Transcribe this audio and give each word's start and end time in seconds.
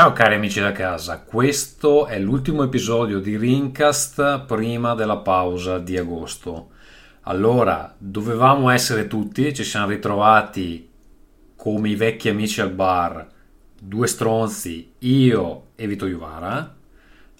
Ciao 0.00 0.14
cari 0.14 0.36
amici 0.36 0.60
da 0.60 0.72
casa, 0.72 1.20
questo 1.20 2.06
è 2.06 2.18
l'ultimo 2.18 2.62
episodio 2.62 3.18
di 3.20 3.36
Rincast 3.36 4.46
prima 4.46 4.94
della 4.94 5.18
pausa 5.18 5.78
di 5.78 5.98
agosto. 5.98 6.70
Allora, 7.24 7.94
dovevamo 7.98 8.70
essere 8.70 9.06
tutti, 9.08 9.52
ci 9.52 9.62
siamo 9.62 9.88
ritrovati 9.88 10.88
come 11.54 11.90
i 11.90 11.96
vecchi 11.96 12.30
amici 12.30 12.62
al 12.62 12.70
bar, 12.70 13.28
due 13.78 14.06
stronzi, 14.06 14.94
io 15.00 15.64
e 15.74 15.86
Vito 15.86 16.06
Iuvara. 16.06 16.76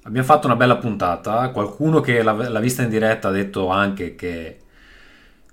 Abbiamo 0.03 0.27
fatto 0.27 0.47
una 0.47 0.57
bella 0.57 0.77
puntata, 0.77 1.49
qualcuno 1.53 2.01
che 2.01 2.23
l'ha, 2.23 2.61
vista 2.61 2.83
in 2.83 2.91
diretta 2.91 3.29
ha 3.29 3.33
detto 3.33 3.69
anche 3.69 4.15
che 4.15 4.59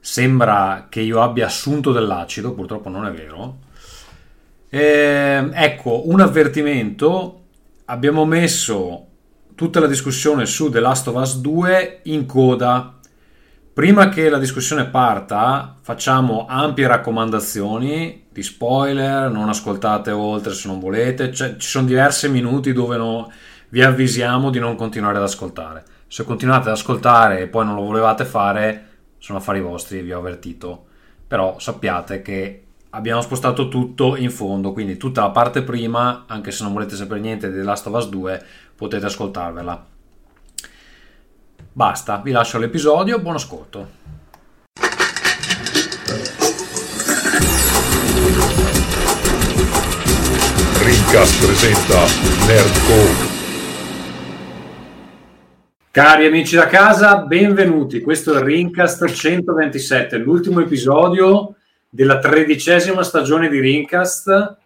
sembra 0.01 0.87
che 0.89 0.99
io 0.99 1.21
abbia 1.21 1.45
assunto 1.45 1.93
dell'acido, 1.93 2.53
purtroppo 2.53 2.89
non 2.89 3.05
è 3.05 3.11
vero 3.13 3.59
eh, 4.77 5.49
ecco, 5.53 6.07
un 6.09 6.21
avvertimento, 6.21 7.45
abbiamo 7.85 8.25
messo 8.25 9.05
tutta 9.55 9.79
la 9.79 9.87
discussione 9.87 10.45
su 10.45 10.69
The 10.69 10.79
Last 10.79 11.07
of 11.07 11.15
Us 11.15 11.37
2 11.37 12.01
in 12.03 12.27
coda. 12.27 12.99
Prima 13.73 14.09
che 14.09 14.29
la 14.29 14.37
discussione 14.37 14.85
parta, 14.85 15.75
facciamo 15.81 16.45
ampie 16.47 16.85
raccomandazioni 16.85 18.25
di 18.31 18.43
spoiler, 18.43 19.31
non 19.31 19.49
ascoltate 19.49 20.11
oltre 20.11 20.53
se 20.53 20.67
non 20.67 20.79
volete, 20.79 21.33
cioè, 21.33 21.55
ci 21.57 21.67
sono 21.67 21.87
diversi 21.87 22.29
minuti 22.29 22.71
dove 22.71 22.97
no, 22.97 23.31
vi 23.69 23.81
avvisiamo 23.81 24.51
di 24.51 24.59
non 24.59 24.75
continuare 24.75 25.17
ad 25.17 25.23
ascoltare. 25.23 25.83
Se 26.07 26.23
continuate 26.23 26.69
ad 26.69 26.75
ascoltare 26.75 27.41
e 27.41 27.47
poi 27.47 27.65
non 27.65 27.73
lo 27.73 27.81
volevate 27.81 28.25
fare, 28.25 28.87
sono 29.17 29.39
affari 29.39 29.59
vostri, 29.59 30.01
vi 30.01 30.13
ho 30.13 30.19
avvertito. 30.19 30.85
Però 31.27 31.57
sappiate 31.57 32.21
che 32.21 32.66
abbiamo 32.91 33.21
spostato 33.21 33.67
tutto 33.67 34.15
in 34.15 34.31
fondo, 34.31 34.71
quindi 34.71 34.97
tutta 34.97 35.21
la 35.21 35.29
parte 35.31 35.63
prima, 35.63 36.25
anche 36.27 36.51
se 36.51 36.63
non 36.63 36.73
volete 36.73 36.95
sapere 36.95 37.19
niente 37.19 37.49
di 37.49 37.57
The 37.57 37.63
Last 37.63 37.87
of 37.87 37.93
Us 37.95 38.09
2, 38.09 38.45
potete 38.75 39.05
ascoltarvela. 39.05 39.85
Basta, 41.73 42.21
vi 42.23 42.31
lascio 42.31 42.57
l'episodio, 42.57 43.19
buon 43.19 43.35
ascolto. 43.35 44.05
Rincast 50.79 51.45
presenta 51.45 51.99
Nerdcore. 52.47 53.35
Cari 55.91 56.25
amici 56.27 56.55
da 56.55 56.67
casa, 56.67 57.17
benvenuti. 57.17 58.01
Questo 58.01 58.33
è 58.33 58.37
il 58.37 58.43
Rincast 58.43 59.05
127, 59.05 60.17
l'ultimo 60.17 60.61
episodio 60.61 61.56
della 61.89 62.19
tredicesima 62.19 63.03
stagione 63.03 63.49
di 63.49 63.59
Rincast 63.59 64.57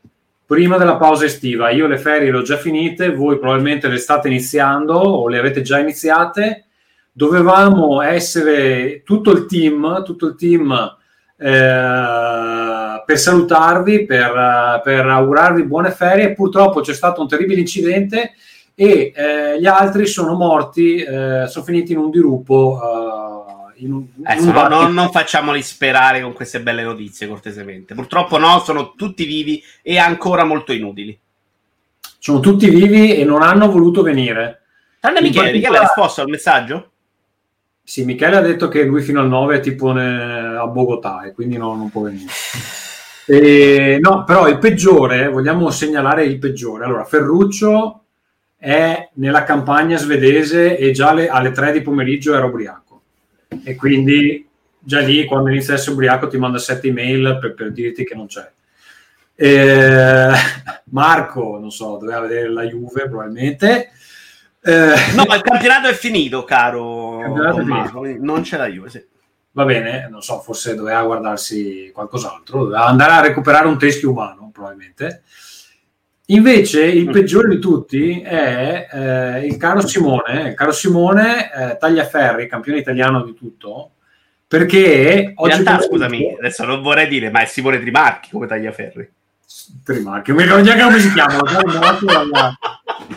prima 0.45 0.77
della 0.77 0.97
pausa 0.97 1.25
estiva. 1.25 1.69
Io 1.69 1.87
le 1.87 1.97
ferie 1.97 2.29
le 2.29 2.37
ho 2.37 2.41
già 2.41 2.57
finite, 2.57 3.13
voi 3.15 3.39
probabilmente 3.39 3.87
le 3.87 3.97
state 3.97 4.27
iniziando 4.27 4.95
o 4.95 5.29
le 5.29 5.39
avete 5.39 5.61
già 5.61 5.79
iniziate. 5.79 6.65
Dovevamo 7.11 8.01
essere 8.01 9.01
tutto 9.03 9.31
il 9.31 9.45
team, 9.45 10.03
tutto 10.03 10.27
il 10.27 10.35
team 10.35 10.97
eh, 11.37 13.03
per 13.05 13.17
salutarvi, 13.17 14.05
per, 14.05 14.81
per, 14.83 15.05
augurarvi 15.07 15.63
buone 15.63 15.91
ferie. 15.91 16.33
Purtroppo 16.33 16.81
c'è 16.81 16.93
stato 16.93 17.21
un 17.21 17.27
terribile 17.27 17.61
incidente 17.61 18.33
e 18.75 19.13
eh, 19.15 19.59
gli 19.59 19.67
altri 19.67 20.05
sono 20.05 20.33
morti, 20.33 20.97
eh, 20.97 21.45
sono 21.47 21.63
finiti 21.63 21.93
in 21.93 21.99
un 21.99 22.09
dirupo 22.09 22.77
eh, 22.77 23.40
in 23.81 23.93
un, 23.93 24.05
in 24.15 24.47
un 24.47 24.53
no, 24.53 24.67
no, 24.67 24.87
non 24.87 25.11
facciamoli 25.11 25.61
sperare 25.61 26.21
con 26.21 26.33
queste 26.33 26.61
belle 26.61 26.83
notizie, 26.83 27.27
cortesemente. 27.27 27.93
Purtroppo 27.95 28.37
no, 28.37 28.59
sono 28.59 28.93
tutti 28.95 29.25
vivi 29.25 29.61
e 29.81 29.97
ancora 29.97 30.43
molto 30.43 30.71
inutili. 30.71 31.17
Sono 32.19 32.39
tutti 32.39 32.69
vivi 32.69 33.15
e 33.15 33.23
non 33.23 33.41
hanno 33.41 33.69
voluto 33.69 34.03
venire. 34.03 34.61
Tranne 34.99 35.21
Michele, 35.21 35.51
Michele 35.51 35.77
ha 35.77 35.81
risposto 35.81 36.21
al 36.21 36.29
messaggio? 36.29 36.89
Sì, 37.83 38.05
Michele 38.05 38.35
ha 38.37 38.41
detto 38.41 38.67
che 38.67 38.83
lui 38.83 39.01
fino 39.01 39.19
al 39.19 39.27
9 39.27 39.57
è 39.57 39.59
tipo 39.59 39.91
ne... 39.91 40.55
a 40.57 40.67
Bogotà 40.67 41.23
e 41.23 41.31
quindi 41.31 41.57
no, 41.57 41.75
non 41.75 41.89
può 41.89 42.01
venire. 42.01 42.29
E, 43.25 43.97
no, 43.99 44.23
però 44.23 44.47
il 44.47 44.59
peggiore, 44.59 45.27
vogliamo 45.27 45.71
segnalare 45.71 46.25
il 46.25 46.37
peggiore. 46.37 46.85
Allora, 46.85 47.03
Ferruccio 47.05 48.03
è 48.55 49.09
nella 49.13 49.43
campagna 49.43 49.97
svedese 49.97 50.77
e 50.77 50.91
già 50.91 51.09
alle, 51.09 51.29
alle 51.29 51.51
3 51.51 51.71
di 51.71 51.81
pomeriggio 51.81 52.35
era 52.35 52.45
ubriaco 52.45 52.80
e 53.63 53.75
quindi 53.75 54.47
già 54.79 54.99
lì 54.99 55.25
quando 55.25 55.49
inizia 55.49 55.73
a 55.73 55.77
essere 55.77 55.91
ubriaco 55.91 56.27
ti 56.27 56.37
manda 56.37 56.57
sette 56.57 56.87
email 56.87 57.37
per, 57.39 57.53
per 57.53 57.71
dirti 57.71 58.03
che 58.03 58.15
non 58.15 58.27
c'è. 58.27 58.49
Eh, 59.35 60.31
Marco, 60.91 61.57
non 61.59 61.71
so, 61.71 61.97
doveva 61.97 62.21
vedere 62.21 62.49
la 62.49 62.63
Juve 62.63 63.07
probabilmente. 63.07 63.91
Eh, 64.63 64.93
no, 65.15 65.25
ma 65.27 65.35
il 65.35 65.41
campionato 65.41 65.87
è 65.87 65.93
finito, 65.93 66.43
caro 66.43 67.21
è 67.23 67.61
Marco, 67.63 68.05
non 68.19 68.41
c'è 68.41 68.57
la 68.57 68.67
Juve, 68.67 68.89
sì. 68.89 69.03
Va 69.53 69.65
bene, 69.65 70.07
non 70.09 70.21
so, 70.21 70.39
forse 70.39 70.75
doveva 70.75 71.03
guardarsi 71.03 71.91
qualcos'altro, 71.93 72.63
doveva 72.63 72.85
andare 72.85 73.11
a 73.11 73.21
recuperare 73.21 73.67
un 73.67 73.77
teschio 73.77 74.11
umano, 74.11 74.49
probabilmente. 74.53 75.23
Invece 76.31 76.85
il 76.85 77.09
mm. 77.09 77.11
peggiore 77.11 77.49
di 77.49 77.59
tutti 77.59 78.21
è 78.21 78.87
eh, 78.89 79.45
il 79.45 79.57
caro 79.57 79.85
Simone, 79.85 80.49
il 80.49 80.53
caro 80.53 80.71
Simone 80.71 81.51
eh, 81.51 81.77
Tagliaferri, 81.77 82.47
campione 82.47 82.79
italiano 82.79 83.21
di 83.23 83.33
tutto, 83.33 83.91
perché 84.47 85.33
oggi... 85.35 85.57
In 85.57 85.63
realtà, 85.63 85.83
scusami, 85.83 86.35
adesso 86.39 86.63
non 86.63 86.81
vorrei 86.81 87.07
dire, 87.07 87.29
ma 87.29 87.41
è 87.41 87.45
Simone 87.45 87.79
Trimarchi 87.79 88.29
come 88.31 88.47
Tagliaferri. 88.47 89.11
Trimarchi, 89.83 90.31
mi 90.31 90.43
ricordo 90.43 90.63
neanche 90.63 90.83
come 90.83 90.99
si 90.99 91.11
chiama, 91.11 91.37
l'ho 91.37 91.43
già 91.43 91.59
rimosso 91.59 92.05
dalla... 92.05 92.57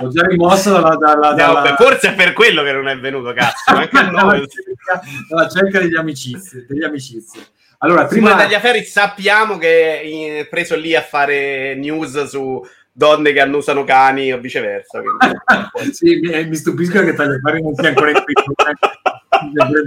L'ho 0.01 0.09
già 0.09 0.27
rimosso 0.27 0.73
dalla, 0.73 0.97
dalla, 0.97 1.33
dalla... 1.35 1.71
No, 1.71 1.77
forse 1.77 2.09
è 2.09 2.15
per 2.15 2.33
quello 2.33 2.65
che 2.65 2.73
non 2.73 2.89
è 2.89 2.99
venuto, 2.99 3.33
cazzo. 3.33 3.71
Anche 3.71 3.91
dalla, 4.11 4.33
cerca, 4.39 5.03
dalla 5.29 5.49
cerca 5.49 5.79
degli 5.79 5.95
amicizie. 5.95 6.67
Degli 6.69 6.83
amicizie. 6.83 7.43
Allora, 7.79 8.09
Simone 8.09 8.35
Tagliaferri 8.35 8.83
sappiamo 8.83 9.57
che 9.57 10.01
è 10.41 10.47
preso 10.49 10.75
lì 10.75 10.97
a 10.97 11.03
fare 11.03 11.77
news 11.77 12.25
su 12.25 12.61
donne 12.97 13.33
che 13.33 13.41
annusano 13.41 13.83
cani 13.83 14.33
o 14.33 14.39
viceversa. 14.39 15.03
sì, 15.91 16.21
mi, 16.21 16.47
mi, 16.47 16.55
stupisco 16.55 17.03
che 17.03 17.13
Tagliaferri 17.13 17.61
non 17.61 17.75
sia 17.75 17.89
ancora 17.89 18.11
in 18.11 18.23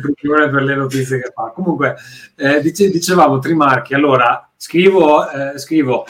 prigione 0.01 0.49
per 0.49 0.61
le 0.63 0.75
notizie 0.75 1.21
che 1.21 1.31
fa. 1.33 1.51
Comunque, 1.55 1.95
eh, 2.35 2.59
dice, 2.61 2.89
dicevamo 2.89 3.39
Trimarchi, 3.39 3.93
allora 3.93 4.51
scrivo, 4.57 5.29
eh, 5.29 5.57
scrivo, 5.57 6.05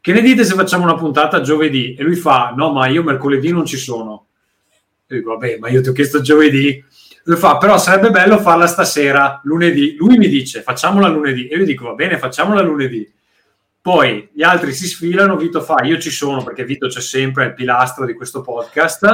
che 0.00 0.12
ne 0.12 0.20
dite 0.20 0.44
se 0.44 0.54
facciamo 0.54 0.84
una 0.84 0.94
puntata 0.94 1.40
giovedì? 1.40 1.94
E 1.94 2.04
lui 2.04 2.14
fa, 2.14 2.54
no, 2.56 2.70
ma 2.70 2.86
io 2.86 3.02
mercoledì 3.02 3.50
non 3.50 3.66
ci 3.66 3.76
sono. 3.76 4.26
E 5.04 5.16
dico, 5.16 5.32
vabbè, 5.32 5.58
ma 5.58 5.68
io 5.68 5.82
ti 5.82 5.88
ho 5.88 5.92
chiesto 5.92 6.20
giovedì. 6.20 6.82
Lui 7.24 7.36
fa, 7.36 7.56
però 7.58 7.76
sarebbe 7.76 8.10
bello 8.10 8.38
farla 8.38 8.68
stasera, 8.68 9.40
lunedì. 9.42 9.96
Lui 9.96 10.16
mi 10.16 10.28
dice, 10.28 10.62
facciamola 10.62 11.08
lunedì. 11.08 11.48
E 11.48 11.56
io 11.56 11.64
dico, 11.64 11.86
va 11.86 11.94
bene, 11.94 12.18
facciamola 12.18 12.60
lunedì. 12.60 13.12
Poi 13.86 14.30
gli 14.32 14.42
altri 14.42 14.72
si 14.72 14.88
sfilano, 14.88 15.36
Vito 15.36 15.60
fa, 15.60 15.76
io 15.84 15.96
ci 16.00 16.10
sono 16.10 16.42
perché 16.42 16.64
Vito 16.64 16.88
c'è 16.88 17.00
sempre, 17.00 17.44
è 17.44 17.46
il 17.46 17.54
pilastro 17.54 18.04
di 18.04 18.14
questo 18.14 18.40
podcast. 18.40 19.06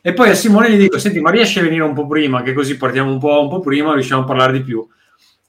E 0.00 0.12
poi 0.12 0.30
a 0.30 0.34
Simone 0.34 0.70
gli 0.70 0.78
dico, 0.78 1.00
senti, 1.00 1.18
ma 1.18 1.32
riesci 1.32 1.58
a 1.58 1.62
venire 1.62 1.82
un 1.82 1.92
po' 1.92 2.06
prima, 2.06 2.42
che 2.42 2.52
così 2.52 2.76
partiamo 2.76 3.10
un 3.10 3.18
po', 3.18 3.42
un 3.42 3.48
po 3.48 3.58
prima, 3.58 3.92
riusciamo 3.92 4.22
a 4.22 4.24
parlare 4.24 4.52
di 4.52 4.62
più. 4.62 4.86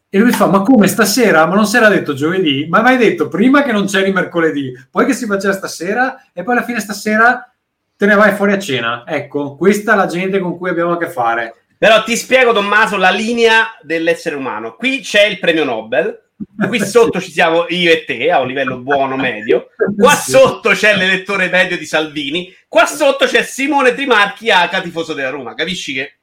E 0.09 0.17
lui 0.17 0.31
fa, 0.31 0.47
ma 0.47 0.63
come 0.63 0.87
stasera? 0.87 1.45
Ma 1.45 1.53
non 1.53 1.67
si 1.67 1.77
era 1.77 1.89
detto 1.89 2.15
giovedì? 2.15 2.65
Ma 2.67 2.81
mai 2.81 2.97
detto 2.97 3.27
prima 3.27 3.61
che 3.61 3.71
non 3.71 3.85
c'eri 3.85 4.11
mercoledì, 4.11 4.73
poi 4.89 5.05
che 5.05 5.13
si 5.13 5.27
faceva 5.27 5.53
stasera 5.53 6.23
e 6.33 6.41
poi 6.41 6.55
alla 6.55 6.65
fine 6.65 6.79
stasera 6.79 7.53
te 7.95 8.05
ne 8.07 8.15
vai 8.15 8.33
fuori 8.33 8.53
a 8.53 8.59
cena. 8.59 9.03
Ecco, 9.05 9.55
questa 9.55 9.93
è 9.93 9.95
la 9.95 10.07
gente 10.07 10.39
con 10.39 10.57
cui 10.57 10.71
abbiamo 10.71 10.93
a 10.93 10.97
che 10.97 11.07
fare. 11.07 11.53
Però 11.77 12.01
ti 12.01 12.17
spiego, 12.17 12.51
Tommaso, 12.51 12.97
la 12.97 13.11
linea 13.11 13.77
dell'essere 13.83 14.35
umano. 14.35 14.73
Qui 14.73 15.01
c'è 15.01 15.25
il 15.25 15.37
premio 15.37 15.65
Nobel, 15.65 16.29
qui 16.67 16.79
sotto 16.79 17.19
ci 17.19 17.31
siamo 17.31 17.65
io 17.69 17.91
e 17.91 18.03
te 18.05 18.31
a 18.31 18.39
un 18.39 18.47
livello 18.47 18.77
buono 18.77 19.15
medio. 19.15 19.69
Qua 19.97 20.13
sotto 20.13 20.69
c'è 20.71 20.95
l'elettore 20.95 21.49
medio 21.49 21.77
di 21.77 21.85
Salvini. 21.85 22.53
Qua 22.67 22.85
sotto 22.85 23.25
c'è 23.25 23.43
Simone 23.43 23.93
Trimarchi 23.93 24.49
a 24.49 24.67
tifoso 24.81 25.13
della 25.13 25.29
Roma. 25.29 25.53
Capisci 25.53 25.93
che? 25.93 26.13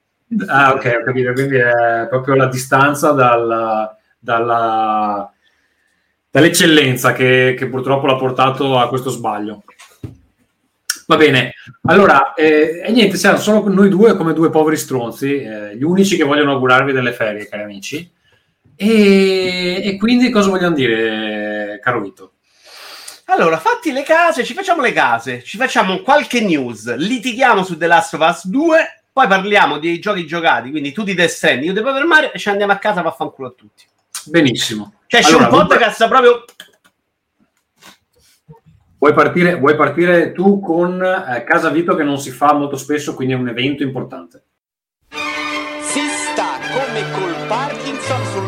Ah 0.47 0.73
ok 0.73 0.99
ho 1.01 1.05
capito. 1.05 1.33
Quindi 1.33 1.57
è 1.57 2.07
proprio 2.09 2.35
la 2.35 2.47
distanza 2.47 3.13
dalla, 3.13 3.97
dalla, 4.19 5.33
dall'eccellenza 6.31 7.13
che, 7.13 7.55
che, 7.57 7.67
purtroppo 7.67 8.07
l'ha 8.07 8.17
portato 8.17 8.79
a 8.79 8.89
questo 8.89 9.11
sbaglio. 9.11 9.65
Va 11.07 11.17
bene. 11.17 11.55
Allora 11.87 12.35
eh, 12.35 12.83
e 12.85 12.93
niente 12.93 13.17
siamo 13.17 13.39
solo 13.39 13.69
noi 13.69 13.89
due 13.89 14.15
come 14.15 14.35
due 14.35 14.51
poveri 14.51 14.77
stronzi 14.77 15.43
eh, 15.43 15.77
gli 15.77 15.83
unici 15.83 16.17
che 16.17 16.25
vogliono 16.25 16.53
augurarvi 16.53 16.93
delle 16.93 17.13
ferie 17.13 17.49
cari 17.49 17.63
amici 17.63 18.17
e, 18.81 19.81
e 19.83 19.97
quindi 19.97 20.31
cosa 20.31 20.51
vogliamo 20.51 20.77
dire, 20.77 21.81
caro 21.83 22.01
Vito? 22.01 22.35
Allora, 23.27 23.59
fatti 23.59 23.91
le 23.91 24.05
case, 24.05 24.45
ci 24.45 24.55
facciamo 24.55 24.81
le 24.81 24.93
case, 24.93 25.43
ci 25.43 25.57
facciamo 25.57 25.99
qualche 25.99 26.41
news, 26.41 26.95
litighiamo 26.95 27.65
su 27.65 27.77
The 27.77 27.89
Last 27.89 28.15
of 28.15 28.27
Us 28.27 28.47
2, 28.47 29.03
poi 29.13 29.27
parliamo 29.27 29.79
dei 29.79 29.99
giochi 29.99 30.25
giocati, 30.27 30.71
quindi 30.71 30.93
tu 30.93 31.03
di 31.03 31.15
Death 31.15 31.31
Stranding, 31.31 31.67
io 31.67 31.73
devo 31.73 31.93
fermare 31.93 32.31
e 32.33 32.39
ci 32.39 32.49
andiamo 32.49 32.73
a 32.73 32.77
casa 32.77 33.03
a 33.03 33.11
fanculo 33.11 33.49
a 33.49 33.53
tutti. 33.57 33.85
Benissimo. 34.27 34.95
Cioè, 35.09 35.23
c'è 35.23 35.31
allora, 35.31 35.49
un 35.49 35.67
podcast 35.67 36.07
proprio 36.07 36.45
Vuoi 38.99 39.13
partire, 39.13 39.55
vuoi 39.55 39.77
partire 39.77 40.33
tu 40.33 40.59
con 40.59 41.01
eh, 41.01 41.45
Casa 41.45 41.71
Vito 41.71 41.95
che 41.95 42.03
non 42.03 42.19
si 42.19 42.31
fa 42.31 42.53
molto 42.53 42.77
spesso, 42.77 43.15
quindi 43.15 43.35
è 43.35 43.37
un 43.37 43.49
evento 43.49 43.85
importante. 43.85 44.43
Si 45.11 46.01
sta 46.01 46.59
come 46.73 47.11
col 47.13 47.47
Parkinson 47.47 48.25
sul 48.25 48.48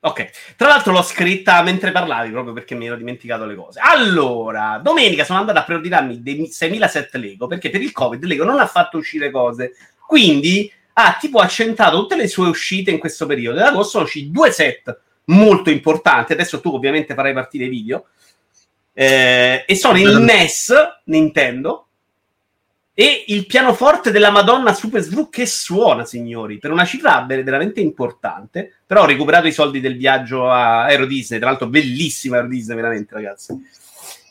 Ok, 0.00 0.30
tra 0.56 0.68
l'altro 0.68 0.92
l'ho 0.92 1.02
scritta 1.02 1.60
mentre 1.62 1.90
parlavi 1.90 2.30
proprio 2.30 2.52
perché 2.52 2.76
mi 2.76 2.86
ero 2.86 2.94
dimenticato 2.94 3.44
le 3.44 3.56
cose. 3.56 3.80
Allora, 3.82 4.78
domenica 4.80 5.24
sono 5.24 5.40
andato 5.40 5.58
a 5.58 5.64
preordinarmi 5.64 6.22
dei 6.22 6.46
6007 6.46 7.18
Lego 7.18 7.48
perché 7.48 7.68
per 7.68 7.82
il 7.82 7.90
Covid 7.90 8.22
Lego 8.22 8.44
non 8.44 8.60
ha 8.60 8.66
fatto 8.66 8.98
uscire 8.98 9.32
cose. 9.32 9.72
Quindi 10.06 10.70
ha 10.92 11.16
tipo 11.18 11.40
accentrato 11.40 11.98
tutte 11.98 12.16
le 12.16 12.28
sue 12.28 12.48
uscite 12.48 12.92
in 12.92 12.98
questo 12.98 13.26
periodo. 13.26 13.58
Ad 13.58 13.66
agosto 13.66 13.90
sono 13.90 14.04
usciti 14.04 14.30
due 14.30 14.52
set 14.52 15.00
molto 15.24 15.70
importanti. 15.70 16.32
Adesso 16.32 16.60
tu 16.60 16.72
ovviamente 16.72 17.14
farai 17.14 17.32
partire 17.32 17.64
i 17.64 17.68
video 17.68 18.06
eh, 18.92 19.64
e 19.66 19.76
sono 19.76 19.98
il 19.98 20.16
NES 20.18 20.72
Nintendo 21.06 21.87
e 23.00 23.26
il 23.28 23.46
pianoforte 23.46 24.10
della 24.10 24.32
Madonna 24.32 24.74
Super 24.74 25.00
Svu 25.00 25.28
che 25.28 25.46
suona, 25.46 26.04
signori, 26.04 26.58
per 26.58 26.72
una 26.72 26.84
cifra 26.84 27.24
veramente 27.28 27.78
importante. 27.78 28.72
Però 28.84 29.02
ho 29.02 29.06
recuperato 29.06 29.46
i 29.46 29.52
soldi 29.52 29.78
del 29.78 29.96
viaggio 29.96 30.50
a 30.50 30.82
Aero 30.82 31.06
Disney, 31.06 31.38
tra 31.38 31.48
l'altro 31.48 31.68
bellissima 31.68 32.38
Aero 32.38 32.48
Disney, 32.48 32.74
veramente, 32.74 33.14
ragazzi. 33.14 33.56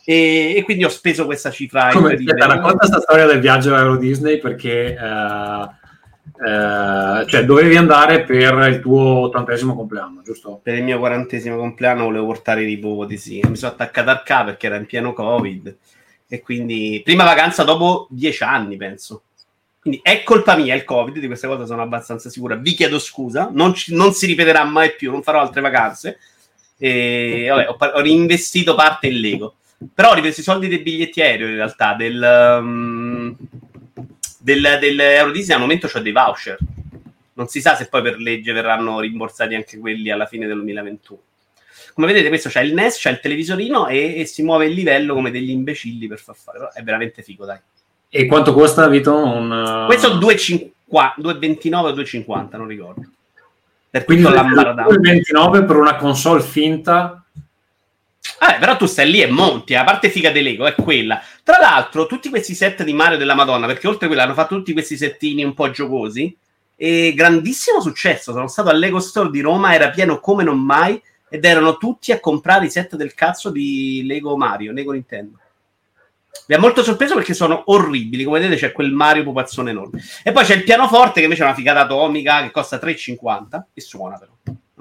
E, 0.03 0.53
e 0.57 0.63
quindi 0.63 0.83
ho 0.83 0.89
speso 0.89 1.23
questa 1.23 1.49
cifra. 1.49 1.91
Come, 1.93 2.15
aspetta, 2.15 2.45
racconta 2.45 2.79
questa 2.79 2.99
storia 2.99 3.25
del 3.25 3.39
viaggio 3.39 3.73
a 3.73 3.77
Aero 3.77 3.95
Disney 3.95 4.37
perché 4.37 4.97
uh, 4.99 6.45
eh, 6.45 7.25
cioè 7.25 7.45
dovevi 7.45 7.77
andare 7.77 8.25
per 8.25 8.67
il 8.67 8.81
tuo 8.81 9.19
ottantesimo 9.19 9.77
compleanno, 9.77 10.21
giusto? 10.23 10.59
Per 10.61 10.73
il 10.73 10.83
mio 10.83 10.99
quarantesimo 10.99 11.55
compleanno 11.55 12.03
volevo 12.03 12.25
portare 12.25 12.63
i 12.63 12.65
nipoti, 12.65 13.17
sì. 13.17 13.41
Mi 13.47 13.55
sono 13.55 13.71
attaccato 13.71 14.09
al 14.09 14.23
K 14.23 14.43
perché 14.43 14.65
era 14.65 14.75
in 14.75 14.85
pieno 14.85 15.13
Covid 15.13 15.73
e 16.27 16.41
quindi 16.41 17.01
prima 17.03 17.23
vacanza 17.23 17.63
dopo 17.63 18.07
dieci 18.09 18.43
anni, 18.43 18.75
penso. 18.77 19.23
Quindi 19.79 20.01
è 20.03 20.23
colpa 20.23 20.55
mia 20.57 20.75
il 20.75 20.83
Covid, 20.83 21.17
di 21.17 21.27
questa 21.27 21.47
cosa 21.47 21.65
sono 21.65 21.81
abbastanza 21.81 22.29
sicura. 22.29 22.55
Vi 22.55 22.73
chiedo 22.73 22.99
scusa, 22.99 23.49
non, 23.51 23.73
ci, 23.73 23.95
non 23.95 24.11
si 24.13 24.25
ripeterà 24.25 24.63
mai 24.65 24.93
più, 24.95 25.11
non 25.11 25.23
farò 25.23 25.39
altre 25.39 25.61
vacanze. 25.61 26.19
E, 26.77 27.47
vabbè, 27.49 27.69
ho, 27.69 27.77
ho 27.77 28.01
reinvestito 28.01 28.75
parte 28.75 29.07
in 29.07 29.19
Lego. 29.19 29.55
Però 29.93 30.11
ho 30.11 30.13
ripreso 30.13 30.41
i 30.41 30.43
soldi 30.43 30.67
dei 30.67 30.79
biglietti 30.79 31.21
aereo 31.21 31.47
in 31.47 31.55
realtà, 31.55 31.93
del... 31.93 32.57
Um, 32.61 33.37
del, 34.39 34.77
del 34.79 35.31
Disney 35.33 35.55
al 35.55 35.61
momento 35.61 35.87
c'ho 35.87 35.99
dei 35.99 36.13
voucher. 36.13 36.57
Non 37.33 37.47
si 37.47 37.59
sa 37.61 37.75
se 37.75 37.87
poi 37.87 38.01
per 38.01 38.17
legge 38.17 38.53
verranno 38.53 38.99
rimborsati 38.99 39.55
anche 39.55 39.77
quelli 39.77 40.09
alla 40.09 40.25
fine 40.25 40.47
del 40.47 40.55
2021. 40.55 41.19
Come 41.97 42.13
vedete, 42.13 42.27
questo 42.27 42.49
c'è 42.49 42.61
il 42.61 42.75
NES, 42.75 42.99
c'è 42.99 43.09
il 43.09 43.19
televisorino 43.19 43.87
e, 43.87 44.19
e 44.19 44.25
si 44.27 44.43
muove 44.43 44.67
il 44.67 44.73
livello 44.73 45.15
come 45.15 45.31
degli 45.31 45.49
imbecilli 45.49 46.07
per 46.07 46.19
far 46.19 46.35
fare. 46.35 46.59
Però 46.59 46.71
è 46.71 46.83
veramente 46.83 47.23
figo, 47.23 47.43
dai. 47.43 47.57
E 48.07 48.27
quanto 48.27 48.53
costa, 48.53 48.87
Vito? 48.87 49.15
Un... 49.15 49.85
Questo 49.87 50.19
2,29 50.19 50.71
o 50.91 51.91
2,50, 51.91 52.55
non 52.55 52.67
ricordo. 52.67 53.01
Per 53.89 54.03
Quindi 54.03 54.25
2,29 54.25 55.65
per 55.65 55.75
una 55.75 55.95
console 55.95 56.43
finta 56.43 57.25
Vabbè, 58.39 58.59
però 58.59 58.77
tu 58.77 58.85
stai 58.85 59.09
lì 59.09 59.21
e 59.23 59.27
monti, 59.31 59.73
la 59.73 59.83
parte 59.83 60.11
figa 60.11 60.29
di 60.29 60.43
Lego 60.43 60.67
è 60.67 60.75
quella. 60.75 61.19
Tra 61.43 61.57
l'altro, 61.59 62.05
tutti 62.05 62.29
questi 62.29 62.53
set 62.53 62.83
di 62.83 62.93
Mario 62.93 63.17
della 63.17 63.33
Madonna, 63.33 63.65
perché 63.65 63.87
oltre 63.87 64.05
a 64.05 64.07
quello 64.09 64.23
hanno 64.23 64.35
fatto 64.35 64.55
tutti 64.55 64.73
questi 64.73 64.97
settini 64.97 65.43
un 65.43 65.55
po' 65.55 65.71
giocosi, 65.71 66.37
e 66.75 67.13
grandissimo 67.15 67.81
successo. 67.81 68.33
Sono 68.33 68.47
stato 68.47 68.69
al 68.69 68.77
Lego 68.77 68.99
Store 68.99 69.31
di 69.31 69.41
Roma, 69.41 69.73
era 69.73 69.89
pieno 69.89 70.19
come 70.19 70.43
non 70.43 70.59
mai, 70.59 71.01
ed 71.29 71.45
erano 71.45 71.77
tutti 71.77 72.11
a 72.11 72.19
comprare 72.19 72.65
i 72.65 72.69
set 72.69 72.95
del 72.95 73.13
cazzo 73.13 73.49
di 73.49 74.03
Lego 74.05 74.37
Mario, 74.37 74.71
Lego 74.71 74.91
Nintendo. 74.91 75.39
Mi 76.47 76.55
ha 76.55 76.59
molto 76.59 76.83
sorpreso 76.83 77.15
perché 77.15 77.33
sono 77.33 77.63
orribili. 77.65 78.23
Come 78.23 78.39
vedete, 78.39 78.59
c'è 78.59 78.71
quel 78.71 78.91
Mario 78.91 79.23
pupazzone 79.23 79.71
enorme. 79.71 80.01
E 80.23 80.31
poi 80.31 80.45
c'è 80.45 80.55
il 80.55 80.63
pianoforte 80.63 81.15
che 81.15 81.23
invece 81.23 81.41
è 81.41 81.45
una 81.45 81.55
figata 81.55 81.81
atomica 81.81 82.41
che 82.41 82.51
costa 82.51 82.77
3,50 82.77 83.63
e 83.73 83.81
suona 83.81 84.17
però. 84.17 84.31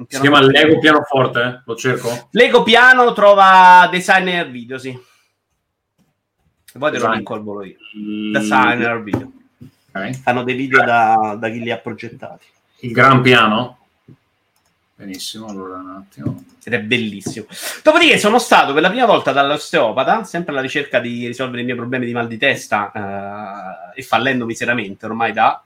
Si 0.08 0.20
chiama 0.20 0.43
Lego 0.43 0.78
Pianoforte? 0.78 1.40
Eh? 1.40 1.62
Lo 1.64 1.75
cerco? 1.75 2.28
Lego 2.32 2.62
Piano 2.62 3.12
trova 3.14 3.88
designer 3.90 4.50
video, 4.50 4.76
sì. 4.78 4.90
E 4.90 6.78
poi 6.78 6.92
te 6.92 6.99
lo 6.99 7.42
volo 7.42 7.64
io. 7.64 7.76
Designer 8.31 9.02
video. 9.02 9.32
Okay. 9.88 10.12
Fanno 10.12 10.44
dei 10.44 10.54
video 10.54 10.84
da, 10.84 11.37
da 11.40 11.49
chi 11.49 11.60
li 11.60 11.70
ha 11.70 11.78
progettati. 11.78 12.44
Il 12.81 12.92
gran 12.92 13.22
piano? 13.22 13.78
Benissimo, 14.98 15.48
allora 15.48 15.76
un 15.76 15.90
attimo. 15.90 16.43
Ed 16.64 16.72
è 16.72 16.81
bellissimo. 16.81 17.44
Dopodiché 17.82 18.16
sono 18.16 18.38
stato 18.38 18.72
per 18.72 18.81
la 18.81 18.88
prima 18.88 19.04
volta 19.04 19.31
dall'osteopata, 19.31 20.25
sempre 20.25 20.52
alla 20.52 20.62
ricerca 20.62 21.00
di 21.00 21.26
risolvere 21.26 21.60
i 21.60 21.64
miei 21.66 21.76
problemi 21.76 22.06
di 22.06 22.14
mal 22.14 22.26
di 22.26 22.38
testa 22.38 23.93
eh, 23.94 24.00
e 24.00 24.02
fallendo 24.02 24.46
miseramente 24.46 25.04
ormai 25.04 25.34
da 25.34 25.62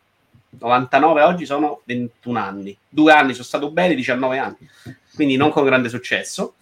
99 0.59 1.23
oggi 1.23 1.47
sono 1.47 1.83
21 1.85 2.39
anni. 2.41 2.77
Due 2.89 3.13
anni 3.13 3.33
sono 3.33 3.45
stato 3.45 3.71
bene, 3.71 3.95
19 3.95 4.39
anni. 4.39 4.69
Quindi 5.15 5.37
non 5.37 5.53
con 5.53 5.65
grande 5.65 5.89
successo. 5.89 6.55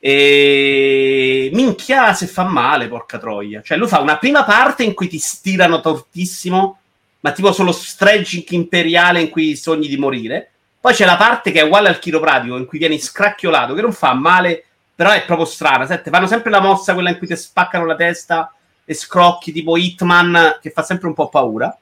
E 0.00 1.48
minchia 1.52 2.12
se 2.12 2.26
fa 2.26 2.42
male, 2.42 2.88
porca 2.88 3.18
troia. 3.18 3.62
Cioè, 3.62 3.78
lui 3.78 3.86
fa 3.86 4.00
una 4.00 4.18
prima 4.18 4.42
parte 4.42 4.82
in 4.82 4.94
cui 4.94 5.06
ti 5.06 5.18
stirano 5.18 5.80
tortissimo, 5.80 6.78
ma 7.20 7.30
tipo 7.30 7.52
solo 7.52 7.70
stretching 7.70 8.50
imperiale 8.50 9.20
in 9.20 9.30
cui 9.30 9.54
sogni 9.54 9.86
di 9.86 9.96
morire. 9.96 10.50
Poi 10.86 10.94
c'è 10.94 11.04
la 11.04 11.16
parte 11.16 11.50
che 11.50 11.58
è 11.58 11.64
uguale 11.64 11.88
al 11.88 11.98
chiropratico, 11.98 12.56
in 12.56 12.64
cui 12.64 12.78
vieni 12.78 13.00
scracchiolato, 13.00 13.74
che 13.74 13.80
non 13.80 13.92
fa 13.92 14.14
male, 14.14 14.64
però 14.94 15.10
è 15.10 15.24
proprio 15.24 15.44
strana. 15.44 15.84
Sette, 15.84 16.10
fanno 16.10 16.28
sempre 16.28 16.48
la 16.48 16.60
mossa, 16.60 16.94
quella 16.94 17.10
in 17.10 17.18
cui 17.18 17.26
ti 17.26 17.34
spaccano 17.34 17.84
la 17.84 17.96
testa 17.96 18.54
e 18.84 18.94
scrocchi, 18.94 19.50
tipo 19.50 19.76
Hitman, 19.76 20.60
che 20.62 20.70
fa 20.70 20.84
sempre 20.84 21.08
un 21.08 21.14
po' 21.14 21.28
paura 21.28 21.76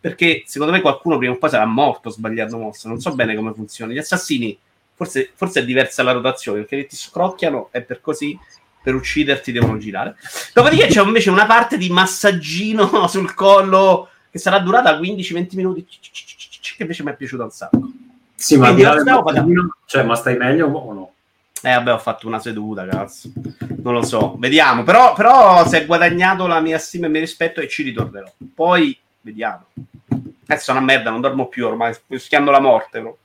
perché 0.00 0.42
secondo 0.46 0.72
me 0.72 0.80
qualcuno 0.80 1.18
prima 1.18 1.34
o 1.34 1.38
poi 1.38 1.50
sarà 1.50 1.64
morto 1.66 2.10
sbagliando 2.10 2.58
mossa. 2.58 2.88
Non 2.88 2.98
so 2.98 3.14
bene 3.14 3.36
come 3.36 3.52
funziona. 3.54 3.92
Gli 3.92 3.98
assassini, 3.98 4.58
forse, 4.92 5.30
forse 5.36 5.60
è 5.60 5.64
diversa 5.64 6.02
la 6.02 6.10
rotazione, 6.10 6.62
perché 6.62 6.86
ti 6.88 6.96
scrocchiano 6.96 7.68
e 7.70 7.82
per 7.82 8.00
così 8.00 8.36
per 8.82 8.96
ucciderti 8.96 9.52
devono 9.52 9.78
girare. 9.78 10.16
Dopodiché 10.52 10.88
c'è 10.88 11.00
invece 11.00 11.30
una 11.30 11.46
parte 11.46 11.78
di 11.78 11.90
massaggino 11.90 13.06
sul 13.06 13.34
collo 13.34 14.08
che 14.32 14.40
sarà 14.40 14.58
durata 14.58 14.98
15-20 14.98 15.54
minuti, 15.54 15.86
che 15.86 16.82
invece 16.82 17.04
mi 17.04 17.12
è 17.12 17.14
piaciuto 17.14 17.44
un 17.44 17.50
sacco. 17.52 17.92
Sì, 18.42 18.56
ma, 18.56 18.74
cioè, 19.86 20.02
ma 20.02 20.16
stai 20.16 20.36
meglio 20.36 20.66
o 20.66 20.92
no? 20.92 21.12
Eh, 21.62 21.74
vabbè, 21.74 21.92
ho 21.92 21.98
fatto 21.98 22.26
una 22.26 22.40
seduta, 22.40 22.84
cazzo. 22.88 23.30
Non 23.82 23.94
lo 23.94 24.02
so, 24.02 24.34
vediamo. 24.36 24.82
Però, 24.82 25.12
però 25.12 25.64
si 25.68 25.76
è 25.76 25.86
guadagnato 25.86 26.48
la 26.48 26.58
mia 26.58 26.78
stima 26.78 27.04
e 27.04 27.06
il 27.06 27.12
mio 27.12 27.20
rispetto 27.20 27.60
e 27.60 27.68
ci 27.68 27.84
ritornerò. 27.84 28.28
Poi, 28.52 28.98
vediamo. 29.20 29.66
Adesso 30.48 30.72
è 30.72 30.74
una 30.74 30.84
merda, 30.84 31.10
non 31.10 31.20
dormo 31.20 31.46
più 31.46 31.66
ormai, 31.66 31.94
rischiando 32.08 32.50
la 32.50 32.58
morte. 32.58 32.98
Però. 32.98 33.16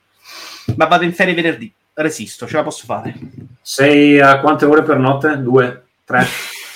Ma 0.76 0.86
vado 0.86 1.02
in 1.02 1.12
ferie 1.12 1.34
venerdì, 1.34 1.72
resisto, 1.94 2.46
ce 2.46 2.56
la 2.56 2.62
posso 2.62 2.84
fare. 2.84 3.12
Sei 3.60 4.20
a 4.20 4.38
quante 4.38 4.66
ore 4.66 4.84
per 4.84 4.98
notte? 4.98 5.42
Due? 5.42 5.86
Tre? 6.04 6.26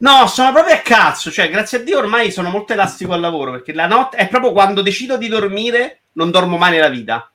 No, 0.00 0.26
sono 0.28 0.50
proprio 0.50 0.76
a 0.76 0.78
cazzo, 0.78 1.30
cioè 1.30 1.50
grazie 1.50 1.76
a 1.76 1.82
Dio 1.82 1.98
ormai 1.98 2.30
sono 2.30 2.48
molto 2.48 2.72
elastico 2.72 3.12
al 3.12 3.20
lavoro, 3.20 3.50
perché 3.50 3.74
la 3.74 3.86
notte 3.86 4.16
è 4.16 4.28
proprio 4.28 4.50
quando 4.50 4.80
decido 4.80 5.18
di 5.18 5.28
dormire, 5.28 6.04
non 6.12 6.30
dormo 6.30 6.56
mai 6.56 6.70
nella 6.70 6.88
vita. 6.88 7.30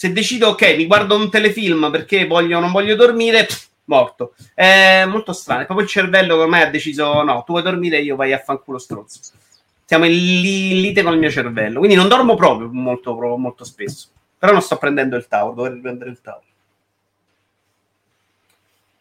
Se 0.00 0.12
decido, 0.12 0.48
ok, 0.48 0.76
mi 0.76 0.86
guardo 0.86 1.14
un 1.14 1.28
telefilm 1.28 1.90
perché 1.90 2.26
voglio, 2.26 2.58
non 2.58 2.72
voglio 2.72 2.94
dormire, 2.96 3.44
pff, 3.44 3.66
morto. 3.84 4.34
È 4.54 5.04
molto 5.04 5.34
strano, 5.34 5.60
è 5.60 5.64
proprio 5.66 5.84
il 5.84 5.92
cervello 5.92 6.36
che 6.36 6.42
ormai 6.42 6.62
ha 6.62 6.70
deciso, 6.70 7.22
no, 7.22 7.42
tu 7.44 7.52
vuoi 7.52 7.62
dormire, 7.62 8.00
io 8.00 8.16
vai 8.16 8.32
a 8.32 8.38
fanculo 8.38 8.78
stronzo 8.78 9.20
siamo 9.90 10.04
in, 10.04 10.12
lite 10.12 11.02
con 11.02 11.14
il 11.14 11.18
mio 11.18 11.30
cervello. 11.30 11.78
Quindi 11.80 11.96
non 11.96 12.06
dormo 12.06 12.36
proprio 12.36 12.70
molto, 12.70 13.12
molto 13.36 13.64
spesso. 13.64 14.06
Però 14.38 14.52
non 14.52 14.62
sto 14.62 14.78
prendendo 14.78 15.16
il 15.16 15.26
tavolo, 15.26 15.54
dovrei 15.54 15.74
riprendere 15.74 16.10
il 16.10 16.20
tavolo. 16.20 16.44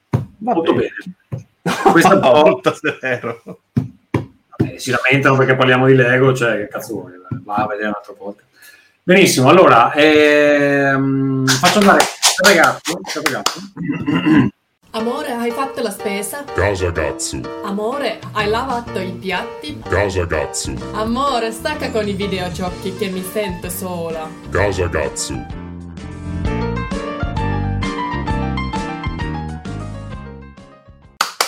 Va 0.09 0.53
molto 0.53 0.73
bene. 0.73 0.89
bene. 1.29 1.45
È 1.63 2.15
molto 2.15 2.73
severo. 2.73 3.41
Vabbè, 4.57 4.77
si 4.77 4.89
lamentano 4.89 5.37
perché 5.37 5.55
parliamo 5.55 5.85
di 5.85 5.93
Lego, 5.93 6.33
cioè 6.33 6.57
che 6.57 6.67
cazzo 6.69 6.93
vuoi? 6.93 7.13
Va 7.43 7.55
a 7.55 7.67
vedere 7.67 7.89
un 7.89 7.93
altro 7.95 8.15
podcast. 8.15 8.48
Benissimo, 9.03 9.49
allora 9.49 9.91
ehm, 9.93 11.45
faccio 11.47 11.79
andare 11.79 12.05
ragazzo, 12.45 12.99
ragazzo 13.23 13.59
Amore, 14.91 15.31
hai 15.31 15.51
fatto 15.51 15.81
la 15.81 15.91
spesa? 15.91 16.43
Casa 16.53 16.89
Gatsu. 16.89 17.41
Amore, 17.63 18.19
hai 18.33 18.49
lavato 18.49 18.99
i 18.99 19.11
piatti? 19.11 19.79
Casa 19.87 20.25
Gatsu. 20.25 20.73
Amore, 20.93 21.51
stacca 21.51 21.91
con 21.91 22.07
i 22.07 22.13
videogiochi 22.13 22.95
che 22.95 23.07
mi 23.09 23.21
sento 23.21 23.69
sola. 23.69 24.27
Casa 24.49 24.87
Gatsu. 24.87 25.45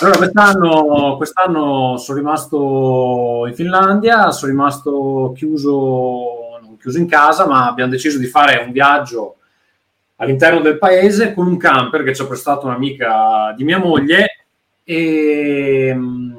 Allora, 0.00 0.18
quest'anno, 0.18 1.16
quest'anno 1.16 1.96
sono 1.96 2.18
rimasto 2.18 3.44
in 3.48 3.54
Finlandia, 3.54 4.30
sono 4.30 4.50
rimasto 4.52 5.32
chiuso, 5.36 6.51
chiuso 6.82 6.98
in 6.98 7.06
casa, 7.06 7.46
ma 7.46 7.68
abbiamo 7.68 7.92
deciso 7.92 8.18
di 8.18 8.26
fare 8.26 8.60
un 8.66 8.72
viaggio 8.72 9.36
all'interno 10.16 10.60
del 10.60 10.78
paese 10.78 11.32
con 11.32 11.46
un 11.46 11.56
camper 11.56 12.02
che 12.02 12.14
ci 12.14 12.22
ha 12.22 12.26
prestato 12.26 12.66
un'amica 12.66 13.54
di 13.56 13.62
mia 13.62 13.78
moglie 13.78 14.46
e 14.82 15.92
mm, 15.94 16.32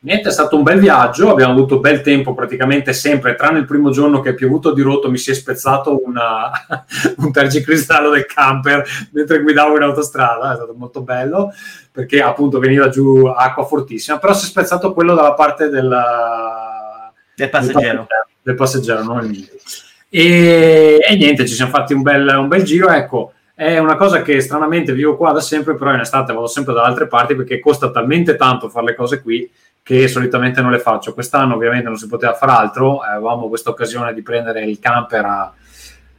niente, 0.00 0.28
è 0.28 0.32
stato 0.32 0.56
un 0.56 0.62
bel 0.62 0.78
viaggio, 0.78 1.30
abbiamo 1.30 1.52
avuto 1.52 1.80
bel 1.80 2.02
tempo 2.02 2.34
praticamente 2.34 2.92
sempre, 2.92 3.34
tranne 3.34 3.58
il 3.58 3.64
primo 3.64 3.90
giorno 3.90 4.20
che 4.20 4.30
è 4.30 4.34
piovuto 4.34 4.72
di 4.72 4.82
rotto 4.82 5.10
mi 5.10 5.18
si 5.18 5.30
è 5.30 5.34
spezzato 5.34 6.02
una, 6.04 6.50
un 7.18 7.32
tergicristallo 7.32 8.10
del 8.10 8.26
camper 8.26 8.84
mentre 9.10 9.40
guidavo 9.40 9.76
in 9.76 9.82
autostrada, 9.82 10.52
è 10.52 10.56
stato 10.56 10.74
molto 10.76 11.02
bello 11.02 11.52
perché 11.90 12.20
appunto 12.22 12.58
veniva 12.58 12.88
giù 12.88 13.26
acqua 13.26 13.64
fortissima, 13.64 14.18
però 14.18 14.34
si 14.34 14.44
è 14.46 14.48
spezzato 14.48 14.92
quello 14.92 15.14
dalla 15.14 15.34
parte 15.34 15.68
della, 15.68 17.12
del 17.34 17.48
passeggero. 17.50 17.80
Del 17.80 17.90
passeggero, 17.90 18.23
non 18.44 19.24
il 19.24 19.30
mio. 19.30 19.46
E, 20.08 20.98
e, 21.00 21.16
niente, 21.16 21.46
ci 21.46 21.54
siamo 21.54 21.72
fatti 21.72 21.92
un 21.92 22.02
bel, 22.02 22.36
un 22.38 22.48
bel 22.48 22.62
giro. 22.62 22.88
Ecco, 22.88 23.32
è 23.54 23.78
una 23.78 23.96
cosa 23.96 24.22
che 24.22 24.40
stranamente 24.40 24.92
vivo 24.92 25.16
qua 25.16 25.32
da 25.32 25.40
sempre, 25.40 25.74
però 25.74 25.92
in 25.92 26.00
estate 26.00 26.32
vado 26.32 26.46
sempre 26.46 26.74
da 26.74 26.84
altre 26.84 27.06
parti 27.06 27.34
perché 27.34 27.60
costa 27.60 27.90
talmente 27.90 28.36
tanto 28.36 28.68
fare 28.68 28.86
le 28.86 28.94
cose 28.94 29.20
qui 29.22 29.50
che 29.82 30.08
solitamente 30.08 30.62
non 30.62 30.70
le 30.70 30.78
faccio. 30.78 31.14
Quest'anno 31.14 31.54
ovviamente 31.54 31.88
non 31.88 31.96
si 31.96 32.06
poteva 32.06 32.34
fare 32.34 32.52
altro, 32.52 33.00
avevamo 33.00 33.48
questa 33.48 33.70
occasione 33.70 34.14
di 34.14 34.22
prendere 34.22 34.64
il 34.64 34.78
camper 34.80 35.24
a, 35.24 35.52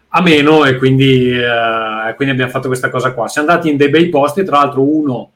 a 0.09 0.21
meno 0.21 0.65
e 0.65 0.77
quindi, 0.77 1.31
eh, 1.31 2.13
quindi, 2.15 2.33
abbiamo 2.33 2.51
fatto 2.51 2.67
questa 2.67 2.89
cosa 2.89 3.11
qua. 3.11 3.27
Siamo 3.27 3.49
andati 3.49 3.69
in 3.69 3.77
dei 3.77 3.89
bei 3.89 4.09
posti, 4.09 4.43
tra 4.43 4.57
l'altro 4.57 4.81
uno 4.81 5.31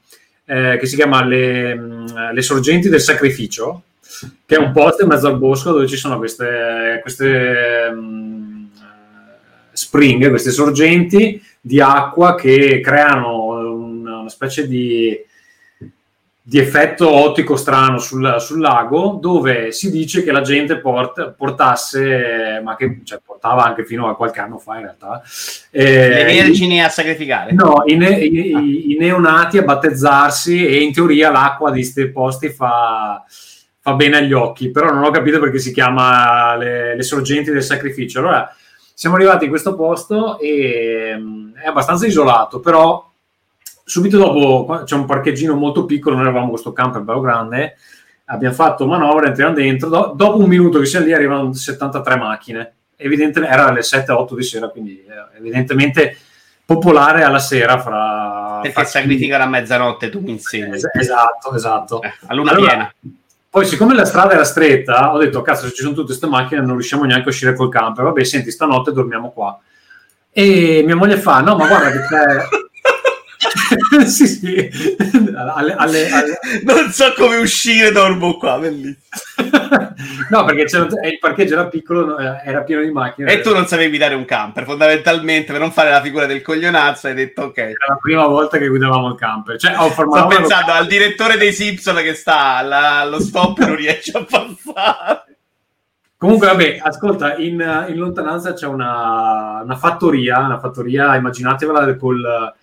eh, 0.46 0.78
che 0.80 0.86
si 0.86 0.96
chiama 0.96 1.24
le, 1.24 1.76
le 2.34 2.42
Sorgenti 2.42 2.88
del 2.88 3.02
Sacrificio, 3.02 3.84
che 4.46 4.56
è 4.56 4.60
un 4.60 4.72
posto 4.72 5.04
in 5.04 5.10
mezzo 5.10 5.28
al 5.28 5.38
bosco 5.38 5.72
dove 5.72 5.88
ci 5.88 5.98
sono 5.98 6.18
queste, 6.18 7.00
queste 7.02 7.90
um, 7.92 8.70
spring, 9.72 10.30
queste 10.30 10.52
sorgenti 10.52 11.42
di 11.62 11.80
acqua 11.80 12.36
che 12.36 12.82
creano 12.82 13.46
una, 13.74 14.20
una 14.20 14.30
specie 14.30 14.68
di, 14.68 15.18
di, 16.42 16.58
effetto 16.58 17.10
ottico 17.10 17.56
strano 17.56 17.98
sul, 17.98 18.38
sul, 18.40 18.60
lago 18.60 19.18
dove 19.22 19.72
si 19.72 19.92
dice 19.92 20.24
che 20.24 20.32
la 20.32 20.42
gente 20.42 20.80
port, 20.80 21.34
portasse, 21.38 22.62
ma 22.64 22.76
che 22.76 23.02
cioè, 23.04 23.20
portava 23.24 23.64
anche 23.64 23.86
fino 23.86 24.10
a 24.10 24.16
qualche 24.16 24.40
anno 24.40 24.58
fa 24.58 24.76
in 24.76 24.82
realtà, 24.82 25.22
eh, 25.70 26.10
le 26.10 26.24
vergini 26.24 26.84
a 26.84 26.90
sacrificare? 26.90 27.52
No, 27.54 27.84
i, 27.86 27.96
i, 27.96 28.92
i, 28.94 28.98
neonati 28.98 29.58
a 29.58 29.64
battezzarsi 29.64 30.66
e 30.66 30.82
in 30.82 30.92
teoria 30.94 31.32
l'acqua 31.32 31.72
di 31.72 31.82
questi 31.82 32.08
posti 32.10 32.50
fa 32.50 33.24
fa 33.82 33.94
bene 33.94 34.18
agli 34.18 34.34
occhi, 34.34 34.72
però 34.72 34.92
non 34.92 35.04
ho 35.04 35.12
capito 35.12 35.40
perché 35.40 35.60
si 35.60 35.72
chiama 35.72 36.56
le, 36.56 36.96
le 36.96 37.04
sorgenti 37.04 37.52
del 37.52 37.64
sacrificio. 37.64 38.20
Allora, 38.20 38.54
siamo 38.94 39.16
arrivati 39.16 39.46
in 39.46 39.50
questo 39.50 39.76
posto 39.76 40.40
e 40.40 41.16
um, 41.18 41.54
è 41.54 41.68
abbastanza 41.68 42.06
isolato, 42.06 42.60
però 42.60 43.10
subito 43.86 44.18
dopo 44.18 44.84
c'è 44.84 44.96
un 44.96 45.06
parcheggino 45.06 45.56
molto 45.56 45.86
piccolo, 45.86 46.16
noi 46.16 46.28
avevamo 46.28 46.50
questo 46.50 46.74
camper 46.74 47.02
bello 47.02 47.22
grande, 47.22 47.78
abbiamo 48.26 48.54
fatto 48.54 48.86
manovra, 48.86 49.28
entriamo 49.28 49.54
dentro, 49.54 49.90
do, 49.90 50.14
dopo 50.16 50.40
un 50.40 50.50
minuto 50.50 50.80
che 50.80 50.86
siamo 50.86 51.06
lì 51.06 51.14
arrivano 51.14 51.54
73 51.54 52.18
macchine, 52.18 52.74
evidentemente 52.98 53.54
era 53.54 53.68
alle 53.68 53.80
7-8 53.80 54.36
di 54.36 54.44
sera, 54.44 54.68
quindi 54.68 55.02
eh, 55.04 55.38
evidentemente 55.38 56.18
popolare 56.66 57.24
alla 57.24 57.40
sera 57.40 57.80
fra... 57.80 58.60
Perché 58.62 58.86
sacrificano 58.86 59.46
a 59.46 59.48
mezzanotte 59.48 60.10
tu 60.10 60.20
mi 60.20 60.32
insegni. 60.32 60.76
esatto, 60.76 61.56
esatto. 61.56 62.02
Eh, 62.02 62.14
a 62.28 62.34
luna 62.36 62.52
allora, 62.52 62.68
piena. 62.68 62.94
Poi, 63.50 63.66
siccome 63.66 63.96
la 63.96 64.06
strada 64.06 64.34
era 64.34 64.44
stretta, 64.44 65.14
ho 65.14 65.18
detto: 65.18 65.42
Cazzo, 65.42 65.66
se 65.66 65.74
ci 65.74 65.82
sono 65.82 65.94
tutte 65.94 66.08
queste 66.08 66.28
macchine, 66.28 66.62
non 66.62 66.74
riusciamo 66.74 67.04
neanche 67.06 67.26
a 67.28 67.32
uscire 67.32 67.56
col 67.56 67.70
camper. 67.70 68.04
Vabbè, 68.06 68.24
senti, 68.24 68.52
stanotte 68.52 68.92
dormiamo 68.92 69.32
qua. 69.32 69.60
E 70.32 70.84
mia 70.86 70.96
moglie 70.96 71.18
fa: 71.18 71.42
No, 71.42 71.56
ma 71.56 71.68
guarda 71.68 71.92
che 71.92 72.00
c'è. 72.08 72.69
sì, 74.06 74.28
sì. 74.28 74.70
Alle, 75.36 75.74
alle, 75.74 76.10
alle... 76.10 76.40
Non 76.64 76.90
so 76.92 77.14
come 77.18 77.38
uscire, 77.38 77.92
dormo 77.92 78.38
qua, 78.38 78.58
bellissimo. 78.60 78.98
no, 80.30 80.46
perché 80.46 80.78
il 80.78 81.20
parcheggio 81.20 81.54
era 81.54 81.68
piccolo, 81.68 82.18
eh, 82.18 82.42
era 82.46 82.62
pieno 82.64 82.82
di 82.82 82.92
macchine. 82.92 83.32
E 83.32 83.42
tu 83.42 83.54
non 83.54 83.66
sapevi 83.66 83.90
guidare 83.90 84.16
un 84.16 84.26
camper, 84.26 84.66
fondamentalmente, 84.66 85.52
per 85.52 85.62
non 85.62 85.72
fare 85.72 85.90
la 85.90 86.02
figura 86.02 86.26
del 86.26 86.42
coglionazzo, 86.42 87.08
hai 87.08 87.16
detto 87.16 87.44
ok. 87.44 87.58
Era 87.58 87.86
la 87.88 87.98
prima 88.00 88.28
volta 88.28 88.58
che 88.58 88.68
guidavamo 88.68 89.10
il 89.10 89.16
camper. 89.16 89.58
Cioè, 89.58 89.76
ho 89.78 89.90
Sto 89.90 90.28
pensando 90.28 90.72
al 90.72 90.88
direttore 90.88 91.38
dei 91.38 91.54
Simpson 91.54 91.96
che 91.98 92.14
sta 92.14 92.56
allo 92.58 93.20
stop 93.20 93.60
e 93.60 93.66
non 93.66 93.76
riesce 93.76 94.18
a 94.18 94.24
passare. 94.24 95.24
Comunque, 96.18 96.48
vabbè, 96.48 96.80
ascolta, 96.82 97.38
in, 97.38 97.86
in 97.88 97.96
lontananza 97.96 98.52
c'è 98.52 98.68
una, 98.68 99.62
una, 99.64 99.76
fattoria, 99.78 100.40
una 100.40 100.60
fattoria, 100.60 101.16
immaginatevela 101.16 101.96
col 101.96 102.54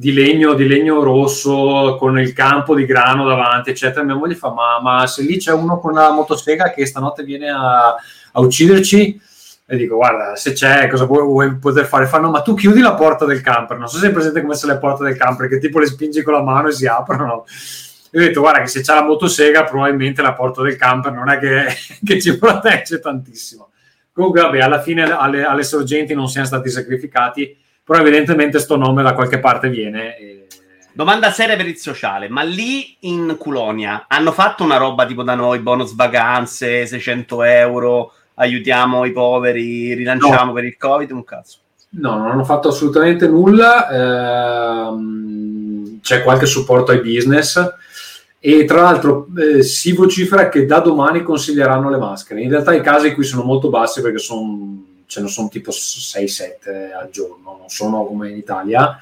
di 0.00 0.14
legno, 0.14 0.54
di 0.54 0.66
legno 0.66 1.02
rosso 1.02 1.96
con 1.98 2.18
il 2.18 2.32
campo 2.32 2.74
di 2.74 2.86
grano 2.86 3.26
davanti, 3.26 3.68
eccetera. 3.68 4.02
Mia 4.02 4.14
moglie 4.14 4.34
fa: 4.34 4.50
ma, 4.50 4.80
ma 4.80 5.06
se 5.06 5.22
lì 5.22 5.36
c'è 5.36 5.52
uno 5.52 5.78
con 5.78 5.92
la 5.92 6.10
motosega 6.10 6.70
che 6.70 6.86
stanotte 6.86 7.22
viene 7.22 7.50
a, 7.50 7.88
a 7.88 8.40
ucciderci, 8.40 9.20
e 9.66 9.76
dico: 9.76 9.96
Guarda, 9.96 10.36
se 10.36 10.54
c'è, 10.54 10.88
cosa 10.88 11.04
vuoi, 11.04 11.24
vuoi 11.24 11.58
poter 11.58 11.84
fare? 11.84 12.06
Fanno: 12.06 12.30
Ma 12.30 12.40
tu 12.40 12.54
chiudi 12.54 12.80
la 12.80 12.94
porta 12.94 13.26
del 13.26 13.42
camper. 13.42 13.76
Non 13.76 13.88
so 13.88 13.98
se 13.98 14.08
è 14.08 14.10
presente 14.10 14.40
come 14.40 14.54
sono 14.54 14.72
le 14.72 14.78
porte 14.78 15.04
del 15.04 15.18
camper, 15.18 15.48
che 15.48 15.58
tipo 15.58 15.78
le 15.78 15.84
spingi 15.84 16.22
con 16.22 16.32
la 16.32 16.42
mano 16.42 16.68
e 16.68 16.72
si 16.72 16.86
aprono. 16.86 17.44
E 18.10 18.18
ho 18.18 18.22
detto: 18.22 18.40
Guarda, 18.40 18.62
che 18.62 18.68
se 18.68 18.80
c'è 18.80 18.94
la 18.94 19.04
motosega, 19.04 19.64
probabilmente 19.64 20.22
la 20.22 20.32
porta 20.32 20.62
del 20.62 20.76
camper 20.76 21.12
non 21.12 21.28
è 21.28 21.38
che, 21.38 21.66
che 22.02 22.18
ci 22.18 22.38
protegge 22.38 23.00
tantissimo. 23.00 23.68
Comunque, 24.14 24.40
vabbè, 24.40 24.60
alla 24.60 24.80
fine 24.80 25.02
alle, 25.02 25.44
alle 25.44 25.62
sorgenti 25.62 26.14
non 26.14 26.26
siamo 26.26 26.46
stati 26.46 26.70
sacrificati 26.70 27.54
però 27.90 28.02
evidentemente 28.02 28.60
sto 28.60 28.76
nome 28.76 29.02
da 29.02 29.14
qualche 29.14 29.40
parte 29.40 29.68
viene. 29.68 30.16
E... 30.16 30.46
Domanda 30.92 31.32
seria 31.32 31.56
per 31.56 31.66
il 31.66 31.76
sociale, 31.76 32.28
ma 32.28 32.42
lì 32.42 32.96
in 33.00 33.34
Culonia 33.36 34.04
hanno 34.06 34.30
fatto 34.30 34.62
una 34.62 34.76
roba 34.76 35.06
tipo 35.06 35.24
da 35.24 35.34
noi, 35.34 35.58
bonus 35.58 35.96
vacanze, 35.96 36.86
600 36.86 37.42
euro, 37.42 38.12
aiutiamo 38.34 39.04
i 39.06 39.10
poveri, 39.10 39.94
rilanciamo 39.94 40.44
no. 40.44 40.52
per 40.52 40.66
il 40.66 40.76
Covid, 40.76 41.10
un 41.10 41.24
cazzo. 41.24 41.58
No, 41.88 42.16
non 42.16 42.30
hanno 42.30 42.44
fatto 42.44 42.68
assolutamente 42.68 43.26
nulla, 43.26 43.88
ehm, 44.90 45.98
c'è 46.00 46.22
qualche 46.22 46.46
supporto 46.46 46.92
ai 46.92 47.00
business 47.00 47.74
e 48.38 48.64
tra 48.66 48.82
l'altro 48.82 49.26
eh, 49.36 49.64
si 49.64 49.94
vocifera 49.94 50.48
che 50.48 50.64
da 50.64 50.78
domani 50.78 51.24
consiglieranno 51.24 51.90
le 51.90 51.98
maschere. 51.98 52.40
In 52.40 52.50
realtà 52.50 52.72
i 52.72 52.82
casi 52.82 53.14
qui 53.14 53.24
sono 53.24 53.42
molto 53.42 53.68
bassi 53.68 54.00
perché 54.00 54.18
sono 54.18 54.89
ce 55.10 55.20
ne 55.20 55.26
sono 55.26 55.48
tipo 55.48 55.72
6-7 55.72 56.94
al 56.96 57.10
giorno, 57.10 57.56
non 57.58 57.68
sono 57.68 58.04
come 58.04 58.30
in 58.30 58.36
Italia, 58.36 58.96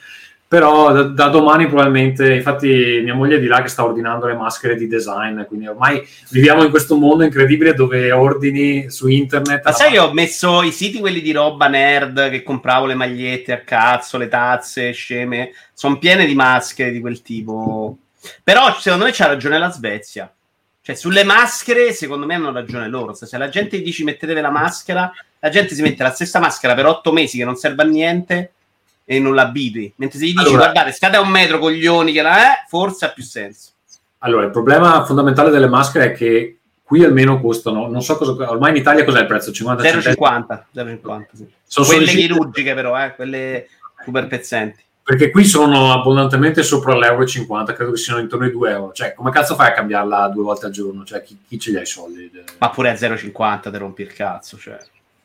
però 0.48 0.90
da, 0.92 1.02
da, 1.02 1.28
domani 1.28 1.66
probabilmente, 1.66 2.32
infatti 2.32 3.02
mia 3.04 3.12
moglie 3.12 3.36
è 3.36 3.40
di 3.40 3.46
là 3.46 3.60
che 3.60 3.68
sta 3.68 3.84
ordinando 3.84 4.26
le 4.26 4.32
maschere 4.32 4.76
di 4.76 4.86
design, 4.86 5.42
quindi 5.42 5.66
ormai 5.66 6.02
viviamo 6.30 6.64
in 6.64 6.70
questo 6.70 6.96
mondo 6.96 7.22
incredibile 7.22 7.74
dove 7.74 8.10
ordini 8.10 8.88
su 8.88 9.08
internet. 9.08 9.62
Ma 9.62 9.72
sai, 9.72 9.92
io 9.92 10.04
ho 10.04 10.12
messo 10.14 10.62
i 10.62 10.72
siti 10.72 11.00
quelli 11.00 11.20
di 11.20 11.32
roba 11.32 11.68
nerd 11.68 12.30
che 12.30 12.42
compravo 12.42 12.86
le 12.86 12.94
magliette 12.94 13.52
a 13.52 13.60
cazzo, 13.60 14.16
le 14.16 14.28
tazze, 14.28 14.92
sceme, 14.92 15.52
sono 15.74 15.98
piene 15.98 16.24
di 16.24 16.34
maschere 16.34 16.92
di 16.92 17.00
quel 17.00 17.20
tipo. 17.20 17.98
Però 18.42 18.74
secondo 18.78 19.04
me 19.04 19.10
c'ha 19.12 19.26
ragione 19.26 19.58
la 19.58 19.70
Svezia. 19.70 20.32
Cioè, 20.80 20.96
sulle 20.96 21.24
maschere, 21.24 21.92
secondo 21.92 22.24
me 22.24 22.36
hanno 22.36 22.50
ragione 22.50 22.88
loro. 22.88 23.12
Se 23.12 23.36
la 23.36 23.50
gente 23.50 23.82
dici 23.82 24.04
mettetevi 24.04 24.40
la 24.40 24.48
maschera, 24.48 25.12
la 25.40 25.48
gente 25.48 25.74
si 25.74 25.82
mette 25.82 26.02
la 26.02 26.10
stessa 26.10 26.38
maschera 26.38 26.74
per 26.74 26.86
otto 26.86 27.12
mesi 27.12 27.38
che 27.38 27.44
non 27.44 27.56
serve 27.56 27.82
a 27.82 27.86
niente 27.86 28.52
e 29.04 29.18
non 29.18 29.34
la 29.34 29.42
abitui. 29.42 29.92
Mentre 29.96 30.18
se 30.18 30.26
gli 30.26 30.32
dici 30.32 30.46
allora, 30.46 30.64
guardate, 30.64 30.92
state 30.92 31.16
a 31.16 31.20
un 31.20 31.28
metro 31.28 31.58
coglioni 31.58 32.12
che 32.12 32.22
la 32.22 32.52
è, 32.52 32.64
forse 32.68 33.06
ha 33.06 33.10
più 33.10 33.22
senso. 33.22 33.70
Allora, 34.18 34.44
il 34.44 34.50
problema 34.50 35.04
fondamentale 35.04 35.50
delle 35.50 35.68
maschere 35.68 36.06
è 36.06 36.12
che 36.12 36.58
qui 36.82 37.04
almeno 37.04 37.40
costano, 37.40 37.86
non 37.88 38.02
so 38.02 38.16
cosa, 38.16 38.50
ormai 38.50 38.70
in 38.70 38.76
Italia 38.76 39.04
cos'è 39.04 39.20
il 39.20 39.26
prezzo? 39.26 39.52
50 39.52 39.82
0,50, 39.82 40.62
0,50 40.74 41.24
sì. 41.34 41.46
Sono 41.64 41.86
quelle 41.86 42.06
chirurgiche 42.06 42.74
però, 42.74 43.02
eh, 43.02 43.14
quelle 43.14 43.68
super 44.04 44.26
pezzenti. 44.26 44.82
Perché 45.02 45.30
qui 45.30 45.44
sono 45.44 45.92
abbondantemente 45.92 46.62
sopra 46.62 46.94
l'euro 46.94 47.24
50, 47.24 47.72
credo 47.72 47.92
che 47.92 47.96
siano 47.96 48.20
intorno 48.20 48.44
ai 48.44 48.52
2 48.52 48.70
euro. 48.70 48.92
Cioè, 48.92 49.14
come 49.14 49.30
cazzo 49.30 49.54
fai 49.54 49.68
a 49.68 49.72
cambiarla 49.72 50.28
due 50.28 50.42
volte 50.42 50.66
al 50.66 50.72
giorno? 50.72 51.02
Cioè, 51.04 51.22
chi, 51.22 51.38
chi 51.48 51.58
ce 51.58 51.70
li 51.70 51.76
ha 51.78 51.80
i 51.80 51.86
soldi? 51.86 52.30
Ma 52.58 52.68
pure 52.68 52.90
a 52.90 52.92
0,50 52.92 53.70
te 53.70 53.78
rompi 53.78 54.02
il 54.02 54.12
cazzo, 54.12 54.58
cioè. 54.58 54.78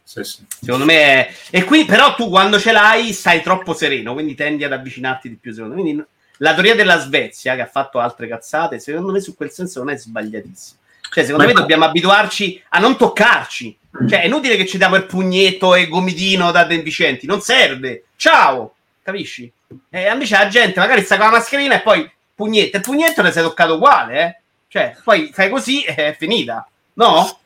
Sì, 0.03 0.23
sì. 0.23 0.45
Secondo 0.61 0.85
me, 0.85 1.27
è... 1.27 1.33
e 1.49 1.63
qui 1.63 1.85
però 1.85 2.13
tu 2.15 2.29
quando 2.29 2.59
ce 2.59 2.71
l'hai 2.71 3.13
stai 3.13 3.41
troppo 3.41 3.73
sereno, 3.73 4.13
quindi 4.13 4.35
tendi 4.35 4.63
ad 4.63 4.73
avvicinarti 4.73 5.29
di 5.29 5.35
più. 5.35 5.53
Secondo 5.53 5.75
me, 5.75 5.81
quindi 5.81 6.03
la 6.37 6.53
teoria 6.53 6.75
della 6.75 6.99
Svezia, 6.99 7.55
che 7.55 7.61
ha 7.61 7.67
fatto 7.67 7.99
altre 7.99 8.27
cazzate, 8.27 8.79
secondo 8.79 9.11
me 9.11 9.21
su 9.21 9.35
quel 9.35 9.51
senso 9.51 9.79
non 9.79 9.93
è 9.93 9.97
sbagliatissimo. 9.97 10.79
Cioè, 11.09 11.23
secondo 11.23 11.45
Ma- 11.45 11.53
me 11.53 11.59
dobbiamo 11.59 11.85
abituarci 11.85 12.61
a 12.69 12.79
non 12.79 12.97
toccarci. 12.97 13.77
Cioè, 14.09 14.21
è 14.21 14.25
inutile 14.25 14.55
che 14.55 14.65
ci 14.65 14.77
diamo 14.77 14.95
il 14.95 15.05
pugnetto 15.05 15.75
e 15.75 15.87
gomitino 15.87 16.51
da 16.51 16.63
deficienti, 16.63 17.27
non 17.27 17.41
serve. 17.41 18.05
Ciao, 18.15 18.75
capisci? 19.03 19.51
E 19.89 20.11
invece 20.11 20.37
la 20.37 20.47
gente 20.47 20.79
magari 20.79 21.03
sta 21.03 21.17
con 21.17 21.25
la 21.27 21.33
mascherina 21.33 21.75
e 21.75 21.81
poi 21.81 22.09
pugnetto, 22.33 22.77
il 22.77 22.83
pugnetto 22.83 23.21
ne 23.21 23.31
sei 23.31 23.43
toccato 23.43 23.75
uguale, 23.75 24.21
eh? 24.21 24.41
Cioè, 24.67 24.97
poi 25.03 25.29
fai 25.31 25.49
così 25.49 25.83
e 25.83 25.93
è 25.93 26.15
finita. 26.17 26.67
No? 26.93 27.39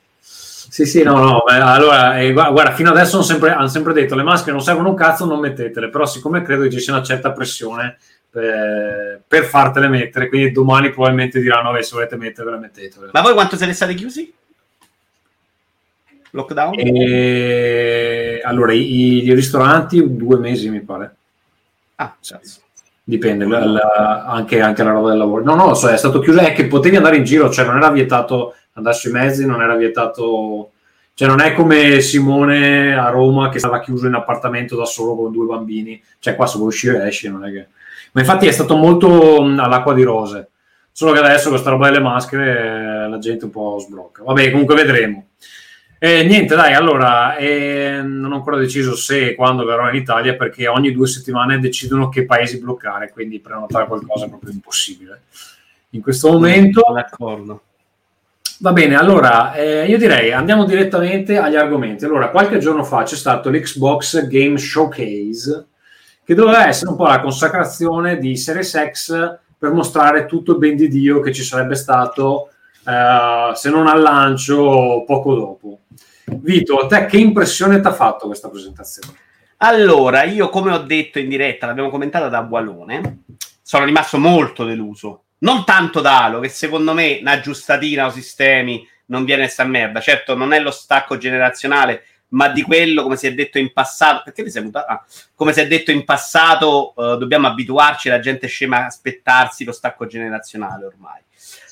Sì, 0.70 0.86
sì, 0.86 1.02
no, 1.04 1.18
no. 1.18 1.44
beh, 1.46 1.56
allora, 1.60 2.20
eh, 2.20 2.34
gua- 2.34 2.52
guarda, 2.52 2.74
fino 2.74 2.90
adesso 2.90 3.16
hanno 3.16 3.26
sempre, 3.26 3.52
hanno 3.52 3.68
sempre 3.68 3.94
detto 3.94 4.16
le 4.16 4.24
maschere 4.24 4.52
non 4.52 4.62
servono 4.62 4.90
un 4.90 4.96
cazzo, 4.96 5.26
non 5.26 5.40
mettetele. 5.40 5.90
Però, 5.90 6.06
siccome 6.06 6.42
credo 6.42 6.64
che 6.64 6.70
ci 6.72 6.80
sia 6.80 6.94
una 6.94 7.04
certa 7.04 7.32
pressione 7.32 7.98
eh, 8.34 9.20
per 9.26 9.44
fartele 9.46 9.88
mettere, 9.88 10.28
quindi 10.28 10.52
domani 10.52 10.90
probabilmente 10.92 11.40
diranno: 11.40 11.72
Vabbè, 11.72 11.82
se 11.84 11.96
volete 11.96 12.18
mettervele, 12.18 12.58
mettetele. 12.58 13.10
Ma 13.14 13.22
voi 13.22 13.34
quanto 13.34 13.56
siete 13.56 13.74
stati 13.74 13.94
chiusi? 13.94 14.34
Lockdown? 16.32 16.74
E... 16.78 18.42
Allora, 18.44 18.74
i, 18.74 19.24
i 19.26 19.34
ristoranti, 19.34 20.16
due 20.16 20.38
mesi 20.38 20.70
mi 20.70 20.82
pare. 20.82 21.16
Ah, 21.96 22.16
cazzo. 22.22 22.62
Dipende, 23.04 23.46
la- 23.46 23.66
la- 23.66 24.26
anche, 24.28 24.60
anche 24.60 24.84
la 24.84 24.92
roba 24.92 25.10
del 25.10 25.18
lavoro. 25.18 25.44
No, 25.44 25.56
no, 25.56 25.74
so, 25.74 25.88
è 25.88 25.98
stato 25.98 26.20
chiuso, 26.20 26.40
è 26.40 26.52
che 26.54 26.66
potevi 26.68 26.98
andare 26.98 27.16
in 27.16 27.24
giro, 27.24 27.50
cioè 27.50 27.66
non 27.66 27.78
era 27.78 27.90
vietato 27.90 28.56
andare 28.78 28.96
sui 28.96 29.12
mezzi, 29.12 29.46
non 29.46 29.62
era 29.62 29.76
vietato... 29.76 30.72
Cioè 31.14 31.28
non 31.28 31.42
è 31.42 31.54
come 31.54 32.00
Simone 32.00 32.96
a 32.96 33.10
Roma 33.10 33.50
che 33.50 33.58
stava 33.58 33.80
chiuso 33.80 34.06
in 34.06 34.14
appartamento 34.14 34.76
da 34.76 34.86
solo 34.86 35.16
con 35.16 35.32
due 35.32 35.48
bambini. 35.48 36.00
Cioè 36.20 36.36
qua 36.36 36.46
se 36.46 36.58
vuoi 36.58 36.70
uscire 36.70 37.08
esci, 37.08 37.28
non 37.28 37.44
è 37.44 37.52
che... 37.52 37.68
Ma 38.12 38.22
infatti 38.22 38.46
è 38.46 38.52
stato 38.52 38.76
molto 38.76 39.42
all'acqua 39.42 39.96
di 39.96 40.04
rose. 40.04 40.50
Solo 40.92 41.14
che 41.14 41.20
adesso 41.20 41.50
questa 41.50 41.72
roba 41.72 41.90
delle 41.90 42.04
maschere 42.04 43.06
eh, 43.06 43.10
la 43.10 43.18
gente 43.18 43.46
un 43.46 43.52
po' 43.52 43.80
sblocca. 43.80 44.24
Vabbè, 44.24 44.52
comunque 44.52 44.76
vedremo. 44.76 45.30
E 46.00 46.24
niente, 46.24 46.56
dai, 46.56 46.74
allora, 46.74 47.36
eh, 47.38 48.02
non 48.04 48.32
ho 48.32 48.36
ancora 48.36 48.58
deciso 48.58 48.96
se 48.96 49.30
e 49.30 49.36
quando 49.36 49.66
verrò 49.66 49.90
in 49.90 49.96
Italia 49.96 50.36
perché 50.36 50.68
ogni 50.68 50.92
due 50.92 51.08
settimane 51.08 51.58
decidono 51.58 52.10
che 52.10 52.26
paesi 52.26 52.60
bloccare, 52.60 53.12
quindi 53.12 53.40
prenotare 53.40 53.88
qualcosa 53.88 54.26
è 54.26 54.30
proprio 54.30 54.52
impossibile. 54.52 55.24
In 55.92 56.02
questo 56.02 56.32
momento 56.32 56.84
D'accordo. 56.94 57.62
Va 58.60 58.72
bene, 58.72 58.96
allora 58.96 59.54
eh, 59.54 59.86
io 59.86 59.98
direi 59.98 60.32
andiamo 60.32 60.66
direttamente 60.66 61.38
agli 61.38 61.56
argomenti. 61.56 62.06
Allora, 62.06 62.30
qualche 62.30 62.58
giorno 62.58 62.84
fa 62.84 63.04
c'è 63.04 63.16
stato 63.16 63.50
l'Xbox 63.50 64.28
Game 64.28 64.58
Showcase 64.58 65.68
che 66.24 66.34
doveva 66.34 66.68
essere 66.68 66.90
un 66.90 66.98
po' 66.98 67.08
la 67.08 67.22
consacrazione 67.22 68.18
di 68.18 68.36
Series 68.36 68.90
X 68.92 69.40
per 69.58 69.72
mostrare 69.72 70.26
tutto 70.26 70.52
il 70.52 70.58
ben 70.58 70.76
di 70.76 70.88
Dio 70.88 71.20
che 71.22 71.34
ci 71.34 71.44
sarebbe 71.44 71.76
stato 71.76 72.50
eh, 72.86 73.52
se 73.54 73.70
non 73.70 73.88
al 73.88 74.02
lancio 74.02 75.04
poco 75.06 75.36
dopo. 75.36 75.80
Vito, 76.26 76.80
a 76.80 76.88
te 76.88 77.06
che 77.06 77.18
impressione 77.18 77.80
ti 77.80 77.88
ha 77.88 77.94
fatto 77.94 78.28
questa 78.28 78.50
presentazione? 78.50 79.16
Allora, 79.58 80.24
io 80.24 80.50
come 80.50 80.72
ho 80.72 80.80
detto 80.80 81.20
in 81.20 81.30
diretta, 81.30 81.66
l'abbiamo 81.66 81.90
commentata 81.90 82.28
da 82.28 82.42
Gualone, 82.42 83.24
sono 83.62 83.86
rimasto 83.86 84.18
molto 84.18 84.66
deluso. 84.66 85.24
Non 85.40 85.66
tanto 85.66 86.02
da 86.02 86.24
Halo, 86.24 86.40
che 86.40 86.50
secondo 86.50 86.94
me 86.94 87.18
una 87.22 87.32
aggiustatina 87.32 88.06
o 88.06 88.10
sistemi 88.10 88.88
non 89.08 89.26
viene 89.26 89.48
sta 89.48 89.64
merda. 89.64 90.00
Certo, 90.00 90.36
non 90.36 90.54
è 90.54 90.60
lo 90.60 90.72
stacco 90.72 91.18
generazionale, 91.18 92.04
ma 92.30 92.50
di 92.50 92.62
quello, 92.62 93.04
come 93.04 93.16
si 93.16 93.28
è 93.28 93.34
detto 93.34 93.58
in 93.58 93.72
passato, 93.72 94.24
perché 94.24 94.44
ti 94.44 94.50
sei 94.50 94.64
mutato? 94.64 94.92
Ah, 94.92 95.06
come 95.36 95.54
si 95.54 95.60
è 95.60 95.68
detto 95.68 95.92
in 95.92 96.04
passato, 96.04 96.94
eh, 96.98 97.18
dobbiamo 97.18 97.48
abituarci, 97.48 98.10
la 98.10 98.20
gente 98.20 98.48
scema 98.48 98.80
a 98.80 98.86
aspettarsi 98.86 99.64
lo 99.64 99.72
stacco 99.72 100.08
generazionale 100.08 100.86
ormai. 100.86 101.22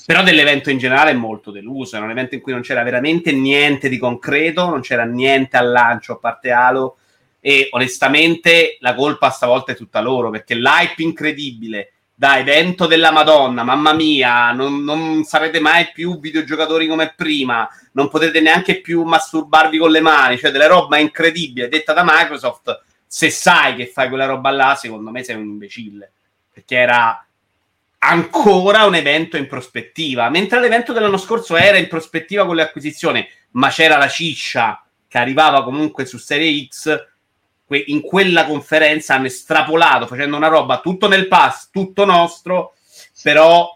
Però 0.05 0.21
dell'evento 0.21 0.69
in 0.69 0.77
generale 0.77 1.11
è 1.11 1.15
molto 1.15 1.49
deluso, 1.49 1.95
era 1.95 2.05
un 2.05 2.11
evento 2.11 2.35
in 2.35 2.41
cui 2.41 2.51
non 2.51 2.61
c'era 2.61 2.83
veramente 2.83 3.31
niente 3.31 3.89
di 3.89 3.97
concreto, 3.97 4.69
non 4.69 4.81
c'era 4.81 5.03
niente 5.03 5.57
al 5.57 5.71
lancio 5.71 6.13
a 6.13 6.17
parte 6.17 6.51
Halo 6.51 6.97
e 7.39 7.69
onestamente 7.71 8.77
la 8.81 8.93
colpa 8.93 9.31
stavolta 9.31 9.71
è 9.71 9.75
tutta 9.75 10.01
loro 10.01 10.29
perché 10.29 10.53
l'hype 10.53 11.01
incredibile 11.01 11.93
da 12.17 12.39
evento 12.39 12.87
della 12.87 13.11
Madonna, 13.11 13.63
mamma 13.63 13.93
mia, 13.93 14.51
non, 14.53 14.83
non 14.83 15.25
sarete 15.25 15.59
mai 15.59 15.91
più 15.93 16.17
videogiocatori 16.19 16.87
come 16.87 17.13
prima, 17.15 17.69
non 17.91 18.09
potete 18.09 18.39
neanche 18.39 18.79
più 18.79 19.03
masturbarvi 19.03 19.77
con 19.77 19.91
le 19.91 19.99
mani, 19.99 20.37
cioè 20.37 20.51
delle 20.51 20.67
roba 20.67 20.97
incredibile 20.97 21.67
detta 21.67 21.91
da 21.91 22.03
Microsoft. 22.05 22.83
Se 23.05 23.29
sai 23.29 23.75
che 23.75 23.87
fai 23.87 24.07
quella 24.07 24.25
roba 24.25 24.49
là, 24.51 24.75
secondo 24.75 25.11
me 25.11 25.23
sei 25.23 25.35
un 25.35 25.43
imbecille 25.43 26.11
perché 26.55 26.77
era 26.77 27.25
ancora 27.97 28.85
un 28.85 28.95
evento 28.95 29.35
in 29.35 29.47
prospettiva, 29.47 30.29
mentre 30.29 30.61
l'evento 30.61 30.93
dell'anno 30.93 31.17
scorso 31.17 31.57
era 31.57 31.77
in 31.77 31.89
prospettiva 31.89 32.45
con 32.45 32.55
le 32.55 32.61
acquisizioni, 32.61 33.27
ma 33.51 33.69
c'era 33.69 33.97
la 33.97 34.07
ciccia 34.07 34.81
che 35.07 35.17
arrivava 35.17 35.65
comunque 35.65 36.05
su 36.05 36.17
Serie 36.17 36.65
X. 36.69 37.13
que- 37.67 37.83
In 37.87 38.01
quella 38.01 38.45
conferenza 38.45 39.15
hanno 39.15 39.27
estrapolato 39.27 40.07
facendo 40.07 40.37
una 40.37 40.47
roba 40.47 40.79
tutto 40.79 41.07
nel 41.07 41.27
pass, 41.27 41.69
tutto 41.71 42.05
nostro, 42.05 42.73
però 43.21 43.69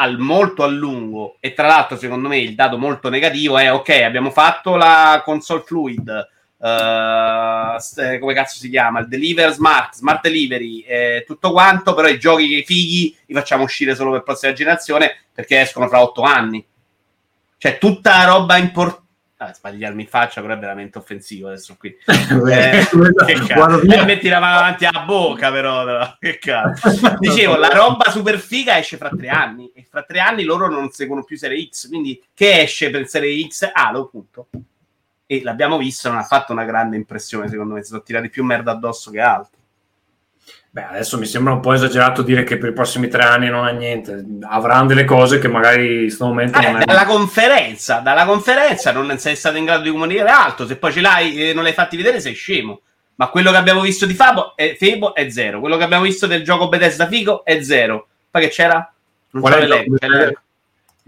al 0.00 0.18
molto 0.18 0.62
a 0.62 0.66
lungo. 0.66 1.36
E 1.40 1.52
tra 1.54 1.66
l'altro, 1.66 1.96
secondo 1.96 2.28
me, 2.28 2.38
il 2.38 2.54
dato 2.54 2.78
molto 2.78 3.08
negativo 3.08 3.58
è: 3.58 3.72
ok, 3.72 3.88
abbiamo 4.04 4.30
fatto 4.30 4.76
la 4.76 5.22
console 5.24 5.62
fluid. 5.64 6.28
st- 7.78 8.18
come 8.18 8.34
cazzo 8.34 8.58
si 8.58 8.68
chiama? 8.68 9.00
Il 9.00 9.08
deliver 9.08 9.52
smart, 9.52 9.94
smart 9.94 10.22
delivery, 10.22 10.80
eh, 10.80 11.24
tutto 11.26 11.52
quanto. 11.52 11.94
Però 11.94 12.08
i 12.08 12.18
giochi 12.18 12.64
fighi 12.64 13.16
li 13.26 13.34
facciamo 13.34 13.62
uscire 13.64 13.94
solo 13.94 14.10
per 14.12 14.22
prossima 14.22 14.52
generazione 14.52 15.16
perché 15.32 15.60
escono 15.60 15.88
fra 15.88 16.02
otto 16.02 16.22
anni. 16.22 16.64
Cioè, 17.56 17.78
tutta 17.78 18.24
roba 18.24 18.56
importante. 18.56 19.06
Ah, 19.40 19.54
sbagliarmi 19.54 20.02
in 20.02 20.08
faccia, 20.08 20.40
però 20.40 20.54
è 20.54 20.58
veramente 20.58 20.98
offensivo 20.98 21.46
adesso 21.46 21.76
qui. 21.78 21.96
Eh, 22.08 22.84
che 23.24 23.34
cazzo. 23.46 23.78
via. 23.78 24.02
Eh, 24.02 24.04
metti 24.04 24.28
la 24.28 24.40
mano 24.40 24.56
davanti 24.56 24.84
alla 24.84 25.02
bocca, 25.04 25.52
però. 25.52 25.84
no, 25.84 26.16
Che 26.18 26.38
cazzo. 26.38 27.14
Dicevo, 27.20 27.54
la 27.56 27.68
roba 27.68 28.10
super 28.10 28.36
figa 28.40 28.78
esce 28.78 28.96
fra 28.96 29.10
tre 29.10 29.28
anni. 29.28 29.70
E 29.74 29.86
fra 29.88 30.02
tre 30.02 30.18
anni 30.18 30.42
loro 30.42 30.68
non 30.68 30.90
seguono 30.90 31.22
più 31.22 31.36
Serie 31.36 31.68
X. 31.70 31.86
Quindi, 31.88 32.20
che 32.34 32.62
esce 32.62 32.90
per 32.90 33.06
Serie 33.06 33.46
X? 33.46 33.70
Halo, 33.72 34.08
punto. 34.08 34.48
E 35.24 35.42
l'abbiamo 35.44 35.78
visto, 35.78 36.08
non 36.08 36.18
ha 36.18 36.24
fatto 36.24 36.50
una 36.50 36.64
grande 36.64 36.96
impressione, 36.96 37.48
secondo 37.48 37.74
me. 37.74 37.82
Si 37.82 37.90
sono 37.90 38.02
tirati 38.02 38.30
più 38.30 38.42
merda 38.42 38.72
addosso 38.72 39.12
che 39.12 39.20
altro. 39.20 39.57
Beh, 40.70 40.84
adesso 40.84 41.18
mi 41.18 41.24
sembra 41.26 41.54
un 41.54 41.60
po' 41.60 41.72
esagerato 41.72 42.22
dire 42.22 42.44
che 42.44 42.58
per 42.58 42.68
i 42.68 42.72
prossimi 42.74 43.08
tre 43.08 43.22
anni 43.22 43.48
non 43.48 43.64
ha 43.66 43.70
niente. 43.70 44.24
Avranno 44.42 44.86
delle 44.86 45.04
cose 45.04 45.38
che 45.38 45.48
magari 45.48 45.94
in 45.94 46.00
questo 46.02 46.26
momento 46.26 46.60
non 46.60 46.76
Eh, 46.76 46.82
è. 46.82 46.84
dalla 46.84 47.06
conferenza, 47.06 47.98
dalla 48.00 48.24
conferenza 48.26 48.92
non 48.92 49.18
sei 49.18 49.34
stato 49.34 49.56
in 49.56 49.64
grado 49.64 49.82
di 49.84 49.90
comunicare 49.90 50.28
altro. 50.28 50.66
Se 50.66 50.76
poi 50.76 50.92
ce 50.92 51.00
l'hai 51.00 51.50
e 51.50 51.54
non 51.54 51.62
l'hai 51.64 51.72
fatti 51.72 51.96
vedere, 51.96 52.20
sei 52.20 52.34
scemo. 52.34 52.80
Ma 53.14 53.28
quello 53.28 53.50
che 53.50 53.56
abbiamo 53.56 53.80
visto 53.80 54.06
di 54.06 54.14
Fabo 54.14 54.52
è, 54.54 54.76
Febo 54.78 55.14
è 55.14 55.28
zero. 55.30 55.58
Quello 55.58 55.76
che 55.76 55.84
abbiamo 55.84 56.04
visto 56.04 56.26
del 56.26 56.44
gioco 56.44 56.68
Bethesda 56.68 57.06
Figo 57.08 57.44
è 57.44 57.60
zero. 57.62 58.06
Poi 58.30 58.42
che 58.42 58.48
c'era? 58.48 58.92
Non 59.30 59.42
Qual 59.42 59.54
è, 59.54 59.60
il 59.62 59.68
l'elenco. 59.68 59.90
Bethesda? 59.98 60.42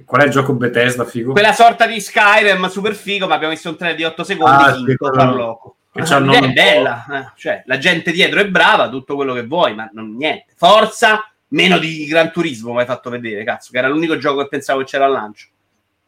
Qual 0.07 0.21
è 0.23 0.25
il 0.25 0.31
gioco 0.31 0.53
Bethesda, 0.55 1.05
figo? 1.05 1.33
Quella 1.33 1.53
sorta 1.53 1.87
di 1.87 2.01
Skyrim 2.01 2.67
super 2.69 2.95
figo, 2.95 3.27
ma 3.29 3.35
abbiamo 3.35 3.53
visto 3.53 3.69
un 3.69 3.77
trailer 3.77 3.97
di 3.99 4.05
8 4.05 4.25
secondi. 4.25 4.63
Ah, 4.65 4.75
sì, 4.75 4.97
quello-. 4.97 5.75
Che 5.93 6.03
L'idea 6.03 6.19
nome 6.19 6.39
è 6.39 6.53
bella, 6.53 7.05
eh, 7.11 7.33
cioè 7.37 7.63
la 7.67 7.79
gente 7.79 8.13
dietro 8.13 8.41
è 8.41 8.49
brava, 8.49 8.89
tutto 8.89 9.17
quello 9.17 9.35
che 9.35 9.45
vuoi, 9.45 9.75
ma 9.75 9.91
non 9.93 10.15
niente. 10.15 10.53
Forza, 10.57 11.29
meno 11.49 11.79
di 11.79 12.07
Gran 12.07 12.31
Turismo 12.31 12.73
mi 12.73 12.81
hai 12.81 12.87
fatto 12.87 13.11
vedere, 13.11 13.43
cazzo, 13.43 13.71
che 13.73 13.79
era 13.79 13.89
l'unico 13.89 14.17
gioco 14.17 14.43
che 14.43 14.49
pensavo 14.49 14.81
che 14.81 14.85
c'era 14.85 15.07
al 15.07 15.13
lancio. 15.13 15.49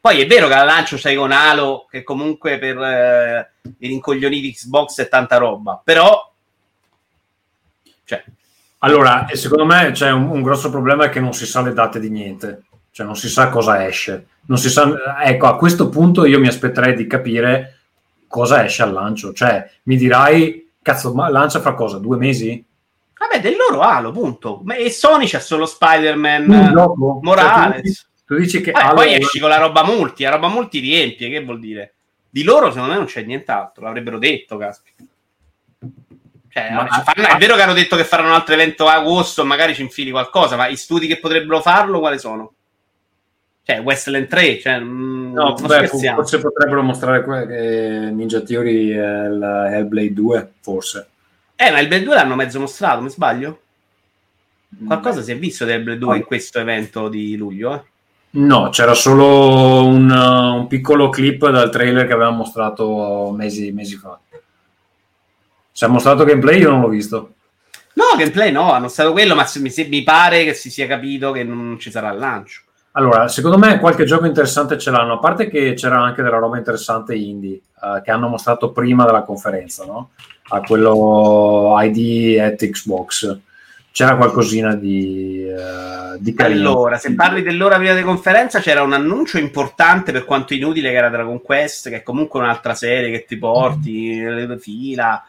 Poi 0.01 0.21
è 0.21 0.27
vero 0.27 0.49
che 0.49 0.55
al 0.55 0.67
lancio 0.67 0.97
c'hai 0.99 1.17
con 1.17 1.33
Halo, 1.33 1.87
che 1.91 2.03
comunque 2.03 2.59
per 2.59 2.77
eh, 2.77 3.53
i 3.79 3.89
rincoglioniti 3.89 4.53
Xbox 4.53 5.01
è 5.01 5.09
tanta 5.09 5.37
roba, 5.37 5.81
però... 5.83 6.33
Cioè, 8.05 8.25
Allora, 8.79 9.29
secondo 9.33 9.65
me 9.65 9.91
c'è 9.93 10.11
un, 10.11 10.29
un 10.29 10.43
grosso 10.43 10.71
problema 10.71 11.05
è 11.05 11.09
che 11.09 11.21
non 11.21 11.33
si 11.33 11.47
sa 11.47 11.63
le 11.63 11.73
date 11.73 12.01
di 12.01 12.11
niente, 12.11 12.63
cioè 12.91 13.07
non 13.07 13.17
si 13.17 13.29
sa 13.29 13.49
cosa 13.49 13.87
esce. 13.87 14.27
Non 14.47 14.59
si 14.59 14.71
sa, 14.71 15.23
ecco, 15.23 15.47
a 15.47 15.57
questo 15.57 15.89
punto 15.89 16.25
io 16.25 16.41
mi 16.41 16.49
aspetterei 16.49 16.97
di 16.97 17.07
capire 17.07 17.82
cosa 18.33 18.65
esce 18.65 18.83
al 18.83 18.93
lancio. 18.93 19.35
Cioè, 19.35 19.69
mi 19.83 19.97
dirai, 19.97 20.71
cazzo, 20.81 21.13
ma 21.13 21.29
lancia 21.29 21.61
fra 21.61 21.75
cosa? 21.75 21.99
Due 21.99 22.17
mesi? 22.17 22.65
vabbè, 23.23 23.41
del 23.41 23.57
loro 23.57 23.83
Halo, 23.83 24.11
punto. 24.11 24.63
Ma- 24.65 24.75
E 24.75 24.91
Sony 24.91 25.29
c'ha 25.29 25.39
solo 25.39 25.67
Spider-Man 25.67 26.49
Un 26.49 26.55
eh? 26.55 27.19
Morales. 27.21 27.75
Cioè, 27.75 27.77
tu, 27.77 27.83
dici, 27.83 28.03
tu 28.27 28.37
dici 28.37 28.61
che 28.63 28.71
Eh, 28.71 28.81
Halo- 28.81 28.95
poi 28.95 29.15
esci 29.15 29.39
con 29.39 29.49
la 29.51 29.59
roba 29.59 29.85
multi, 29.85 30.23
la 30.25 30.31
roba 30.31 30.49
multi 30.49 30.79
riempie, 30.81 31.29
che 31.29 31.45
vuol 31.45 31.61
dire? 31.61 31.95
Di 32.29 32.43
loro 32.43 32.71
secondo 32.71 32.91
me 32.93 32.97
non 32.97 33.07
c'è 33.07 33.23
nient'altro, 33.23 33.85
l'avrebbero 33.85 34.19
detto, 34.19 34.57
caspita. 34.57 35.05
Cioè, 36.49 36.71
Ma- 36.73 36.87
fanno- 36.87 37.29
è 37.29 37.37
vero 37.37 37.55
che 37.55 37.63
hanno 37.63 37.73
detto 37.75 37.95
che 37.97 38.05
faranno 38.05 38.29
un 38.31 38.35
altro 38.35 38.55
evento 38.55 38.87
a 38.89 38.95
agosto, 38.95 39.45
magari 39.45 39.75
ci 39.75 39.83
infili 39.83 40.11
qualcosa, 40.11 40.57
ma 40.57 40.67
i 40.69 40.77
studi 40.77 41.07
che 41.07 41.19
potrebbero 41.19 41.61
farlo 41.61 41.99
quali 42.01 42.19
sono? 42.19 42.55
Cioè, 43.65 43.81
Westland 43.81 44.27
3, 44.27 44.59
cioè, 44.59 44.81
mm, 44.81 45.33
No, 45.33 45.55
beh, 45.55 45.87
forse 45.87 46.41
potrebbero 46.41 46.83
mostrare 46.83 47.23
que- 47.23 47.47
che 47.47 48.11
Ninja 48.13 48.41
Theory 48.41 48.91
è 48.91 49.27
il 49.27 49.69
Hellblade 49.73 50.13
2, 50.13 50.53
forse. 50.61 51.09
Eh, 51.55 51.71
ma 51.71 51.79
il 51.79 51.87
Bell 51.87 52.03
2 52.03 52.15
l'hanno 52.15 52.35
mezzo 52.35 52.59
mostrato, 52.59 53.03
mi 53.03 53.11
sbaglio? 53.11 53.61
Qualcosa 54.85 55.23
si 55.23 55.31
è 55.33 55.39
visto 55.39 55.65
del 55.65 55.83
Blade 55.83 55.99
2 55.99 56.17
in 56.17 56.25
questo 56.25 56.59
evento 56.59 57.09
di 57.09 57.37
luglio? 57.37 57.75
Eh? 57.75 57.83
No, 58.31 58.71
c'era 58.71 58.95
solo 58.95 59.85
un, 59.85 60.11
uh, 60.11 60.57
un 60.57 60.67
piccolo 60.67 61.11
clip 61.11 61.49
dal 61.51 61.71
trailer 61.71 62.07
che 62.07 62.15
avevamo 62.15 62.39
mostrato 62.39 63.33
mesi, 63.37 63.71
mesi 63.73 63.97
fa. 63.97 64.19
Si 65.71 65.85
è 65.85 65.87
mostrato 65.87 66.25
gameplay, 66.25 66.61
io 66.61 66.71
non 66.71 66.81
l'ho 66.81 66.89
visto. 66.89 67.35
No, 67.95 68.17
gameplay 68.17 68.51
no, 68.51 68.73
hanno 68.73 68.89
stato 68.89 69.13
quello, 69.13 69.35
ma 69.35 69.47
mi, 69.57 69.73
mi 69.89 70.03
pare 70.03 70.45
che 70.45 70.55
si 70.55 70.71
sia 70.71 70.87
capito 70.87 71.31
che 71.31 71.45
non 71.45 71.79
ci 71.79 71.91
sarà 71.91 72.11
il 72.11 72.19
lancio. 72.19 72.63
Allora, 72.93 73.27
secondo 73.29 73.57
me 73.57 73.79
qualche 73.79 74.05
gioco 74.05 74.27
interessante 74.27 74.77
ce 74.77 74.91
l'hanno, 74.91 75.15
a 75.15 75.19
parte 75.19 75.49
che 75.49 75.73
c'era 75.73 76.03
anche 76.03 76.23
della 76.23 76.37
roba 76.37 76.59
interessante 76.59 77.15
indie 77.15 77.55
eh, 77.55 78.03
che 78.05 78.11
hanno 78.11 78.29
mostrato 78.29 78.71
prima 78.71 79.07
della 79.07 79.23
conferenza, 79.23 79.87
no? 79.87 80.11
A 80.49 80.61
quello 80.61 81.75
ID 81.81 82.39
at 82.39 82.57
Xbox. 82.57 83.39
C'era 83.91 84.17
qualcosina 84.17 84.75
di, 84.75 85.47
eh, 85.47 86.19
di 86.19 86.35
carino. 86.35 86.71
Allora, 86.71 86.99
se 86.99 87.15
parli 87.15 87.43
dell'ora 87.43 87.77
prima 87.77 87.95
di 87.95 88.03
conferenza, 88.03 88.61
c'era 88.61 88.83
un 88.83 88.93
annuncio 88.93 89.39
importante 89.39 90.13
per 90.13 90.25
quanto 90.25 90.55
inutile 90.55 90.91
che 90.91 90.97
era 90.97 91.11
Dragon 91.11 91.41
Quest, 91.41 91.89
che 91.89 91.97
è 91.97 92.03
comunque 92.03 92.41
un'altra 92.41 92.75
serie 92.75 93.11
che 93.11 93.25
ti 93.27 93.37
porti, 93.37 94.19
le 94.19 94.59
fila. 94.59 95.25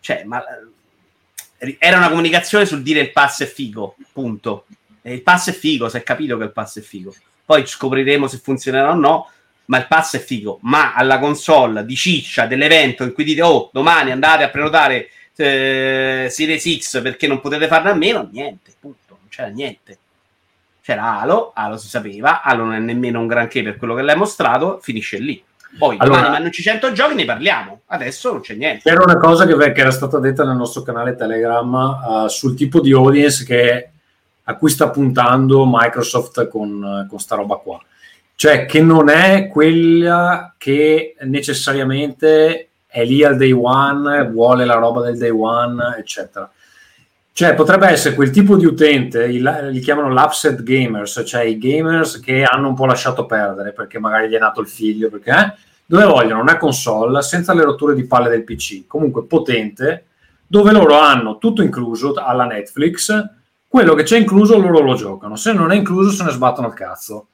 Cioè, 0.00 0.22
ma 0.24 0.42
eh, 1.58 1.76
era 1.78 1.98
una 1.98 2.08
comunicazione 2.08 2.66
sul 2.66 2.82
dire 2.82 3.00
il 3.00 3.12
pass 3.12 3.42
è 3.42 3.46
figo, 3.46 3.96
punto. 4.12 4.66
E 5.02 5.14
il 5.14 5.22
pass 5.22 5.50
è 5.50 5.52
figo, 5.52 5.88
si 5.88 5.96
è 5.96 6.02
capito 6.02 6.36
che 6.36 6.44
il 6.44 6.52
pass 6.52 6.78
è 6.78 6.82
figo. 6.82 7.14
Poi 7.44 7.66
scopriremo 7.66 8.26
se 8.26 8.38
funzionerà 8.38 8.90
o 8.90 8.94
no, 8.94 9.30
ma 9.66 9.78
il 9.78 9.86
pass 9.86 10.16
è 10.16 10.18
figo. 10.18 10.58
Ma 10.62 10.94
alla 10.94 11.18
console 11.18 11.84
di 11.84 11.96
ciccia 11.96 12.46
dell'evento 12.46 13.04
in 13.04 13.12
cui 13.12 13.24
dite, 13.24 13.42
oh, 13.42 13.70
domani 13.72 14.10
andate 14.10 14.42
a 14.42 14.48
prenotare 14.48 15.10
eh, 15.36 16.28
Series 16.30 16.78
X 16.78 17.00
perché 17.00 17.26
non 17.26 17.40
potete 17.40 17.66
farne 17.68 17.90
a 17.90 17.94
meno, 17.94 18.28
niente, 18.32 18.72
punto. 18.78 19.16
Non 19.20 19.28
c'era 19.28 19.48
niente. 19.48 19.98
C'era 20.82 21.20
Halo, 21.20 21.52
Halo 21.54 21.76
si 21.76 21.88
sapeva, 21.88 22.42
Halo 22.42 22.64
non 22.64 22.74
è 22.74 22.78
nemmeno 22.78 23.20
un 23.20 23.26
granché 23.26 23.62
per 23.62 23.76
quello 23.76 23.94
che 23.94 24.02
l'hai 24.02 24.16
mostrato, 24.16 24.78
finisce 24.82 25.18
lì. 25.18 25.42
Poi 25.76 25.96
Allora- 25.98 26.20
domani 26.20 26.36
annunci 26.36 26.62
100 26.62 26.92
giochi, 26.92 27.14
ne 27.14 27.24
parliamo. 27.26 27.82
Adesso 27.86 28.32
non 28.32 28.40
c'è 28.40 28.54
niente. 28.54 28.88
C'era 28.88 29.02
una 29.02 29.18
cosa 29.18 29.46
che, 29.46 29.54
che 29.72 29.80
era 29.80 29.90
stata 29.90 30.18
detta 30.18 30.44
nel 30.44 30.56
nostro 30.56 30.82
canale 30.82 31.14
Telegram 31.14 32.24
eh, 32.24 32.28
sul 32.30 32.54
tipo 32.54 32.80
di 32.80 32.92
audience 32.92 33.44
che, 33.44 33.90
a 34.50 34.56
cui 34.56 34.70
sta 34.70 34.88
puntando 34.88 35.66
Microsoft 35.66 36.48
con, 36.48 37.06
con 37.08 37.18
sta 37.18 37.36
roba 37.36 37.56
qua. 37.56 37.78
Cioè 38.34 38.64
che 38.64 38.80
non 38.80 39.10
è 39.10 39.48
quella 39.48 40.54
che 40.56 41.16
necessariamente 41.20 42.68
è 42.86 43.04
lì 43.04 43.22
al 43.22 43.36
day 43.36 43.52
one, 43.52 44.26
vuole 44.30 44.64
la 44.64 44.76
roba 44.76 45.02
del 45.02 45.18
day 45.18 45.28
one, 45.28 45.96
eccetera. 45.98 46.50
Cioè 47.30 47.54
potrebbe 47.54 47.88
essere 47.88 48.14
quel 48.14 48.30
tipo 48.30 48.56
di 48.56 48.64
utente, 48.64 49.26
li 49.26 49.80
chiamano 49.80 50.08
l'upset 50.08 50.62
gamers, 50.62 51.22
cioè 51.26 51.42
i 51.42 51.58
gamers 51.58 52.18
che 52.18 52.42
hanno 52.42 52.68
un 52.68 52.74
po' 52.74 52.86
lasciato 52.86 53.26
perdere 53.26 53.72
perché 53.72 53.98
magari 53.98 54.28
gli 54.28 54.34
è 54.34 54.38
nato 54.38 54.60
il 54.60 54.66
figlio, 54.66 55.10
perché 55.10 55.30
eh, 55.30 55.52
dove 55.84 56.04
vogliono 56.04 56.40
una 56.40 56.56
console 56.56 57.20
senza 57.22 57.52
le 57.52 57.64
rotture 57.64 57.94
di 57.94 58.06
palle 58.06 58.30
del 58.30 58.44
PC, 58.44 58.86
comunque 58.86 59.24
potente, 59.24 60.06
dove 60.46 60.72
loro 60.72 60.98
hanno 60.98 61.36
tutto 61.36 61.62
incluso 61.62 62.14
alla 62.14 62.46
Netflix, 62.46 63.36
quello 63.68 63.94
che 63.94 64.02
c'è 64.02 64.18
incluso 64.18 64.58
loro 64.58 64.80
lo 64.80 64.94
giocano, 64.94 65.36
se 65.36 65.52
non 65.52 65.70
è 65.70 65.76
incluso 65.76 66.10
se 66.10 66.24
ne 66.24 66.30
sbattono 66.30 66.68
il 66.68 66.74
cazzo. 66.74 67.28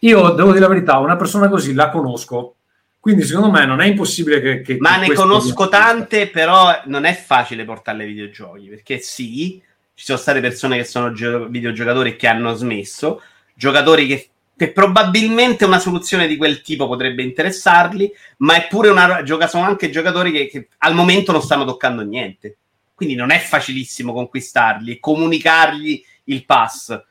Io 0.00 0.30
devo 0.30 0.48
dire 0.50 0.60
la 0.60 0.68
verità, 0.68 0.98
una 0.98 1.16
persona 1.16 1.48
così 1.48 1.72
la 1.74 1.90
conosco, 1.90 2.56
quindi 2.98 3.22
secondo 3.22 3.50
me 3.50 3.64
non 3.66 3.80
è 3.80 3.86
impossibile 3.86 4.40
che... 4.40 4.60
che- 4.62 4.76
Ma 4.78 4.98
che 4.98 5.08
ne 5.08 5.14
conosco 5.14 5.68
tante, 5.68 6.28
però 6.28 6.82
non 6.86 7.04
è 7.04 7.14
facile 7.14 7.64
portarle 7.64 8.02
ai 8.02 8.08
videogiochi, 8.08 8.66
perché 8.68 8.98
sì, 8.98 9.62
ci 9.94 10.04
sono 10.04 10.18
state 10.18 10.40
persone 10.40 10.76
che 10.76 10.84
sono 10.84 11.12
gio- 11.12 11.46
videogiocatori 11.48 12.16
che 12.16 12.26
hanno 12.26 12.54
smesso, 12.54 13.20
giocatori 13.54 14.06
che, 14.06 14.28
che 14.56 14.72
probabilmente 14.72 15.66
una 15.66 15.78
soluzione 15.78 16.26
di 16.26 16.36
quel 16.36 16.62
tipo 16.62 16.86
potrebbe 16.88 17.22
interessarli, 17.22 18.10
ma 18.38 18.54
è 18.56 18.66
pure 18.68 18.88
una 18.88 19.22
sono 19.46 19.64
anche 19.64 19.90
giocatori 19.90 20.32
che, 20.32 20.48
che 20.48 20.68
al 20.78 20.94
momento 20.94 21.30
non 21.32 21.42
stanno 21.42 21.64
toccando 21.66 22.02
niente. 22.02 22.56
Quindi 23.00 23.16
non 23.16 23.30
è 23.30 23.38
facilissimo 23.38 24.12
conquistarli 24.12 24.92
e 24.92 25.00
comunicargli 25.00 26.04
il 26.24 26.44
pass. 26.44 27.02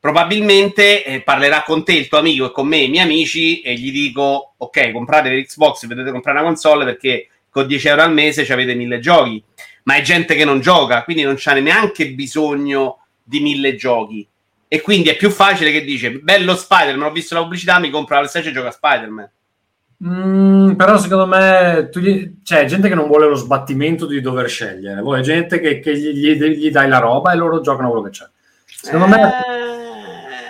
Probabilmente 0.00 1.04
eh, 1.04 1.20
parlerà 1.20 1.62
con 1.62 1.84
te 1.84 1.92
il 1.92 2.08
tuo 2.08 2.16
amico 2.16 2.46
e 2.46 2.52
con 2.52 2.66
me 2.66 2.78
i 2.78 2.88
miei 2.88 3.04
amici 3.04 3.60
e 3.60 3.74
gli 3.74 3.92
dico 3.92 4.54
ok 4.56 4.92
comprate 4.92 5.28
l'Xbox 5.28 5.82
e 5.82 5.88
vedete 5.88 6.10
comprare 6.10 6.38
una 6.38 6.46
console 6.46 6.86
perché 6.86 7.28
con 7.50 7.66
10 7.66 7.88
euro 7.88 8.00
al 8.00 8.14
mese 8.14 8.46
ci 8.46 8.52
avete 8.54 8.74
mille 8.74 8.98
giochi. 8.98 9.44
Ma 9.82 9.96
è 9.96 10.00
gente 10.00 10.34
che 10.36 10.46
non 10.46 10.60
gioca 10.60 11.04
quindi 11.04 11.22
non 11.22 11.34
c'ha 11.36 11.52
neanche 11.52 12.12
bisogno 12.12 13.04
di 13.22 13.40
mille 13.40 13.74
giochi. 13.74 14.26
E 14.68 14.80
quindi 14.80 15.10
è 15.10 15.16
più 15.16 15.28
facile 15.28 15.70
che 15.70 15.84
dice 15.84 16.12
bello 16.12 16.56
Spider-Man 16.56 17.10
ho 17.10 17.12
visto 17.12 17.34
la 17.34 17.42
pubblicità 17.42 17.78
mi 17.78 17.90
compro 17.90 18.14
la 18.14 18.20
PlayStation 18.20 18.52
e 18.52 18.56
gioca 18.56 18.70
Spider-Man 18.70 19.30
Mm, 20.04 20.74
però 20.74 20.98
secondo 20.98 21.26
me 21.26 21.88
gli- 21.94 22.42
c'è 22.42 22.66
gente 22.66 22.88
che 22.88 22.94
non 22.94 23.06
vuole 23.06 23.28
lo 23.28 23.34
sbattimento 23.34 24.04
di 24.06 24.20
dover 24.20 24.46
scegliere, 24.48 25.00
vuole 25.00 25.22
gente 25.22 25.58
che, 25.58 25.80
che 25.80 25.96
gli, 25.98 26.34
gli- 26.34 26.70
dai 26.70 26.86
la 26.88 26.98
roba 26.98 27.32
e 27.32 27.36
loro 27.36 27.60
giocano 27.60 27.88
quello 27.90 28.04
che 28.04 28.10
c'è. 28.10 28.26
Secondo 28.66 29.06
me 29.06 29.44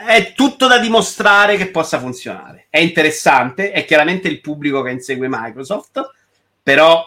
Eh, 0.09 0.21
è 0.23 0.33
tutto 0.35 0.67
da 0.67 0.79
dimostrare 0.79 1.57
che 1.57 1.69
possa 1.71 1.99
funzionare. 2.01 2.67
È 2.71 2.79
interessante, 2.79 3.71
è 3.71 3.85
chiaramente 3.85 4.27
il 4.29 4.41
pubblico 4.41 4.83
che 4.83 4.91
insegue 4.91 5.29
Microsoft, 5.31 6.11
però 6.63 7.05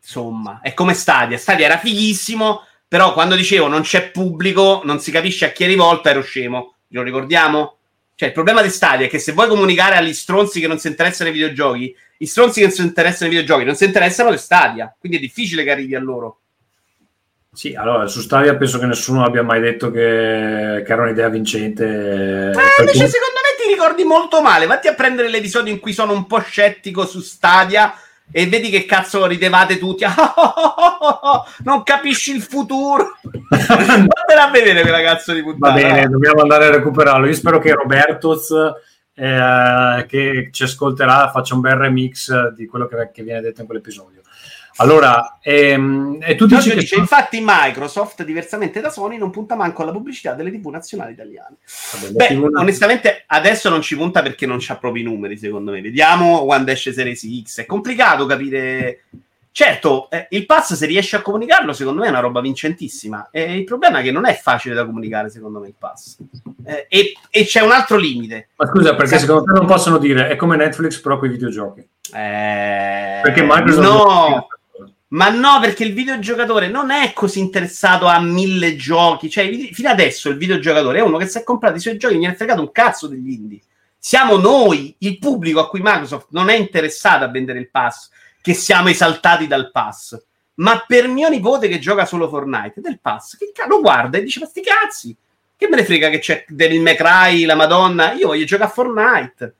insomma, 0.00 0.60
è 0.62 0.74
come 0.74 0.94
Stadia. 0.94 1.38
Stadia 1.38 1.66
era 1.66 1.78
fighissimo, 1.78 2.64
però 2.86 3.12
quando 3.12 3.34
dicevo 3.34 3.66
non 3.66 3.82
c'è 3.82 4.10
pubblico, 4.10 4.80
non 4.84 5.00
si 5.00 5.10
capisce 5.10 5.46
a 5.46 5.50
chi 5.50 5.64
è 5.64 5.66
rivolto, 5.66 6.08
ero 6.08 6.22
scemo. 6.22 6.74
Lo 6.88 7.02
ricordiamo? 7.02 7.76
Cioè, 8.16 8.28
il 8.28 8.34
problema 8.34 8.62
di 8.62 8.70
Stadia 8.70 9.06
è 9.06 9.08
che 9.08 9.18
se 9.18 9.32
vuoi 9.32 9.48
comunicare 9.48 9.96
agli 9.96 10.14
stronzi 10.14 10.60
che 10.60 10.68
non 10.68 10.78
si 10.78 10.86
interessano 10.86 11.30
ai 11.30 11.34
videogiochi, 11.34 11.96
i 12.18 12.26
stronzi 12.26 12.60
che 12.60 12.66
non 12.66 12.74
si 12.74 12.82
interessano 12.82 13.28
ai 13.28 13.36
videogiochi 13.36 13.64
non 13.64 13.74
si 13.74 13.84
interessano 13.84 14.28
alle 14.28 14.38
Stadia, 14.38 14.94
quindi 14.98 15.18
è 15.18 15.20
difficile 15.20 15.64
che 15.64 15.72
arrivi 15.72 15.94
a 15.96 16.00
loro. 16.00 16.38
sì, 17.52 17.74
allora 17.74 18.06
su 18.06 18.20
Stadia 18.20 18.56
penso 18.56 18.78
che 18.78 18.86
nessuno 18.86 19.24
abbia 19.24 19.42
mai 19.42 19.60
detto 19.60 19.90
che, 19.90 20.82
che 20.86 20.92
era 20.92 21.02
un'idea 21.02 21.28
vincente. 21.28 21.84
Eh, 21.84 22.50
perché- 22.52 22.80
invece 22.80 23.08
secondo 23.08 23.40
me 23.42 23.64
ti 23.64 23.72
ricordi 23.72 24.04
molto 24.04 24.42
male. 24.42 24.66
Vatti 24.66 24.88
a 24.88 24.94
prendere 24.94 25.28
l'episodio 25.28 25.72
in 25.72 25.80
cui 25.80 25.92
sono 25.92 26.12
un 26.12 26.26
po' 26.26 26.40
scettico 26.40 27.06
su 27.06 27.20
Stadia 27.20 27.94
e 28.30 28.46
vedi 28.46 28.70
che 28.70 28.84
cazzo 28.84 29.26
ridevate 29.26 29.78
tutti. 29.78 30.04
non 31.64 31.82
capisci 31.82 32.34
il 32.34 32.42
futuro. 32.42 33.16
Vattela 33.48 34.48
a 34.48 34.50
vedere 34.50 34.82
quella 34.82 35.02
cazzo 35.02 35.32
di 35.32 35.40
Va 35.40 35.50
puntata. 35.50 35.74
bene, 35.74 36.08
dobbiamo 36.08 36.42
andare 36.42 36.66
a 36.66 36.70
recuperarlo. 36.70 37.26
Io 37.26 37.34
spero 37.34 37.58
che 37.58 37.72
Robertoz, 37.72 38.50
eh, 39.14 40.04
che 40.08 40.48
ci 40.50 40.62
ascolterà, 40.62 41.30
faccia 41.30 41.54
un 41.54 41.60
bel 41.60 41.76
remix 41.76 42.48
di 42.54 42.66
quello 42.66 42.86
che, 42.86 43.10
che 43.12 43.22
viene 43.22 43.40
detto 43.40 43.60
in 43.60 43.66
quell'episodio. 43.66 44.22
Allora, 44.76 45.38
ehm, 45.40 46.18
e 46.20 46.34
tu 46.34 46.46
dici 46.46 46.70
che 46.70 46.76
dice, 46.76 46.96
infatti 46.96 47.40
Microsoft, 47.40 48.24
diversamente 48.24 48.80
da 48.80 48.90
Sony, 48.90 49.16
non 49.16 49.30
punta 49.30 49.54
manco 49.54 49.82
alla 49.82 49.92
pubblicità 49.92 50.34
delle 50.34 50.50
TV 50.50 50.66
nazionali 50.68 51.12
italiane. 51.12 51.56
Vabbè, 51.92 52.12
Beh, 52.12 52.26
TV 52.26 52.50
onestamente 52.56 53.22
adesso 53.26 53.68
non 53.68 53.82
ci 53.82 53.96
punta 53.96 54.20
perché 54.22 54.46
non 54.46 54.56
c'ha 54.58 54.76
proprio 54.76 55.02
i 55.02 55.06
numeri, 55.06 55.38
secondo 55.38 55.70
me. 55.70 55.80
Vediamo 55.80 56.44
quando 56.44 56.72
esce 56.72 56.92
Series 56.92 57.24
X. 57.42 57.60
È 57.60 57.66
complicato 57.66 58.26
capire. 58.26 59.04
Certo, 59.52 60.10
eh, 60.10 60.26
il 60.30 60.46
pass 60.46 60.74
se 60.74 60.86
riesce 60.86 61.14
a 61.14 61.22
comunicarlo, 61.22 61.72
secondo 61.72 62.00
me 62.00 62.08
è 62.08 62.10
una 62.10 62.18
roba 62.18 62.40
vincentissima. 62.40 63.28
Eh, 63.30 63.56
il 63.56 63.62
problema 63.62 64.00
è 64.00 64.02
che 64.02 64.10
non 64.10 64.26
è 64.26 64.34
facile 64.34 64.74
da 64.74 64.84
comunicare, 64.84 65.30
secondo 65.30 65.60
me, 65.60 65.68
il 65.68 65.74
pass. 65.78 66.16
Eh, 66.64 66.86
e, 66.88 67.12
e 67.30 67.44
c'è 67.44 67.60
un 67.60 67.70
altro 67.70 67.96
limite. 67.96 68.48
Ma 68.56 68.66
scusa, 68.66 68.96
perché 68.96 69.20
secondo 69.20 69.44
te 69.44 69.52
non 69.52 69.66
possono 69.66 69.98
dire 69.98 70.26
è 70.26 70.34
come 70.34 70.56
Netflix 70.56 70.98
però 70.98 71.18
con 71.18 71.28
i 71.28 71.30
videogiochi? 71.30 71.88
Eh, 72.12 73.20
Perché 73.22 73.42
Microsoft 73.42 73.82
no, 73.82 74.46
ma 75.14 75.28
no, 75.28 75.60
perché 75.60 75.84
il 75.84 75.94
videogiocatore 75.94 76.68
non 76.68 76.90
è 76.90 77.12
così 77.12 77.38
interessato 77.38 78.06
a 78.06 78.20
mille 78.20 78.74
giochi. 78.74 79.30
Cioè, 79.30 79.48
fino 79.72 79.88
adesso 79.88 80.28
il 80.28 80.36
videogiocatore 80.36 80.98
è 80.98 81.02
uno 81.02 81.18
che 81.18 81.26
si 81.26 81.38
è 81.38 81.44
comprato 81.44 81.76
i 81.76 81.80
suoi 81.80 81.96
giochi 81.96 82.14
e 82.14 82.18
gli 82.18 82.26
è 82.26 82.34
fregato 82.34 82.60
un 82.60 82.72
cazzo 82.72 83.06
degli 83.06 83.30
indie. 83.30 83.60
Siamo 83.96 84.36
noi, 84.36 84.94
il 84.98 85.18
pubblico 85.18 85.60
a 85.60 85.68
cui 85.68 85.80
Microsoft 85.80 86.26
non 86.30 86.48
è 86.48 86.56
interessato 86.56 87.24
a 87.24 87.28
vendere 87.28 87.60
il 87.60 87.70
pass, 87.70 88.10
che 88.42 88.54
siamo 88.54 88.88
esaltati 88.88 89.46
dal 89.46 89.70
pass. 89.70 90.20
Ma 90.54 90.84
per 90.84 91.06
mio 91.06 91.28
nipote 91.28 91.68
che 91.68 91.78
gioca 91.78 92.06
solo 92.06 92.28
Fortnite, 92.28 92.80
del 92.80 92.98
pass, 93.00 93.36
che 93.36 93.52
cazzo 93.54 93.68
lo 93.68 93.80
guarda 93.80 94.18
e 94.18 94.22
dice: 94.22 94.40
Ma 94.40 94.46
sti 94.46 94.62
cazzi, 94.62 95.16
che 95.56 95.68
me 95.68 95.76
ne 95.76 95.84
frega 95.84 96.10
che 96.10 96.18
c'è 96.18 96.44
Devil 96.48 96.82
May 96.82 96.96
Cry, 96.96 97.44
la 97.44 97.54
Madonna, 97.54 98.12
io 98.14 98.26
voglio 98.26 98.44
giocare 98.44 98.68
a 98.68 98.72
Fortnite 98.72 99.54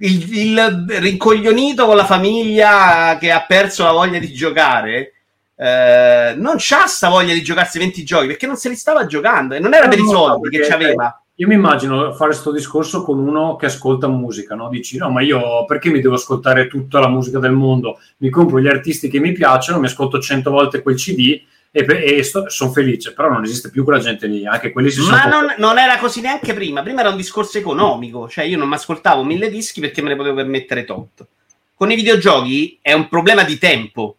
il, 0.00 0.36
il 0.36 0.84
rincoglionito 0.98 1.86
con 1.86 1.96
la 1.96 2.04
famiglia 2.04 3.16
che 3.18 3.30
ha 3.30 3.44
perso 3.46 3.84
la 3.84 3.92
voglia 3.92 4.18
di 4.18 4.32
giocare 4.32 5.14
eh, 5.60 6.34
non 6.36 6.54
c'ha 6.56 6.86
sta 6.86 7.10
voglia 7.10 7.34
di 7.34 7.42
giocarsi 7.42 7.78
20 7.78 8.02
giochi 8.02 8.28
perché 8.28 8.46
non 8.46 8.56
se 8.56 8.70
li 8.70 8.76
stava 8.76 9.04
giocando 9.04 9.54
e 9.54 9.58
non 9.58 9.74
era 9.74 9.84
No, 9.84 9.90
per 9.90 9.98
i 9.98 10.06
soldi 10.06 10.48
che 10.48 10.66
c'aveva. 10.66 11.22
Io 11.34 11.46
mi 11.46 11.54
immagino 11.54 12.12
fare 12.12 12.30
questo 12.30 12.50
discorso 12.50 13.02
con 13.02 13.18
uno 13.18 13.56
che 13.56 13.66
ascolta 13.66 14.08
musica, 14.08 14.54
no? 14.54 14.68
Dici, 14.68 14.98
no, 14.98 15.10
ma 15.10 15.22
io 15.22 15.64
perché 15.66 15.90
mi 15.90 16.00
devo 16.00 16.14
ascoltare 16.14 16.66
tutta 16.66 16.98
la 16.98 17.08
musica 17.08 17.38
del 17.38 17.52
mondo? 17.52 17.98
Mi 18.18 18.28
compro 18.28 18.60
gli 18.60 18.68
artisti 18.68 19.08
che 19.08 19.20
mi 19.20 19.32
piacciono, 19.32 19.80
mi 19.80 19.86
ascolto 19.86 20.18
100 20.18 20.50
volte 20.50 20.82
quel 20.82 20.96
CD, 20.96 21.40
e, 21.72 21.84
e 22.18 22.24
sono 22.24 22.72
felice, 22.72 23.12
però 23.12 23.28
non 23.28 23.44
esiste 23.44 23.70
più 23.70 23.84
quella 23.84 24.00
gente 24.00 24.26
lì, 24.26 24.46
anche 24.46 24.72
quelli 24.72 24.90
si 24.90 25.00
sono... 25.00 25.16
Ma 25.16 25.24
non, 25.26 25.54
non, 25.58 25.78
era 25.78 25.98
così 25.98 26.20
neanche 26.20 26.52
prima, 26.52 26.82
prima 26.82 27.00
era 27.00 27.10
un 27.10 27.16
discorso 27.16 27.58
economico, 27.58 28.28
cioè 28.28 28.44
io 28.44 28.58
non 28.58 28.68
mi 28.68 28.74
ascoltavo 28.74 29.22
mille 29.22 29.48
dischi 29.48 29.80
perché 29.80 30.02
me 30.02 30.08
ne 30.08 30.16
potevo 30.16 30.36
permettere 30.36 30.84
tot. 30.84 31.26
Con 31.74 31.90
i 31.90 31.94
videogiochi 31.94 32.78
è 32.82 32.92
un 32.92 33.08
problema 33.08 33.44
di 33.44 33.56
tempo 33.56 34.16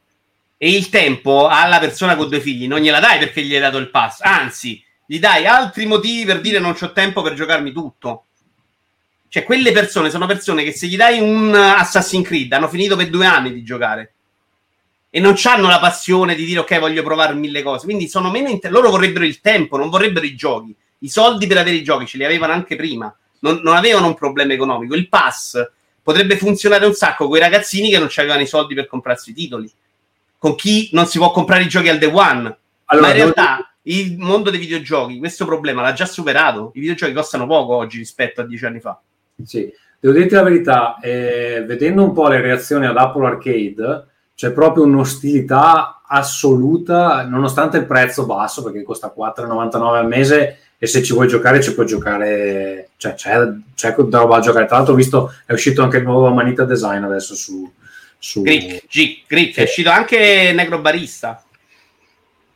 e 0.58 0.70
il 0.70 0.90
tempo 0.90 1.48
alla 1.48 1.80
persona 1.80 2.16
con 2.16 2.30
due 2.30 2.40
figli 2.40 2.68
non 2.68 2.80
gliela 2.80 3.00
dai 3.00 3.20
perché 3.20 3.42
gli 3.42 3.54
hai 3.54 3.62
dato 3.62 3.78
il 3.78 3.90
pass, 3.90 4.22
anzi 4.22 4.82
gli 5.06 5.20
dai 5.20 5.46
altri 5.46 5.86
motivi 5.86 6.24
per 6.24 6.40
dire 6.40 6.60
non 6.60 6.76
ho 6.80 6.92
tempo 6.94 7.22
per 7.22 7.34
giocarmi 7.34 7.72
tutto. 7.72 8.26
Cioè, 9.28 9.44
quelle 9.44 9.72
persone 9.72 10.10
sono 10.10 10.26
persone 10.26 10.64
che 10.64 10.74
se 10.74 10.88
gli 10.88 10.98
dai 10.98 11.20
un 11.20 11.54
Assassin's 11.54 12.26
Creed 12.26 12.52
hanno 12.52 12.68
finito 12.68 12.96
per 12.98 13.10
due 13.10 13.26
anni 13.26 13.54
di 13.54 13.64
giocare 13.64 14.14
e 15.13 15.19
non 15.19 15.36
hanno 15.43 15.67
la 15.67 15.80
passione 15.80 16.36
di 16.36 16.45
dire 16.45 16.62
ok, 16.62 16.80
voglio 16.80 17.04
provare 17.04 17.34
mille 17.34 17.62
cose. 17.62 17.86
Quindi 17.86 18.08
sono 18.08 18.32
meno 18.32 18.47
inter- 18.47 18.71
loro 18.71 18.89
vorrebbero 18.89 19.26
il 19.26 19.41
tempo, 19.41 19.78
non 19.78 19.89
vorrebbero 19.89 20.26
i 20.26 20.36
giochi. 20.36 20.74
I 21.00 21.10
soldi 21.10 21.47
per 21.47 21.58
avere 21.58 21.76
i 21.76 21.84
giochi 21.84 22.06
ce 22.06 22.17
li 22.17 22.24
avevano 22.24 22.54
anche 22.54 22.78
prima, 22.78 23.13
non, 23.39 23.60
non 23.62 23.76
avevano 23.76 24.08
un 24.08 24.13
problema 24.15 24.54
economico. 24.54 24.95
Il 24.95 25.10
pass 25.10 25.62
potrebbe 26.02 26.38
funzionare 26.38 26.86
un 26.86 26.93
sacco 26.93 27.28
con 27.28 27.36
i 27.36 27.41
ragazzini 27.41 27.89
che 27.89 28.00
non 28.00 28.08
avevano 28.15 28.41
i 28.41 28.47
soldi 28.47 28.74
per 28.74 28.88
comprarsi 28.88 29.32
i 29.32 29.34
titoli, 29.34 29.69
con 30.38 30.56
chi 30.56 30.89
non 30.93 31.06
si 31.06 31.17
può 31.17 31.32
comprare 31.32 31.63
i 31.63 31.67
giochi 31.67 31.89
al 31.89 31.97
day 31.97 32.12
one. 32.12 32.58
Allora, 32.86 33.08
Ma 33.08 33.13
in 33.13 33.19
realtà 33.19 33.74
il 33.84 34.17
mondo 34.17 34.50
dei 34.50 34.60
videogiochi 34.60 35.17
questo 35.17 35.45
problema 35.45 35.82
l'ha 35.82 35.93
già 35.93 36.06
superato. 36.06 36.71
I 36.76 36.80
videogiochi 36.80 37.13
costano 37.13 37.45
poco 37.47 37.76
oggi 37.76 37.97
rispetto 37.97 38.39
a 38.39 38.45
dieci 38.45 38.65
anni 38.65 38.80
fa. 38.80 38.97
Sì, 39.43 39.69
devo 40.00 40.13
dirti 40.13 40.36
la 40.36 40.43
verità, 40.43 41.00
eh, 41.02 41.65
vedendo 41.67 42.04
un 42.04 42.13
po' 42.13 42.30
le 42.30 42.39
reazioni 42.39 42.86
ad 42.86 42.95
Apple 42.95 43.26
Arcade, 43.26 44.06
c'è 44.41 44.49
proprio 44.54 44.86
un'ostilità 44.86 46.01
assoluta, 46.08 47.27
nonostante 47.27 47.77
il 47.77 47.86
prezzo 47.86 48.25
basso, 48.25 48.63
perché 48.63 48.82
costa 48.82 49.13
4,99 49.15 49.95
al 49.97 50.08
mese 50.08 50.58
e 50.80 50.88
se 50.88 51.04
ci 51.04 51.13
vuoi 51.13 51.27
giocare 51.27 51.62
ci 51.62 51.75
puoi 51.75 51.86
giocare, 51.86 52.89
cioè 52.97 53.13
c'è, 53.13 53.38
c'è 53.75 53.93
da 53.95 54.17
roba 54.17 54.38
da 54.38 54.41
giocare. 54.41 54.65
Tra 54.65 54.77
l'altro 54.77 54.95
ho 54.95 54.97
visto, 54.97 55.32
è 55.45 55.54
uscito 55.54 55.84
anche 55.84 55.97
il 55.97 56.04
nuovo 56.06 56.34
Manita 56.34 56.63
Design 56.63 57.04
adesso 57.04 57.36
su... 57.36 57.71
su... 58.17 58.41
Grick, 58.41 58.88
G, 58.88 59.25
Grick, 59.27 59.58
è 59.58 59.62
uscito 59.62 59.91
anche 59.91 60.51
Negro 60.56 60.80
Barista. 60.80 61.43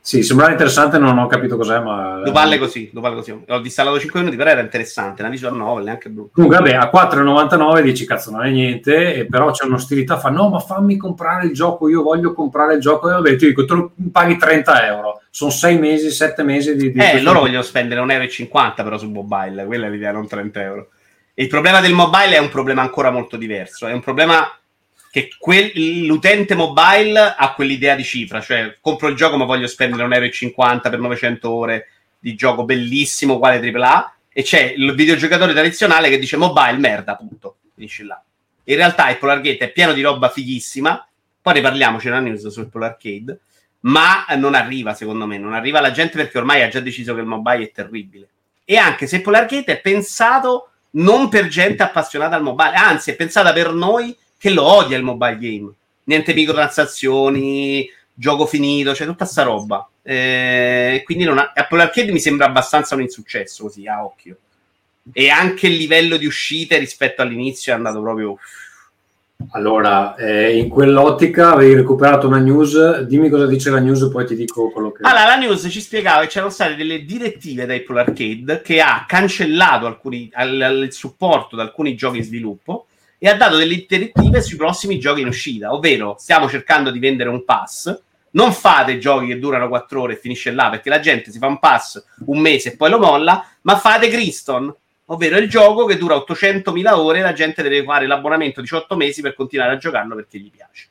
Sì, 0.05 0.21
sembrava 0.21 0.51
interessante, 0.51 0.99
non 0.99 1.17
ho 1.17 1.25
capito 1.25 1.57
cos'è, 1.57 1.79
ma... 1.79 2.21
Lo 2.23 2.31
parle 2.31 2.59
così, 2.59 2.91
lo 2.93 3.01
parle 3.01 3.17
così. 3.17 3.43
Ho 3.47 3.57
distallato 3.57 3.99
5 3.99 4.19
minuti, 4.19 4.37
però 4.37 4.51
era 4.51 4.61
interessante, 4.61 5.23
una 5.23 5.31
visual 5.31 5.55
novel, 5.55 5.85
neanche 5.85 6.09
brutto. 6.09 6.29
Comunque, 6.35 6.59
vabbè, 6.59 6.75
a 6.75 6.91
4,99 6.93 7.81
dici, 7.81 8.05
cazzo, 8.05 8.29
non 8.29 8.45
è 8.45 8.51
niente, 8.51 9.15
e 9.15 9.25
però 9.25 9.49
c'è 9.49 9.65
un'ostilità, 9.65 10.19
fa, 10.19 10.29
no, 10.29 10.49
ma 10.49 10.59
fammi 10.59 10.95
comprare 10.95 11.47
il 11.47 11.53
gioco, 11.53 11.89
io 11.89 12.03
voglio 12.03 12.33
comprare 12.33 12.75
il 12.75 12.81
gioco, 12.81 13.09
e 13.09 13.13
vabbè, 13.13 13.35
ti 13.35 13.47
dico, 13.47 13.65
te 13.65 13.73
lo 13.73 13.93
paghi 14.11 14.37
30 14.37 14.85
euro. 14.85 15.21
Sono 15.31 15.49
6 15.49 15.79
mesi, 15.79 16.11
7 16.11 16.43
mesi 16.43 16.75
di... 16.75 16.91
di 16.91 16.99
eh, 16.99 17.19
loro 17.19 17.39
vogliono 17.39 17.63
spendere 17.63 17.99
1,50 18.01 18.51
euro 18.51 18.73
però 18.75 18.97
su 18.99 19.09
mobile, 19.09 19.65
quella 19.65 19.87
è 19.87 19.89
l'idea, 19.89 20.11
non 20.11 20.27
30 20.27 20.61
euro. 20.61 20.89
Il 21.33 21.47
problema 21.47 21.81
del 21.81 21.93
mobile 21.93 22.35
è 22.35 22.39
un 22.39 22.49
problema 22.49 22.83
ancora 22.83 23.09
molto 23.09 23.37
diverso, 23.37 23.87
è 23.87 23.91
un 23.91 24.01
problema 24.01 24.47
che 25.15 25.29
quel, 25.39 25.71
l'utente 26.05 26.55
mobile 26.55 27.35
ha 27.37 27.53
quell'idea 27.53 27.95
di 27.95 28.03
cifra, 28.03 28.41
cioè 28.41 28.75
compro 28.81 29.07
il 29.07 29.15
gioco 29.15 29.37
ma 29.37 29.45
voglio 29.45 29.65
spendere 29.65 30.05
1,50 30.05 30.57
euro 30.57 30.79
per 30.81 30.99
900 30.99 31.49
ore 31.49 31.87
di 32.19 32.35
gioco 32.35 32.65
bellissimo, 32.65 33.35
uguale 33.35 33.65
AAA, 33.65 34.15
e 34.27 34.43
c'è 34.43 34.73
il 34.75 34.93
videogiocatore 34.93 35.53
tradizionale 35.53 36.09
che 36.09 36.19
dice 36.19 36.35
mobile 36.35 36.77
merda, 36.79 37.15
punto, 37.15 37.59
finisci 37.75 38.03
là. 38.03 38.21
In 38.65 38.75
realtà 38.75 39.09
il 39.09 39.17
Polar 39.17 39.39
Gate 39.39 39.63
è 39.63 39.71
pieno 39.71 39.93
di 39.93 40.01
roba 40.01 40.27
fighissima, 40.27 41.07
poi 41.41 41.53
ne 41.53 41.61
parliamo, 41.61 41.97
c'è 41.97 42.09
una 42.09 42.19
news 42.19 42.47
sul 42.49 42.67
Polar 42.67 42.89
Arcade, 42.89 43.39
ma 43.81 44.25
non 44.35 44.53
arriva 44.53 44.93
secondo 44.93 45.25
me, 45.25 45.37
non 45.37 45.53
arriva 45.53 45.79
la 45.79 45.91
gente 45.91 46.17
perché 46.17 46.39
ormai 46.39 46.61
ha 46.61 46.67
già 46.67 46.81
deciso 46.81 47.13
che 47.13 47.21
il 47.21 47.25
mobile 47.25 47.63
è 47.63 47.71
terribile. 47.71 48.27
E 48.65 48.75
anche 48.75 49.07
se 49.07 49.21
Polar 49.21 49.45
Gate 49.45 49.77
è 49.77 49.79
pensato 49.79 50.71
non 50.95 51.29
per 51.29 51.47
gente 51.47 51.83
appassionata 51.83 52.35
al 52.35 52.43
mobile, 52.43 52.73
anzi 52.73 53.11
è 53.11 53.15
pensata 53.15 53.53
per 53.53 53.71
noi 53.71 54.13
che 54.37 54.49
lo 54.49 54.63
odia 54.63 54.97
il 54.97 55.03
mobile 55.03 55.37
game. 55.37 55.71
Niente 56.03 56.33
microtransazioni, 56.33 57.89
gioco 58.13 58.45
finito, 58.45 58.95
cioè 58.95 59.07
tutta 59.07 59.25
sta 59.25 59.43
roba. 59.43 59.87
Eh, 60.01 61.01
quindi 61.03 61.23
non 61.23 61.37
ha, 61.37 61.51
Apple 61.53 61.81
Arcade 61.81 62.11
mi 62.11 62.19
sembra 62.19 62.45
abbastanza 62.45 62.95
un 62.95 63.01
insuccesso 63.01 63.63
così 63.63 63.87
a 63.87 64.03
occhio. 64.03 64.37
E 65.11 65.29
anche 65.29 65.67
il 65.67 65.75
livello 65.75 66.17
di 66.17 66.25
uscite 66.25 66.77
rispetto 66.77 67.21
all'inizio 67.21 67.73
è 67.73 67.75
andato 67.75 68.01
proprio. 68.01 68.37
Allora, 69.51 70.15
eh, 70.15 70.57
in 70.57 70.69
quell'ottica 70.69 71.51
avevi 71.51 71.75
recuperato 71.75 72.25
una 72.25 72.39
news, 72.39 73.01
dimmi 73.01 73.29
cosa 73.29 73.45
dice 73.45 73.69
la 73.69 73.79
news, 73.79 74.09
poi 74.09 74.25
ti 74.25 74.35
dico 74.35 74.71
quello 74.71 74.91
che. 74.91 75.03
Allora, 75.03 75.25
la 75.25 75.35
news 75.35 75.67
ci 75.69 75.81
spiegava 75.81 76.21
che 76.21 76.27
c'erano 76.27 76.51
state 76.51 76.75
delle 76.75 77.03
direttive 77.03 77.65
da 77.65 77.73
Apple 77.75 77.99
Arcade 77.99 78.61
che 78.61 78.79
ha 78.79 79.05
cancellato 79.07 79.85
alcuni, 79.85 80.29
al, 80.33 80.83
il 80.85 80.93
supporto 80.93 81.55
da 81.55 81.63
alcuni 81.63 81.95
giochi 81.95 82.19
in 82.19 82.23
sviluppo 82.23 82.87
e 83.17 83.29
ha 83.29 83.35
dato 83.35 83.57
delle 83.57 83.85
direttive 83.87 84.41
sui 84.41 84.57
prossimi 84.57 84.99
giochi 84.99 85.21
in 85.21 85.27
uscita, 85.27 85.73
ovvero 85.73 86.15
stiamo 86.19 86.49
cercando 86.49 86.91
di 86.91 86.99
vendere 86.99 87.29
un 87.29 87.43
pass. 87.45 88.01
Non 88.31 88.51
fate 88.51 88.97
giochi 88.97 89.27
che 89.27 89.39
durano 89.39 89.69
4 89.69 90.01
ore 90.01 90.13
e 90.13 90.17
finisce 90.17 90.51
là, 90.51 90.69
perché 90.69 90.89
la 90.89 90.99
gente 90.99 91.31
si 91.31 91.37
fa 91.37 91.47
un 91.47 91.59
pass 91.59 92.03
un 92.25 92.39
mese 92.39 92.73
e 92.73 92.75
poi 92.75 92.89
lo 92.89 92.99
molla, 92.99 93.47
ma 93.61 93.77
fate 93.77 94.09
Griston, 94.09 94.73
ovvero 95.05 95.37
il 95.37 95.49
gioco 95.49 95.85
che 95.85 95.97
dura 95.97 96.15
800.000 96.15 96.93
ore 96.93 97.19
e 97.19 97.21
la 97.21 97.33
gente 97.33 97.63
deve 97.63 97.83
fare 97.83 98.07
l'abbonamento 98.07 98.59
18 98.59 98.95
mesi 98.97 99.21
per 99.21 99.35
continuare 99.35 99.73
a 99.73 99.77
giocarlo 99.77 100.15
perché 100.15 100.37
gli 100.37 100.51
piace. 100.51 100.87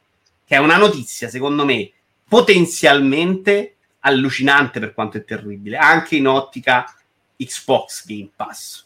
Che 0.46 0.54
è 0.54 0.58
una 0.58 0.76
notizia, 0.76 1.28
secondo 1.28 1.66
me, 1.66 1.90
potenzialmente 2.26 3.76
allucinante 4.00 4.80
per 4.80 4.94
quanto 4.94 5.18
è 5.18 5.24
terribile, 5.24 5.76
anche 5.76 6.16
in 6.16 6.26
ottica 6.26 6.86
Xbox 7.36 8.06
Game 8.06 8.30
Pass 8.34 8.83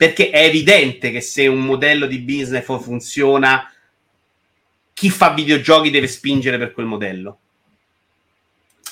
perché 0.00 0.30
è 0.30 0.44
evidente 0.44 1.10
che 1.10 1.20
se 1.20 1.46
un 1.46 1.60
modello 1.60 2.06
di 2.06 2.20
business 2.20 2.64
funziona, 2.64 3.70
chi 4.94 5.10
fa 5.10 5.34
videogiochi 5.34 5.90
deve 5.90 6.06
spingere 6.06 6.56
per 6.56 6.72
quel 6.72 6.86
modello. 6.86 7.38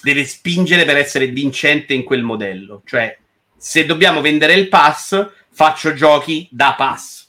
Deve 0.03 0.27
spingere 0.27 0.85
per 0.85 0.99
essere 0.99 1.29
vincente 1.29 1.95
in 1.95 2.05
quel 2.05 2.23
modello. 2.23 2.83
Cioè, 2.85 3.17
se 3.57 3.87
dobbiamo 3.87 4.21
vendere 4.21 4.53
il 4.53 4.69
pass, 4.69 5.31
faccio 5.51 5.95
giochi 5.95 6.47
da 6.51 6.75
pass. 6.77 7.27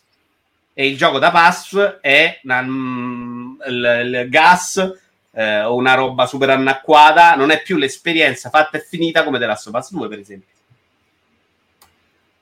E 0.73 0.85
il 0.85 0.97
gioco 0.97 1.17
da 1.17 1.31
pass 1.31 1.99
è 2.01 2.41
una, 2.43 2.61
mm, 2.61 3.61
il, 3.65 4.01
il, 4.03 4.29
gas 4.29 4.93
eh, 5.31 5.63
una 5.63 5.93
roba 5.93 6.25
super 6.25 6.49
anacquata, 6.49 7.35
non 7.35 7.49
è 7.49 7.61
più 7.61 7.77
l'esperienza 7.77 8.49
fatta 8.49 8.77
e 8.77 8.85
finita 8.85 9.23
come 9.23 9.39
The 9.39 9.45
Last 9.45 9.67
of 9.67 9.73
Us 9.73 9.91
2, 9.93 10.07
per 10.09 10.19
esempio. 10.19 10.53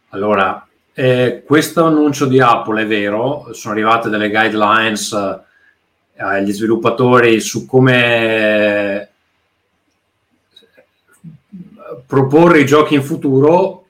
Allora, 0.10 0.68
eh, 1.00 1.44
questo 1.46 1.84
annuncio 1.84 2.26
di 2.26 2.42
Apple 2.42 2.82
è 2.82 2.88
vero, 2.88 3.50
sono 3.52 3.76
arrivate 3.76 4.10
delle 4.10 4.32
guidelines 4.32 5.12
eh, 5.12 6.24
agli 6.24 6.52
sviluppatori 6.52 7.40
su 7.40 7.68
come 7.68 9.02
eh, 9.02 9.08
proporre 12.04 12.62
i 12.62 12.66
giochi 12.66 12.96
in 12.96 13.04
futuro. 13.04 13.86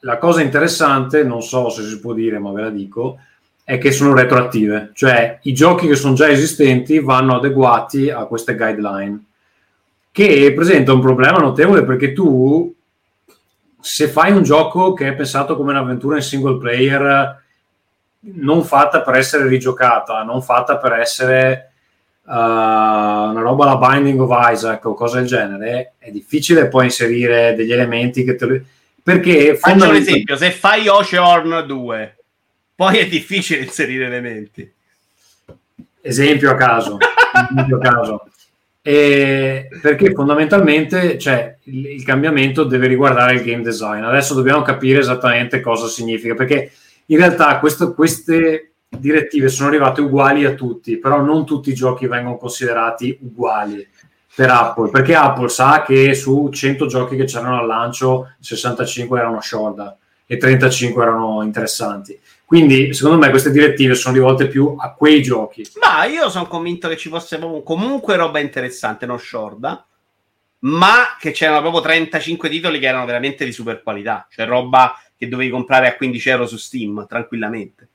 La 0.00 0.16
cosa 0.16 0.40
interessante, 0.40 1.22
non 1.24 1.42
so 1.42 1.68
se 1.68 1.82
si 1.82 2.00
può 2.00 2.14
dire, 2.14 2.38
ma 2.38 2.52
ve 2.52 2.62
la 2.62 2.70
dico, 2.70 3.18
è 3.62 3.76
che 3.76 3.92
sono 3.92 4.14
retroattive, 4.14 4.92
cioè 4.94 5.38
i 5.42 5.52
giochi 5.52 5.86
che 5.86 5.94
sono 5.94 6.14
già 6.14 6.30
esistenti 6.30 7.00
vanno 7.00 7.36
adeguati 7.36 8.08
a 8.08 8.24
queste 8.24 8.56
guideline, 8.56 9.24
che 10.10 10.54
presenta 10.54 10.94
un 10.94 11.00
problema 11.00 11.36
notevole 11.36 11.84
perché 11.84 12.14
tu 12.14 12.75
se 13.80 14.08
fai 14.08 14.32
un 14.32 14.42
gioco 14.42 14.92
che 14.92 15.08
è 15.08 15.14
pensato 15.14 15.56
come 15.56 15.70
un'avventura 15.70 16.16
in 16.16 16.22
single 16.22 16.58
player, 16.58 17.42
non 18.20 18.64
fatta 18.64 19.02
per 19.02 19.14
essere 19.14 19.46
rigiocata, 19.46 20.22
non 20.22 20.42
fatta 20.42 20.76
per 20.78 20.92
essere 20.94 21.72
uh, 22.24 22.30
una 22.30 23.40
roba 23.40 23.64
alla 23.64 23.88
Binding 23.88 24.20
of 24.20 24.36
Isaac 24.52 24.84
o 24.84 24.94
cose 24.94 25.18
del 25.18 25.26
genere, 25.26 25.94
è 25.98 26.10
difficile 26.10 26.68
poi 26.68 26.84
inserire 26.84 27.54
degli 27.54 27.72
elementi 27.72 28.24
che 28.24 28.34
te 28.34 28.64
perché 29.02 29.56
faccio 29.56 29.88
un 29.88 29.94
esempio 29.94 30.36
se 30.36 30.50
fai 30.50 30.88
Ocean 30.88 31.64
2 31.64 32.16
poi 32.74 32.98
è 32.98 33.06
difficile 33.06 33.62
inserire 33.62 34.06
elementi 34.06 34.74
esempio 36.06 36.50
a 36.50 36.54
caso, 36.54 36.98
esempio 37.50 37.76
a 37.76 37.80
caso. 37.80 38.30
E 38.88 39.66
perché 39.82 40.12
fondamentalmente 40.12 41.18
cioè, 41.18 41.56
il, 41.64 41.86
il, 41.86 42.04
cambiamento 42.04 42.62
deve 42.62 42.86
riguardare 42.86 43.34
il 43.34 43.42
game 43.42 43.62
design. 43.62 44.04
Adesso 44.04 44.32
dobbiamo 44.34 44.62
capire 44.62 45.00
esattamente 45.00 45.58
cosa 45.60 45.88
significa, 45.88 46.34
perché 46.34 46.70
in 47.06 47.16
realtà 47.16 47.58
questo, 47.58 47.94
queste 47.94 48.74
direttive 48.88 49.48
sono 49.48 49.70
arrivate 49.70 50.02
uguali 50.02 50.44
a 50.44 50.54
tutti, 50.54 50.98
però 50.98 51.20
non 51.20 51.44
tutti 51.44 51.70
i 51.70 51.74
giochi 51.74 52.06
vengono 52.06 52.36
considerati 52.36 53.18
uguali 53.22 53.84
per 54.32 54.50
Apple, 54.50 54.90
perché 54.90 55.16
Apple 55.16 55.48
sa 55.48 55.82
che 55.84 56.14
su 56.14 56.48
100 56.48 56.86
giochi 56.86 57.16
che 57.16 57.24
c'erano 57.24 57.58
al 57.58 57.66
lancio 57.66 58.34
65 58.38 59.18
erano 59.18 59.40
short 59.40 59.96
e 60.26 60.36
35 60.36 61.02
erano 61.02 61.42
interessanti. 61.42 62.16
Quindi, 62.46 62.94
secondo 62.94 63.18
me, 63.18 63.28
queste 63.30 63.50
direttive 63.50 63.94
sono 63.96 64.14
rivolte 64.14 64.46
più 64.46 64.76
a 64.78 64.92
quei 64.94 65.20
giochi. 65.20 65.66
Ma 65.82 66.04
io 66.04 66.30
sono 66.30 66.46
convinto 66.46 66.88
che 66.88 66.96
ci 66.96 67.08
fosse 67.08 67.38
comunque 67.64 68.14
roba 68.16 68.38
interessante, 68.38 69.04
non 69.04 69.18
shorda. 69.18 69.84
ma 70.60 71.16
che 71.18 71.32
c'erano 71.32 71.60
proprio 71.60 71.82
35 71.82 72.48
titoli 72.48 72.78
che 72.78 72.86
erano 72.86 73.04
veramente 73.04 73.44
di 73.44 73.52
super 73.52 73.82
qualità, 73.82 74.26
cioè 74.30 74.46
roba 74.46 74.94
che 75.16 75.28
dovevi 75.28 75.50
comprare 75.50 75.86
a 75.88 75.94
15 75.96 76.28
euro 76.30 76.46
su 76.46 76.56
Steam 76.56 77.04
tranquillamente. 77.08 77.88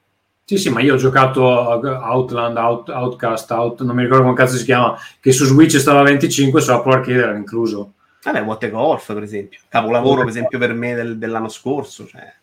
Sì, 0.46 0.58
sì, 0.58 0.70
ma 0.70 0.82
io 0.82 0.96
ho 0.96 0.98
giocato 0.98 1.50
a 1.70 2.12
Outland, 2.14 2.58
Out, 2.58 2.90
Outcast, 2.90 3.50
Out, 3.52 3.82
non 3.84 3.96
mi 3.96 4.04
ricordo 4.04 4.24
come 4.24 4.36
cazzo 4.36 4.58
si 4.58 4.66
chiama, 4.66 4.98
che 5.20 5.32
su 5.32 5.46
Switch 5.46 5.78
stava 5.80 6.02
a 6.02 6.04
25, 6.04 6.60
su 6.62 6.72
Apple 6.72 6.94
Arcade 6.94 7.20
era 7.22 7.36
incluso. 7.36 7.94
Vabbè, 8.24 8.42
What 8.42 8.70
Golf, 8.70 9.14
per 9.14 9.24
esempio. 9.24 9.60
Capolavoro, 9.70 10.20
per 10.22 10.30
esempio, 10.30 10.58
per 10.60 10.74
me 10.74 10.94
del- 10.94 11.18
dell'anno 11.18 11.50
scorso. 11.50 12.06
Cioè. 12.06 12.34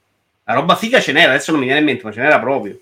La 0.48 0.54
roba 0.54 0.76
figa 0.76 0.98
ce 0.98 1.12
n'era, 1.12 1.32
adesso 1.32 1.50
non 1.50 1.60
mi 1.60 1.66
viene 1.66 1.80
in 1.80 1.86
mente, 1.86 2.04
ma 2.04 2.10
ce 2.10 2.20
n'era 2.20 2.40
proprio. 2.40 2.80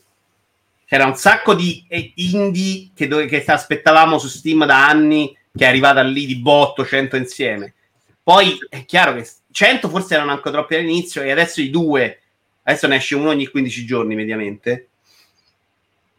C'era 0.87 1.05
un 1.05 1.17
sacco 1.17 1.53
di 1.53 1.85
eh, 1.89 2.13
indie 2.15 2.91
che, 2.95 3.09
dove- 3.09 3.27
che 3.27 3.43
aspettavamo 3.45 4.19
su 4.19 4.29
Steam 4.29 4.65
da 4.65 4.87
anni, 4.87 5.37
che 5.53 5.65
è 5.65 5.69
arrivata 5.69 6.01
lì 6.03 6.27
di 6.27 6.37
botto, 6.37 6.87
100 6.87 7.17
insieme. 7.17 7.75
Poi 8.23 8.57
è 8.69 8.85
chiaro 8.85 9.15
che 9.15 9.29
100 9.51 9.89
forse 9.89 10.15
erano 10.15 10.31
anche 10.31 10.49
troppi 10.53 10.77
all'inizio 10.77 11.23
e 11.23 11.33
adesso 11.33 11.61
i 11.61 11.69
due, 11.71 12.21
adesso 12.63 12.87
ne 12.87 12.97
esce 12.97 13.17
uno 13.17 13.31
ogni 13.31 13.49
15 13.49 13.85
giorni 13.85 14.15
mediamente. 14.15 14.89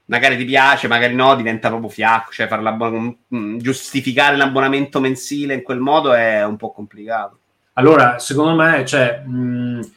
Magari 0.08 0.36
ti 0.36 0.44
piace, 0.44 0.90
magari 0.90 1.16
no, 1.16 1.34
diventa 1.38 1.70
proprio 1.70 1.90
fiacco, 1.90 2.34
cioè 2.34 2.50
l'abbon- 2.60 3.18
mm, 3.34 3.60
giustificare 3.60 4.36
l'abbonamento 4.36 5.00
mensile 5.00 5.54
in 5.54 5.62
quel 5.62 5.80
modo 5.80 6.12
è 6.14 6.44
un 6.44 6.58
po' 6.58 6.74
complicato. 6.74 7.40
Allora, 7.74 8.20
secondo 8.20 8.62
me, 8.62 8.86
cioè, 8.86 9.20
mh, 9.20 9.92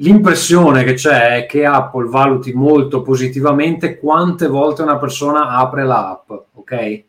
l'impressione 0.00 0.84
che 0.84 0.94
c'è 0.94 1.36
è 1.36 1.46
che 1.46 1.64
Apple 1.64 2.08
valuti 2.08 2.52
molto 2.52 3.02
positivamente 3.02 3.98
quante 3.98 4.46
volte 4.46 4.82
una 4.82 4.98
persona 4.98 5.48
apre 5.50 5.84
l'app, 5.84 6.30
ok? 6.54 7.02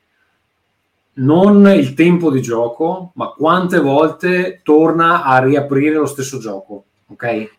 Non 1.19 1.67
il 1.67 1.93
tempo 1.93 2.31
di 2.31 2.41
gioco, 2.41 3.11
ma 3.15 3.27
quante 3.27 3.79
volte 3.79 4.61
torna 4.63 5.23
a 5.23 5.39
riaprire 5.39 5.95
lo 5.95 6.05
stesso 6.05 6.39
gioco, 6.39 6.85
ok? 7.07 7.57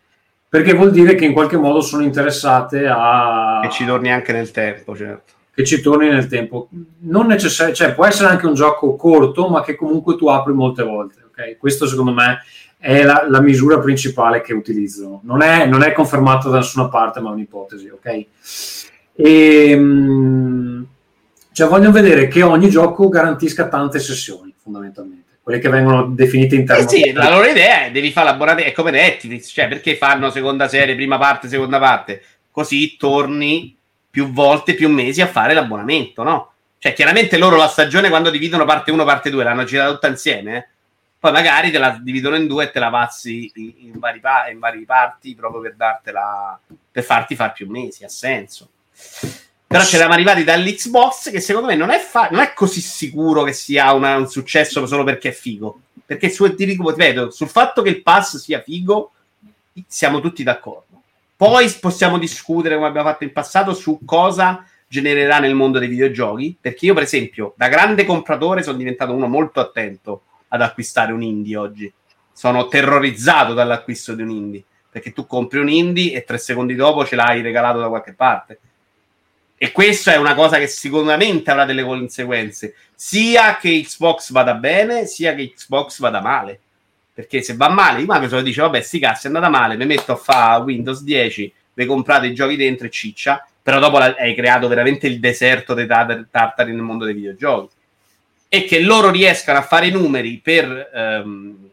Perché 0.49 0.73
vuol 0.73 0.91
dire 0.91 1.15
che 1.15 1.25
in 1.25 1.33
qualche 1.33 1.57
modo 1.57 1.79
sono 1.79 2.03
interessate 2.03 2.85
a... 2.87 3.61
E 3.63 3.69
ci 3.69 3.85
torni 3.85 4.11
anche 4.11 4.33
nel 4.33 4.51
tempo, 4.51 4.95
certo. 4.95 5.33
che 5.53 5.63
ci 5.63 5.79
torni 5.79 6.09
nel 6.09 6.27
tempo. 6.27 6.67
Non 7.01 7.27
necessario, 7.27 7.73
cioè 7.73 7.93
può 7.93 8.05
essere 8.05 8.29
anche 8.29 8.47
un 8.47 8.53
gioco 8.53 8.95
corto, 8.97 9.47
ma 9.47 9.61
che 9.61 9.75
comunque 9.75 10.17
tu 10.17 10.27
apri 10.27 10.51
molte 10.51 10.83
volte. 10.83 11.21
ok? 11.25 11.57
Questo 11.57 11.87
secondo 11.87 12.11
me 12.11 12.39
è 12.81 13.03
la, 13.03 13.27
la 13.29 13.41
misura 13.41 13.79
principale 13.79 14.41
che 14.41 14.53
utilizzano. 14.53 15.21
Non 15.23 15.43
è, 15.43 15.67
non 15.67 15.83
è 15.83 15.93
confermato 15.93 16.49
da 16.49 16.57
nessuna 16.57 16.87
parte, 16.87 17.19
ma 17.19 17.29
è 17.29 17.33
un'ipotesi, 17.33 17.87
ok? 17.89 18.25
E, 19.13 19.75
mm, 19.77 20.83
cioè 21.51 21.67
voglio 21.67 21.91
vedere 21.91 22.27
che 22.27 22.41
ogni 22.41 22.71
gioco 22.71 23.07
garantisca 23.07 23.67
tante 23.67 23.99
sessioni, 23.99 24.51
fondamentalmente. 24.61 25.37
Quelle 25.43 25.59
che 25.59 25.69
vengono 25.69 26.07
definite 26.07 26.55
in 26.55 26.61
Eh 26.61 26.65
termini 26.65 26.89
sì, 26.89 27.11
la 27.13 27.29
loro 27.29 27.45
idea 27.45 27.85
è 27.85 27.91
devi 27.91 28.11
fare 28.11 28.31
l'abbonamento, 28.31 28.69
è 28.69 28.73
come 28.73 28.89
Netflix, 28.89 29.51
cioè 29.51 29.67
perché 29.67 29.95
fanno 29.95 30.31
seconda 30.31 30.67
serie, 30.67 30.95
prima 30.95 31.19
parte, 31.19 31.47
seconda 31.47 31.77
parte? 31.77 32.23
Così 32.49 32.95
torni 32.97 33.77
più 34.09 34.31
volte, 34.31 34.73
più 34.73 34.89
mesi 34.89 35.21
a 35.21 35.27
fare 35.27 35.53
l'abbonamento, 35.53 36.23
no? 36.23 36.51
Cioè 36.79 36.93
chiaramente 36.93 37.37
loro 37.37 37.57
la 37.57 37.67
stagione 37.67 38.09
quando 38.09 38.31
dividono 38.31 38.65
parte 38.65 38.89
1, 38.89 39.03
parte 39.05 39.29
2 39.29 39.43
l'hanno 39.43 39.65
girata 39.65 39.91
tutta 39.91 40.07
insieme, 40.07 40.57
eh? 40.57 40.67
Poi 41.21 41.31
magari 41.33 41.69
te 41.69 41.77
la 41.77 41.99
dividono 42.01 42.35
in 42.35 42.47
due 42.47 42.63
e 42.63 42.71
te 42.71 42.79
la 42.79 42.89
passi 42.89 43.51
in, 43.53 43.73
in 43.77 43.99
vari, 43.99 44.19
pa- 44.19 44.49
in 44.49 44.57
vari 44.57 44.85
parti 44.85 45.35
proprio 45.35 45.61
per 45.61 45.75
dartela, 45.75 46.59
per 46.91 47.03
farti 47.03 47.35
fare 47.35 47.51
più 47.53 47.69
mesi, 47.69 48.03
ha 48.03 48.09
senso. 48.09 48.69
Però 49.67 49.83
ci 49.83 49.97
eravamo 49.97 50.15
arrivati 50.15 50.43
dall'Xbox 50.43 51.29
che 51.29 51.39
secondo 51.39 51.67
me 51.67 51.75
non 51.75 51.91
è, 51.91 51.99
fa- 51.99 52.29
non 52.31 52.39
è 52.39 52.53
così 52.53 52.81
sicuro 52.81 53.43
che 53.43 53.53
sia 53.53 53.93
una- 53.93 54.15
un 54.15 54.27
successo 54.27 54.87
solo 54.87 55.03
perché 55.03 55.29
è 55.29 55.31
figo. 55.31 55.81
Perché 56.03 56.31
su, 56.31 56.55
ti 56.55 56.63
ripeto, 56.63 57.29
sul 57.29 57.49
fatto 57.49 57.83
che 57.83 57.89
il 57.89 58.01
pass 58.01 58.37
sia 58.37 58.59
figo 58.59 59.11
siamo 59.85 60.21
tutti 60.21 60.41
d'accordo. 60.41 61.03
Poi 61.35 61.69
possiamo 61.79 62.17
discutere, 62.17 62.73
come 62.73 62.87
abbiamo 62.87 63.09
fatto 63.09 63.25
in 63.25 63.31
passato, 63.31 63.75
su 63.75 63.99
cosa 64.03 64.65
genererà 64.87 65.37
nel 65.37 65.53
mondo 65.53 65.77
dei 65.77 65.87
videogiochi. 65.87 66.57
Perché 66.59 66.87
io, 66.87 66.95
per 66.95 67.03
esempio, 67.03 67.53
da 67.55 67.67
grande 67.67 68.05
compratore 68.05 68.63
sono 68.63 68.77
diventato 68.77 69.13
uno 69.13 69.27
molto 69.27 69.59
attento 69.59 70.23
ad 70.53 70.61
acquistare 70.61 71.11
un 71.11 71.23
indie 71.23 71.57
oggi. 71.57 71.91
Sono 72.33 72.67
terrorizzato 72.67 73.53
dall'acquisto 73.53 74.13
di 74.13 74.21
un 74.21 74.29
indie. 74.29 74.63
Perché 74.89 75.13
tu 75.13 75.25
compri 75.25 75.59
un 75.59 75.69
indie 75.69 76.13
e 76.13 76.23
tre 76.23 76.37
secondi 76.37 76.75
dopo 76.75 77.05
ce 77.05 77.15
l'hai 77.15 77.41
regalato 77.41 77.79
da 77.79 77.87
qualche 77.87 78.13
parte. 78.13 78.59
E 79.63 79.71
questa 79.71 80.13
è 80.13 80.17
una 80.17 80.33
cosa 80.33 80.57
che 80.57 80.67
sicuramente 80.67 81.51
avrà 81.51 81.65
delle 81.65 81.83
conseguenze, 81.83 82.73
sia 82.95 83.57
che 83.57 83.81
Xbox 83.85 84.31
vada 84.31 84.55
bene, 84.55 85.05
sia 85.05 85.35
che 85.35 85.53
Xbox 85.53 85.99
vada 85.99 86.19
male. 86.19 86.59
Perché 87.13 87.41
se 87.43 87.55
va 87.55 87.69
male, 87.69 87.99
Microsoft 87.99 88.43
dice: 88.43 88.61
Vabbè, 88.61 88.81
sti 88.81 88.99
cazzi 88.99 89.27
è 89.27 89.29
andata 89.29 89.49
male, 89.49 89.77
mi 89.77 89.85
metto 89.85 90.13
a 90.13 90.15
fare 90.15 90.63
Windows 90.63 91.03
10, 91.03 91.53
vi 91.73 91.85
comprate 91.85 92.27
i 92.27 92.33
giochi 92.33 92.55
dentro 92.55 92.87
e 92.87 92.89
ciccia. 92.89 93.45
Però 93.61 93.79
dopo 93.79 93.97
hai 93.97 94.33
creato 94.33 94.67
veramente 94.67 95.05
il 95.05 95.19
deserto 95.19 95.75
dei 95.75 95.85
tar- 95.85 96.25
tartari 96.31 96.73
nel 96.73 96.81
mondo 96.81 97.05
dei 97.05 97.13
videogiochi. 97.13 97.75
E 98.53 98.65
che 98.65 98.81
loro 98.81 99.09
riescano 99.09 99.59
a 99.59 99.61
fare 99.61 99.87
i 99.87 99.91
numeri 99.91 100.41
per 100.43 100.91
ehm, 100.93 101.69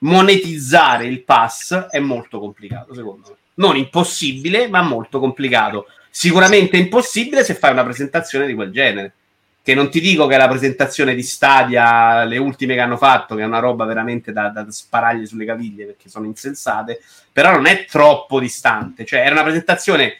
monetizzare 0.00 1.06
il 1.06 1.22
pass 1.22 1.86
è 1.88 1.98
molto 2.00 2.38
complicato, 2.38 2.94
secondo 2.94 3.28
me. 3.30 3.36
Non 3.54 3.76
impossibile, 3.76 4.68
ma 4.68 4.82
molto 4.82 5.18
complicato. 5.18 5.86
Sicuramente 6.10 6.76
impossibile 6.76 7.44
se 7.44 7.54
fai 7.54 7.72
una 7.72 7.84
presentazione 7.84 8.46
di 8.46 8.54
quel 8.54 8.70
genere. 8.72 9.14
Che 9.62 9.74
non 9.74 9.88
ti 9.90 10.00
dico 10.00 10.26
che 10.26 10.34
è 10.34 10.38
la 10.38 10.48
presentazione 10.48 11.14
di 11.14 11.22
Stadia, 11.22 12.24
le 12.24 12.36
ultime 12.36 12.74
che 12.74 12.80
hanno 12.80 12.96
fatto, 12.98 13.34
che 13.34 13.42
è 13.42 13.46
una 13.46 13.60
roba 13.60 13.86
veramente 13.86 14.32
da, 14.32 14.48
da 14.48 14.66
sparargli 14.68 15.24
sulle 15.24 15.44
caviglie 15.44 15.86
perché 15.86 16.08
sono 16.08 16.26
insensate, 16.26 17.00
però 17.32 17.52
non 17.52 17.66
è 17.66 17.86
troppo 17.86 18.38
distante. 18.38 19.06
Cioè, 19.06 19.20
era 19.20 19.32
una 19.32 19.44
presentazione 19.44 20.16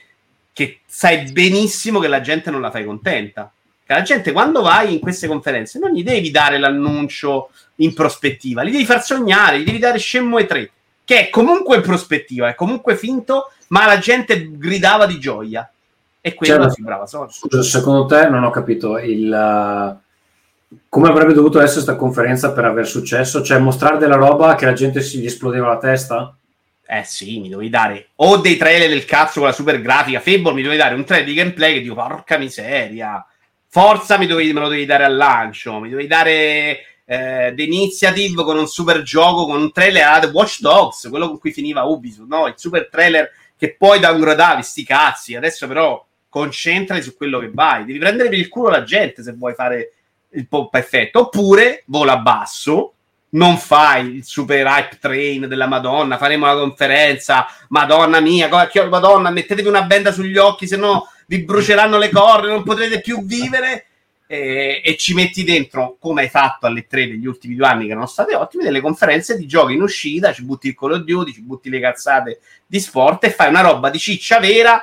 che 0.52 0.80
sai 0.86 1.30
benissimo 1.32 1.98
che 1.98 2.08
la 2.08 2.20
gente 2.20 2.50
non 2.50 2.60
la 2.60 2.70
fai 2.70 2.84
contenta. 2.84 3.52
Che 3.84 3.92
la 3.92 4.02
gente 4.02 4.32
quando 4.32 4.62
vai 4.62 4.94
in 4.94 5.00
queste 5.00 5.26
conferenze 5.26 5.78
non 5.78 5.90
gli 5.90 6.02
devi 6.02 6.30
dare 6.30 6.58
l'annuncio 6.58 7.50
in 7.76 7.94
prospettiva, 7.94 8.62
li 8.62 8.70
devi 8.70 8.84
far 8.84 9.02
sognare, 9.02 9.60
gli 9.60 9.64
devi 9.64 9.78
dare 9.78 9.98
Shenmue 9.98 10.46
3, 10.46 10.70
che 11.04 11.26
è 11.26 11.30
comunque 11.30 11.76
in 11.76 11.82
prospettiva, 11.82 12.48
è 12.48 12.54
comunque 12.54 12.96
finto, 12.96 13.50
ma 13.68 13.86
la 13.86 13.98
gente 13.98 14.50
gridava 14.56 15.06
di 15.06 15.18
gioia. 15.18 15.68
E 16.20 16.34
quello 16.34 16.54
Certo. 16.54 16.74
si 16.74 16.82
brava. 16.82 17.06
Scusa, 17.06 17.62
secondo 17.62 18.06
te 18.06 18.28
non 18.28 18.44
ho 18.44 18.50
capito 18.50 18.96
il 18.98 19.26
uh, 19.28 20.00
come 20.88 21.08
avrebbe 21.08 21.32
dovuto 21.32 21.58
essere 21.58 21.82
questa 21.82 21.96
conferenza 21.96 22.52
per 22.52 22.64
aver 22.64 22.86
successo? 22.86 23.42
Cioè 23.42 23.58
mostrare 23.58 23.98
della 23.98 24.16
roba 24.16 24.54
che 24.54 24.64
la 24.64 24.72
gente 24.72 25.00
si 25.00 25.18
gli 25.18 25.26
esplodeva 25.26 25.68
la 25.68 25.78
testa? 25.78 26.34
Eh 26.86 27.04
sì, 27.04 27.40
mi 27.40 27.48
dovevi 27.48 27.70
dare 27.70 28.08
o 28.16 28.36
dei 28.36 28.56
trailer 28.56 28.88
del 28.88 29.04
cazzo 29.04 29.40
con 29.40 29.48
la 29.48 29.54
super 29.54 29.80
grafica, 29.80 30.20
Fable 30.20 30.52
mi 30.52 30.62
dovevi 30.62 30.80
dare 30.80 30.94
un 30.94 31.04
trailer 31.04 31.26
di 31.26 31.34
gameplay 31.34 31.74
che 31.74 31.80
dico 31.80 31.94
porca 31.94 32.36
miseria. 32.36 33.24
Forza 33.74 34.18
mi 34.18 34.26
dovevi, 34.26 34.52
me 34.52 34.60
lo 34.60 34.66
dovevi 34.66 34.84
dare 34.84 35.04
al 35.04 35.16
lancio, 35.16 35.80
mi 35.80 35.88
dovevi 35.88 36.06
dare 36.06 36.84
eh, 37.06 37.54
Initiative 37.56 38.44
con 38.44 38.58
un 38.58 38.66
super 38.66 39.00
gioco, 39.00 39.46
con 39.46 39.62
un 39.62 39.72
trailer 39.72 40.08
a 40.08 40.18
The 40.18 40.26
Watch 40.26 40.60
Dogs, 40.60 41.08
quello 41.08 41.28
con 41.28 41.38
cui 41.38 41.52
finiva 41.52 41.84
Ubisoft, 41.84 42.28
no? 42.28 42.48
Il 42.48 42.52
super 42.56 42.90
trailer 42.90 43.30
che 43.56 43.74
poi 43.78 43.98
downgradavi, 43.98 44.62
sti 44.62 44.84
cazzi. 44.84 45.36
Adesso 45.36 45.66
però 45.66 46.04
concentrati 46.28 47.00
su 47.00 47.16
quello 47.16 47.38
che 47.38 47.50
vai. 47.50 47.86
Devi 47.86 47.98
prendere 47.98 48.28
per 48.28 48.38
il 48.40 48.50
culo 48.50 48.68
la 48.68 48.82
gente 48.82 49.22
se 49.22 49.32
vuoi 49.32 49.54
fare 49.54 49.92
il 50.32 50.46
po' 50.46 50.68
perfetto. 50.68 51.20
Oppure 51.20 51.84
vola 51.86 52.18
basso, 52.18 52.92
non 53.30 53.56
fai 53.56 54.16
il 54.16 54.24
super 54.24 54.66
hype 54.66 54.98
train 55.00 55.48
della 55.48 55.66
Madonna, 55.66 56.18
faremo 56.18 56.44
la 56.44 56.56
conferenza, 56.56 57.46
Madonna 57.68 58.20
mia, 58.20 58.50
Madonna, 58.90 59.30
mettetevi 59.30 59.66
una 59.66 59.84
benda 59.84 60.12
sugli 60.12 60.36
occhi, 60.36 60.66
se 60.66 60.76
no 60.76 61.08
vi 61.32 61.44
bruceranno 61.44 61.96
le 61.96 62.10
corna, 62.10 62.48
non 62.48 62.62
potrete 62.62 63.00
più 63.00 63.24
vivere. 63.24 63.86
E, 64.26 64.80
e 64.82 64.96
ci 64.96 65.12
metti 65.12 65.44
dentro, 65.44 65.96
come 65.98 66.22
hai 66.22 66.28
fatto 66.28 66.66
alle 66.66 66.86
tre 66.86 67.06
degli 67.06 67.26
ultimi 67.26 67.54
due 67.54 67.66
anni 67.66 67.84
che 67.84 67.90
erano 67.90 68.06
state 68.06 68.34
ottime, 68.34 68.64
delle 68.64 68.80
conferenze 68.80 69.36
di 69.36 69.46
giochi 69.46 69.74
in 69.74 69.82
uscita, 69.82 70.32
ci 70.32 70.42
butti 70.42 70.68
il 70.68 70.74
Call 70.74 70.92
of 70.92 71.00
Duty, 71.00 71.32
ci 71.32 71.42
butti 71.42 71.68
le 71.68 71.80
cazzate 71.80 72.40
di 72.66 72.80
sport 72.80 73.24
e 73.24 73.30
fai 73.30 73.48
una 73.48 73.60
roba 73.60 73.90
di 73.90 73.98
ciccia 73.98 74.38
vera 74.38 74.82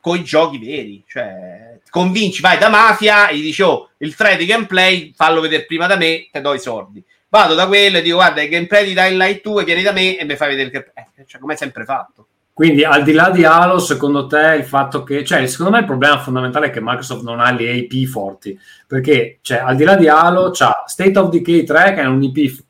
con 0.00 0.16
i 0.16 0.24
giochi 0.24 0.58
veri. 0.58 1.04
Cioè, 1.06 1.78
convinci, 1.90 2.40
vai 2.40 2.58
da 2.58 2.68
mafia 2.68 3.28
e 3.28 3.36
gli 3.36 3.42
dici, 3.42 3.62
oh, 3.62 3.90
il 3.98 4.16
3 4.16 4.36
di 4.36 4.46
gameplay, 4.46 5.12
fallo 5.14 5.40
vedere 5.40 5.64
prima 5.64 5.86
da 5.86 5.96
me, 5.96 6.28
te 6.32 6.40
do 6.40 6.54
i 6.54 6.60
soldi. 6.60 7.02
Vado 7.28 7.54
da 7.54 7.68
quello 7.68 7.98
e 7.98 8.02
dico, 8.02 8.16
guarda, 8.16 8.42
il 8.42 8.48
gameplay 8.48 8.84
di 8.84 8.94
Dying 8.94 9.20
Light 9.20 9.42
2 9.42 9.64
vieni 9.64 9.82
da 9.82 9.92
me 9.92 10.16
e 10.16 10.24
mi 10.24 10.34
fai 10.34 10.48
vedere 10.48 10.70
che... 10.70 10.90
Eh, 10.94 11.24
cioè, 11.24 11.40
come 11.40 11.54
è 11.54 11.56
sempre 11.56 11.84
fatto. 11.84 12.26
Quindi 12.58 12.82
al 12.82 13.04
di 13.04 13.12
là 13.12 13.30
di 13.30 13.44
Halo, 13.44 13.78
secondo 13.78 14.26
te 14.26 14.56
il 14.58 14.64
fatto 14.64 15.04
che, 15.04 15.24
cioè 15.24 15.46
secondo 15.46 15.70
me 15.70 15.78
il 15.78 15.84
problema 15.84 16.18
fondamentale 16.18 16.66
è 16.66 16.70
che 16.70 16.80
Microsoft 16.82 17.22
non 17.22 17.38
ha 17.38 17.52
le 17.52 17.70
IP 17.70 18.08
forti, 18.08 18.58
perché 18.84 19.38
cioè, 19.42 19.58
al 19.58 19.76
di 19.76 19.84
là 19.84 19.94
di 19.94 20.08
Halo 20.08 20.50
c'ha 20.50 20.82
State 20.84 21.16
of 21.16 21.28
Decay 21.30 21.62
3 21.62 21.94
che 21.94 22.00
è 22.00 22.06
un 22.06 22.20
IP 22.20 22.64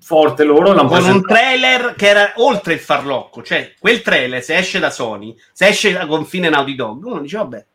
forte 0.00 0.44
loro, 0.44 0.72
Con 0.72 0.78
un 0.78 0.88
presentato- 0.88 1.34
trailer 1.34 1.94
che 1.94 2.08
era 2.08 2.32
oltre 2.36 2.72
il 2.72 2.78
farlocco, 2.78 3.42
cioè 3.42 3.74
quel 3.78 4.00
trailer 4.00 4.42
se 4.42 4.56
esce 4.56 4.78
da 4.78 4.88
Sony, 4.88 5.36
se 5.52 5.66
esce 5.66 5.92
da 5.92 6.06
confine 6.06 6.48
Naughty 6.48 6.74
Dog, 6.74 7.04
uno 7.04 7.20
dice 7.20 7.36
vabbè, 7.36 7.66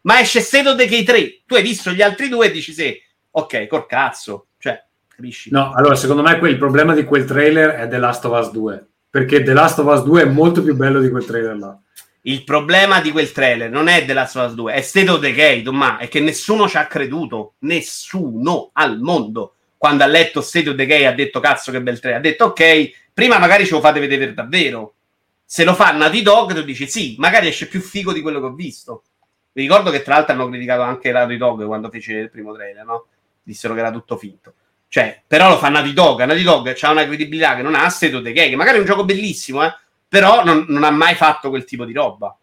ma 0.00 0.18
esce 0.18 0.40
State 0.40 0.70
of 0.70 0.74
Decay 0.74 1.04
3, 1.04 1.42
tu 1.46 1.54
hai 1.54 1.62
visto 1.62 1.92
gli 1.92 2.02
altri 2.02 2.28
due 2.28 2.46
e 2.46 2.50
dici 2.50 2.72
sì, 2.72 3.00
ok, 3.30 3.68
col 3.68 3.86
cazzo, 3.86 4.46
cioè 4.58 4.82
capisci? 5.06 5.50
No, 5.52 5.72
allora 5.72 5.94
secondo 5.94 6.22
me 6.22 6.36
quel, 6.40 6.50
il 6.50 6.58
problema 6.58 6.94
di 6.94 7.04
quel 7.04 7.24
trailer 7.26 7.76
è 7.76 7.86
The 7.86 7.98
Last 7.98 8.24
of 8.24 8.36
Us 8.40 8.50
2, 8.50 8.86
perché 9.10 9.42
The 9.42 9.52
Last 9.52 9.80
of 9.80 9.86
Us 9.86 10.04
2 10.04 10.22
è 10.22 10.24
molto 10.26 10.62
più 10.62 10.76
bello 10.76 11.00
di 11.00 11.10
quel 11.10 11.24
trailer 11.24 11.56
là. 11.56 11.76
Il 12.22 12.44
problema 12.44 13.00
di 13.00 13.10
quel 13.10 13.32
trailer 13.32 13.70
non 13.70 13.88
è 13.88 14.04
della 14.04 14.20
Last 14.20 14.36
of 14.36 14.48
Us 14.50 14.54
2, 14.54 14.72
è 14.72 14.80
State 14.82 15.10
of 15.10 15.20
Decay, 15.20 15.64
ma 15.64 15.98
è 15.98 16.06
che 16.06 16.20
nessuno 16.20 16.68
ci 16.68 16.76
ha 16.76 16.86
creduto, 16.86 17.54
nessuno 17.60 18.70
al 18.74 19.00
mondo. 19.00 19.54
Quando 19.76 20.04
ha 20.04 20.06
letto 20.06 20.40
State 20.40 20.68
of 20.68 20.76
Decay 20.76 21.06
ha 21.06 21.12
detto 21.12 21.40
cazzo 21.40 21.72
che 21.72 21.82
bel 21.82 21.98
trailer, 21.98 22.20
ha 22.20 22.22
detto 22.22 22.44
ok, 22.44 22.90
prima 23.12 23.38
magari 23.38 23.64
ce 23.64 23.72
lo 23.72 23.80
fate 23.80 23.98
vedere 23.98 24.26
per 24.26 24.34
davvero. 24.34 24.94
Se 25.44 25.64
lo 25.64 25.74
fa 25.74 25.90
Naughty 25.92 26.22
Dog 26.22 26.54
tu 26.54 26.62
dici 26.62 26.86
sì, 26.86 27.16
magari 27.18 27.48
esce 27.48 27.66
più 27.66 27.80
figo 27.80 28.12
di 28.12 28.20
quello 28.20 28.38
che 28.38 28.46
ho 28.46 28.52
visto. 28.52 29.02
Vi 29.52 29.62
ricordo 29.62 29.90
che 29.90 30.02
tra 30.02 30.14
l'altro 30.14 30.34
hanno 30.34 30.48
criticato 30.48 30.82
anche 30.82 31.10
Naughty 31.10 31.36
Dog 31.36 31.64
quando 31.66 31.88
fece 31.88 32.12
il 32.12 32.30
primo 32.30 32.52
trailer, 32.52 32.84
no? 32.84 33.06
Dissero 33.42 33.74
che 33.74 33.80
era 33.80 33.90
tutto 33.90 34.16
finto. 34.16 34.54
Cioè, 34.92 35.22
però 35.24 35.50
lo 35.50 35.58
fa 35.58 35.68
Naughty 35.68 35.92
Dog, 35.92 36.24
Naughty 36.24 36.42
Dog 36.42 36.76
ha 36.80 36.90
una 36.90 37.06
credibilità 37.06 37.54
che 37.54 37.62
non 37.62 37.76
ha 37.76 37.88
State 37.88 38.16
of 38.16 38.22
Decay, 38.22 38.50
che 38.50 38.56
magari 38.56 38.78
è 38.78 38.80
un 38.80 38.86
gioco 38.86 39.04
bellissimo, 39.04 39.64
eh? 39.64 39.72
però 40.08 40.42
non, 40.42 40.64
non, 40.66 40.82
ha 40.82 40.90
mai 40.90 41.14
fatto 41.14 41.48
quel 41.48 41.62
tipo 41.62 41.84
di 41.84 41.92
roba. 41.92 42.36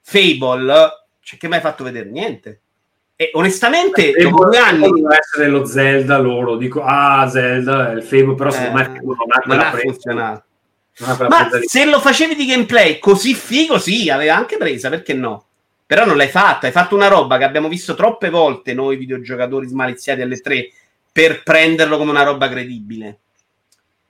Fable, 0.00 1.06
cioè, 1.20 1.38
che 1.38 1.48
mai 1.48 1.60
fatto 1.60 1.84
vedere 1.84 2.08
niente. 2.08 2.60
E 3.14 3.30
onestamente, 3.34 4.12
Fable, 4.12 4.22
dopo 4.22 4.44
due 4.46 4.56
anni. 4.56 4.90
Deve 4.90 5.18
essere 5.18 5.48
lo 5.48 5.66
Zelda 5.66 6.16
loro. 6.16 6.56
Dico, 6.56 6.82
ah, 6.82 7.28
Zelda, 7.28 7.90
il 7.90 8.02
Fable, 8.02 8.34
però 8.36 8.50
secondo 8.50 8.80
Eh, 8.80 8.88
me 8.88 9.00
non 9.02 9.16
ha, 9.28 9.42
non 9.44 9.58
ha 9.60 9.70
funzionato. 9.72 10.44
Non 10.98 11.26
Ma 11.28 11.50
se 11.62 11.84
lo 11.84 12.00
facevi 12.00 12.34
di 12.34 12.46
gameplay 12.46 12.98
così 12.98 13.34
figo, 13.34 13.78
sì, 13.78 14.08
aveva 14.08 14.34
anche 14.34 14.56
presa, 14.56 14.88
perché 14.88 15.12
no? 15.12 15.44
Però 15.84 16.06
non 16.06 16.16
l'hai 16.16 16.28
fatta, 16.28 16.66
hai 16.66 16.72
fatto 16.72 16.94
una 16.94 17.08
roba 17.08 17.36
che 17.36 17.44
abbiamo 17.44 17.68
visto 17.68 17.94
troppe 17.94 18.30
volte 18.30 18.72
noi 18.72 18.96
videogiocatori 18.96 19.66
smaliziati 19.66 20.22
alle 20.22 20.40
tre 20.40 20.70
per 21.16 21.42
prenderlo 21.42 21.96
come 21.96 22.10
una 22.10 22.24
roba 22.24 22.46
credibile. 22.46 23.06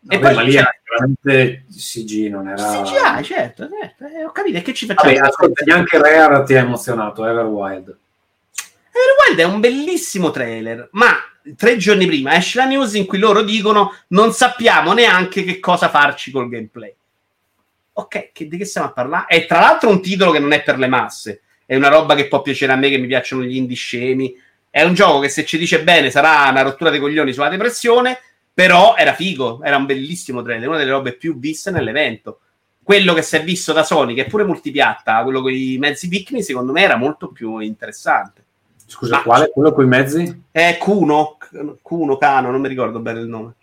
E 0.09 0.19
Vabbè, 0.19 0.21
poi 0.21 0.35
ma 0.35 0.41
lì 0.43 0.55
veramente 0.55 1.65
CG, 1.71 2.29
non 2.29 2.49
era... 2.49 2.83
CGI, 2.83 3.23
certo, 3.23 3.69
certo, 3.69 4.07
eh, 4.07 4.25
ho 4.25 4.33
capito, 4.33 4.59
e 4.59 4.63
che 4.63 4.75
ci 4.75 4.87
facciamo? 4.87 5.13
Vabbè, 5.13 5.25
ascolta, 5.25 5.65
neanche 5.65 5.99
Rare 5.99 6.45
ti 6.45 6.57
ha 6.57 6.63
emozionato, 6.63 7.25
Everwild. 7.25 7.97
Everwild 8.91 9.39
è 9.39 9.45
un 9.45 9.61
bellissimo 9.61 10.33
trailer, 10.33 10.89
ma 10.93 11.13
tre 11.57 11.77
giorni 11.77 12.07
prima 12.07 12.35
esce 12.35 12.59
la 12.59 12.65
news 12.65 12.95
in 12.95 13.07
cui 13.07 13.19
loro 13.19 13.43
dicono 13.43 13.95
non 14.09 14.33
sappiamo 14.33 14.93
neanche 14.93 15.45
che 15.45 15.61
cosa 15.61 15.89
farci 15.89 16.33
col 16.33 16.49
gameplay. 16.49 16.93
Ok, 17.93 18.31
che, 18.33 18.49
di 18.49 18.57
che 18.57 18.65
stiamo 18.65 18.89
a 18.89 18.93
parlare? 18.93 19.27
È 19.27 19.47
tra 19.47 19.61
l'altro 19.61 19.91
un 19.91 20.03
titolo 20.03 20.33
che 20.33 20.41
non 20.41 20.51
è 20.51 20.61
per 20.61 20.77
le 20.77 20.89
masse, 20.89 21.43
è 21.67 21.77
una 21.77 21.89
roba 21.89 22.17
che 22.17 22.27
può 22.27 22.43
piacere 22.43 22.73
a 22.73 22.77
me, 22.77 22.91
che 22.91 22.99
mi 22.99 23.07
piacciono 23.07 23.45
gli 23.45 23.55
indie 23.55 23.77
scemi. 23.77 24.43
È 24.71 24.83
un 24.83 24.95
gioco 24.95 25.21
che 25.21 25.29
se 25.29 25.45
ci 25.45 25.59
dice 25.59 25.83
bene 25.83 26.11
sarà 26.11 26.49
una 26.51 26.62
rottura 26.62 26.91
dei 26.91 27.01
coglioni 27.01 27.33
sulla 27.33 27.49
depressione, 27.49 28.19
però 28.53 28.95
era 28.97 29.14
figo, 29.14 29.62
era 29.62 29.77
un 29.77 29.87
bellissimo 29.87 30.43
trailer, 30.43 30.69
una 30.69 30.79
delle 30.79 30.91
robe 30.91 31.12
più 31.12 31.39
viste 31.39 31.71
nell'evento. 31.71 32.41
Quello 32.83 33.14
che 33.14 33.23
si 33.23 33.37
è 33.37 33.43
visto 33.43 33.73
da 33.73 33.83
Sony, 33.83 34.14
che 34.14 34.27
è 34.27 34.29
pure 34.29 34.45
multipiatta, 34.45 35.23
quello 35.25 35.43
con 35.43 35.53
i 35.53 35.77
mezzi 35.79 36.09
piccoli, 36.09 36.43
secondo 36.43 36.73
me 36.73 36.83
era 36.83 36.97
molto 36.97 37.29
più 37.29 37.59
interessante. 37.59 38.45
Scusa, 38.87 39.17
Ma- 39.17 39.23
quale? 39.23 39.51
Quello 39.51 39.73
con 39.73 39.85
i 39.85 39.89
mezzi? 39.89 40.43
È 40.51 40.77
Kuno, 40.79 41.37
Kuno, 41.83 42.17
Cano, 42.17 42.51
non 42.51 42.61
mi 42.61 42.69
ricordo 42.69 43.01
bene 43.01 43.21
il 43.21 43.27
nome. 43.27 43.55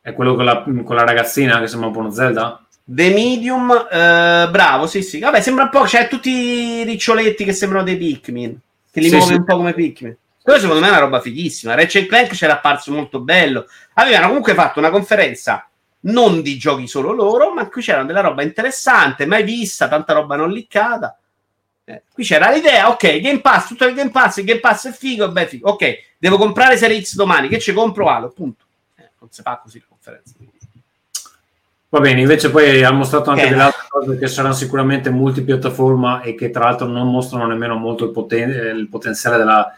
È 0.00 0.12
quello 0.12 0.34
con 0.34 0.44
la, 0.44 0.62
con 0.62 0.96
la 0.96 1.04
ragazzina 1.04 1.60
che 1.60 1.68
sembra 1.68 1.88
un 1.88 1.94
po' 1.94 2.00
uno 2.00 2.10
Zelda? 2.10 2.63
The 2.86 3.10
Medium, 3.10 3.70
eh, 3.90 4.48
bravo, 4.50 4.86
sì, 4.86 5.02
sì. 5.02 5.18
Vabbè, 5.18 5.40
sembra 5.40 5.64
un 5.64 5.70
po', 5.70 5.82
c'è 5.82 6.06
tutti 6.08 6.30
i 6.30 6.84
riccioletti 6.84 7.44
che 7.44 7.52
sembrano 7.54 7.84
dei 7.84 7.96
Pikmin, 7.96 8.58
che 8.90 9.00
li 9.00 9.08
Sì, 9.08 9.16
muove 9.16 9.32
sì. 9.32 9.38
un 9.38 9.44
po' 9.44 9.56
come 9.56 9.72
Pikmin. 9.72 10.16
Quello 10.42 10.58
secondo 10.58 10.82
me 10.82 10.88
è 10.88 10.90
una 10.90 11.00
roba 11.00 11.20
fighissima. 11.20 11.74
Ratchet 11.74 12.06
Clank 12.06 12.34
c'era 12.34 12.52
apparso 12.52 12.92
molto 12.92 13.20
bello. 13.20 13.66
Avevano 13.94 14.26
comunque 14.26 14.52
fatto 14.52 14.78
una 14.78 14.90
conferenza 14.90 15.66
non 16.00 16.42
di 16.42 16.58
giochi 16.58 16.86
solo 16.86 17.12
loro, 17.12 17.54
ma 17.54 17.66
cui 17.68 17.80
c'era 17.80 18.02
della 18.02 18.20
roba 18.20 18.42
interessante, 18.42 19.24
mai 19.24 19.42
vista, 19.42 19.88
tanta 19.88 20.12
roba 20.12 20.36
non 20.36 20.52
liccata. 20.52 21.18
Eh, 21.86 22.02
qui 22.12 22.24
c'era 22.24 22.50
l'idea, 22.50 22.90
ok, 22.90 23.20
Game 23.20 23.40
Pass, 23.40 23.68
tutto 23.68 23.86
il 23.86 23.94
Game 23.94 24.10
Pass, 24.10 24.36
il 24.36 24.44
Game 24.44 24.60
Pass 24.60 24.88
è 24.88 24.92
figo, 24.92 25.30
beh, 25.30 25.46
figo. 25.46 25.70
Ok, 25.70 26.14
devo 26.18 26.36
comprare 26.36 26.76
Serie 26.76 27.02
X 27.02 27.14
domani, 27.14 27.48
che 27.48 27.58
ci 27.58 27.72
compro 27.72 28.10
Halo, 28.10 28.28
punto. 28.28 28.64
Eh, 28.96 29.10
non 29.18 29.30
si 29.30 29.40
fa 29.40 29.58
così 29.62 29.78
la 29.78 29.86
conferenza. 29.88 30.34
Va 31.94 32.00
bene, 32.00 32.22
invece 32.22 32.50
poi 32.50 32.82
ha 32.82 32.90
mostrato 32.90 33.30
anche 33.30 33.46
Eh. 33.46 33.50
delle 33.50 33.62
altre 33.62 33.84
cose 33.88 34.18
che 34.18 34.26
saranno 34.26 34.52
sicuramente 34.52 35.10
multipiattaforma 35.10 36.22
e 36.22 36.34
che 36.34 36.50
tra 36.50 36.64
l'altro 36.64 36.88
non 36.88 37.08
mostrano 37.08 37.46
nemmeno 37.46 37.76
molto 37.76 38.02
il, 38.04 38.10
poten- 38.10 38.50
eh, 38.50 38.70
il 38.70 38.88
potenziale 38.88 39.36
della, 39.36 39.72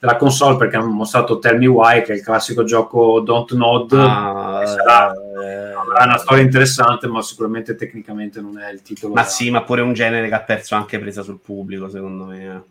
della 0.00 0.16
console 0.16 0.56
perché 0.56 0.74
hanno 0.74 0.88
mostrato 0.88 1.38
Tell 1.38 1.58
Me 1.58 1.68
Why 1.68 2.02
che 2.02 2.12
è 2.12 2.16
il 2.16 2.22
classico 2.24 2.64
gioco 2.64 3.20
Don't 3.20 3.52
Nod 3.52 3.92
Ah, 3.92 4.58
che 4.62 4.66
sarà- 4.66 5.12
eh, 5.12 5.72
avrà 5.74 6.04
una 6.06 6.16
storia 6.18 6.42
interessante 6.42 7.06
ma 7.06 7.22
sicuramente 7.22 7.76
tecnicamente 7.76 8.40
non 8.40 8.58
è 8.58 8.72
il 8.72 8.82
titolo 8.82 9.14
Ma 9.14 9.20
da- 9.22 9.28
sì, 9.28 9.48
ma 9.52 9.62
pure 9.62 9.82
un 9.82 9.92
genere 9.92 10.26
che 10.26 10.34
ha 10.34 10.40
perso 10.40 10.74
anche 10.74 10.98
presa 10.98 11.22
sul 11.22 11.38
pubblico, 11.38 11.88
secondo 11.88 12.24
me. 12.24 12.62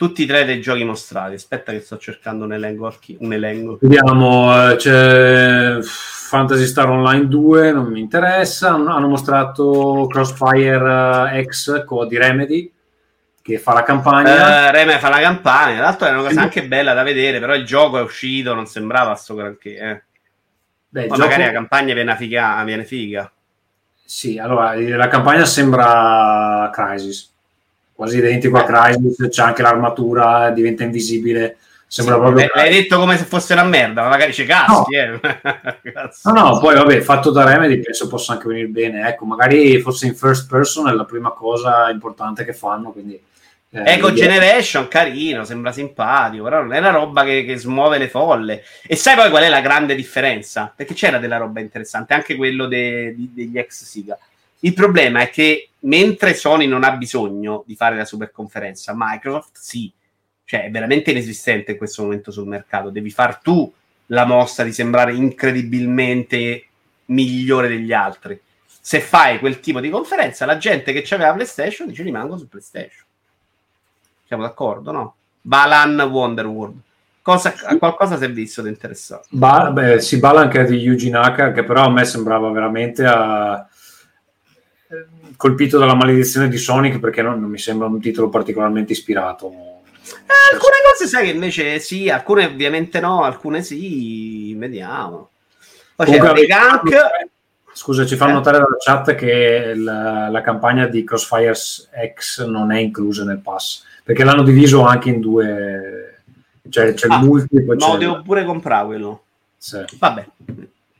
Tutti 0.00 0.22
e 0.22 0.26
tre 0.26 0.46
dei 0.46 0.62
giochi 0.62 0.82
mostrati. 0.82 1.34
Aspetta 1.34 1.72
che 1.72 1.80
sto 1.80 1.98
cercando 1.98 2.46
un 2.46 2.54
elenco. 2.54 2.86
archi- 2.86 3.18
Un 3.20 3.34
elenco. 3.34 3.76
Vediamo, 3.82 4.70
eh, 4.70 4.76
c'è 4.76 5.76
Fantasy 5.82 6.64
Star 6.64 6.88
Online 6.88 7.28
2, 7.28 7.70
non 7.72 7.84
mi 7.92 8.00
interessa. 8.00 8.70
Hanno 8.70 9.08
mostrato 9.08 10.06
Crossfire 10.08 11.32
eh, 11.34 11.44
X 11.44 11.84
di 12.08 12.16
Remedy 12.16 12.72
che 13.42 13.58
fa 13.58 13.74
la 13.74 13.82
campagna. 13.82 14.68
Eh, 14.68 14.72
Reme 14.72 14.98
fa 14.98 15.10
la 15.10 15.20
campagna. 15.20 15.74
Tra 15.74 15.82
l'altro 15.84 16.06
è 16.06 16.12
una 16.12 16.22
cosa 16.22 16.40
anche 16.40 16.66
bella 16.66 16.94
da 16.94 17.02
vedere, 17.02 17.38
però 17.38 17.54
il 17.54 17.66
gioco 17.66 17.98
è 17.98 18.02
uscito, 18.02 18.54
non 18.54 18.64
sembrava 18.64 19.14
sto 19.16 19.34
granché. 19.34 19.76
Eh. 19.76 20.02
Beh, 20.88 21.08
gioco- 21.08 21.18
magari 21.18 21.44
la 21.44 21.52
campagna 21.52 21.92
viene 21.92 22.16
figa. 22.16 22.64
Viene 22.64 22.84
figa. 22.86 23.30
Sì, 24.02 24.38
allora 24.38 24.74
la 24.74 25.08
campagna 25.08 25.44
sembra 25.44 26.70
Crisis, 26.72 27.29
quasi 28.00 28.16
identico 28.16 28.56
a 28.56 28.64
Crisis, 28.64 29.28
c'è 29.28 29.42
anche 29.42 29.60
l'armatura, 29.60 30.48
diventa 30.52 30.84
invisibile, 30.84 31.58
sembra 31.86 32.14
Sì, 32.14 32.20
proprio... 32.20 32.50
l'hai- 32.54 32.70
detto 32.72 32.98
come 32.98 33.18
se 33.18 33.24
fosse 33.24 33.52
una 33.52 33.64
merda, 33.64 34.00
ma 34.04 34.08
magari 34.08 34.32
c'è 34.32 34.46
caschi. 34.46 34.94
Eh. 34.94 35.20
Cazzo. 35.92 36.30
No, 36.32 36.48
no, 36.48 36.58
poi 36.60 36.76
vabbè, 36.76 36.98
fatto 37.02 37.30
da 37.30 37.44
Remedy 37.44 37.78
penso 37.78 38.08
possa 38.08 38.32
anche 38.32 38.48
venire 38.48 38.68
bene, 38.68 39.06
ecco, 39.06 39.26
magari 39.26 39.78
fosse 39.80 40.06
in 40.06 40.14
first 40.14 40.48
person 40.48 40.88
è 40.88 40.92
la 40.92 41.04
prima 41.04 41.32
cosa 41.32 41.90
importante 41.90 42.46
che 42.46 42.54
fanno, 42.54 42.90
quindi... 42.90 43.20
eh, 43.72 43.82
Eco 43.84 44.14
Generation, 44.14 44.88
carino, 44.88 45.44
sembra 45.44 45.70
simpatico, 45.72 46.44
però 46.44 46.62
non 46.62 46.72
è 46.72 46.78
una 46.78 46.92
roba 46.92 47.22
che, 47.22 47.44
che 47.44 47.58
smuove 47.58 47.98
le 47.98 48.08
folle. 48.08 48.62
E 48.86 48.96
sai 48.96 49.14
poi 49.14 49.28
qual 49.28 49.42
è 49.42 49.50
la 49.50 49.60
grande 49.60 49.94
differenza? 49.94 50.72
Perché 50.74 50.94
c'era 50.94 51.18
della 51.18 51.36
roba 51.36 51.60
interessante, 51.60 52.14
anche 52.14 52.34
quello 52.34 52.64
de- 52.64 53.14
di- 53.14 53.30
degli 53.34 53.58
ex 53.58 53.84
Siga. 53.84 54.18
Il 54.60 54.74
problema 54.74 55.20
è 55.20 55.30
che 55.30 55.70
mentre 55.80 56.34
Sony 56.34 56.66
non 56.66 56.84
ha 56.84 56.92
bisogno 56.92 57.64
di 57.66 57.76
fare 57.76 57.96
la 57.96 58.04
super 58.04 58.30
conferenza, 58.30 58.92
Microsoft 58.94 59.58
sì, 59.58 59.90
cioè 60.44 60.64
è 60.64 60.70
veramente 60.70 61.12
inesistente 61.12 61.72
in 61.72 61.78
questo 61.78 62.02
momento 62.02 62.30
sul 62.30 62.46
mercato. 62.46 62.90
Devi 62.90 63.10
far 63.10 63.38
tu 63.38 63.72
la 64.06 64.24
mossa 64.24 64.62
di 64.64 64.72
sembrare 64.72 65.14
incredibilmente 65.14 66.64
migliore 67.06 67.68
degli 67.68 67.92
altri. 67.92 68.38
Se 68.66 69.00
fai 69.00 69.38
quel 69.38 69.60
tipo 69.60 69.80
di 69.80 69.90
conferenza, 69.90 70.46
la 70.46 70.56
gente 70.56 70.92
che 70.92 71.02
c'aveva 71.04 71.32
PlayStation 71.32 71.88
dice 71.88 72.02
rimango 72.02 72.36
su 72.36 72.48
PlayStation. 72.48 73.04
Siamo 74.26 74.42
d'accordo, 74.42 74.90
no? 74.90 75.14
Balan 75.40 76.00
Wonderworld. 76.00 76.78
Cosa, 77.22 77.54
a 77.64 77.76
qualcosa 77.76 78.16
si 78.16 78.24
è 78.24 78.30
visto 78.32 78.62
di 78.62 78.70
interessante. 78.70 79.26
Ba- 79.30 79.70
beh, 79.70 80.00
si 80.00 80.18
balla 80.18 80.40
anche 80.40 80.64
di 80.64 80.76
Yuji 80.78 81.10
Naka, 81.10 81.52
che 81.52 81.64
però 81.64 81.84
a 81.84 81.90
me 81.90 82.04
sembrava 82.04 82.50
veramente 82.50 83.04
a- 83.04 83.68
colpito 85.36 85.78
dalla 85.78 85.94
maledizione 85.94 86.48
di 86.48 86.56
Sonic 86.58 86.98
perché 86.98 87.22
non, 87.22 87.40
non 87.40 87.50
mi 87.50 87.58
sembra 87.58 87.86
un 87.86 88.00
titolo 88.00 88.28
particolarmente 88.28 88.92
ispirato. 88.92 89.50
Eh, 89.50 90.54
alcune 90.54 90.76
cose 90.90 91.06
sai 91.06 91.26
che 91.26 91.32
invece 91.32 91.78
sì, 91.78 92.08
alcune 92.10 92.46
ovviamente 92.46 93.00
no, 93.00 93.22
alcune 93.22 93.62
sì, 93.62 94.54
vediamo. 94.54 95.30
Poi 95.94 96.06
c'è 96.06 96.18
Comunque, 96.18 96.46
The 96.46 96.54
Gunk. 96.54 96.96
Scusa, 97.72 98.04
ci 98.04 98.16
fanno 98.16 98.32
Eh? 98.32 98.34
notare 98.34 98.58
dalla 98.58 98.76
chat 98.78 99.14
che 99.14 99.74
la, 99.74 100.28
la 100.28 100.40
campagna 100.40 100.86
di 100.86 101.04
Crossfire 101.04 101.54
X 101.54 102.44
non 102.44 102.72
è 102.72 102.80
inclusa 102.80 103.24
nel 103.24 103.38
pass 103.38 103.84
perché 104.02 104.24
l'hanno 104.24 104.42
diviso 104.42 104.82
anche 104.82 105.08
in 105.10 105.20
due, 105.20 106.22
cioè 106.68 106.92
c'è 106.94 107.06
Ah, 107.08 107.18
il 107.20 107.24
multi 107.26 107.56
e 107.56 107.62
poi 107.62 107.76
No, 107.78 107.92
c'è 107.92 107.98
devo 107.98 108.22
pure 108.22 108.44
comprare 108.44 108.86
quello. 108.86 109.22
sì. 109.56 109.78
Vabbè, 109.98 110.26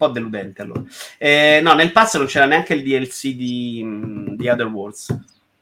po' 0.00 0.08
deludente 0.08 0.62
allora. 0.62 0.82
Eh, 1.18 1.60
no, 1.62 1.74
nel 1.74 1.92
pass 1.92 2.16
non 2.16 2.24
c'era 2.24 2.46
neanche 2.46 2.72
il 2.72 2.82
DLC 2.82 3.34
di, 3.34 3.82
mh, 3.84 4.36
di 4.36 4.48
Other 4.48 4.66
Worlds, 4.66 5.14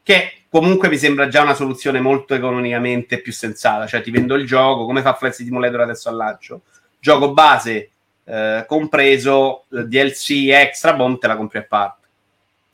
che 0.05 0.45
comunque 0.49 0.89
mi 0.89 0.97
sembra 0.97 1.27
già 1.27 1.43
una 1.43 1.55
soluzione 1.55 2.01
molto 2.01 2.35
economicamente 2.35 3.21
più 3.21 3.33
sensata. 3.33 3.89
Cioè, 3.89 4.01
ti 4.01 4.13
vendo 4.13 4.37
il 4.37 4.47
gioco, 4.47 4.87
come 4.87 5.03
fa 5.03 5.15
Flight 5.15 5.35
Simulator 5.35 5.81
adesso 5.81 6.09
al 6.09 6.15
lancio? 6.15 6.63
Gioco 7.01 7.33
base, 7.33 7.91
eh, 8.25 8.65
compreso 8.69 9.65
il 9.71 9.89
DLC 9.89 10.51
extra 10.53 10.95
bomb, 10.95 11.19
te 11.19 11.27
la 11.27 11.37
compri 11.37 11.59
a 11.59 11.65
parte, 11.65 12.07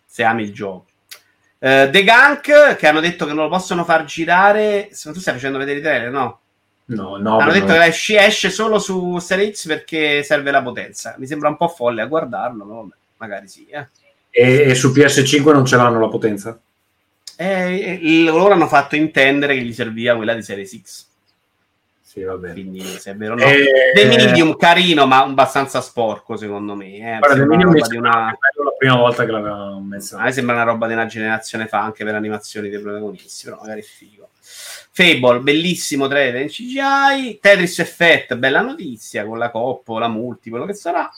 se 0.04 0.22
ami 0.22 0.42
il 0.42 0.52
gioco. 0.52 0.84
Eh, 1.58 1.88
The 1.90 2.04
Gunk, 2.04 2.76
che 2.76 2.86
hanno 2.86 3.00
detto 3.00 3.24
che 3.24 3.32
non 3.32 3.44
lo 3.44 3.50
possono 3.50 3.84
far 3.84 4.04
girare. 4.04 4.90
Se 4.92 5.10
tu 5.12 5.18
stai 5.18 5.32
facendo 5.32 5.56
vedere 5.56 5.78
i 5.78 5.82
trailer, 5.82 6.10
no? 6.10 6.40
No, 6.86 7.16
no, 7.16 7.38
Hanno 7.38 7.52
detto 7.52 7.72
che 7.72 7.84
esce, 7.84 8.18
esce 8.18 8.50
solo 8.50 8.78
su 8.78 9.18
Serie 9.18 9.52
X 9.52 9.66
perché 9.66 10.22
serve 10.22 10.50
la 10.50 10.62
potenza. 10.62 11.14
Mi 11.18 11.26
sembra 11.26 11.48
un 11.48 11.56
po' 11.56 11.68
folle 11.68 12.02
a 12.02 12.06
guardarlo, 12.06 12.64
ma 12.64 12.74
vabbè, 12.74 12.94
magari 13.16 13.48
sì. 13.48 13.66
Eh. 13.70 13.86
E, 14.30 14.70
e 14.70 14.74
su 14.74 14.90
PS5 14.90 15.52
non 15.52 15.64
ce 15.64 15.76
l'hanno 15.76 16.00
la 16.00 16.08
potenza? 16.08 16.58
Eh, 17.36 18.00
eh, 18.02 18.22
loro 18.24 18.52
hanno 18.52 18.68
fatto 18.68 18.96
intendere 18.96 19.54
che 19.54 19.62
gli 19.62 19.72
serviva 19.72 20.14
quella 20.14 20.34
di 20.34 20.42
Serie 20.42 20.66
X. 20.66 21.06
Sì, 22.02 22.22
va 22.22 22.36
bene. 22.36 22.52
Quindi, 22.52 22.80
se 22.80 23.10
è 23.10 23.16
vero 23.16 23.34
no. 23.34 23.42
Eh, 23.42 23.64
The 23.94 24.04
Medium 24.04 24.56
carino, 24.56 25.06
ma 25.06 25.22
abbastanza 25.22 25.80
sporco, 25.80 26.36
secondo 26.36 26.76
me. 26.76 26.94
Eh. 26.94 27.18
Guarda, 27.18 27.34
Sembra 27.34 27.56
una 27.56 27.64
roba 27.64 27.86
di 27.88 27.96
una... 27.96 28.10
la 28.10 28.70
prima 28.78 28.96
volta 28.96 29.24
che 29.24 29.30
l'avevamo 29.32 29.76
A 29.76 29.80
menzionato. 29.80 30.28
me 30.28 30.32
sembra 30.32 30.54
una 30.54 30.64
roba 30.64 30.86
di 30.86 30.92
una 30.92 31.06
generazione 31.06 31.66
fa 31.66 31.80
anche 31.80 32.04
per 32.04 32.14
animazioni 32.14 32.68
dei 32.68 32.78
protagonisti, 32.78 33.44
però 33.46 33.58
magari 33.60 33.80
è 33.80 33.84
figo. 33.84 34.28
Fable, 34.96 35.40
bellissimo 35.40 36.06
trailer 36.06 36.42
in 36.42 36.48
CGI. 36.48 37.38
Tetris 37.40 37.80
Effect, 37.80 38.36
bella 38.36 38.60
notizia 38.60 39.26
con 39.26 39.38
la 39.38 39.50
coppa, 39.50 39.98
la 39.98 40.06
multi, 40.06 40.50
quello 40.50 40.66
che 40.66 40.74
sarà. 40.74 41.10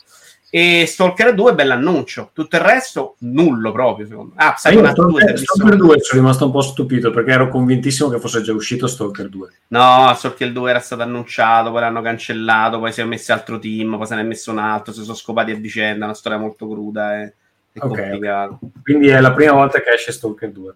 E 0.49 0.85
Stalker 0.87 1.35
2, 1.35 1.53
bell'annuncio. 1.53 2.31
Tutto 2.33 2.55
il 2.55 2.63
resto, 2.63 3.17
nullo 3.19 3.71
proprio, 3.71 4.07
secondo 4.07 4.33
me. 4.35 4.43
Ah, 4.43 4.47
Io 4.47 4.53
Psychonauts 4.55 4.95
2, 4.95 5.05
Stalker, 5.11 5.21
si 5.27 5.29
è 5.29 5.37
visto- 5.37 5.53
Stalker 5.53 5.77
2 5.77 5.99
sono 5.99 6.21
rimasto 6.21 6.45
un 6.45 6.51
po' 6.51 6.61
stupito 6.61 7.11
perché 7.11 7.31
ero 7.31 7.49
convintissimo 7.49 8.09
che 8.09 8.19
fosse 8.19 8.41
già 8.41 8.51
uscito 8.53 8.87
Stalker 8.87 9.29
2. 9.29 9.49
No, 9.67 10.11
Stalker 10.15 10.51
2 10.51 10.69
era 10.71 10.79
stato 10.79 11.03
annunciato, 11.03 11.69
poi 11.69 11.81
l'hanno 11.81 12.01
cancellato, 12.01 12.79
poi 12.79 12.91
si 12.91 13.01
è 13.01 13.03
messo 13.03 13.31
altro 13.31 13.59
team, 13.59 13.95
poi 13.95 14.07
se 14.07 14.15
ne 14.15 14.21
è 14.21 14.23
messo 14.23 14.49
un 14.49 14.57
altro, 14.57 14.91
si 14.91 15.03
sono 15.03 15.15
scopati 15.15 15.51
a 15.51 15.55
vicenda, 15.55 16.05
una 16.05 16.15
storia 16.15 16.39
molto 16.39 16.67
cruda 16.67 17.21
e 17.21 17.33
è 17.73 17.79
Ok, 17.79 17.95
complicata. 17.95 18.57
Quindi 18.81 19.09
è 19.09 19.19
la 19.19 19.33
prima 19.33 19.51
volta 19.51 19.81
che 19.81 19.91
esce 19.91 20.11
Stalker 20.11 20.49
2. 20.51 20.75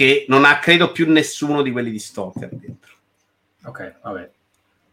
Che 0.00 0.24
non 0.28 0.46
ha, 0.46 0.58
credo, 0.60 0.92
più 0.92 1.12
nessuno 1.12 1.60
di 1.60 1.70
quelli 1.70 1.90
di 1.90 1.98
Stalker 1.98 2.48
dentro. 2.52 2.92
Ok, 3.64 3.96
vabbè. 4.02 4.30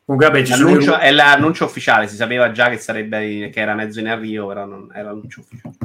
Comunque, 0.03 0.29
vabbè, 0.29 0.43
ci 0.43 0.51
sono 0.51 0.65
L'annuncio, 0.67 0.95
i- 0.95 0.99
è 0.99 1.11
l'annuncio 1.11 1.63
ufficiale, 1.63 2.09
si 2.09 2.17
sapeva 2.17 2.51
già 2.51 2.67
che 2.67 2.77
sarebbe 2.77 3.49
che 3.49 3.57
era 3.61 3.73
mezzo 3.73 4.01
in 4.01 4.09
arrivo, 4.09 4.47
però 4.47 4.65
non 4.65 4.91
era 4.93 5.07
l'annuncio 5.07 5.39
ufficiale. 5.39 5.75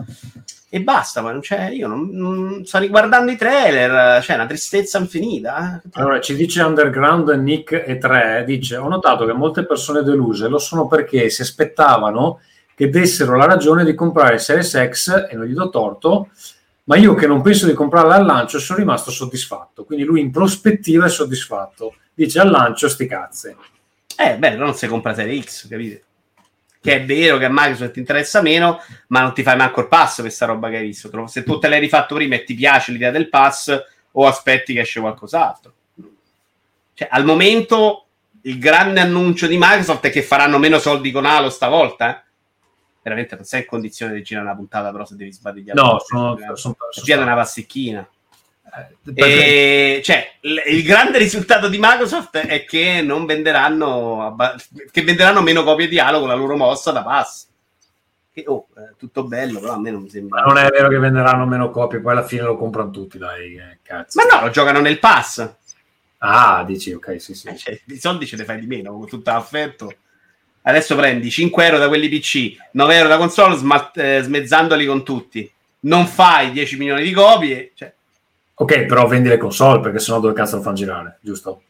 E 0.69 0.81
basta, 0.83 1.21
poi 1.21 1.31
non 1.31 1.41
c'è. 1.41 1.71
Io 1.71 1.87
non, 1.87 2.09
non- 2.11 2.65
sto 2.65 2.79
riguardando 2.79 3.31
i 3.31 3.37
trailer, 3.37 4.21
c'è 4.23 4.35
una 4.35 4.47
tristezza 4.47 4.99
infinita. 4.99 5.81
eh. 5.85 5.89
Allora, 5.93 6.21
ci 6.21 6.35
dice 6.35 6.61
Underground 6.63 7.29
Nick 7.29 7.81
e 7.87 7.99
3, 7.99 8.43
dice, 8.45 8.75
ho 8.77 8.89
notato 8.89 9.25
che 9.25 9.35
molte 9.35 9.65
persone 9.65 10.03
deluse 10.03 10.49
lo 10.49 10.59
sono 10.59 10.89
perché 10.89 11.31
si 11.31 11.43
aspettavano 11.43 12.41
che 12.75 12.89
dessero 12.89 13.37
la 13.37 13.45
ragione 13.45 13.85
di 13.85 13.95
comprare 13.95 14.39
Series 14.39 14.89
X, 14.89 15.29
e 15.31 15.37
non 15.37 15.47
gli 15.47 15.53
do 15.55 15.69
torto, 15.71 16.31
ma 16.85 16.97
io 16.97 17.15
che 17.15 17.27
non 17.27 17.43
penso 17.43 17.67
di 17.67 17.75
comprarla 17.75 18.15
al 18.15 18.25
lancio 18.25 18.59
sono 18.59 18.79
rimasto 18.79 19.11
soddisfatto. 19.11 19.85
Quindi 19.85 20.05
lui 20.05 20.21
in 20.21 20.31
prospettiva 20.31 21.07
è 21.07 21.11
soddisfatto. 21.11 21.97
Dice 22.15 22.41
al 22.41 22.51
lancio 22.51 22.89
sti 22.89 23.07
cazzi. 23.07 23.57
Eh, 24.17 24.37
però 24.39 24.65
non 24.65 24.75
si 24.75 24.87
compra 24.87 25.15
Serie 25.15 25.41
X, 25.43 25.69
capite? 25.69 26.05
Che 26.81 26.95
è 26.95 27.05
vero 27.05 27.39
che 27.39 27.45
a 27.45 27.51
Microsoft 27.51 27.93
ti 27.93 28.01
interessa 28.01 28.43
meno, 28.43 28.81
ma 29.09 29.21
non 29.21 29.33
ti 29.33 29.43
fai 29.43 29.57
manco 29.57 29.81
il 29.81 29.89
pass 29.89 30.21
questa 30.21 30.47
roba 30.47 30.69
che 30.69 30.79
hai 30.79 30.87
visto. 30.87 31.27
Se 31.29 31.45
tu 31.45 31.59
te 31.59 31.69
l'hai 31.69 31.79
rifatto 31.79 32.17
prima 32.17 32.35
e 32.35 32.45
ti 32.45 32.55
piace 32.55 32.91
l'idea 32.91 33.13
del 33.13 33.29
pass, 33.29 33.85
o 34.13 34.27
aspetti 34.27 34.75
che 34.75 34.81
esce 34.81 35.01
qualcos'altro. 35.01 35.73
Cioè, 36.95 37.09
al 37.11 37.25
momento, 37.25 38.07
il 38.43 38.59
grande 38.59 39.01
annuncio 39.01 39.47
di 39.47 39.57
Microsoft 39.57 40.07
è 40.07 40.11
che 40.11 40.23
faranno 40.23 40.59
meno 40.59 40.79
soldi 40.79 41.13
con 41.13 41.25
Halo 41.25 41.51
stavolta, 41.51 42.11
eh? 42.11 42.23
Veramente 43.03 43.35
non 43.35 43.45
sei 43.45 43.61
in 43.63 43.67
condizione 43.67 44.15
di 44.15 44.23
girare 44.23 44.47
una 44.47 44.55
puntata, 44.55 44.93
però 44.93 45.05
se 45.05 45.17
devi 45.17 45.33
sbadigliare. 45.33 45.81
No, 45.81 45.99
sono... 46.07 46.37
sono, 46.55 46.77
una 47.23 47.35
pasticchina. 47.35 48.09
perché- 49.03 49.97
E, 49.97 50.03
cioè, 50.05 50.35
il 50.41 50.83
grande 50.85 51.19
risultato 51.19 51.69
di 51.69 51.79
Microsoft 51.81 52.37
è 52.39 52.65
che 52.65 53.03
non 53.03 53.27
venderanno 53.27 54.37
che 54.91 55.03
venderanno 55.03 55.43
meno 55.43 55.65
copie 55.65 55.89
di 55.89 55.99
Halo 55.99 56.21
con 56.21 56.29
la 56.29 56.35
loro 56.35 56.57
mossa 56.57 56.93
da 56.93 57.03
pass. 57.03 57.49
Che, 58.33 58.45
oh, 58.47 58.69
è 58.75 58.95
tutto 58.97 59.25
bello, 59.25 59.61
però 59.61 59.75
a 59.75 59.79
me 59.81 59.91
non 59.91 60.03
mi 60.03 60.09
sembra. 60.09 60.41
Ma 60.41 60.47
non 60.47 60.59
è 60.59 60.69
vero 60.71 60.89
che 60.89 60.99
venderanno 60.99 61.45
meno 61.45 61.71
copie, 61.71 62.01
poi 62.01 62.13
alla 62.13 62.25
fine 62.25 62.43
lo 62.43 62.57
comprano 62.57 62.91
tutti, 62.91 63.19
dai, 63.19 63.57
eh, 63.57 63.79
cazzo. 63.83 64.19
Ma 64.23 64.37
no, 64.37 64.45
lo 64.47 64.51
giocano 64.51 64.81
nel 64.81 64.99
pass. 64.99 65.55
Ah, 66.19 66.63
dici, 66.65 66.93
ok, 66.93 67.21
sì, 67.21 67.35
sì. 67.35 67.49
Eh, 67.49 67.57
Cioè, 67.57 67.81
i 67.87 67.99
soldi 67.99 68.27
ce 68.27 68.37
ne 68.37 68.45
fai 68.45 68.61
di 68.61 68.67
meno 68.67 68.93
con 68.93 69.09
tutto 69.09 69.31
l'affetto. 69.33 69.93
Adesso 70.63 70.95
prendi 70.97 71.31
5 71.31 71.65
euro 71.65 71.79
da 71.79 71.89
quelli 71.89 72.09
PC, 72.09 72.57
9 72.73 72.95
euro 72.97 73.09
da 73.09 73.17
console, 73.17 73.57
smalt- 73.57 73.97
eh, 73.99 74.21
smezzandoli 74.23 74.87
con 74.87 75.03
tutti. 75.05 75.51
Non 75.81 76.07
fai 76.07 76.53
10 76.53 76.77
milioni 76.77 77.03
di 77.03 77.13
copie. 77.13 77.73
Cioè, 77.75 77.93
Ok, 78.55 78.85
però 78.85 79.07
vendi 79.09 79.29
le 79.29 79.39
console, 79.39 79.81
perché 79.81 79.99
sennò 79.99 80.21
dove 80.21 80.35
cazzo 80.35 80.57
lo 80.57 80.63
fanno 80.63 80.77
girare, 80.77 81.19
giusto? 81.21 81.63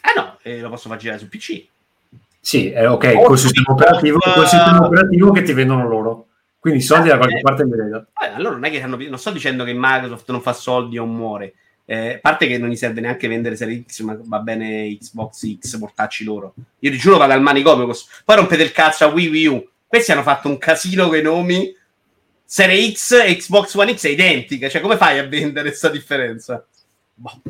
eh 0.00 0.12
no, 0.20 0.38
eh, 0.42 0.60
lo 0.60 0.68
posso 0.68 0.88
far 0.88 0.98
girare 0.98 1.18
su 1.18 1.28
PC. 1.28 1.66
Sì, 2.38 2.70
eh, 2.70 2.86
ok, 2.86 3.14
Oh, 3.16 3.22
col 3.24 3.38
sistema, 3.38 3.72
operativo, 3.72 4.18
eh, 4.18 4.32
col 4.32 4.46
sistema 4.46 4.84
operativo 4.86 5.32
che 5.32 5.42
ti 5.42 5.52
vendono 5.52 5.88
loro. 5.88 6.26
Quindi 6.60 6.78
i 6.80 6.82
soldi 6.84 7.08
da 7.08 7.16
qualche 7.16 7.38
eh. 7.38 7.40
parte 7.40 7.64
li 7.64 7.70
vedo. 7.70 8.06
Eh, 8.22 8.28
allora 8.28 8.54
non 8.54 8.64
è 8.64 8.70
che 8.70 8.80
hanno, 8.80 8.96
non 8.96 9.18
sto 9.18 9.30
dicendo 9.32 9.64
che 9.64 9.72
Microsoft 9.74 10.30
non 10.30 10.40
fa 10.40 10.52
soldi 10.52 10.98
o 10.98 11.04
muore. 11.06 11.54
Eh, 11.88 12.14
a 12.14 12.18
parte 12.18 12.48
che 12.48 12.58
non 12.58 12.68
gli 12.68 12.74
serve 12.74 13.00
neanche 13.00 13.28
vendere 13.28 13.54
Serie 13.54 13.84
X, 13.86 14.00
ma 14.00 14.18
va 14.20 14.40
bene 14.40 14.98
Xbox 14.98 15.46
X, 15.60 15.78
portacci 15.78 16.24
loro. 16.24 16.54
Io 16.80 16.90
ti 16.90 16.98
giuro 16.98 17.16
vado 17.16 17.32
al 17.32 17.40
manicomio. 17.40 17.86
Poi 18.24 18.36
rompete 18.36 18.64
il 18.64 18.72
cazzo 18.72 19.04
a 19.04 19.08
Wii 19.08 19.28
Wii 19.28 19.46
U. 19.46 19.68
Questi 19.86 20.10
hanno 20.10 20.24
fatto 20.24 20.48
un 20.48 20.58
casino 20.58 21.06
con 21.06 21.16
i 21.16 21.22
nomi. 21.22 21.74
Serie 22.44 22.92
X 22.92 23.12
e 23.12 23.36
Xbox 23.36 23.74
One 23.74 23.96
X 23.96 24.06
è 24.06 24.08
identica. 24.08 24.68
Cioè, 24.68 24.80
come 24.80 24.96
fai 24.96 25.20
a 25.20 25.28
vendere 25.28 25.68
questa 25.68 25.88
differenza? 25.88 26.66
Boh. 27.14 27.40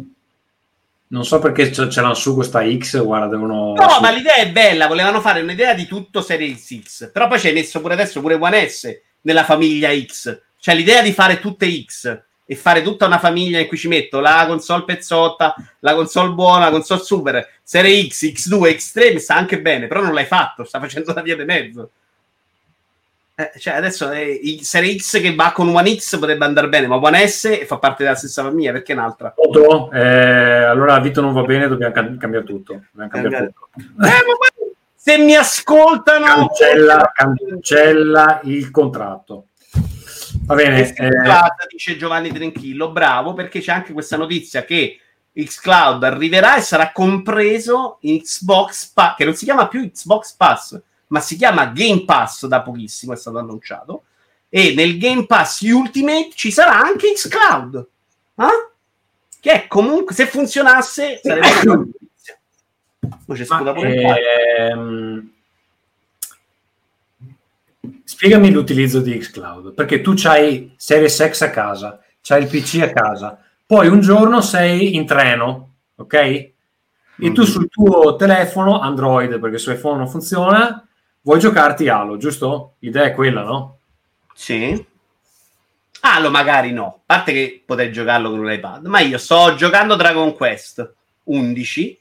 Non 1.09 1.25
so 1.25 1.39
perché 1.39 1.73
ce, 1.73 1.89
ce 1.89 2.01
l'hanno 2.03 2.15
su 2.15 2.35
questa 2.35 2.63
X, 2.77 3.03
guarda, 3.03 3.29
devono... 3.29 3.73
No, 3.75 3.89
su- 3.89 4.01
ma 4.01 4.11
l'idea 4.11 4.35
è 4.35 4.51
bella. 4.51 4.87
Volevano 4.87 5.23
fare 5.23 5.41
un'idea 5.41 5.73
di 5.73 5.87
tutto 5.87 6.21
Serie 6.21 6.55
X. 6.55 7.11
Però 7.11 7.27
poi 7.27 7.41
ci 7.41 7.47
hai 7.47 7.55
messo 7.55 7.81
pure 7.81 7.95
adesso 7.95 8.21
pure 8.21 8.35
One 8.35 8.69
S 8.69 9.01
nella 9.23 9.45
famiglia 9.45 9.97
X. 9.99 10.43
Cioè, 10.59 10.75
l'idea 10.75 11.01
di 11.01 11.13
fare 11.13 11.41
tutte 11.41 11.71
X 11.85 12.25
e 12.49 12.55
fare 12.55 12.81
tutta 12.81 13.07
una 13.07 13.19
famiglia 13.19 13.59
in 13.59 13.67
cui 13.67 13.77
ci 13.77 13.89
metto 13.89 14.21
la 14.21 14.45
console 14.47 14.85
pezzotta, 14.85 15.55
la 15.81 15.95
console 15.95 16.33
buona, 16.33 16.67
la 16.67 16.71
console 16.71 17.01
super, 17.01 17.49
Serie 17.63 18.07
X, 18.07 18.25
X2, 18.25 18.77
X3, 18.77 19.13
mi 19.15 19.19
sta 19.19 19.35
anche 19.35 19.61
bene, 19.61 19.89
però 19.89 20.01
non 20.01 20.15
l'hai 20.15 20.25
fatto, 20.25 20.63
sta 20.63 20.79
facendo 20.79 21.13
la 21.13 21.23
via 21.23 21.37
di 21.37 21.45
mezzo. 21.45 21.91
Eh, 23.35 23.53
cioè, 23.59 23.75
adesso 23.75 24.11
eh, 24.13 24.31
il 24.31 24.63
Serie 24.63 24.97
X 24.97 25.21
che 25.21 25.35
va 25.35 25.53
con 25.53 25.69
One 25.69 25.97
X 25.97 26.19
potrebbe 26.19 26.45
andare 26.45 26.69
bene, 26.69 26.87
ma 26.87 26.97
One 26.97 27.27
S 27.27 27.67
fa 27.67 27.79
parte 27.79 28.05
della 28.05 28.15
stessa 28.15 28.43
famiglia, 28.43 28.73
perché 28.73 28.93
è 28.93 28.97
un'altra? 28.97 29.35
Foto? 29.35 29.91
Eh, 29.91 30.01
allora 30.01 30.99
Vito 31.01 31.21
non 31.21 31.35
va 31.35 31.43
bene, 31.43 31.69
dobbiamo 31.69 31.93
cam- 31.93 32.17
cambiare 32.17 32.47
tutto. 32.47 32.85
Dobbiamo 32.93 33.11
cambiare 33.11 33.47
tutto. 33.47 33.69
Eh, 33.77 33.85
ma 33.99 34.67
se 34.95 35.19
mi 35.19 35.35
ascoltano... 35.35 36.49
Cancella, 36.49 37.13
cancella 37.13 38.41
il 38.45 38.71
contratto. 38.71 39.49
Va 40.47 40.55
bene. 40.55 40.81
Questa 40.81 41.03
eh, 41.03 41.67
dice 41.69 41.97
Giovanni 41.97 42.33
Trenchillo, 42.33 42.91
bravo, 42.91 43.35
perché 43.35 43.61
c'è 43.61 43.73
anche 43.73 43.93
questa 43.93 44.17
notizia 44.17 44.65
che 44.65 45.01
Xcloud 45.33 46.03
arriverà 46.05 46.57
e 46.57 46.61
sarà 46.61 46.93
compreso 46.93 47.99
in 48.03 48.21
Xbox 48.23 48.87
Pass, 48.87 49.17
che 49.17 49.25
non 49.25 49.35
si 49.35 49.45
chiama 49.45 49.67
più 49.67 49.91
Xbox 49.91 50.35
Pass, 50.35 50.81
ma 51.09 51.21
si 51.21 51.37
chiama 51.37 51.67
Game 51.67 52.05
Pass 52.05 52.47
da 52.47 52.63
pochissimo, 52.63 53.13
è 53.13 53.17
stato 53.17 53.39
annunciato. 53.39 54.05
E 54.49 54.73
nel 54.75 54.99
Game 54.99 55.27
Pass 55.27 55.61
Ultimate 55.63 56.31
ci 56.35 56.53
sarà 56.53 56.81
anche 56.81 57.13
Xcloud. 57.13 57.87
Eh? 58.37 58.71
Che 59.41 59.53
è 59.53 59.67
comunque, 59.67 60.15
se 60.15 60.27
funzionasse, 60.27 61.21
sarebbe 61.23 61.47
una 61.65 61.75
notizia. 61.85 62.39
Poi 63.27 63.37
c'è 63.37 63.47
ma, 63.49 63.59
scusa 63.59 63.73
pure 63.73 64.01
qua. 64.01 64.15
ehm, 64.17 65.31
spiegami 68.07 68.51
l'utilizzo 68.53 69.01
di 69.01 69.19
xCloud, 69.19 69.75
perché 69.75 70.01
tu 70.01 70.13
c'hai 70.15 70.73
Series 70.77 71.29
X 71.29 71.41
a 71.43 71.51
casa, 71.51 72.01
c'hai 72.23 72.43
il 72.43 72.49
PC 72.49 72.81
a 72.81 72.91
casa, 72.93 73.37
poi 73.67 73.89
un 73.89 74.01
giorno 74.01 74.41
sei 74.41 74.95
in 74.95 75.05
treno, 75.07 75.75
ok? 75.97 76.15
E 76.15 76.53
tu 77.33 77.41
Mhm. 77.41 77.47
sul 77.47 77.69
tuo 77.69 78.15
telefono 78.15 78.79
Android, 78.79 79.41
perché 79.41 79.59
su 79.59 79.73
iPhone 79.73 79.99
non 79.99 80.09
funziona, 80.09 80.87
vuoi 81.23 81.41
giocarti 81.41 81.89
Halo, 81.89 82.17
giusto? 82.17 82.75
L'idea 82.79 83.05
è 83.07 83.13
quella, 83.13 83.43
no? 83.43 83.79
Sì. 84.35 84.87
Halo 86.01 86.31
magari 86.31 86.71
no, 86.73 86.87
a 86.87 87.01
parte 87.05 87.33
che 87.33 87.63
potrei 87.67 87.91
giocarlo 87.91 88.31
con 88.31 88.39
un 88.39 88.53
iPad, 88.53 88.87
ma 88.87 89.01
io 89.01 89.19
sto 89.19 89.55
giocando 89.57 89.97
Dragon 89.97 90.33
Quest 90.35 90.95
11, 91.25 91.99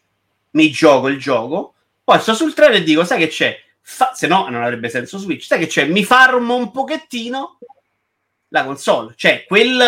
mi 0.51 0.69
gioco 0.69 1.07
il 1.07 1.17
gioco, 1.17 1.73
poi 2.03 2.19
sto 2.19 2.35
sul 2.35 2.53
treno 2.53 2.75
e 2.75 2.83
dico, 2.83 3.03
sai 3.03 3.17
che 3.17 3.27
c'è? 3.27 3.57
Fa- 3.87 4.13
se 4.15 4.25
no 4.25 4.49
non 4.49 4.63
avrebbe 4.63 4.89
senso 4.89 5.19
Switch, 5.19 5.43
sai 5.45 5.59
che 5.59 5.67
c'è? 5.67 5.85
Mi 5.85 6.03
farmo 6.03 6.55
un 6.55 6.71
pochettino 6.71 7.59
la 8.47 8.63
console, 8.65 9.13
cioè 9.15 9.45
quel 9.45 9.79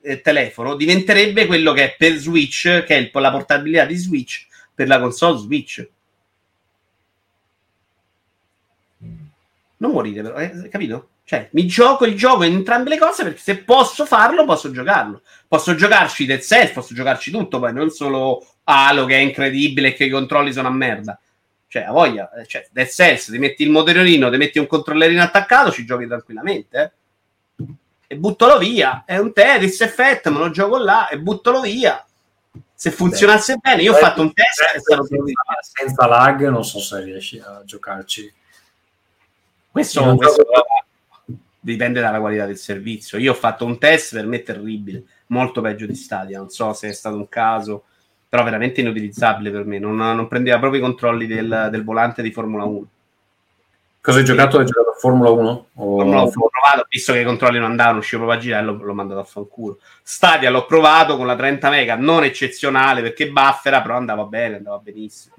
eh, 0.00 0.20
telefono 0.20 0.74
diventerebbe 0.74 1.46
quello 1.46 1.72
che 1.72 1.84
è 1.84 1.94
per 1.96 2.14
Switch, 2.16 2.62
che 2.82 2.86
è 2.86 2.94
il- 2.96 3.10
la 3.12 3.30
portabilità 3.30 3.84
di 3.84 3.94
Switch 3.94 4.48
per 4.74 4.88
la 4.88 4.98
console 4.98 5.38
Switch. 5.38 5.88
Non 9.76 9.92
morire, 9.92 10.22
però, 10.22 10.36
eh, 10.38 10.68
capito? 10.68 11.08
Cioè, 11.24 11.50
mi 11.52 11.66
gioco 11.66 12.04
il 12.04 12.16
gioco 12.16 12.42
in 12.42 12.54
entrambe 12.54 12.90
le 12.90 12.98
cose 12.98 13.22
perché 13.22 13.38
se 13.38 13.58
posso 13.58 14.04
farlo, 14.06 14.44
posso 14.44 14.72
giocarlo. 14.72 15.22
Posso 15.46 15.76
giocarci 15.76 16.26
Dead 16.26 16.40
Cells, 16.40 16.72
posso 16.72 16.94
giocarci 16.94 17.30
tutto, 17.30 17.60
poi 17.60 17.72
non 17.72 17.90
solo 17.90 18.44
Halo 18.64 19.04
che 19.06 19.14
è 19.14 19.20
incredibile 19.20 19.88
e 19.88 19.94
che 19.94 20.04
i 20.04 20.10
controlli 20.10 20.52
sono 20.52 20.66
a 20.66 20.72
merda. 20.72 21.20
Cioè, 21.72 21.84
a 21.84 21.90
voglia, 21.90 22.30
eh, 22.34 22.44
cioè, 22.44 22.68
Dead 22.70 22.86
Cells, 22.86 23.30
ti 23.30 23.38
metti 23.38 23.62
il 23.62 23.70
motorino, 23.70 24.30
ti 24.30 24.36
metti 24.36 24.58
un 24.58 24.66
controllerino 24.66 25.22
attaccato, 25.22 25.72
ci 25.72 25.86
giochi 25.86 26.06
tranquillamente. 26.06 26.92
Eh? 27.56 27.66
E 28.08 28.16
buttalo 28.18 28.58
via. 28.58 29.04
È 29.06 29.16
un 29.16 29.32
Tetris 29.32 29.80
effetto, 29.80 30.30
me 30.30 30.36
lo 30.40 30.50
gioco 30.50 30.76
là 30.76 31.08
e 31.08 31.18
buttalo 31.18 31.62
via. 31.62 32.04
Se 32.74 32.90
funzionasse 32.90 33.54
Beh, 33.54 33.70
bene, 33.70 33.82
io 33.84 33.94
ho 33.94 33.96
fatto 33.96 34.20
un 34.20 34.34
test 34.34 34.82
senza, 34.82 35.02
senza 35.62 36.06
lag, 36.06 36.46
non 36.50 36.62
so 36.62 36.78
se 36.78 37.00
riesci 37.04 37.38
a 37.38 37.62
giocarci. 37.64 38.30
Questo, 39.70 40.14
questo 40.16 40.44
dipende 41.58 42.02
dalla 42.02 42.20
qualità 42.20 42.44
del 42.44 42.58
servizio. 42.58 43.16
Io 43.16 43.32
ho 43.32 43.34
fatto 43.34 43.64
un 43.64 43.78
test 43.78 44.12
per 44.12 44.26
me 44.26 44.42
terribile, 44.42 45.04
molto 45.28 45.62
peggio 45.62 45.86
di 45.86 45.94
Stadia. 45.94 46.36
Non 46.36 46.50
so 46.50 46.74
se 46.74 46.90
è 46.90 46.92
stato 46.92 47.16
un 47.16 47.30
caso 47.30 47.84
però 48.32 48.44
veramente 48.44 48.80
inutilizzabile 48.80 49.50
per 49.50 49.66
me. 49.66 49.78
Non, 49.78 49.94
non 49.94 50.26
prendeva 50.26 50.58
proprio 50.58 50.80
i 50.80 50.82
controlli 50.82 51.26
del, 51.26 51.68
del, 51.70 51.84
volante 51.84 52.22
di 52.22 52.32
Formula 52.32 52.64
1. 52.64 52.86
Cosa 54.00 54.18
hai 54.20 54.24
giocato? 54.24 54.58
Hai 54.58 54.64
giocato 54.64 54.88
a 54.88 54.98
Formula 54.98 55.28
1? 55.28 55.66
O... 55.74 55.96
Formula 55.98 56.22
1 56.22 56.30
ho 56.30 56.48
provato, 56.48 56.86
visto 56.88 57.12
che 57.12 57.20
i 57.20 57.24
controlli 57.24 57.58
non 57.58 57.68
andavano, 57.68 57.98
uscivo 57.98 58.22
proprio 58.22 58.40
a 58.40 58.42
girare, 58.42 58.64
l'ho, 58.64 58.82
l'ho 58.82 58.94
mandato 58.94 59.20
a 59.20 59.24
fanculo. 59.24 59.80
Stadia 60.02 60.48
l'ho 60.48 60.64
provato 60.64 61.18
con 61.18 61.26
la 61.26 61.36
30 61.36 61.68
mega, 61.68 61.94
non 61.94 62.24
eccezionale 62.24 63.02
perché 63.02 63.28
buffera, 63.28 63.82
però 63.82 63.98
andava 63.98 64.24
bene, 64.24 64.56
andava 64.56 64.78
benissimo. 64.78 65.34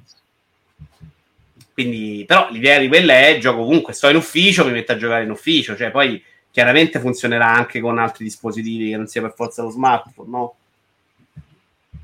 Quindi, 1.74 2.26
però 2.28 2.48
l'idea 2.52 2.78
di 2.78 2.90
quella 2.90 3.14
è 3.14 3.40
gioco 3.40 3.64
comunque, 3.64 3.94
sto 3.94 4.08
in 4.08 4.18
ufficio, 4.18 4.66
mi 4.66 4.72
metto 4.72 4.92
a 4.92 4.98
giocare 4.98 5.24
in 5.24 5.32
ufficio, 5.32 5.76
cioè 5.76 5.90
poi 5.90 6.24
chiaramente 6.52 7.00
funzionerà 7.00 7.48
anche 7.48 7.80
con 7.80 7.98
altri 7.98 8.24
dispositivi 8.24 8.92
che 8.92 8.98
non 8.98 9.08
sia 9.08 9.22
per 9.22 9.34
forza 9.36 9.64
lo 9.64 9.72
smartphone, 9.72 10.30
no? 10.30 10.56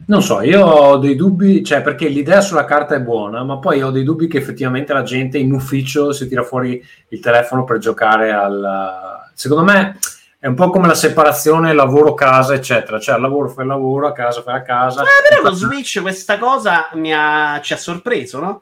Non 0.09 0.23
so, 0.23 0.41
io 0.41 0.65
ho 0.65 0.97
dei 0.97 1.15
dubbi, 1.15 1.63
cioè 1.63 1.83
perché 1.83 2.07
l'idea 2.07 2.41
sulla 2.41 2.65
carta 2.65 2.95
è 2.95 2.99
buona, 2.99 3.43
ma 3.43 3.59
poi 3.59 3.83
ho 3.83 3.91
dei 3.91 4.03
dubbi 4.03 4.27
che 4.27 4.39
effettivamente 4.39 4.91
la 4.91 5.03
gente 5.03 5.37
in 5.37 5.53
ufficio 5.53 6.11
si 6.13 6.27
tira 6.27 6.41
fuori 6.41 6.83
il 7.09 7.19
telefono 7.19 7.63
per 7.63 7.77
giocare 7.77 8.31
al... 8.31 9.27
Secondo 9.35 9.63
me 9.63 9.99
è 10.39 10.47
un 10.47 10.55
po' 10.55 10.71
come 10.71 10.87
la 10.87 10.95
separazione 10.95 11.73
lavoro-casa, 11.73 12.55
eccetera. 12.55 12.99
Cioè 12.99 13.13
al 13.15 13.21
lavoro 13.21 13.49
fai 13.49 13.65
il 13.65 13.69
lavoro, 13.69 14.07
a 14.07 14.11
casa 14.11 14.41
fai 14.41 14.55
a 14.55 14.63
casa. 14.63 15.03
Ma 15.03 15.09
però 15.29 15.43
lo 15.43 15.53
Switch 15.53 16.01
questa 16.01 16.39
cosa 16.39 16.89
mi 16.93 17.13
ha... 17.13 17.59
ci 17.61 17.73
ha 17.73 17.77
sorpreso, 17.77 18.39
no? 18.39 18.61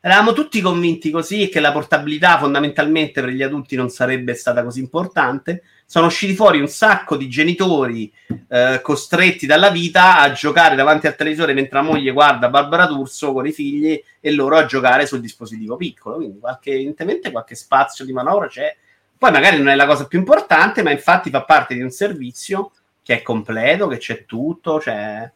Eravamo 0.00 0.32
tutti 0.32 0.60
convinti 0.60 1.10
così 1.10 1.48
che 1.48 1.58
la 1.58 1.72
portabilità 1.72 2.38
fondamentalmente 2.38 3.20
per 3.20 3.30
gli 3.30 3.42
adulti 3.42 3.74
non 3.76 3.88
sarebbe 3.88 4.34
stata 4.34 4.62
così 4.62 4.78
importante 4.80 5.62
sono 5.88 6.06
usciti 6.06 6.34
fuori 6.34 6.58
un 6.58 6.66
sacco 6.66 7.16
di 7.16 7.28
genitori 7.28 8.12
eh, 8.48 8.80
costretti 8.82 9.46
dalla 9.46 9.70
vita 9.70 10.18
a 10.18 10.32
giocare 10.32 10.74
davanti 10.74 11.06
al 11.06 11.14
televisore 11.14 11.54
mentre 11.54 11.78
la 11.78 11.84
moglie 11.84 12.10
guarda 12.10 12.48
Barbara 12.48 12.86
D'Urso 12.86 13.32
con 13.32 13.46
i 13.46 13.52
figli 13.52 14.00
e 14.20 14.32
loro 14.32 14.56
a 14.56 14.66
giocare 14.66 15.06
sul 15.06 15.20
dispositivo 15.20 15.76
piccolo. 15.76 16.16
Quindi 16.16 16.40
qualche, 16.40 16.72
evidentemente 16.72 17.30
qualche 17.30 17.54
spazio 17.54 18.04
di 18.04 18.12
manovra 18.12 18.48
c'è. 18.48 18.76
Poi 19.16 19.30
magari 19.30 19.58
non 19.58 19.68
è 19.68 19.76
la 19.76 19.86
cosa 19.86 20.06
più 20.06 20.18
importante, 20.18 20.82
ma 20.82 20.90
infatti 20.90 21.30
fa 21.30 21.44
parte 21.44 21.74
di 21.74 21.82
un 21.82 21.90
servizio 21.90 22.72
che 23.02 23.18
è 23.18 23.22
completo, 23.22 23.86
che 23.86 23.98
c'è 23.98 24.24
tutto, 24.24 24.78
c'è... 24.78 25.30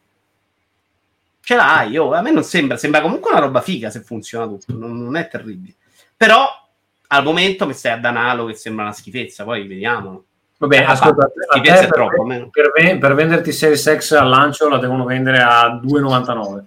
Ce 1.43 1.55
l'hai, 1.55 1.97
oh, 1.97 2.13
a 2.13 2.21
me 2.21 2.31
non 2.31 2.43
sembra, 2.43 2.77
sembra 2.77 3.01
comunque 3.01 3.31
una 3.31 3.39
roba 3.39 3.61
figa 3.61 3.89
se 3.89 4.01
funziona 4.01 4.47
tutto, 4.47 4.73
non, 4.77 5.01
non 5.01 5.15
è 5.15 5.27
terribile. 5.27 5.75
Però 6.15 6.47
al 7.07 7.23
momento 7.23 7.65
mi 7.65 7.73
stai 7.73 7.93
a 7.93 7.97
Danalo 7.97 8.45
che 8.45 8.53
sembra 8.53 8.85
una 8.85 8.93
schifezza, 8.93 9.43
poi 9.43 9.67
vediamo. 9.67 10.23
Vabbè, 10.57 10.77
eh, 10.77 10.83
ascolta, 10.83 11.25
a 11.25 11.59
te, 11.59 11.71
per, 11.71 11.89
troppo, 11.89 12.27
per, 12.51 12.99
per, 12.99 13.13
venderti 13.15 13.51
Series 13.51 13.97
X 13.97 14.11
al 14.11 14.29
lancio 14.29 14.69
la 14.69 14.77
devono 14.77 15.05
vendere 15.05 15.39
a 15.39 15.79
2,99. 15.83 16.63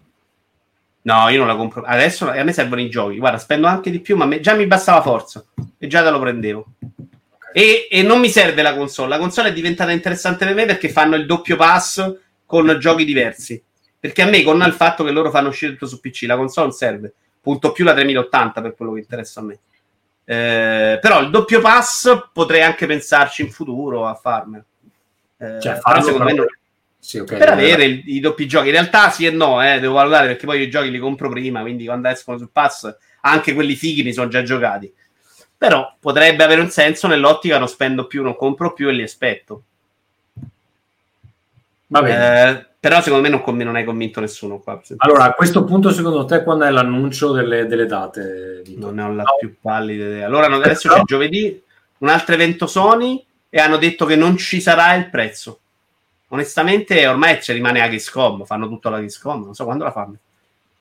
No, 1.02 1.28
io 1.28 1.38
non 1.38 1.46
la 1.46 1.54
compro. 1.54 1.82
Adesso 1.84 2.28
a 2.28 2.42
me 2.42 2.52
servono 2.52 2.80
i 2.80 2.90
giochi. 2.90 3.18
Guarda, 3.18 3.38
spendo 3.38 3.68
anche 3.68 3.90
di 3.90 4.00
più, 4.00 4.16
ma 4.16 4.26
me, 4.26 4.40
già 4.40 4.54
mi 4.54 4.66
bastava 4.66 5.02
forza 5.02 5.44
e 5.78 5.86
già 5.86 6.02
te 6.02 6.10
lo 6.10 6.18
prendevo. 6.18 6.66
E, 7.52 7.86
e, 7.90 8.02
non 8.02 8.18
mi 8.18 8.30
serve 8.30 8.62
la 8.62 8.74
console. 8.74 9.10
La 9.10 9.18
console 9.18 9.50
è 9.50 9.52
diventata 9.52 9.92
interessante 9.92 10.44
per 10.44 10.54
me 10.54 10.66
perché 10.66 10.88
fanno 10.88 11.14
il 11.14 11.26
doppio 11.26 11.56
pass 11.56 12.16
con 12.44 12.76
giochi 12.80 13.04
diversi. 13.04 13.62
Perché 14.04 14.20
a 14.20 14.26
me, 14.26 14.42
con 14.42 14.60
il 14.60 14.74
fatto 14.74 15.02
che 15.02 15.12
loro 15.12 15.30
fanno 15.30 15.48
uscire 15.48 15.72
tutto 15.72 15.86
su 15.86 15.98
PC, 15.98 16.24
la 16.26 16.36
console 16.36 16.66
non 16.66 16.76
serve. 16.76 17.14
Punto 17.40 17.72
più 17.72 17.86
la 17.86 17.94
3080 17.94 18.60
per 18.60 18.74
quello 18.74 18.92
che 18.92 18.98
interessa 18.98 19.40
a 19.40 19.44
me. 19.44 19.58
Eh, 20.26 20.98
però 21.00 21.22
il 21.22 21.30
doppio 21.30 21.62
pass 21.62 22.28
potrei 22.30 22.60
anche 22.60 22.84
pensarci 22.84 23.40
in 23.40 23.50
futuro 23.50 24.06
a 24.06 24.12
farmelo. 24.14 24.64
Eh, 25.38 25.58
cioè, 25.58 25.76
farlo 25.76 26.02
secondo 26.02 26.24
me 26.24 26.32
non... 26.34 26.46
sì, 26.98 27.20
okay, 27.20 27.38
per 27.38 27.48
avere 27.48 27.84
il, 27.84 28.02
i 28.04 28.20
doppi 28.20 28.46
giochi. 28.46 28.66
In 28.66 28.72
realtà 28.72 29.08
sì 29.08 29.24
e 29.24 29.30
no, 29.30 29.64
eh, 29.66 29.80
devo 29.80 29.94
valutare 29.94 30.26
perché 30.26 30.44
poi 30.44 30.60
i 30.60 30.68
giochi 30.68 30.90
li 30.90 30.98
compro 30.98 31.30
prima, 31.30 31.62
quindi 31.62 31.86
quando 31.86 32.08
escono 32.08 32.36
sul 32.36 32.50
pass 32.52 32.94
anche 33.22 33.54
quelli 33.54 33.74
fighi 33.74 34.02
mi 34.02 34.12
sono 34.12 34.28
già 34.28 34.42
giocati. 34.42 34.92
Però 35.56 35.96
potrebbe 35.98 36.44
avere 36.44 36.60
un 36.60 36.68
senso 36.68 37.06
nell'ottica 37.06 37.56
non 37.56 37.68
spendo 37.68 38.06
più, 38.06 38.22
non 38.22 38.36
compro 38.36 38.74
più 38.74 38.86
e 38.86 38.92
li 38.92 39.02
aspetto. 39.02 39.62
Va 41.86 42.02
bene. 42.02 42.50
Eh, 42.50 42.66
però 42.84 43.00
secondo 43.00 43.26
me 43.26 43.34
non, 43.34 43.56
non, 43.56 43.76
hai 43.76 43.84
convinto 43.84 44.20
nessuno 44.20 44.58
qua. 44.58 44.78
Allora, 44.98 45.24
a 45.24 45.32
questo 45.32 45.64
punto, 45.64 45.90
secondo 45.90 46.26
te, 46.26 46.42
quando 46.42 46.66
è 46.66 46.70
l'annuncio 46.70 47.32
delle, 47.32 47.66
delle 47.66 47.86
date? 47.86 48.62
Non 48.76 48.96
ne 48.96 49.02
ho 49.02 49.08
la 49.08 49.22
no. 49.22 49.36
più 49.40 49.54
pallida 49.58 50.04
idea. 50.04 50.26
Allora, 50.26 50.54
adesso 50.54 50.90
c'è 50.90 51.00
giovedì 51.04 51.62
un 51.96 52.08
altro 52.10 52.34
evento 52.34 52.66
Sony 52.66 53.24
e 53.48 53.58
hanno 53.58 53.78
detto 53.78 54.04
che 54.04 54.16
non 54.16 54.36
ci 54.36 54.60
sarà 54.60 54.92
il 54.96 55.08
prezzo. 55.08 55.60
Onestamente, 56.28 57.06
ormai 57.06 57.40
ci 57.40 57.54
rimane 57.54 57.80
a 57.80 57.86
Gamescom, 57.86 58.44
fanno 58.44 58.68
tutto 58.68 58.90
la 58.90 58.96
Gamescom, 58.96 59.44
non 59.44 59.54
so 59.54 59.64
quando 59.64 59.84
la 59.84 59.90
fanno. 59.90 60.16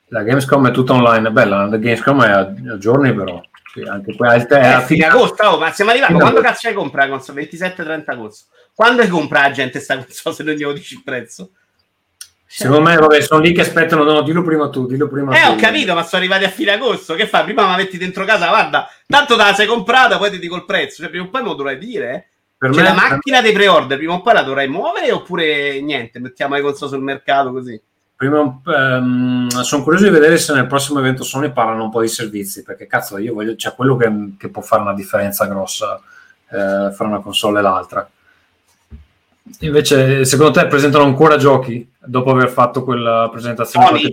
La 0.08 0.22
Gamescom 0.24 0.68
è 0.68 0.72
tutta 0.72 0.92
online, 0.92 1.28
è 1.28 1.32
bella, 1.32 1.64
la 1.64 1.76
Gamescom 1.78 2.22
è 2.22 2.30
a, 2.30 2.76
giorni 2.76 3.14
però. 3.14 3.40
Sì, 3.72 3.80
anche 3.80 4.14
qua 4.14 4.34
è, 4.34 4.72
a 4.74 4.80
fine 4.82 5.06
agosto, 5.06 5.42
oh, 5.42 5.58
ma 5.58 5.70
stiamo 5.70 5.92
arrivando. 5.92 6.18
Quando 6.18 6.42
cazzo 6.42 6.68
hai 6.68 6.74
comprato 6.74 7.08
la 7.08 7.16
console? 7.16 7.48
27-30 7.48 8.02
agosto. 8.08 8.44
Quando 8.74 9.00
hai 9.00 9.08
comprato 9.08 9.48
la 9.48 9.54
gente 9.54 9.80
sta 9.80 9.96
console 9.96 10.34
se 10.34 10.42
non 10.42 10.52
gli 10.52 10.66
dici 10.74 10.96
il 10.96 11.02
prezzo? 11.02 11.52
Secondo 12.46 12.82
me, 12.82 12.96
vabbè, 12.96 13.20
sono 13.20 13.40
lì 13.40 13.52
che 13.52 13.62
aspettano. 13.62 14.04
No, 14.04 14.22
dillo 14.22 14.42
prima 14.42 14.68
tu, 14.68 14.86
dillo 14.86 15.08
prima 15.08 15.36
eh, 15.36 15.42
tu. 15.44 15.50
ho 15.52 15.56
capito, 15.56 15.94
ma 15.94 16.02
sono 16.04 16.22
arrivati 16.22 16.44
a 16.44 16.50
fine 16.50 16.72
agosto. 16.72 17.14
Che 17.14 17.26
fai? 17.26 17.44
Prima 17.44 17.66
la 17.66 17.76
metti 17.76 17.98
dentro 17.98 18.24
casa, 18.24 18.48
guarda, 18.48 18.88
tanto 19.06 19.36
te 19.36 19.42
la 19.42 19.54
sei 19.54 19.66
comprata, 19.66 20.18
poi 20.18 20.30
ti 20.30 20.38
dico 20.38 20.56
il 20.56 20.64
prezzo. 20.64 21.02
Cioè, 21.02 21.10
prima 21.10 21.24
o 21.24 21.28
poi 21.28 21.42
me 21.42 21.48
lo 21.48 21.54
dovrai 21.54 21.78
dire. 21.78 22.14
Eh. 22.14 22.28
Per 22.56 22.72
cioè, 22.72 22.82
me, 22.82 22.88
la 22.88 22.94
macchina 22.94 23.40
dei 23.40 23.52
pre-order, 23.52 23.98
prima 23.98 24.14
o 24.14 24.22
poi 24.22 24.34
la 24.34 24.42
dovrai 24.42 24.68
muovere 24.68 25.10
oppure 25.10 25.80
niente, 25.80 26.18
mettiamo 26.18 26.54
le 26.54 26.62
console 26.62 26.90
sul 26.92 27.02
mercato 27.02 27.50
così. 27.50 27.80
Prima, 28.16 28.40
um, 28.40 29.48
sono 29.48 29.82
curioso 29.82 30.04
di 30.04 30.10
vedere 30.10 30.38
se 30.38 30.54
nel 30.54 30.68
prossimo 30.68 31.00
evento 31.00 31.24
Sony 31.24 31.52
parlano 31.52 31.82
un 31.82 31.90
po' 31.90 32.00
di 32.00 32.08
servizi, 32.08 32.62
perché 32.62 32.86
cazzo, 32.86 33.18
io 33.18 33.34
voglio, 33.34 33.56
c'è 33.56 33.74
quello 33.74 33.96
che, 33.96 34.10
che 34.38 34.48
può 34.48 34.62
fare 34.62 34.82
una 34.82 34.94
differenza 34.94 35.46
grossa 35.46 36.00
eh, 36.48 36.92
fra 36.92 37.06
una 37.06 37.20
console 37.20 37.58
e 37.58 37.62
l'altra. 37.62 38.08
Invece, 39.60 40.24
secondo 40.24 40.52
te 40.52 40.66
presentano 40.66 41.04
ancora 41.04 41.36
giochi 41.36 41.86
dopo 41.98 42.30
aver 42.30 42.48
fatto 42.48 42.82
quella 42.82 43.28
presentazione? 43.30 43.86
Sony, 43.86 44.12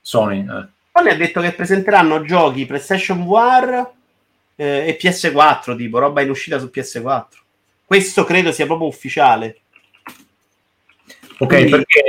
Sony, 0.00 0.40
eh. 0.40 0.66
Sony 0.92 1.10
ha 1.10 1.16
detto 1.16 1.40
che 1.40 1.52
presenteranno 1.52 2.22
giochi 2.22 2.64
PlayStation 2.64 3.26
VR 3.26 3.86
eh, 4.56 4.86
e 4.86 4.98
PS4, 5.00 5.76
tipo 5.76 5.98
roba 5.98 6.22
in 6.22 6.30
uscita 6.30 6.58
su 6.58 6.70
PS4. 6.72 7.24
Questo 7.84 8.24
credo 8.24 8.52
sia 8.52 8.64
proprio 8.64 8.88
ufficiale. 8.88 9.58
Ok, 11.38 11.46
Quindi... 11.46 11.70
perché 11.70 12.02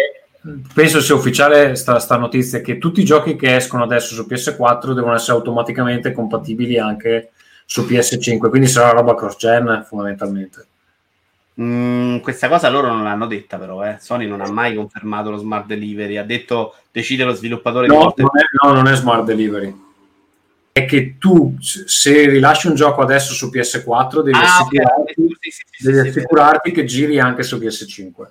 penso 0.73 1.01
sia 1.01 1.15
ufficiale 1.15 1.75
sta, 1.75 1.99
sta, 1.99 2.17
notizia 2.17 2.61
che 2.61 2.77
tutti 2.77 3.01
i 3.01 3.05
giochi 3.05 3.35
che 3.35 3.55
escono 3.55 3.83
adesso 3.83 4.13
su 4.13 4.25
PS4 4.29 4.93
devono 4.93 5.15
essere 5.15 5.37
automaticamente 5.37 6.13
compatibili 6.13 6.77
anche 6.77 7.31
su 7.65 7.81
PS5, 7.81 8.49
quindi 8.49 8.67
sarà 8.67 8.91
roba 8.91 9.15
cross-gen 9.15 9.83
fondamentalmente. 9.87 10.67
Mm, 11.61 12.17
questa 12.17 12.49
cosa 12.49 12.69
loro 12.69 12.87
non 12.87 13.03
l'hanno 13.03 13.27
detta, 13.27 13.57
però. 13.57 13.85
Eh. 13.85 13.97
Sony 13.99 14.27
non 14.27 14.41
ha 14.41 14.49
mai 14.49 14.75
confermato 14.75 15.29
lo 15.29 15.37
smart 15.37 15.65
delivery. 15.65 16.17
Ha 16.17 16.23
detto 16.23 16.75
decide 16.91 17.23
lo 17.23 17.33
sviluppatore. 17.33 17.87
No, 17.87 18.13
non 18.15 18.29
è, 18.33 18.65
no, 18.65 18.73
non 18.73 18.87
è 18.87 18.95
smart 18.95 19.23
delivery. 19.23 19.83
È 20.71 20.85
che 20.85 21.15
tu, 21.17 21.55
se 21.59 22.27
rilasci 22.27 22.67
un 22.67 22.75
gioco 22.75 23.01
adesso 23.01 23.33
su 23.33 23.47
PS4, 23.47 24.21
devi 24.21 24.37
ah, 24.37 24.43
assicurarti, 24.43 25.13
okay. 25.13 25.37
sì, 25.39 25.51
sì, 25.51 25.63
sì, 25.71 25.83
devi 25.85 26.09
assicurarti 26.09 26.71
che 26.71 26.83
giri 26.83 27.17
anche 27.17 27.43
su 27.43 27.55
PS5 27.57 28.27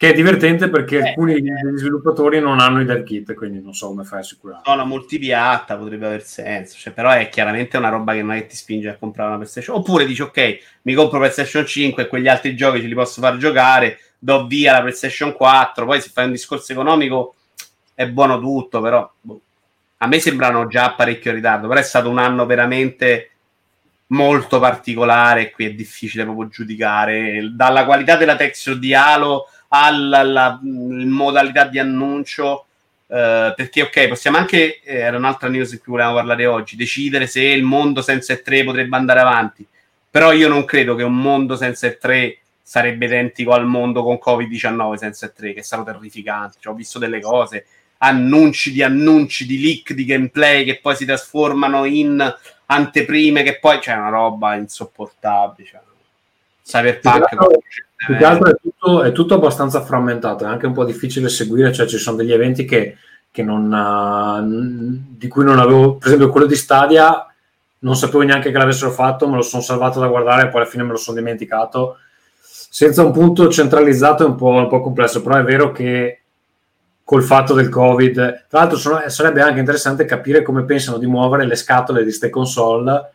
che 0.00 0.12
è 0.12 0.14
divertente 0.14 0.70
perché 0.70 0.96
eh, 0.96 1.08
alcuni 1.08 1.34
eh, 1.34 1.76
sviluppatori 1.76 2.40
non 2.40 2.58
hanno 2.58 2.80
i 2.80 2.86
dev 2.86 3.02
kit, 3.02 3.34
quindi 3.34 3.60
non 3.60 3.74
so 3.74 3.88
come 3.88 4.02
fai 4.02 4.20
a 4.20 4.22
assicurare. 4.22 4.62
No, 4.64 4.74
la 4.74 4.86
multipiatta 4.86 5.76
potrebbe 5.76 6.06
aver 6.06 6.22
senso, 6.22 6.78
cioè, 6.78 6.94
però 6.94 7.10
è 7.10 7.28
chiaramente 7.28 7.76
una 7.76 7.90
roba 7.90 8.14
che 8.14 8.22
non 8.22 8.32
è 8.32 8.40
che 8.40 8.46
ti 8.46 8.56
spinge 8.56 8.88
a 8.88 8.96
comprare 8.96 9.28
una 9.28 9.36
PlayStation. 9.36 9.76
Oppure 9.76 10.06
dici, 10.06 10.22
ok, 10.22 10.58
mi 10.84 10.94
compro 10.94 11.18
PlayStation 11.18 11.66
5 11.66 12.02
e 12.02 12.06
quegli 12.06 12.28
altri 12.28 12.56
giochi 12.56 12.80
ce 12.80 12.86
li 12.86 12.94
posso 12.94 13.20
far 13.20 13.36
giocare, 13.36 13.98
do 14.18 14.46
via 14.46 14.72
la 14.72 14.80
PlayStation 14.80 15.34
4, 15.34 15.84
poi 15.84 16.00
se 16.00 16.08
fai 16.08 16.24
un 16.24 16.32
discorso 16.32 16.72
economico 16.72 17.34
è 17.94 18.08
buono 18.08 18.40
tutto, 18.40 18.80
però 18.80 19.12
boh. 19.20 19.40
a 19.98 20.06
me 20.06 20.18
sembrano 20.18 20.66
già 20.66 20.94
parecchio 20.94 21.28
in 21.28 21.36
ritardo, 21.36 21.68
però 21.68 21.78
è 21.78 21.84
stato 21.84 22.08
un 22.08 22.16
anno 22.16 22.46
veramente 22.46 23.32
molto 24.06 24.58
particolare, 24.58 25.50
qui 25.50 25.66
è 25.66 25.74
difficile 25.74 26.24
proprio 26.24 26.48
giudicare, 26.48 27.50
dalla 27.52 27.84
qualità 27.84 28.16
della 28.16 28.36
texture 28.36 28.78
di 28.78 28.94
Halo 28.94 29.44
alla, 29.72 30.18
alla 30.18 30.60
modalità 30.62 31.64
di 31.64 31.78
annuncio 31.78 32.66
eh, 33.12 33.52
perché 33.56 33.82
ok, 33.82 34.08
possiamo 34.08 34.36
anche, 34.36 34.80
eh, 34.82 34.98
era 34.98 35.16
un'altra 35.16 35.48
news 35.48 35.70
di 35.70 35.78
cui 35.78 35.92
volevamo 35.92 36.14
parlare 36.14 36.46
oggi, 36.46 36.76
decidere 36.76 37.26
se 37.26 37.42
il 37.42 37.64
mondo 37.64 38.02
senza 38.02 38.34
E3 38.34 38.64
potrebbe 38.64 38.96
andare 38.96 39.18
avanti, 39.18 39.66
però 40.08 40.32
io 40.32 40.48
non 40.48 40.64
credo 40.64 40.94
che 40.94 41.02
un 41.02 41.16
mondo 41.16 41.56
senza 41.56 41.88
E3 41.88 42.36
sarebbe 42.62 43.06
identico 43.06 43.50
al 43.50 43.66
mondo 43.66 44.04
con 44.04 44.20
Covid-19 44.24 44.94
senza 44.94 45.26
E3, 45.26 45.54
che 45.54 45.64
sono 45.64 45.82
terrificanti, 45.82 46.58
cioè, 46.60 46.72
ho 46.72 46.76
visto 46.76 47.00
delle 47.00 47.20
cose, 47.20 47.66
annunci 47.98 48.70
di 48.70 48.82
annunci, 48.82 49.44
di 49.44 49.60
leak, 49.60 49.92
di 49.92 50.04
gameplay 50.04 50.64
che 50.64 50.78
poi 50.78 50.94
si 50.94 51.04
trasformano 51.04 51.84
in 51.86 52.36
anteprime, 52.66 53.42
che 53.42 53.58
poi 53.58 53.80
c'è 53.80 53.94
una 53.94 54.08
roba 54.08 54.54
insopportabile. 54.54 55.68
Cioè. 55.68 55.80
Cyberpunk. 56.62 57.28
Che 57.28 57.34
altro- 57.34 57.62
più 58.06 58.16
che 58.16 58.24
altro 58.24 58.48
è 58.48 58.54
tutto, 58.60 59.02
è 59.02 59.12
tutto 59.12 59.34
abbastanza 59.34 59.82
frammentato, 59.82 60.44
è 60.44 60.48
anche 60.48 60.66
un 60.66 60.72
po' 60.72 60.86
difficile 60.86 61.28
seguire, 61.28 61.70
cioè 61.70 61.86
ci 61.86 61.98
sono 61.98 62.16
degli 62.16 62.32
eventi 62.32 62.64
che, 62.64 62.96
che 63.30 63.42
non, 63.42 63.70
ah, 63.72 64.42
di 64.42 65.28
cui 65.28 65.44
non 65.44 65.58
avevo, 65.58 65.96
per 65.96 66.06
esempio 66.08 66.30
quello 66.30 66.46
di 66.46 66.56
Stadia, 66.56 67.26
non 67.80 67.96
sapevo 67.96 68.22
neanche 68.22 68.50
che 68.50 68.56
l'avessero 68.56 68.90
fatto, 68.90 69.28
me 69.28 69.36
lo 69.36 69.42
sono 69.42 69.62
salvato 69.62 70.00
da 70.00 70.08
guardare 70.08 70.42
e 70.42 70.48
poi 70.48 70.62
alla 70.62 70.70
fine 70.70 70.82
me 70.82 70.92
lo 70.92 70.96
sono 70.96 71.18
dimenticato. 71.18 71.98
Senza 72.40 73.04
un 73.04 73.12
punto 73.12 73.50
centralizzato 73.50 74.24
è 74.24 74.26
un 74.26 74.36
po', 74.36 74.48
un 74.48 74.68
po' 74.68 74.80
complesso, 74.80 75.20
però 75.20 75.36
è 75.36 75.42
vero 75.42 75.70
che 75.70 76.22
col 77.04 77.22
fatto 77.22 77.52
del 77.52 77.68
Covid, 77.68 78.46
tra 78.48 78.60
l'altro 78.60 78.78
sono- 78.78 79.02
sarebbe 79.08 79.42
anche 79.42 79.58
interessante 79.58 80.06
capire 80.06 80.42
come 80.42 80.64
pensano 80.64 80.96
di 80.96 81.06
muovere 81.06 81.44
le 81.44 81.56
scatole 81.56 82.04
di 82.04 82.12
ste 82.12 82.30
console 82.30 83.12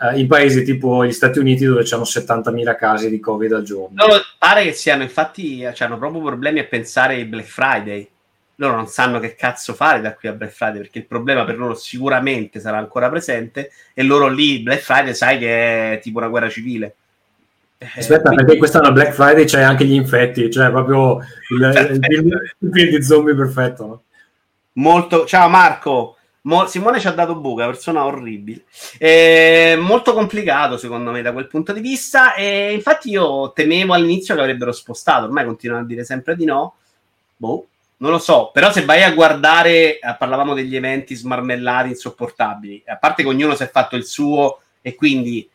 eh, 0.00 0.18
in 0.18 0.26
paesi 0.26 0.62
tipo 0.62 1.04
gli 1.04 1.12
Stati 1.12 1.38
Uniti 1.38 1.64
dove 1.64 1.82
c'hanno 1.84 2.02
70.000 2.02 2.76
casi 2.76 3.10
di 3.10 3.20
Covid 3.20 3.52
al 3.52 3.62
giorno. 3.62 3.94
Loro 3.94 4.20
pare 4.38 4.64
che 4.64 4.72
siano, 4.72 5.02
infatti, 5.02 5.62
eh, 5.62 5.74
hanno 5.78 5.98
proprio 5.98 6.22
problemi 6.22 6.60
a 6.60 6.64
pensare 6.64 7.14
ai 7.14 7.24
Black 7.24 7.46
Friday. 7.46 8.08
Loro 8.56 8.76
non 8.76 8.86
sanno 8.86 9.18
che 9.18 9.34
cazzo 9.34 9.74
fare 9.74 10.00
da 10.00 10.14
qui 10.14 10.28
a 10.28 10.32
Black 10.32 10.52
Friday 10.52 10.78
perché 10.78 10.98
il 10.98 11.06
problema 11.06 11.44
per 11.44 11.58
loro 11.58 11.74
sicuramente 11.74 12.60
sarà 12.60 12.78
ancora 12.78 13.10
presente 13.10 13.72
e 13.92 14.02
loro 14.04 14.28
lì 14.28 14.60
Black 14.60 14.80
Friday 14.80 15.12
sai 15.12 15.38
che 15.38 15.94
è 15.94 15.98
tipo 16.00 16.18
una 16.18 16.28
guerra 16.28 16.48
civile. 16.48 16.94
Eh, 17.78 17.86
Aspetta, 17.96 18.28
quindi- 18.28 18.44
perché 18.44 18.58
quest'anno 18.58 18.88
a 18.88 18.92
Black 18.92 19.12
Friday 19.12 19.44
c'è 19.44 19.60
anche 19.60 19.84
gli 19.84 19.94
infetti, 19.94 20.50
cioè 20.52 20.70
proprio 20.70 21.18
il, 21.50 21.90
il, 21.90 21.98
film, 22.00 22.28
il 22.28 22.70
film 22.72 22.90
di 22.90 23.02
zombie 23.02 23.34
perfetto. 23.34 23.86
no? 23.86 24.02
molto 24.74 25.24
ciao 25.26 25.48
Marco 25.48 26.16
Mo- 26.46 26.66
Simone 26.66 27.00
ci 27.00 27.06
ha 27.06 27.12
dato 27.12 27.36
buca 27.36 27.66
persona 27.66 28.04
orribile. 28.04 28.64
Eh, 28.98 29.76
molto 29.78 30.12
complicato 30.12 30.76
secondo 30.76 31.10
me 31.10 31.22
da 31.22 31.32
quel 31.32 31.46
punto 31.46 31.72
di 31.72 31.80
vista. 31.80 32.34
E 32.34 32.72
infatti 32.72 33.10
io 33.10 33.52
temevo 33.52 33.94
all'inizio 33.94 34.34
che 34.34 34.40
avrebbero 34.40 34.72
spostato. 34.72 35.24
Ormai 35.24 35.44
continuano 35.44 35.82
a 35.82 35.86
dire 35.86 36.04
sempre 36.04 36.36
di 36.36 36.44
no. 36.44 36.74
Boh 37.36 37.66
non 37.96 38.10
lo 38.10 38.18
so, 38.18 38.50
però 38.52 38.70
se 38.72 38.84
vai 38.84 39.02
a 39.02 39.12
guardare, 39.12 39.98
eh, 39.98 40.16
parlavamo 40.18 40.52
degli 40.52 40.76
eventi 40.76 41.14
smarmellati, 41.14 41.88
insopportabili, 41.88 42.82
a 42.86 42.96
parte 42.96 43.22
che 43.22 43.28
ognuno 43.28 43.54
si 43.54 43.62
è 43.62 43.70
fatto 43.70 43.96
il 43.96 44.04
suo 44.04 44.60
e 44.82 44.94
quindi 44.94 45.48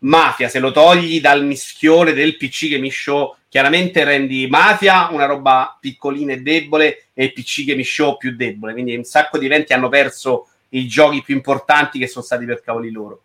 Mafia, 0.00 0.48
se 0.48 0.60
lo 0.60 0.70
togli 0.70 1.20
dal 1.20 1.44
mischione 1.44 2.12
del 2.12 2.36
PC 2.36 2.68
che 2.68 2.78
mi 2.78 2.90
show, 2.90 3.34
chiaramente 3.48 4.04
rendi 4.04 4.46
Mafia 4.46 5.08
una 5.10 5.24
roba 5.24 5.76
piccolina 5.80 6.32
e 6.34 6.40
debole 6.40 7.06
e 7.14 7.24
il 7.24 7.32
PC 7.32 7.64
che 7.64 7.74
mi 7.74 7.84
show 7.84 8.16
più 8.16 8.36
debole. 8.36 8.72
Quindi 8.72 8.94
un 8.94 9.04
sacco 9.04 9.38
di 9.38 9.46
eventi 9.46 9.72
hanno 9.72 9.88
perso 9.88 10.48
i 10.70 10.86
giochi 10.86 11.22
più 11.22 11.34
importanti 11.34 11.98
che 11.98 12.06
sono 12.06 12.24
stati 12.24 12.44
per 12.44 12.62
cavoli 12.62 12.90
loro. 12.90 13.22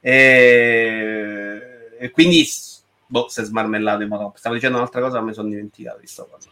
E, 0.00 1.60
e 1.98 2.10
quindi, 2.10 2.46
boh, 3.06 3.28
si 3.28 3.40
è 3.40 3.44
smarmellato 3.44 4.02
in 4.02 4.08
modo. 4.08 4.34
Stavo 4.36 4.54
dicendo 4.54 4.76
un'altra 4.76 5.00
cosa, 5.00 5.20
ma 5.20 5.28
mi 5.28 5.34
sono 5.34 5.48
dimenticato 5.48 5.98
di 6.00 6.06
sto 6.06 6.28
cosa. 6.30 6.48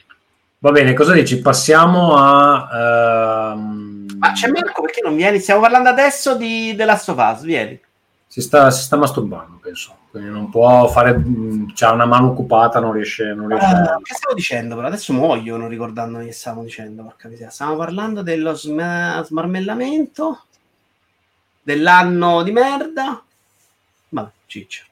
Va 0.63 0.71
bene, 0.73 0.95
cosa 0.95 1.13
dici? 1.13 1.41
Passiamo 1.41 2.17
a... 2.17 3.53
ehm, 3.53 4.17
Ma 4.19 4.33
c'è 4.33 4.49
Marco, 4.49 4.83
perché 4.83 5.01
non 5.03 5.17
vieni? 5.17 5.39
Stiamo 5.39 5.61
parlando 5.61 5.89
adesso 5.89 6.37
di 6.37 6.75
The 6.77 6.85
Last 6.85 7.09
of 7.09 7.19
Us, 7.19 7.43
vieni. 7.43 7.81
Si, 8.31 8.41
sta, 8.43 8.71
si 8.71 8.85
sta 8.85 8.97
masturbando, 8.97 9.59
penso. 9.61 9.97
Quindi 10.09 10.29
non 10.31 10.51
può 10.51 10.87
fare... 10.87 11.17
mh, 11.19 11.73
C'ha 11.75 11.91
una 11.91 12.07
mano 12.07 12.29
occupata, 12.29 12.79
non 12.79 12.93
riesce... 12.93 13.35
Non 13.35 13.49
riesce 13.49 13.67
Ah, 13.67 13.99
che 14.01 14.15
stavo 14.15 14.35
dicendo? 14.35 14.77
Però 14.77 14.87
adesso 14.87 15.13
muoio 15.13 15.57
non 15.57 15.69
ricordandomi 15.69 16.27
che 16.27 16.33
stavamo 16.33 16.63
dicendo. 16.63 17.03
Porca 17.03 17.27
miseria. 17.27 17.51
Stavamo 17.51 17.77
parlando 17.77 18.23
dello 18.23 18.55
sma- 18.55 19.21
smarmellamento 19.27 20.45
dell'anno 21.61 22.45
di 22.45 22.53
merda. 22.53 23.21
Vabbè, 24.11 24.31
ciccia. 24.47 24.85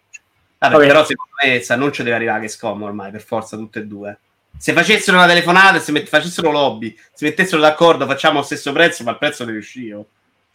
Vabbè, 0.59 0.73
Vabbè. 0.75 0.87
però 0.89 1.05
secondo 1.05 1.33
me 1.41 1.51
questo 1.51 1.73
annuncio 1.75 2.03
deve 2.03 2.17
arrivare 2.17 2.41
che 2.41 2.49
scomo 2.49 2.87
ormai, 2.87 3.13
per 3.13 3.23
forza, 3.23 3.57
tutte 3.57 3.79
e 3.79 3.87
due. 3.87 4.19
Se 4.57 4.73
facessero 4.73 5.17
una 5.17 5.29
telefonata, 5.29 5.79
se 5.79 5.93
met- 5.93 6.09
facessero 6.09 6.51
lobby, 6.51 6.97
si 7.13 7.25
mettessero 7.25 7.61
d'accordo, 7.61 8.05
facciamo 8.07 8.41
lo 8.41 8.45
stesso 8.45 8.73
prezzo, 8.73 9.05
ma 9.05 9.13
il 9.13 9.19
prezzo 9.19 9.45
deve 9.45 9.59
uscire. 9.59 10.05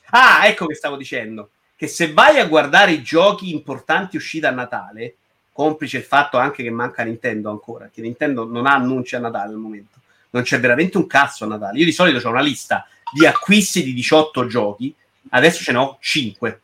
Ah, 0.09 0.45
ecco 0.47 0.65
che 0.65 0.75
stavo 0.75 0.97
dicendo. 0.97 1.51
Che 1.83 1.89
se 1.89 2.13
vai 2.13 2.39
a 2.39 2.45
guardare 2.45 2.93
i 2.93 3.03
giochi 3.03 3.51
importanti 3.51 4.15
usciti 4.15 4.45
a 4.45 4.51
Natale, 4.51 5.15
complice 5.51 5.97
il 5.97 6.05
fatto 6.05 6.37
anche 6.37 6.63
che 6.63 6.69
manca 6.69 7.03
Nintendo 7.03 7.49
ancora, 7.49 7.89
che 7.93 7.99
Nintendo 7.99 8.45
non 8.45 8.67
ha 8.67 8.73
annunci 8.73 9.17
a 9.17 9.19
Natale 9.19 9.51
al 9.51 9.59
momento. 9.59 9.99
Non 10.29 10.43
c'è 10.43 10.61
veramente 10.61 10.95
un 10.95 11.07
cazzo 11.07 11.43
a 11.43 11.47
Natale. 11.47 11.79
Io 11.79 11.83
di 11.83 11.91
solito 11.91 12.25
ho 12.25 12.31
una 12.31 12.39
lista 12.39 12.87
di 13.11 13.25
acquisti 13.25 13.83
di 13.83 13.93
18 13.93 14.47
giochi, 14.47 14.95
adesso 15.31 15.61
ce 15.61 15.73
ne 15.73 15.77
ho 15.79 15.97
5. 15.99 16.61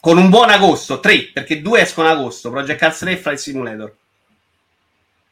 Con 0.00 0.18
un 0.18 0.28
buon 0.28 0.50
agosto, 0.50 1.00
3, 1.00 1.30
perché 1.32 1.62
2 1.62 1.80
escono 1.80 2.10
ad 2.10 2.18
agosto, 2.18 2.50
Project 2.50 2.78
Cars 2.78 2.98
3 2.98 3.12
e 3.12 3.16
Flight 3.16 3.38
Simulator. 3.38 3.96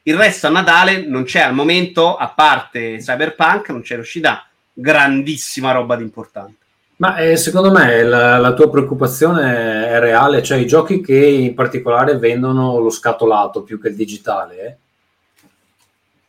Il 0.01 0.17
resto 0.17 0.47
a 0.47 0.49
Natale 0.49 1.05
non 1.05 1.25
c'è 1.25 1.41
al 1.41 1.53
momento, 1.53 2.17
a 2.17 2.29
parte 2.29 2.97
Cyberpunk, 2.97 3.69
non 3.69 3.83
c'è 3.83 3.97
uscita 3.97 4.47
grandissima 4.73 5.73
roba 5.73 5.95
di 5.95 6.01
importante. 6.01 6.65
Ma 6.97 7.17
eh, 7.17 7.37
secondo 7.37 7.71
me 7.71 8.01
la, 8.01 8.37
la 8.37 8.53
tua 8.53 8.69
preoccupazione 8.69 9.87
è 9.87 9.99
reale, 9.99 10.41
cioè 10.41 10.57
i 10.57 10.65
giochi 10.65 10.99
che 10.99 11.15
in 11.15 11.53
particolare 11.53 12.17
vendono 12.17 12.79
lo 12.79 12.89
scatolato 12.89 13.61
più 13.61 13.79
che 13.79 13.89
il 13.89 13.95
digitale. 13.95 14.65
eh. 14.65 14.75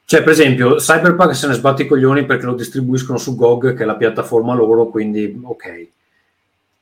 Cioè, 0.05 0.23
per 0.23 0.33
esempio, 0.33 0.77
Cyberpunk 0.77 1.35
se 1.35 1.47
ne 1.47 1.55
sbatte 1.55 1.83
i 1.83 1.87
coglioni 1.87 2.25
perché 2.25 2.47
lo 2.47 2.55
distribuiscono 2.55 3.19
su 3.19 3.35
GOG, 3.35 3.75
che 3.75 3.83
è 3.83 3.87
la 3.87 3.97
piattaforma 3.97 4.55
loro, 4.55 4.89
quindi 4.89 5.39
ok. 5.43 5.89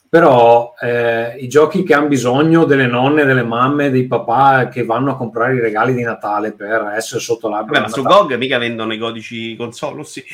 Però 0.08 0.74
eh, 0.80 1.36
i 1.38 1.48
giochi 1.48 1.82
che 1.82 1.94
hanno 1.94 2.06
bisogno 2.06 2.64
delle 2.64 2.86
nonne, 2.86 3.24
delle 3.24 3.42
mamme, 3.42 3.90
dei 3.90 4.06
papà 4.06 4.68
che 4.68 4.84
vanno 4.84 5.10
a 5.12 5.16
comprare 5.16 5.56
i 5.56 5.60
regali 5.60 5.94
di 5.94 6.02
Natale 6.02 6.52
per 6.52 6.92
essere 6.96 7.20
sotto 7.20 7.48
l'albero. 7.48 7.80
Vabbè, 7.80 7.88
ma 7.88 7.92
su 7.92 8.02
GOG 8.02 8.36
mica 8.36 8.58
vendono 8.58 8.94
i 8.94 8.98
codici 8.98 9.56
console, 9.56 10.04
sì. 10.04 10.24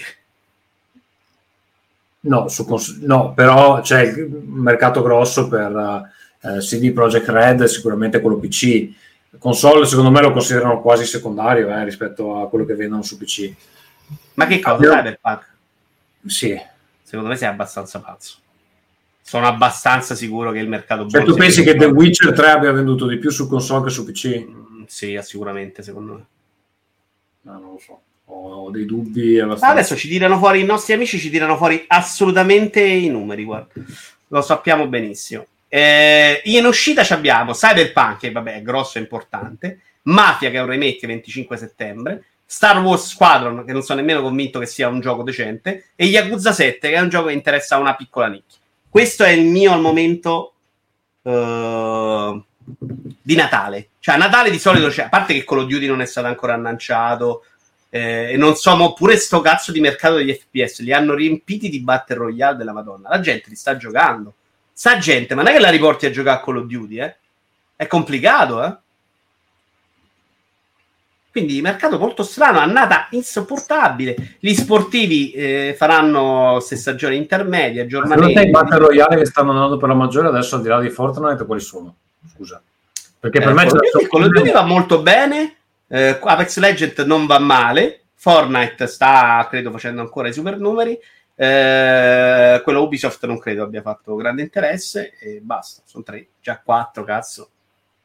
No, 2.25 2.49
su 2.49 2.65
cons- 2.65 2.99
no, 3.01 3.33
però 3.35 3.81
c'è 3.81 4.03
il 4.03 4.29
mercato 4.29 5.03
grosso 5.03 5.49
per 5.49 6.11
eh, 6.41 6.59
CD 6.59 6.93
Projekt 6.93 7.29
Red, 7.29 7.65
sicuramente 7.65 8.21
quello 8.21 8.39
PC. 8.39 8.91
Console, 9.39 9.87
secondo 9.87 10.11
me, 10.11 10.21
lo 10.21 10.31
considerano 10.33 10.81
quasi 10.81 11.05
secondario 11.05 11.69
eh, 11.69 11.85
rispetto 11.85 12.41
a 12.41 12.49
quello 12.49 12.65
che 12.65 12.75
vendono 12.75 13.03
su 13.03 13.17
PC. 13.19 13.53
Ma 14.35 14.47
che 14.47 14.61
cosa, 14.61 14.85
Io- 14.85 14.93
Cyberpunk? 14.93 15.51
Sì. 16.27 16.61
Secondo 17.03 17.31
me 17.31 17.37
sei 17.37 17.49
abbastanza 17.49 17.99
pazzo. 18.01 18.37
Sono 19.21 19.47
abbastanza 19.47 20.15
sicuro 20.15 20.53
che 20.53 20.59
il 20.59 20.69
mercato 20.69 21.09
Cioè, 21.09 21.25
tu 21.25 21.35
pensi 21.35 21.63
che 21.63 21.75
The. 21.75 21.87
Witcher 21.87 22.33
3 22.33 22.51
abbia 22.51 22.73
venduto 22.73 23.07
di 23.07 23.19
più 23.19 23.31
su 23.31 23.49
console 23.49 23.85
che 23.85 23.91
su 23.91 24.05
PC? 24.05 24.47
Mm, 24.49 24.83
Sì, 24.87 25.19
sicuramente, 25.23 25.83
secondo 25.83 26.13
me. 26.13 26.27
No, 27.43 27.53
non 27.53 27.73
lo 27.73 27.79
so. 27.79 28.01
Ho 28.27 28.71
dei 28.71 28.87
dubbi 28.87 29.39
abbastanza. 29.39 29.75
Adesso 29.75 29.97
ci 29.97 30.09
tirano 30.09 30.39
fuori, 30.39 30.61
i 30.61 30.65
nostri 30.65 30.93
amici 30.95 31.19
ci 31.19 31.31
tirano 31.31 31.57
fuori 31.57 31.85
assolutamente 31.87 32.81
i 32.81 33.09
numeri, 33.09 33.45
guarda. 33.45 33.73
Lo 34.29 34.41
sappiamo 34.41 34.87
benissimo. 34.87 35.47
Eh, 35.69 36.41
in 36.45 36.65
uscita 36.67 37.03
ci 37.03 37.13
abbiamo 37.13 37.53
Cyberpunk, 37.53 38.19
che 38.19 38.31
vabbè 38.31 38.57
è 38.57 38.63
grosso 38.63 38.99
e 38.99 39.01
importante, 39.01 39.81
Mafia, 40.03 40.51
che 40.51 40.57
è 40.57 40.61
un 40.61 40.69
remake 40.69 41.07
25 41.07 41.57
settembre, 41.57 42.25
Star 42.45 42.81
Wars 42.83 43.09
Squadron, 43.09 43.65
che 43.65 43.73
non 43.73 43.83
sono 43.83 44.01
nemmeno 44.01 44.23
convinto 44.23 44.59
che 44.59 44.67
sia 44.67 44.89
un 44.89 45.01
gioco 45.01 45.23
decente, 45.23 45.87
e 45.97 46.07
Yakuza 46.07 46.53
7, 46.53 46.91
che 46.91 46.95
è 46.95 47.01
un 47.01 47.09
gioco 47.09 47.29
che 47.29 47.33
interessa 47.33 47.77
a 47.77 47.79
una 47.79 47.97
piccola 47.97 48.29
nicchia. 48.29 48.59
Questo 48.89 49.25
è 49.25 49.31
il 49.31 49.47
mio 49.47 49.73
al 49.73 49.81
momento 49.81 50.53
eh, 51.23 52.43
di 53.23 53.35
Natale. 53.35 53.89
Cioè, 54.03 54.17
a 54.17 54.19
Natale 54.19 54.51
di 54.51 54.59
solito 54.59 54.89
c'è, 54.89 55.05
a 55.05 55.09
parte 55.09 55.33
che 55.33 55.45
Call 55.45 55.61
of 55.61 55.67
Duty 55.67 55.87
non 55.87 56.01
è 56.01 56.07
stato 56.07 56.27
ancora 56.27 56.55
annunciato, 56.55 57.45
eh, 57.89 58.33
e 58.33 58.37
non 58.37 58.57
so, 58.57 58.75
mo 58.75 58.95
pure 58.95 59.17
sto 59.17 59.41
cazzo 59.41 59.71
di 59.71 59.79
mercato 59.79 60.17
degli 60.17 60.33
FPS 60.33 60.81
li 60.81 60.93
hanno 60.93 61.15
riempiti 61.15 61.69
di 61.69 61.79
Battle 61.83 62.17
Royale 62.17 62.57
della 62.57 62.73
Madonna. 62.73 63.09
La 63.09 63.21
gente 63.21 63.49
li 63.49 63.55
sta 63.55 63.77
giocando. 63.77 64.35
Sta 64.73 64.99
gente, 64.99 65.37
ma 65.37 65.43
non 65.43 65.53
è 65.53 65.55
che 65.55 65.61
la 65.61 65.71
riporti 65.71 66.07
a 66.07 66.11
giocare 66.11 66.41
a 66.41 66.43
Call 66.43 66.57
of 66.57 66.65
Duty, 66.65 67.01
eh? 67.01 67.17
È 67.77 67.87
complicato, 67.87 68.65
eh? 68.65 68.77
Quindi 71.31 71.61
mercato 71.61 71.97
molto 71.97 72.25
strano, 72.25 72.59
annata 72.59 73.07
insopportabile. 73.11 74.37
Gli 74.41 74.53
sportivi 74.53 75.31
eh, 75.31 75.77
faranno 75.79 76.59
se 76.59 76.75
stagioni 76.75 77.17
intermedie, 77.17 77.89
Secondo 77.89 78.33
te 78.33 78.41
i 78.41 78.51
Battle 78.51 78.79
Royale 78.79 79.17
che 79.19 79.27
stanno 79.27 79.53
andando 79.53 79.77
per 79.77 79.91
la 79.91 79.95
maggiore 79.95 80.27
adesso, 80.27 80.57
al 80.57 80.63
di 80.63 80.69
là 80.69 80.81
di 80.81 80.91
Fortnite, 80.91 81.47
quali 81.47 81.61
sono? 81.61 81.95
Scusa. 82.35 82.61
Perché 83.23 83.39
per 83.39 83.51
Eh, 83.51 83.53
me 83.53 83.67
c'è 83.67 84.09
Call 84.09 84.23
of 84.23 84.29
Duty- 84.31 84.51
va 84.51 84.65
molto 84.65 85.01
bene, 85.01 85.59
eh, 85.87 86.19
Apex 86.21 86.59
Legend 86.59 86.99
non 87.07 87.27
va 87.27 87.39
male, 87.39 88.07
Fortnite 88.17 88.89
sta, 88.89 89.47
credo, 89.49 89.71
facendo 89.71 90.01
ancora 90.01 90.27
i 90.27 90.33
supernumeri. 90.33 90.99
Eh, 91.37 92.61
quello 92.65 92.83
Ubisoft 92.83 93.25
non 93.27 93.39
credo 93.39 93.63
abbia 93.63 93.81
fatto 93.81 94.17
grande 94.17 94.43
interesse 94.43 95.17
e 95.21 95.39
basta, 95.41 95.83
sono 95.85 96.03
tre, 96.03 96.31
già 96.41 96.61
quattro, 96.65 97.05
cazzo. 97.05 97.51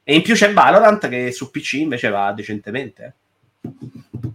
E 0.04 0.14
in 0.14 0.22
più 0.22 0.36
c'è 0.36 0.54
Valorant 0.54 1.10
che 1.10 1.32
su 1.32 1.50
PC 1.50 1.74
invece 1.74 2.10
va 2.10 2.32
decentemente. 2.32 3.16
eh. 3.62 3.70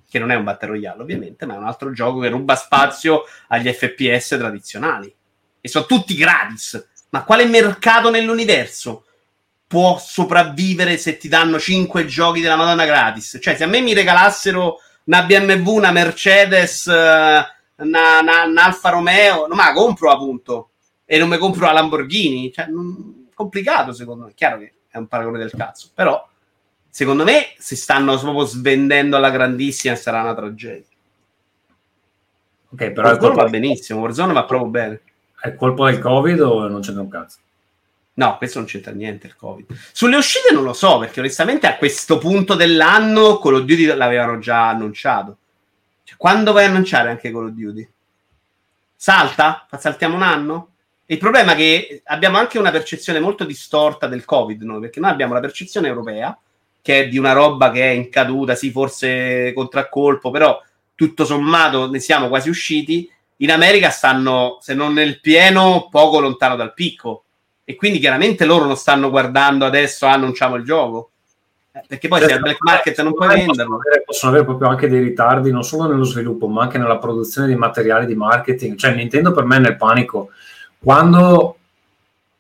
Che 0.09 0.19
non 0.19 0.33
è 0.33 0.35
un 0.35 0.43
Battle 0.43 0.71
Royale, 0.71 1.01
ovviamente, 1.03 1.47
ma 1.47 1.55
è 1.55 1.59
un 1.59 1.65
altro 1.65 1.93
gioco 1.93 2.19
che 2.19 2.29
ruba 2.29 2.57
spazio 2.57 3.23
agli 3.49 3.73
FPS 3.73 4.31
tradizionali. 4.37 5.15
E 5.61 5.69
sono 5.69 5.87
tutti 5.87 6.17
gratis. 6.17 6.89
Ma 7.11 7.23
quale 7.23 7.45
mercato 7.45 8.11
nell'universo 8.11 9.05
può 9.73 9.97
sopravvivere 9.99 10.99
se 10.99 11.17
ti 11.17 11.29
danno 11.29 11.59
5 11.59 12.05
giochi 12.05 12.43
della 12.43 12.57
Madonna 12.57 12.85
gratis? 12.85 13.39
Cioè, 13.41 13.57
se 13.57 13.65
a 13.65 13.67
me 13.67 13.81
mi 13.81 13.95
regalassero 13.95 14.81
una 15.05 15.23
BMW, 15.23 15.71
una 15.77 15.91
Mercedes, 15.93 16.87
eh, 16.89 16.93
una, 16.93 18.21
una- 18.21 18.45
una 18.45 18.65
Alfa 18.65 18.91
Romeo, 18.91 19.47
non 19.47 19.57
me 19.57 19.65
la 19.65 19.73
compro 19.73 20.11
appunto. 20.11 20.73
E 21.07 21.17
non 21.17 21.31
mi 21.31 21.39
compro 21.39 21.65
la 21.65 21.73
Lamborghini. 21.73 22.53
Cioè, 22.53 22.67
non- 22.67 23.29
complicato 23.33 23.95
secondo 23.95 24.27
me. 24.27 24.33
Chiaro 24.35 24.59
che 24.59 24.73
è 24.91 24.99
un 24.99 25.07
paragone 25.07 25.39
del 25.39 25.53
cazzo, 25.57 25.89
però 25.95 26.23
secondo 26.91 27.25
me 27.25 27.55
si 27.57 27.75
stanno 27.75 28.19
proprio 28.19 28.45
svendendo 28.45 29.17
alla 29.17 29.31
grandissima 29.31 29.95
sarà 29.95 30.21
una 30.21 30.35
tragedia. 30.35 30.85
Ok, 32.69 32.91
però 32.91 33.09
Warzone 33.09 33.35
va 33.35 33.45
benissimo, 33.49 34.01
Warzone 34.01 34.33
va 34.35 34.45
proprio 34.45 34.69
bene. 34.69 35.01
è 35.41 35.55
colpa 35.55 35.91
del 35.91 35.99
Covid 35.99 36.41
o 36.43 36.69
non 36.69 36.83
c'entra 36.83 37.01
un 37.03 37.09
cazzo? 37.09 37.39
No, 38.15 38.37
questo 38.37 38.59
non 38.59 38.69
c'entra 38.69 38.93
niente 38.93 39.27
il 39.27 39.37
Covid. 39.37 39.67
Sulle 39.93 40.17
uscite 40.17 40.53
non 40.53 40.65
lo 40.65 40.75
so, 40.75 40.99
perché 40.99 41.21
onestamente 41.21 41.67
a 41.67 41.77
questo 41.77 42.19
punto 42.19 42.55
dell'anno 42.55 43.39
Call 43.39 43.55
of 43.55 43.63
Duty 43.63 43.87
l'avevano 43.87 44.39
già 44.39 44.69
annunciato. 44.69 45.39
Cioè, 46.05 46.17
quando 46.19 46.53
vai 46.53 46.67
a 46.67 46.69
annunciare 46.69 47.09
anche 47.09 47.31
Call 47.33 47.47
of 47.47 47.53
Duty? 47.53 47.89
Salta? 48.95 49.67
Saltiamo 49.79 50.15
un 50.15 50.23
anno? 50.23 50.69
Il 51.07 51.19
problema 51.19 51.53
è 51.53 51.57
che 51.57 52.03
abbiamo 52.05 52.39
anche 52.39 52.59
una 52.59 52.71
percezione 52.71 53.19
molto 53.19 53.45
distorta 53.45 54.07
del 54.07 54.25
Covid, 54.25 54.63
noi, 54.63 54.81
perché 54.81 55.01
noi 55.01 55.11
abbiamo 55.11 55.35
la 55.35 55.41
percezione 55.41 55.89
europea, 55.89 56.39
che 56.81 57.01
è 57.01 57.09
di 57.09 57.19
una 57.19 57.33
roba 57.33 57.71
che 57.71 57.83
è 57.83 57.91
in 57.93 58.11
caduta, 58.11 58.55
sì, 58.55 58.71
forse 58.71 59.53
contraccolpo, 59.55 60.31
però 60.31 60.63
tutto 60.95 61.25
sommato 61.25 61.91
ne 61.91 61.99
siamo 61.99 62.29
quasi 62.29 62.49
usciti. 62.49 63.11
In 63.39 63.51
America 63.51 63.91
stanno, 63.91 64.59
se 64.61 64.75
non 64.75 64.93
nel 64.93 65.21
pieno, 65.21 65.89
poco 65.91 66.21
lontano 66.21 66.57
dal 66.57 66.75
picco. 66.75 67.25
E 67.73 67.77
quindi 67.77 67.99
chiaramente 67.99 68.45
loro 68.45 68.67
non 68.67 68.77
stanno 68.77 69.09
guardando 69.09 69.65
adesso, 69.65 70.07
ah, 70.07 70.13
annunciamo 70.13 70.57
il 70.57 70.65
gioco. 70.65 71.11
Eh, 71.73 71.81
perché 71.87 72.07
poi 72.07 72.21
se 72.21 72.27
Certo, 72.27 72.37
al 72.37 72.43
black 72.43 72.63
market 72.63 73.01
non 73.01 73.15
puoi 73.15 73.29
venderlo. 73.29 73.55
Possono 73.55 73.77
avere, 73.79 74.03
possono 74.05 74.33
avere 74.33 74.47
proprio 74.47 74.69
anche 74.69 74.89
dei 74.89 75.01
ritardi, 75.01 75.51
non 75.51 75.65
solo 75.65 75.89
nello 75.89 76.05
sviluppo, 76.05 76.49
ma 76.49 76.63
anche 76.63 76.77
nella 76.77 76.99
produzione 76.99 77.47
di 77.47 77.55
materiali 77.55 78.05
di 78.05 78.15
marketing. 78.15 78.77
Cioè, 78.77 78.95
Nintendo 78.95 79.33
per 79.33 79.45
me 79.45 79.57
è 79.57 79.61
nel 79.61 79.79
panico. 79.79 80.29
Quando, 80.79 81.57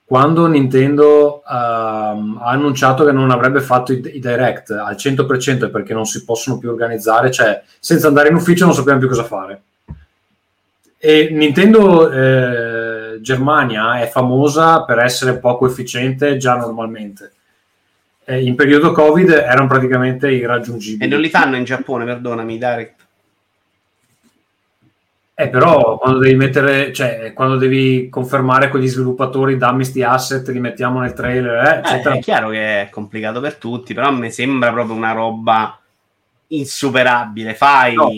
quando 0.04 0.46
Nintendo 0.48 1.42
ehm, 1.48 2.38
ha 2.42 2.50
annunciato 2.50 3.06
che 3.06 3.12
non 3.12 3.30
avrebbe 3.30 3.62
fatto 3.62 3.94
i, 3.94 4.02
i 4.12 4.20
direct 4.20 4.68
al 4.68 4.96
100% 4.96 5.64
è 5.64 5.70
perché 5.70 5.94
non 5.94 6.04
si 6.04 6.24
possono 6.24 6.58
più 6.58 6.68
organizzare, 6.68 7.30
cioè 7.30 7.62
senza 7.78 8.08
andare 8.08 8.28
in 8.28 8.34
ufficio 8.34 8.66
non 8.66 8.74
sappiamo 8.74 8.98
più 8.98 9.08
cosa 9.08 9.24
fare. 9.24 9.62
E 10.98 11.30
Nintendo 11.32 12.10
eh, 12.12 12.91
Germania 13.22 14.00
è 14.00 14.08
famosa 14.08 14.84
per 14.84 14.98
essere 14.98 15.38
poco 15.38 15.66
efficiente 15.66 16.36
già 16.36 16.56
normalmente. 16.56 17.32
Eh, 18.24 18.44
in 18.44 18.54
periodo 18.54 18.92
Covid 18.92 19.30
erano 19.30 19.66
praticamente 19.66 20.30
irraggiungibili. 20.30 21.04
E 21.04 21.06
non 21.08 21.20
li 21.20 21.28
fanno 21.28 21.56
in 21.56 21.64
Giappone, 21.64 22.04
perdonami, 22.04 22.58
Direct. 22.58 23.00
Eh, 25.34 25.48
però 25.48 25.98
quando 25.98 26.18
devi 26.18 26.36
mettere, 26.36 26.92
cioè, 26.92 27.32
quando 27.32 27.56
devi 27.56 28.08
confermare 28.10 28.68
quegli 28.68 28.86
sviluppatori, 28.86 29.56
dammi 29.56 29.84
sti 29.84 30.02
asset, 30.02 30.46
li 30.48 30.60
mettiamo 30.60 31.00
nel 31.00 31.14
trailer, 31.14 31.64
eh, 31.64 31.74
Eh, 31.74 31.78
eccetera. 31.78 32.14
è 32.14 32.20
chiaro 32.20 32.50
che 32.50 32.82
è 32.82 32.88
complicato 32.90 33.40
per 33.40 33.56
tutti, 33.56 33.94
però 33.94 34.12
mi 34.12 34.30
sembra 34.30 34.70
proprio 34.72 34.94
una 34.94 35.12
roba 35.12 35.76
insuperabile. 36.48 37.54
Fai 37.54 37.94
No. 37.94 38.10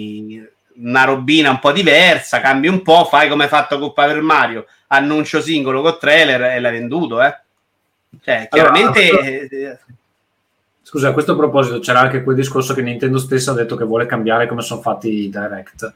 Una 0.77 1.05
robina 1.05 1.51
un 1.51 1.59
po' 1.59 1.73
diversa, 1.73 2.41
cambi 2.41 2.69
un 2.69 2.83
po', 2.83 3.05
fai 3.05 3.29
come 3.29 3.45
hai 3.45 3.49
fatto 3.49 3.79
con 3.79 3.93
Paper 3.93 4.21
Mario, 4.21 4.67
annuncio 4.89 5.41
singolo 5.41 5.83
con 5.83 5.97
trailer 5.99 6.43
e 6.43 6.61
l'hai 6.61 6.73
venduto, 6.73 7.23
eh. 7.23 7.37
Cioè, 8.23 8.49
Allora, 8.51 8.73
chiaramente... 8.73 9.49
eh, 9.49 9.79
Scusa, 10.83 11.09
a 11.09 11.13
questo 11.13 11.35
proposito 11.35 11.79
c'era 11.81 12.01
anche 12.01 12.23
quel 12.23 12.37
discorso 12.37 12.75
che 12.75 12.83
Nintendo 12.83 13.19
stessa 13.19 13.51
ha 13.51 13.55
detto 13.55 13.75
che 13.75 13.85
vuole 13.85 14.07
cambiare 14.07 14.47
come 14.47 14.63
sono 14.63 14.81
fatti 14.81 15.25
i 15.25 15.31
direct. 15.31 15.93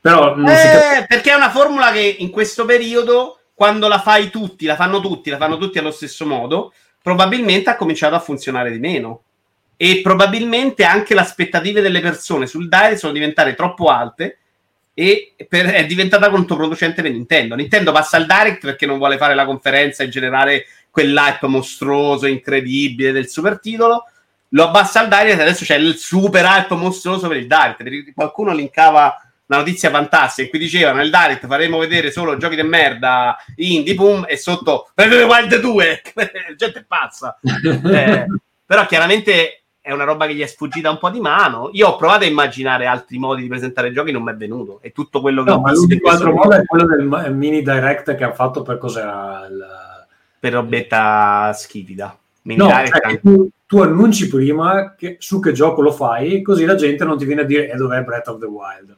Però 0.00 0.36
non 0.36 0.48
si 0.54 0.68
capisce. 0.68 0.98
Eh, 0.98 1.06
perché 1.06 1.32
è 1.32 1.34
una 1.34 1.50
formula 1.50 1.90
che 1.90 2.16
in 2.18 2.30
questo 2.30 2.64
periodo, 2.64 3.40
quando 3.54 3.88
la 3.88 3.98
fai 3.98 4.30
tutti, 4.30 4.66
la 4.66 4.76
fanno 4.76 5.00
tutti, 5.00 5.30
la 5.30 5.36
fanno 5.36 5.58
tutti 5.58 5.78
allo 5.78 5.90
stesso 5.90 6.24
modo, 6.24 6.72
probabilmente 7.02 7.70
ha 7.70 7.76
cominciato 7.76 8.14
a 8.14 8.20
funzionare 8.20 8.70
di 8.70 8.78
meno. 8.78 9.22
E 9.80 10.00
probabilmente 10.02 10.82
anche 10.82 11.14
le 11.14 11.20
aspettative 11.20 11.80
delle 11.80 12.00
persone 12.00 12.48
sul 12.48 12.68
Direct 12.68 12.96
sono 12.96 13.12
diventate 13.12 13.54
troppo 13.54 13.86
alte 13.86 14.38
e 14.92 15.34
per- 15.48 15.70
è 15.70 15.86
diventata 15.86 16.28
controproducente 16.30 17.00
per 17.00 17.12
Nintendo. 17.12 17.54
Nintendo 17.54 17.92
passa 17.92 18.16
al 18.16 18.26
Direct 18.26 18.64
perché 18.64 18.84
non 18.84 18.98
vuole 18.98 19.16
fare 19.16 19.36
la 19.36 19.44
conferenza 19.44 20.02
e 20.02 20.08
generare 20.08 20.66
quell'hype 20.90 21.46
mostruoso, 21.46 22.26
incredibile 22.26 23.12
del 23.12 23.28
super 23.28 23.60
titolo. 23.60 24.06
Lo 24.48 24.64
abbassa 24.64 24.98
al 24.98 25.08
Direct 25.08 25.38
e 25.38 25.42
adesso 25.42 25.64
c'è 25.64 25.76
il 25.76 25.94
super 25.94 26.44
hype 26.44 26.74
mostruoso 26.74 27.28
per 27.28 27.36
il 27.36 27.46
Direct. 27.46 28.12
Qualcuno 28.12 28.52
linkava 28.52 29.22
una 29.46 29.58
notizia 29.58 29.90
fantastica 29.90 30.42
in 30.42 30.48
cui 30.50 30.58
diceva 30.58 30.92
nel 30.92 31.10
Direct 31.10 31.46
faremo 31.46 31.78
vedere 31.78 32.10
solo 32.10 32.36
giochi 32.36 32.56
di 32.56 32.62
merda 32.62 33.36
indie 33.56 33.94
boom 33.94 34.26
e 34.28 34.36
sotto 34.36 34.90
the 34.94 35.04
Wild 35.04 35.58
2 35.58 36.02
la 36.14 36.30
gente 36.54 36.80
è 36.80 36.84
pazza 36.86 37.38
Eh, 37.42 38.26
però 38.66 38.84
chiaramente 38.86 39.62
è 39.88 39.92
una 39.92 40.04
roba 40.04 40.26
che 40.26 40.34
gli 40.34 40.42
è 40.42 40.46
sfuggita 40.46 40.90
un 40.90 40.98
po' 40.98 41.08
di 41.08 41.18
mano 41.18 41.70
io 41.72 41.88
ho 41.88 41.96
provato 41.96 42.24
a 42.24 42.26
immaginare 42.26 42.84
altri 42.84 43.16
modi 43.16 43.40
di 43.40 43.48
presentare 43.48 43.90
giochi 43.90 44.12
non 44.12 44.22
mi 44.22 44.32
è 44.32 44.34
venuto 44.34 44.80
e 44.82 44.92
tutto 44.92 45.22
quello 45.22 45.42
che 45.42 45.48
No, 45.48 45.56
ho 45.56 45.60
ma 45.60 45.70
visto 45.70 45.86
l'unico 45.86 46.08
altro 46.10 46.32
modo 46.32 46.50
è 46.52 46.64
quello 46.66 46.86
del 46.86 47.34
mini 47.34 47.62
direct 47.62 48.14
che 48.14 48.24
ha 48.24 48.34
fatto 48.34 48.60
per 48.60 48.76
cos'era 48.76 49.46
il... 49.48 49.66
per 50.38 50.52
robetta 50.52 51.50
schifida 51.54 52.14
Mini 52.42 52.60
No, 52.60 52.68
cioè 52.68 53.18
tu, 53.20 53.48
tu 53.66 53.80
annunci 53.80 54.28
prima 54.28 54.94
che- 54.94 55.16
su 55.20 55.40
che 55.40 55.52
gioco 55.52 55.80
lo 55.82 55.92
fai, 55.92 56.40
così 56.42 56.64
la 56.64 56.74
gente 56.76 57.04
non 57.04 57.16
ti 57.18 57.24
viene 57.24 57.42
a 57.42 57.44
dire 57.44 57.70
e 57.70 57.76
dov'è 57.76 58.02
Breath 58.02 58.28
of 58.28 58.38
the 58.40 58.46
Wild. 58.46 58.96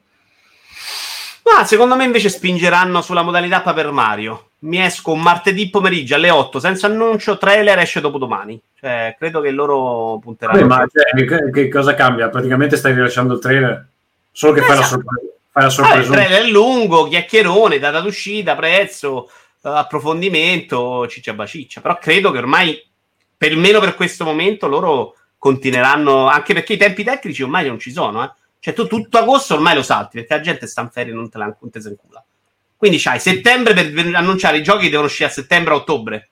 Ma 1.45 1.65
secondo 1.65 1.97
me 1.97 2.05
invece 2.05 2.29
spingeranno 2.29 3.01
sulla 3.01 3.23
modalità 3.23 3.61
Paper 3.61 3.91
Mario. 3.91 4.51
Mi 4.61 4.81
esco 4.81 5.13
un 5.13 5.23
martedì 5.23 5.69
pomeriggio 5.71 6.15
alle 6.15 6.31
8 6.31 6.61
senza 6.61 6.87
annuncio, 6.87 7.39
trailer 7.39 7.79
esce 7.79 8.01
dopodomani. 8.01 8.61
Cioè, 8.81 9.15
credo 9.19 9.43
che 9.43 9.51
loro 9.51 10.19
punteranno. 10.23 10.67
Vabbè, 10.67 10.81
ma 10.81 10.87
cioè, 10.91 11.51
che, 11.51 11.69
cosa 11.69 11.95
cambia? 11.95 12.31
Praticamente 12.31 12.79
stai 12.79 12.95
rilasciando 12.95 13.35
il 13.35 13.41
trailer, 13.41 13.87
solo 14.33 14.55
che 14.55 14.63
fai 14.63 14.77
la 14.77 14.83
Esatto. 14.83 15.03
sorpresa. 15.03 15.33
Fai 15.51 15.63
la 15.63 15.69
il 15.69 15.75
sorpresa. 15.75 16.13
trailer 16.13 16.41
è 16.41 16.47
lungo, 16.49 17.09
chiacchierone, 17.09 17.79
data 17.79 18.01
d'uscita, 18.01 18.57
prezzo, 18.57 19.27
eh, 19.63 19.69
approfondimento, 19.69 21.07
ciccia 21.09 21.35
baciccia. 21.35 21.83
Però 21.83 21.99
credo 21.99 22.31
che 22.31 22.39
ormai, 22.39 22.83
perlomeno 23.37 23.81
per 23.81 23.95
questo 23.95 24.25
momento, 24.25 24.67
loro 24.67 25.15
continueranno, 25.37 26.27
anche 26.29 26.55
perché 26.55 26.73
i 26.73 26.79
tempi 26.79 27.05
tecnici 27.05 27.43
ormai 27.43 27.67
non 27.67 27.79
ci 27.79 27.93
sono. 27.93 28.25
Eh. 28.25 28.31
Cioè, 28.61 28.73
tu 28.73 28.87
tutto 28.87 29.19
agosto 29.19 29.53
ormai 29.55 29.75
lo 29.75 29.83
salti, 29.83 30.17
perché 30.19 30.35
la 30.35 30.41
gente 30.41 30.67
sta 30.67 30.81
in 30.81 30.89
ferie 30.89 31.13
e 31.13 31.17
non 31.17 31.29
te 31.29 31.37
la 31.37 31.55
non 31.61 31.71
te 31.71 31.83
se 31.83 31.91
incula. 31.91 32.25
Quindi 32.79 32.97
c'hai 32.99 33.21
settembre 33.21 33.75
per 33.75 34.15
annunciare 34.15 34.57
i 34.57 34.63
giochi 34.63 34.85
che 34.85 34.89
devono 34.89 35.07
uscire 35.07 35.29
a 35.29 35.33
settembre 35.33 35.75
a 35.75 35.77
ottobre. 35.77 36.29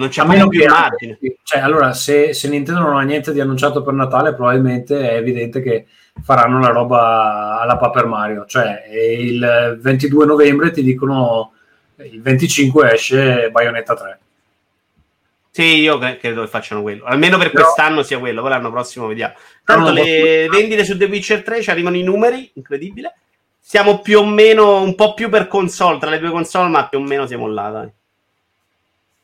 Non 0.00 0.08
c'è 0.08 0.24
meno 0.24 0.48
più 0.48 0.64
margine. 0.66 1.18
cioè, 1.42 1.60
allora, 1.60 1.92
se, 1.92 2.32
se 2.32 2.48
Nintendo 2.48 2.80
non 2.80 2.96
ha 2.98 3.02
niente 3.02 3.32
di 3.32 3.40
annunciato 3.40 3.82
per 3.82 3.92
Natale, 3.94 4.34
probabilmente 4.34 5.10
è 5.10 5.14
evidente 5.16 5.60
che 5.62 5.86
faranno 6.22 6.58
la 6.60 6.68
roba 6.68 7.58
alla 7.60 7.76
Paper 7.76 8.06
Mario. 8.06 8.44
Cioè, 8.46 8.84
il 8.90 9.78
22 9.80 10.26
novembre 10.26 10.70
ti 10.70 10.82
dicono 10.82 11.52
il 11.96 12.22
25 12.22 12.92
esce 12.92 13.50
Bayonetta 13.50 13.94
3. 13.94 14.18
Sì, 15.52 15.80
io 15.80 15.98
cre- 15.98 16.16
credo 16.16 16.42
che 16.42 16.46
facciano 16.48 16.80
quello. 16.80 17.04
Almeno 17.04 17.36
per 17.36 17.50
Però- 17.50 17.64
quest'anno 17.64 18.02
sia 18.02 18.18
quello, 18.18 18.40
poi 18.40 18.50
l'anno 18.50 18.70
prossimo 18.70 19.06
vediamo. 19.08 19.34
Tanto 19.64 19.90
le 19.90 20.46
posso- 20.48 20.56
vendite 20.58 20.84
su 20.84 20.96
The 20.96 21.04
Witcher 21.06 21.42
3 21.42 21.60
ci 21.62 21.70
arrivano 21.70 21.96
i 21.96 22.02
numeri, 22.02 22.50
incredibile. 22.54 23.14
Siamo 23.58 24.00
più 24.00 24.20
o 24.20 24.24
meno 24.26 24.80
un 24.80 24.94
po' 24.94 25.12
più 25.14 25.28
per 25.28 25.46
console, 25.48 25.98
tra 25.98 26.08
le 26.10 26.18
due 26.18 26.30
console, 26.30 26.68
ma 26.70 26.88
più 26.88 26.98
o 26.98 27.02
meno 27.02 27.26
siamo 27.26 27.46
là, 27.48 27.68
dai. 27.68 27.88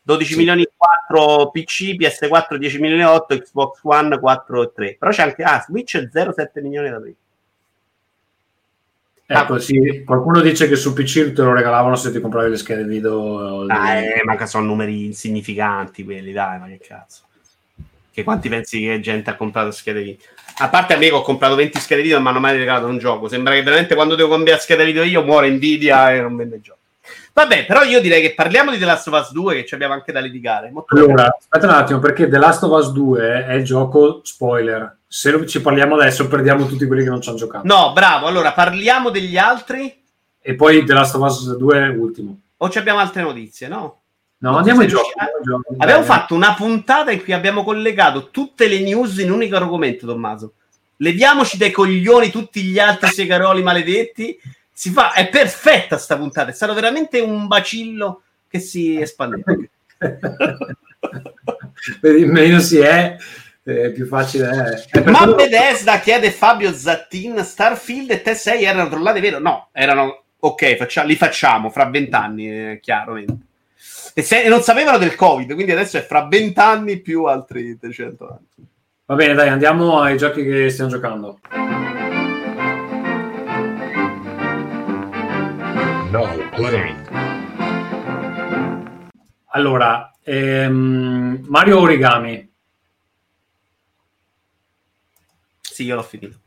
12 0.07 0.33
Sì. 0.33 0.39
milioni 0.39 0.63
e 0.63 0.71
4 0.77 1.51
PC, 1.51 1.97
PS4 1.97 2.55
10 2.55 2.79
milioni 2.79 3.03
e 3.03 3.07
8, 3.07 3.39
Xbox 3.39 3.81
One 3.83 4.21
4 4.21 4.63
e 4.63 4.73
3. 4.73 4.97
Però 5.01 5.11
c'è 5.11 5.23
anche 5.23 5.43
ah, 5.43 5.61
Switch 5.67 5.97
0,7 5.97 6.63
milioni 6.63 6.91
da 6.91 6.97
aprire. 6.97 7.17
Ecco, 9.29 9.59
sì, 9.59 10.05
qualcuno 10.05 10.41
dice 10.41 10.69
che 10.69 10.77
su 10.77 10.93
PC 10.93 11.33
te 11.33 11.43
lo 11.43 11.53
regalavano 11.53 11.97
se 11.97 12.13
ti 12.13 12.21
compravi 12.21 12.51
le 12.51 12.57
schede 12.57 12.85
video. 12.85 13.67
Ah, 13.67 13.97
eh, 13.97 14.23
ma 14.25 14.37
che 14.37 14.47
sono 14.47 14.65
numeri 14.65 15.07
insignificanti 15.07 16.05
quelli, 16.05 16.31
dai, 16.31 16.61
ma 16.61 16.69
che 16.69 16.79
cazzo. 16.79 17.23
Che 18.13 18.23
quanti 18.23 18.49
pensi 18.49 18.81
che 18.81 19.01
gente 19.01 19.31
ha 19.31 19.35
comprato 19.35 19.73
schede 19.73 20.03
video? 20.03 20.25
A 20.59 20.69
parte 20.69 20.95
a 20.95 20.99
me 20.99 21.09
che 21.09 21.15
ho 21.15 21.23
comprato 21.23 21.57
20 21.57 21.81
schede 21.81 22.03
video 22.03 22.17
e 22.17 22.21
non 22.21 22.31
mi 22.31 22.37
hanno 22.39 22.47
mai 22.47 22.57
regalato 22.57 22.87
un 22.87 22.99
gioco. 22.99 23.27
Sembra 23.27 23.55
che 23.55 23.65
veramente 23.65 23.97
quando 23.97 24.15
devo 24.15 24.31
cambiare 24.31 24.61
scheda 24.61 24.85
video 24.85 25.03
io 25.03 25.25
muore 25.25 25.51
Nvidia 25.51 26.15
e 26.15 26.21
non 26.21 26.37
vende 26.37 26.61
gioco. 26.61 26.76
Vabbè, 27.33 27.67
però 27.67 27.83
io 27.83 28.01
direi 28.01 28.21
che 28.23 28.35
parliamo 28.35 28.71
di 28.71 28.79
The 28.79 28.85
Last 28.85 29.09
of 29.09 29.21
Us 29.21 29.33
2 29.33 29.55
che 29.55 29.65
ci 29.67 29.75
abbiamo 29.75 29.95
anche 29.95 30.13
da 30.13 30.21
litigare. 30.21 30.71
Molto 30.71 30.95
Allora, 30.95 31.35
aspetta 31.39 31.67
un 31.67 31.73
attimo, 31.73 31.99
perché 31.99 32.29
The 32.29 32.39
Last 32.39 32.63
of 32.63 32.73
Us 32.73 32.93
2 32.93 33.47
è 33.47 33.53
il 33.55 33.65
gioco 33.65 34.21
spoiler. 34.25 34.99
Se 35.07 35.47
ci 35.47 35.61
parliamo 35.61 35.95
adesso, 35.97 36.27
perdiamo 36.29 36.67
tutti 36.67 36.87
quelli 36.87 37.05
che 37.05 37.11
non 37.11 37.21
ci 37.21 37.29
hanno 37.29 37.39
giocato. 37.39 37.67
No, 37.67 37.93
bravo. 37.93 38.27
Allora, 38.27 38.53
parliamo 38.53 39.11
degli 39.11 39.37
altri 39.37 40.03
E 40.41 40.55
poi 40.55 40.85
The 40.85 40.93
Last 40.95 41.15
of 41.15 41.23
Us 41.23 41.57
2 41.57 41.79
è 41.79 41.89
ultimo. 41.89 42.39
o 42.57 42.69
ci 42.71 42.79
abbiamo 42.79 43.01
altre 43.01 43.23
notizie, 43.23 43.69
no? 43.69 44.01
No, 44.39 44.51
Non 44.51 44.59
andiamo 44.59 44.81
ai 44.83 44.89
giochi. 44.89 45.11
Abbiamo 45.79 46.03
fatto 46.05 46.35
una 46.35 46.55
puntata 46.55 47.11
in 47.11 47.23
cui 47.23 47.33
abbiamo 47.33 47.65
collegato 47.65 48.29
tutte 48.31 48.69
le 48.69 48.81
news 48.81 49.17
in 49.19 49.31
un 49.31 49.37
unico 49.37 49.57
argomento, 49.57 50.07
Tommaso. 50.07 50.53
Leviamoci 50.99 51.57
dai 51.57 51.71
coglioni 51.71 52.31
tutti 52.31 52.63
gli 52.63 52.79
altri 52.79 53.09
segaroli 53.11 53.63
maledetti. 53.63 54.39
Si 54.79 54.91
fa, 54.91 55.15
è 55.15 55.31
perfetta 55.31 55.97
sta 55.97 56.19
puntata. 56.19 56.51
È 56.51 56.53
stato 56.53 56.75
veramente 56.75 57.19
un 57.19 57.47
bacillo 57.47 58.21
che 58.47 58.59
si 58.59 59.01
espandeva. 59.01 59.55
Vedi, 62.03 62.27
meno 62.27 62.59
si 62.59 62.77
è, 62.79 63.17
eh, 63.63 63.91
più 63.93 64.07
facile 64.07 64.51
è. 64.51 64.71
È 64.99 65.01
per 65.03 65.11
Ma 65.11 65.21
quello- 65.21 65.35
Bethesda 65.37 65.99
chiede 66.01 66.31
Fabio 66.31 66.75
Zattin, 66.75 67.43
Starfield 67.43 68.11
e 68.11 68.23
T6 68.23 68.61
erano 68.65 68.91
trollate, 68.91 69.21
vero? 69.21 69.39
No, 69.39 69.69
erano 69.73 70.25
ok, 70.39 70.77
faccia- 70.77 71.05
li 71.05 71.17
facciamo 71.17 71.71
fra 71.71 71.87
vent'anni, 71.89 72.51
eh, 72.51 72.79
chiaramente. 72.83 73.45
E, 74.13 74.21
se- 74.23 74.43
e 74.43 74.49
non 74.51 74.61
sapevano 74.61 74.99
del 74.99 75.15
Covid, 75.15 75.55
quindi 75.55 75.73
adesso 75.73 75.97
è 75.97 76.05
fra 76.05 76.27
vent'anni 76.27 76.99
più 77.01 77.25
altri 77.25 77.79
300 77.79 78.29
anni. 78.29 78.67
Va 79.07 79.15
bene, 79.15 79.33
dai, 79.33 79.49
andiamo 79.49 80.01
ai 80.01 80.19
giochi 80.19 80.45
che 80.45 80.69
stiamo 80.69 80.91
giocando. 80.91 81.39
Play. 86.57 86.95
Allora, 89.51 90.13
ehm, 90.23 91.45
Mario 91.49 91.81
Origami, 91.81 92.45
Sì, 95.61 95.85
io 95.85 95.95
l'ho 95.97 96.03
finito. 96.03 96.39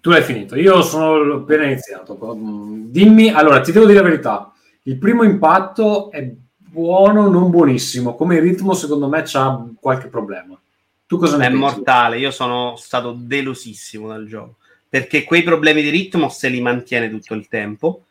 tu 0.00 0.08
l'hai 0.10 0.22
finito, 0.22 0.56
io 0.56 0.80
sono 0.82 1.34
appena 1.34 1.64
iniziato. 1.66 2.16
Mm, 2.34 2.86
Dimmi, 2.90 3.28
allora, 3.30 3.60
ti 3.60 3.70
devo 3.72 3.84
dire 3.86 3.98
la 3.98 4.08
verità, 4.08 4.52
il 4.84 4.96
primo 4.96 5.22
impatto 5.24 6.10
è 6.10 6.32
buono, 6.56 7.28
non 7.28 7.50
buonissimo, 7.50 8.14
come 8.14 8.40
ritmo 8.40 8.72
secondo 8.72 9.08
me 9.08 9.22
c'ha 9.26 9.62
qualche 9.78 10.08
problema. 10.08 10.58
Tu 11.06 11.18
cosa 11.18 11.36
ne 11.36 11.44
È 11.46 11.50
pensi? 11.50 11.60
mortale, 11.62 12.18
io 12.18 12.30
sono 12.30 12.74
stato 12.76 13.12
delusissimo 13.12 14.08
dal 14.08 14.26
gioco, 14.26 14.56
perché 14.88 15.24
quei 15.24 15.42
problemi 15.42 15.82
di 15.82 15.90
ritmo 15.90 16.30
se 16.30 16.48
li 16.48 16.60
mantiene 16.62 17.10
tutto 17.10 17.34
il 17.34 17.46
tempo. 17.48 18.06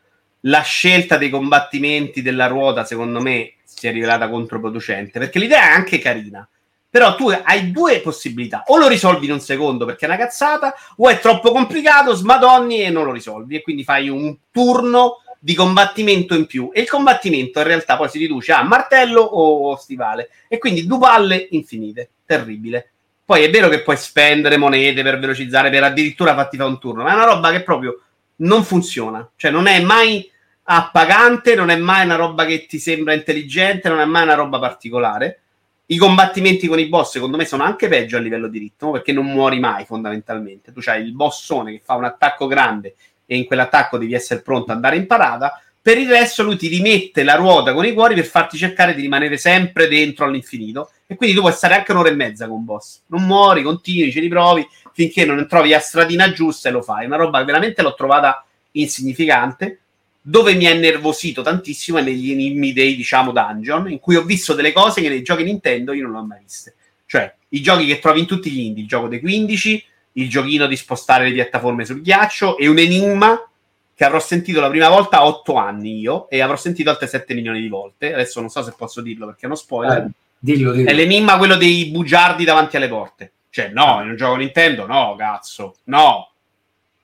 La 0.46 0.62
scelta 0.62 1.16
dei 1.16 1.30
combattimenti 1.30 2.22
della 2.22 2.46
ruota, 2.46 2.84
secondo 2.84 3.20
me, 3.20 3.54
si 3.64 3.86
è 3.86 3.92
rivelata 3.92 4.28
controproducente, 4.28 5.18
perché 5.18 5.38
l'idea 5.38 5.70
è 5.70 5.72
anche 5.72 5.98
carina. 5.98 6.46
Però 6.90 7.14
tu 7.14 7.28
hai 7.28 7.70
due 7.70 8.00
possibilità, 8.00 8.64
o 8.66 8.76
lo 8.76 8.86
risolvi 8.86 9.26
in 9.26 9.32
un 9.32 9.40
secondo 9.40 9.86
perché 9.86 10.04
è 10.04 10.08
una 10.08 10.18
cazzata, 10.18 10.74
o 10.96 11.08
è 11.08 11.20
troppo 11.20 11.50
complicato, 11.50 12.12
smadonni 12.12 12.82
e 12.82 12.90
non 12.90 13.04
lo 13.04 13.12
risolvi, 13.12 13.56
e 13.56 13.62
quindi 13.62 13.82
fai 13.82 14.08
un 14.08 14.36
turno 14.50 15.22
di 15.38 15.54
combattimento 15.54 16.34
in 16.34 16.46
più. 16.46 16.70
E 16.72 16.80
il 16.82 16.88
combattimento 16.88 17.60
in 17.60 17.66
realtà 17.66 17.96
poi 17.96 18.08
si 18.08 18.18
riduce 18.18 18.52
a 18.52 18.62
martello 18.62 19.22
o 19.22 19.76
stivale, 19.76 20.30
e 20.48 20.58
quindi 20.58 20.86
due 20.86 20.98
palle 20.98 21.46
infinite. 21.52 22.10
Terribile. 22.26 22.90
Poi 23.24 23.44
è 23.44 23.50
vero 23.50 23.68
che 23.68 23.82
puoi 23.82 23.96
spendere 23.96 24.56
monete 24.56 25.02
per 25.02 25.18
velocizzare, 25.18 25.70
per 25.70 25.84
addirittura 25.84 26.34
farti 26.34 26.56
fare 26.56 26.68
un 26.68 26.78
turno, 26.78 27.04
ma 27.04 27.12
è 27.12 27.14
una 27.14 27.24
roba 27.24 27.50
che 27.52 27.62
proprio 27.62 28.02
non 28.36 28.64
funziona. 28.64 29.26
Cioè, 29.36 29.50
non 29.50 29.66
è 29.66 29.80
mai 29.80 30.30
appagante, 30.64 31.54
non 31.54 31.70
è 31.70 31.76
mai 31.76 32.04
una 32.04 32.16
roba 32.16 32.44
che 32.44 32.66
ti 32.66 32.78
sembra 32.78 33.14
intelligente, 33.14 33.88
non 33.88 34.00
è 34.00 34.04
mai 34.04 34.22
una 34.22 34.34
roba 34.34 34.58
particolare. 34.58 35.40
I 35.86 35.96
combattimenti 35.96 36.68
con 36.68 36.78
i 36.78 36.86
boss, 36.86 37.12
secondo 37.12 37.36
me, 37.36 37.44
sono 37.44 37.64
anche 37.64 37.88
peggio 37.88 38.16
a 38.16 38.20
livello 38.20 38.48
di 38.48 38.58
ritmo, 38.58 38.92
perché 38.92 39.12
non 39.12 39.26
muori 39.26 39.58
mai 39.58 39.84
fondamentalmente. 39.84 40.72
Tu 40.72 40.80
c'hai 40.80 41.02
il 41.02 41.12
bossone 41.12 41.72
che 41.72 41.82
fa 41.84 41.94
un 41.94 42.04
attacco 42.04 42.46
grande 42.46 42.94
e 43.26 43.36
in 43.36 43.44
quell'attacco 43.44 43.98
devi 43.98 44.14
essere 44.14 44.40
pronto 44.40 44.70
ad 44.70 44.76
andare 44.76 44.96
in 44.96 45.06
parata. 45.06 45.60
Per 45.82 45.98
il 45.98 46.08
resto, 46.08 46.44
lui 46.44 46.56
ti 46.56 46.68
rimette 46.68 47.24
la 47.24 47.34
ruota 47.34 47.74
con 47.74 47.84
i 47.84 47.92
cuori 47.92 48.14
per 48.14 48.24
farti 48.24 48.56
cercare 48.56 48.94
di 48.94 49.02
rimanere 49.02 49.36
sempre 49.36 49.88
dentro 49.88 50.24
all'infinito. 50.24 50.90
E 51.06 51.16
quindi 51.16 51.34
tu 51.34 51.42
puoi 51.42 51.52
stare 51.52 51.74
anche 51.74 51.92
un'ora 51.92 52.08
e 52.08 52.14
mezza 52.14 52.46
con 52.46 52.58
un 52.58 52.64
boss. 52.64 53.02
Non 53.08 53.24
muori, 53.24 53.62
continui, 53.62 54.12
ci 54.12 54.20
riprovi 54.20 54.66
finché 54.92 55.24
non 55.24 55.46
trovi 55.48 55.70
la 55.70 55.80
stradina 55.80 56.30
giusta 56.32 56.68
e 56.68 56.72
lo 56.72 56.82
fai. 56.82 57.04
Una 57.06 57.16
roba 57.16 57.42
veramente 57.42 57.82
l'ho 57.82 57.94
trovata 57.94 58.44
insignificante. 58.72 59.81
Dove 60.24 60.54
mi 60.54 60.66
ha 60.66 60.70
innervosito 60.70 61.42
tantissimo 61.42 61.98
è 61.98 62.02
negli 62.02 62.30
enigmi 62.30 62.72
dei, 62.72 62.94
diciamo, 62.94 63.32
dungeon, 63.32 63.90
in 63.90 63.98
cui 63.98 64.14
ho 64.14 64.22
visto 64.22 64.54
delle 64.54 64.72
cose 64.72 65.00
che 65.00 65.08
nei 65.08 65.22
giochi 65.22 65.42
Nintendo 65.42 65.92
io 65.92 66.06
non 66.06 66.16
ho 66.16 66.24
mai 66.24 66.40
viste. 66.42 66.74
Cioè, 67.06 67.34
i 67.50 67.60
giochi 67.60 67.86
che 67.86 67.98
trovi 67.98 68.20
in 68.20 68.26
tutti 68.26 68.50
gli 68.50 68.60
indie, 68.60 68.82
il 68.82 68.88
gioco 68.88 69.08
dei 69.08 69.20
15, 69.20 69.84
il 70.12 70.28
giochino 70.28 70.66
di 70.66 70.76
spostare 70.76 71.28
le 71.28 71.32
piattaforme 71.32 71.84
sul 71.84 72.02
ghiaccio 72.02 72.56
e 72.56 72.68
un 72.68 72.78
enigma 72.78 73.46
che 73.94 74.04
avrò 74.04 74.18
sentito 74.18 74.60
la 74.60 74.68
prima 74.68 74.88
volta 74.88 75.18
a 75.18 75.26
8 75.26 75.54
anni 75.54 76.00
io 76.00 76.28
e 76.28 76.40
avrò 76.40 76.56
sentito 76.56 76.90
altre 76.90 77.06
7 77.06 77.34
milioni 77.34 77.60
di 77.60 77.68
volte. 77.68 78.12
Adesso 78.12 78.40
non 78.40 78.48
so 78.48 78.62
se 78.62 78.74
posso 78.76 79.00
dirlo 79.00 79.26
perché 79.26 79.42
è 79.42 79.46
uno 79.46 79.54
spoiler. 79.54 79.98
Eh, 79.98 80.10
dillo, 80.38 80.72
dillo. 80.72 80.88
È 80.88 80.92
l'enigma 80.94 81.36
quello 81.36 81.56
dei 81.56 81.86
bugiardi 81.86 82.44
davanti 82.44 82.76
alle 82.76 82.88
porte. 82.88 83.32
Cioè, 83.50 83.68
no, 83.68 84.00
in 84.02 84.08
un 84.08 84.16
gioco 84.16 84.36
Nintendo, 84.36 84.86
no, 84.86 85.14
cazzo, 85.16 85.76
no. 85.84 86.31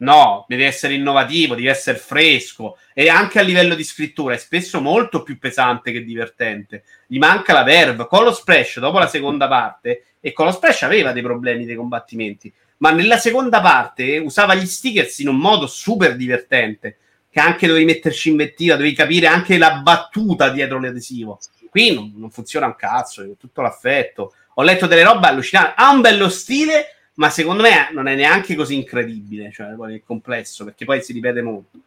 No, 0.00 0.44
deve 0.46 0.66
essere 0.66 0.94
innovativo, 0.94 1.56
deve 1.56 1.70
essere 1.70 1.98
fresco 1.98 2.78
e 2.94 3.08
anche 3.08 3.40
a 3.40 3.42
livello 3.42 3.74
di 3.74 3.82
scrittura 3.82 4.34
è 4.34 4.38
spesso 4.38 4.80
molto 4.80 5.22
più 5.22 5.38
pesante 5.38 5.90
che 5.90 6.04
divertente. 6.04 6.84
Gli 7.06 7.18
manca 7.18 7.52
la 7.52 7.64
verve. 7.64 8.06
Con 8.06 8.22
lo 8.22 8.32
splash, 8.32 8.78
dopo 8.78 8.98
la 8.98 9.08
seconda 9.08 9.48
parte, 9.48 10.04
e 10.20 10.32
con 10.32 10.46
lo 10.46 10.52
splash 10.52 10.82
aveva 10.82 11.12
dei 11.12 11.22
problemi 11.22 11.64
dei 11.64 11.74
combattimenti, 11.74 12.52
ma 12.78 12.90
nella 12.90 13.18
seconda 13.18 13.60
parte 13.60 14.18
usava 14.18 14.54
gli 14.54 14.66
stickers 14.66 15.18
in 15.18 15.28
un 15.28 15.36
modo 15.36 15.66
super 15.66 16.14
divertente, 16.14 16.98
che 17.30 17.40
anche 17.40 17.66
dovevi 17.66 17.84
metterci 17.84 18.30
invettiva, 18.30 18.76
dovevi 18.76 18.94
capire 18.94 19.26
anche 19.26 19.58
la 19.58 19.80
battuta 19.80 20.48
dietro 20.50 20.80
l'adesivo. 20.80 21.38
Qui 21.70 21.92
non, 21.92 22.12
non 22.16 22.30
funziona 22.30 22.66
un 22.66 22.76
cazzo, 22.76 23.24
con 23.24 23.36
tutto 23.36 23.62
l'affetto. 23.62 24.34
Ho 24.54 24.62
letto 24.62 24.86
delle 24.86 25.02
robe 25.02 25.26
allucinanti. 25.26 25.74
Ha 25.76 25.90
un 25.90 26.00
bello 26.00 26.28
stile, 26.28 26.97
ma 27.18 27.30
secondo 27.30 27.62
me 27.62 27.90
non 27.92 28.06
è 28.06 28.14
neanche 28.14 28.54
così 28.54 28.76
incredibile, 28.76 29.50
cioè 29.52 29.68
è 29.68 30.02
complesso, 30.04 30.64
perché 30.64 30.84
poi 30.84 31.02
si 31.02 31.12
ripete 31.12 31.42
molto. 31.42 31.78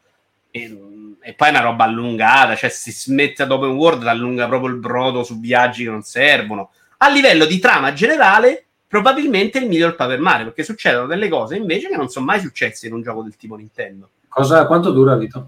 E, 0.51 1.17
e 1.21 1.33
poi 1.33 1.47
è 1.47 1.51
una 1.51 1.61
roba 1.61 1.85
allungata, 1.85 2.55
cioè 2.55 2.69
si 2.69 2.91
smette 2.91 3.43
ad 3.43 3.51
open 3.51 3.71
world, 3.71 4.05
allunga 4.07 4.47
proprio 4.47 4.71
il 4.71 4.79
brodo 4.79 5.23
su 5.23 5.39
viaggi 5.39 5.85
che 5.85 5.89
non 5.89 6.03
servono. 6.03 6.71
A 6.97 7.09
livello 7.09 7.45
di 7.45 7.59
trama 7.59 7.93
generale, 7.93 8.65
probabilmente 8.87 9.57
il 9.59 9.69
miglior 9.69 9.95
Paper 9.95 10.19
Mario, 10.19 10.45
perché 10.45 10.63
succedono 10.63 11.07
delle 11.07 11.29
cose 11.29 11.55
invece 11.55 11.87
che 11.87 11.95
non 11.95 12.09
sono 12.09 12.25
mai 12.25 12.41
successe 12.41 12.87
in 12.87 12.93
un 12.93 13.01
gioco 13.01 13.23
del 13.23 13.37
tipo 13.37 13.55
Nintendo. 13.55 14.09
Cosa, 14.27 14.67
quanto 14.67 14.91
dura, 14.91 15.15
Vito? 15.15 15.47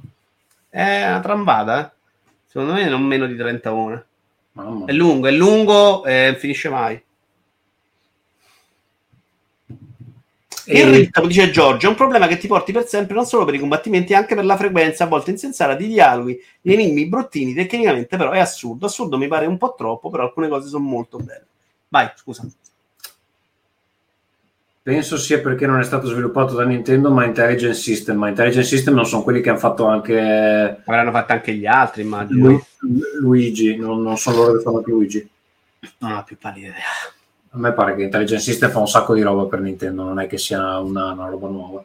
È 0.69 1.07
una 1.07 1.19
trambata, 1.19 1.85
eh? 1.85 1.91
Secondo 2.47 2.73
me 2.73 2.87
non 2.87 3.03
meno 3.03 3.25
di 3.25 3.35
30 3.35 3.73
ore. 3.73 4.05
È 4.85 4.93
lungo, 4.93 5.27
è 5.27 5.31
lungo 5.31 6.05
e 6.05 6.29
non 6.31 6.39
finisce 6.39 6.69
mai. 6.69 7.03
Il 10.65 10.85
ritmo, 10.85 11.27
dice 11.27 11.49
Giorgio, 11.51 11.87
è 11.87 11.89
un 11.89 11.95
problema 11.95 12.27
che 12.27 12.37
ti 12.37 12.47
porti 12.47 12.71
per 12.71 12.87
sempre 12.87 13.15
non 13.15 13.25
solo 13.25 13.43
per 13.45 13.53
i 13.53 13.59
combattimenti, 13.59 14.13
anche 14.13 14.35
per 14.35 14.45
la 14.45 14.55
frequenza, 14.55 15.03
a 15.03 15.07
volte 15.07 15.31
insensata, 15.31 15.75
di 15.75 15.87
dialoghi, 15.87 16.41
di 16.61 16.73
enigmi 16.73 17.07
bruttini, 17.07 17.53
tecnicamente 17.53 18.15
però 18.15 18.31
è 18.31 18.39
assurdo. 18.39 18.85
Assurdo 18.85 19.17
mi 19.17 19.27
pare 19.27 19.45
un 19.45 19.57
po' 19.57 19.75
troppo, 19.77 20.09
però 20.09 20.23
alcune 20.23 20.47
cose 20.47 20.69
sono 20.69 20.85
molto 20.85 21.17
belle. 21.17 21.45
Vai, 21.89 22.09
scusa. 22.15 22.47
Penso 24.81 25.17
sia 25.17 25.39
perché 25.39 25.65
non 25.65 25.79
è 25.79 25.83
stato 25.83 26.07
sviluppato 26.07 26.55
da 26.55 26.65
Nintendo, 26.65 27.09
ma 27.09 27.23
Intelligent 27.23 27.73
System. 27.73 28.17
Ma 28.17 28.27
Intelligent 28.27 28.65
System 28.65 28.93
non 28.93 29.05
sono 29.05 29.23
quelli 29.23 29.39
che 29.39 29.49
hanno 29.49 29.59
fatto 29.59 29.85
anche 29.85 30.81
Avranno 30.85 31.11
fatto 31.11 31.31
anche 31.31 31.53
gli 31.53 31.65
altri, 31.65 32.01
immagino. 32.01 32.47
Lu- 32.47 32.63
Luigi, 33.19 33.77
non, 33.77 34.01
non 34.01 34.17
sono 34.17 34.37
loro 34.37 34.57
che 34.57 34.63
fanno 34.63 34.77
anche 34.77 34.91
Luigi. 34.91 35.29
Non 35.99 36.11
ho 36.11 36.23
più 36.23 36.37
pallida 36.37 36.67
idea. 36.67 37.22
A 37.55 37.59
me 37.59 37.71
pare 37.73 37.95
che 37.95 38.03
Intelligent 38.03 38.41
System 38.41 38.71
fa 38.71 38.79
un 38.79 38.87
sacco 38.87 39.13
di 39.13 39.21
roba 39.21 39.45
per 39.45 39.59
Nintendo, 39.59 40.01
non 40.03 40.19
è 40.19 40.25
che 40.25 40.39
sia 40.39 40.79
una, 40.79 41.11
una 41.11 41.29
roba 41.29 41.47
nuova. 41.47 41.83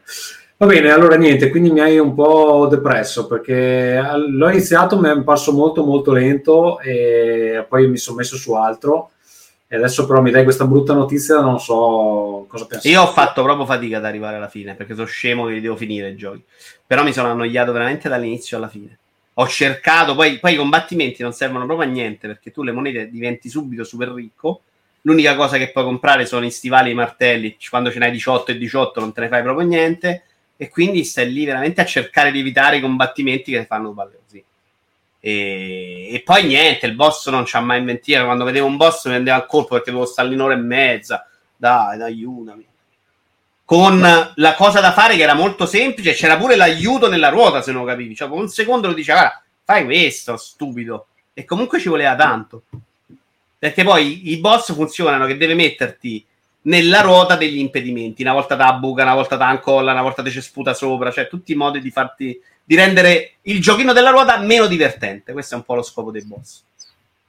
Va 0.57 0.65
bene, 0.65 0.89
allora 0.89 1.15
niente, 1.15 1.49
quindi 1.51 1.69
mi 1.69 1.79
hai 1.79 1.99
un 1.99 2.15
po' 2.15 2.67
depresso 2.67 3.27
perché 3.27 4.01
l'ho 4.27 4.49
iniziato, 4.49 4.99
mi 4.99 5.09
è 5.09 5.23
parso 5.23 5.53
molto 5.53 5.85
molto 5.85 6.11
lento 6.11 6.79
e 6.79 7.65
poi 7.69 7.87
mi 7.87 7.97
sono 7.97 8.17
messo 8.17 8.35
su 8.35 8.53
altro 8.53 9.11
e 9.67 9.75
adesso 9.75 10.07
però 10.07 10.19
mi 10.21 10.31
dai 10.31 10.43
questa 10.43 10.65
brutta 10.65 10.93
notizia, 10.93 11.39
non 11.39 11.59
so 11.59 12.45
cosa 12.49 12.65
pensare. 12.65 12.89
Io 12.93 13.03
ho 13.03 13.11
fatto 13.11 13.43
proprio 13.43 13.67
fatica 13.67 13.97
ad 13.97 14.05
arrivare 14.05 14.37
alla 14.37 14.49
fine 14.49 14.73
perché 14.73 14.95
sono 14.95 15.05
scemo 15.05 15.45
che 15.45 15.61
devo 15.61 15.75
finire 15.75 16.09
i 16.09 16.15
giochi. 16.15 16.43
Però 16.85 17.03
mi 17.03 17.13
sono 17.13 17.29
annoiato 17.29 17.71
veramente 17.71 18.09
dall'inizio 18.09 18.57
alla 18.57 18.67
fine. 18.67 18.97
Ho 19.35 19.47
cercato, 19.47 20.15
poi, 20.15 20.39
poi 20.39 20.53
i 20.53 20.57
combattimenti 20.57 21.21
non 21.21 21.31
servono 21.31 21.67
proprio 21.67 21.87
a 21.87 21.91
niente 21.91 22.25
perché 22.25 22.51
tu 22.51 22.63
le 22.63 22.71
monete 22.71 23.09
diventi 23.09 23.47
subito 23.47 23.83
super 23.83 24.09
ricco 24.09 24.61
L'unica 25.01 25.35
cosa 25.35 25.57
che 25.57 25.71
puoi 25.71 25.83
comprare 25.83 26.25
sono 26.25 26.45
i 26.45 26.51
stivali 26.51 26.89
e 26.89 26.91
i 26.91 26.95
martelli. 26.95 27.57
Quando 27.69 27.91
ce 27.91 27.99
n'hai 27.99 28.11
18 28.11 28.51
e 28.51 28.57
18 28.57 28.99
non 28.99 29.13
te 29.13 29.21
ne 29.21 29.27
fai 29.29 29.41
proprio 29.41 29.67
niente. 29.67 30.23
E 30.57 30.69
quindi 30.69 31.05
stai 31.05 31.31
lì 31.31 31.45
veramente 31.45 31.79
a 31.79 31.85
cercare 31.85 32.31
di 32.31 32.39
evitare 32.39 32.77
i 32.77 32.81
combattimenti 32.81 33.51
che 33.51 33.65
fanno 33.65 33.93
palle 33.93 34.19
così. 34.21 34.43
E, 35.21 36.13
e 36.13 36.21
poi 36.21 36.45
niente, 36.45 36.85
il 36.85 36.95
boss 36.95 37.29
non 37.29 37.43
c'ha 37.45 37.61
mai 37.61 37.81
mentito. 37.81 38.25
Quando 38.25 38.43
vedevo 38.43 38.67
un 38.67 38.75
boss 38.77 39.05
mi 39.05 39.13
prendeva 39.13 39.37
al 39.37 39.45
colpo 39.45 39.75
perché 39.75 39.91
dovevo 39.91 40.09
stare 40.09 40.27
lì 40.27 40.33
un'ora 40.35 40.53
e 40.53 40.57
mezza. 40.57 41.27
Dai, 41.55 42.01
aiutami. 42.01 42.67
Con 43.63 43.99
la 44.35 44.55
cosa 44.55 44.79
da 44.81 44.91
fare 44.91 45.15
che 45.15 45.21
era 45.21 45.35
molto 45.35 45.65
semplice, 45.65 46.13
c'era 46.13 46.37
pure 46.37 46.55
l'aiuto 46.55 47.07
nella 47.07 47.29
ruota, 47.29 47.61
se 47.61 47.71
non 47.71 47.85
capivi. 47.85 48.15
Cioè, 48.15 48.27
un 48.29 48.49
secondo 48.49 48.87
lo 48.87 48.93
dice, 48.93 49.11
guarda, 49.11 49.43
fai 49.63 49.85
questo, 49.85 50.37
stupido. 50.37 51.07
E 51.33 51.45
comunque 51.45 51.79
ci 51.79 51.87
voleva 51.87 52.15
tanto. 52.15 52.63
Perché 53.59 53.83
poi 53.83 54.31
i 54.31 54.37
boss 54.37 54.73
funzionano 54.73 55.25
che 55.25 55.37
deve 55.37 55.53
metterti 55.53 56.25
nella 56.61 57.01
ruota 57.01 57.35
degli 57.35 57.57
impedimenti. 57.57 58.21
Una 58.21 58.33
volta 58.33 58.55
da 58.55 58.73
buca, 58.73 59.03
una 59.03 59.15
volta 59.15 59.35
da 59.35 59.51
incolla, 59.51 59.91
una 59.91 60.01
volta 60.01 60.23
ci 60.29 60.41
sputa 60.41 60.73
sopra, 60.73 61.11
cioè 61.11 61.27
tutti 61.27 61.51
i 61.51 61.55
modi 61.55 61.81
di 61.81 61.91
farti 61.91 62.39
di 62.63 62.75
rendere 62.75 63.33
il 63.43 63.61
giochino 63.61 63.93
della 63.93 64.11
ruota 64.11 64.39
meno 64.39 64.67
divertente. 64.67 65.33
Questo 65.33 65.55
è 65.55 65.57
un 65.57 65.63
po' 65.63 65.75
lo 65.75 65.81
scopo 65.81 66.11
dei 66.11 66.23
boss. 66.23 66.63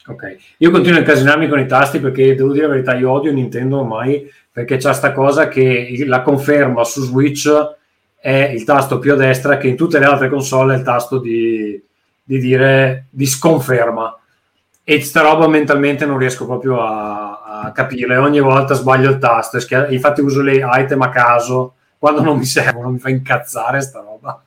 Ok, 0.07 0.37
io 0.59 0.70
continuo 0.70 0.97
a 0.97 1.01
incasinarmi 1.01 1.49
con 1.49 1.61
i 1.61 1.66
tasti 1.66 1.99
perché 1.99 2.35
devo 2.35 2.53
dire 2.53 2.66
la 2.66 2.72
verità, 2.72 2.95
io 2.95 3.11
odio 3.11 3.33
Nintendo 3.33 3.81
ormai 3.81 4.31
perché 4.51 4.76
c'è 4.76 4.93
sta 4.93 5.12
cosa 5.12 5.49
che 5.49 6.05
la 6.07 6.22
conferma 6.22 6.85
su 6.85 7.03
Switch 7.03 7.49
è 8.18 8.51
il 8.53 8.64
tasto 8.64 8.99
più 8.99 9.12
a 9.12 9.16
destra 9.16 9.57
che 9.57 9.68
in 9.68 9.76
tutte 9.76 9.99
le 9.99 10.07
altre 10.07 10.28
console 10.28 10.74
è 10.74 10.78
il 10.78 10.85
tasto 10.85 11.18
di, 11.18 11.81
di 12.22 12.39
dire 12.39 13.07
di 13.11 13.26
sconferma 13.26 14.20
e 14.91 15.01
sta 15.03 15.20
roba 15.20 15.47
mentalmente 15.47 16.05
non 16.05 16.18
riesco 16.18 16.47
proprio 16.47 16.80
a, 16.80 17.43
a 17.62 17.70
capire 17.70 18.16
ogni 18.16 18.41
volta 18.41 18.74
sbaglio 18.74 19.09
il 19.09 19.18
tasto. 19.18 19.57
Infatti 19.88 20.20
uso 20.20 20.43
le 20.43 20.66
item 20.68 21.01
a 21.03 21.11
caso 21.11 21.74
quando 21.97 22.22
non 22.22 22.36
mi 22.36 22.45
servono 22.45 22.91
mi 22.91 22.99
fa 22.99 23.09
incazzare 23.09 23.80
sta 23.82 24.01
roba. 24.01 24.43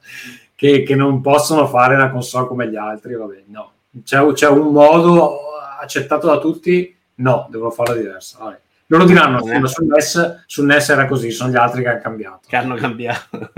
Che, 0.53 0.83
che 0.83 0.95
non 0.95 1.21
possono 1.21 1.65
fare 1.65 1.95
una 1.95 2.11
console 2.11 2.47
come 2.47 2.67
gli 2.67 2.75
altri 2.75 3.15
vabbè 3.15 3.43
no. 3.47 3.71
C'è, 4.03 4.19
c'è 4.33 4.49
un 4.49 4.73
modo 4.73 5.37
accettato 5.79 6.27
da 6.27 6.37
tutti? 6.39 6.93
No 7.15 7.47
devo 7.49 7.71
farla 7.71 7.95
diversa 7.95 8.39
vabbè. 8.41 8.59
loro 8.87 9.05
diranno 9.05 9.47
eh. 9.47 9.65
sul, 9.67 9.85
NES, 9.85 10.43
sul 10.45 10.65
NES 10.65 10.89
era 10.89 11.05
così 11.05 11.31
sono 11.31 11.51
gli 11.51 11.55
altri 11.55 11.83
che 11.83 11.87
hanno 11.87 12.01
cambiato. 12.01 12.39
Che 12.45 12.55
hanno 12.57 12.75
cambiato. 12.75 13.53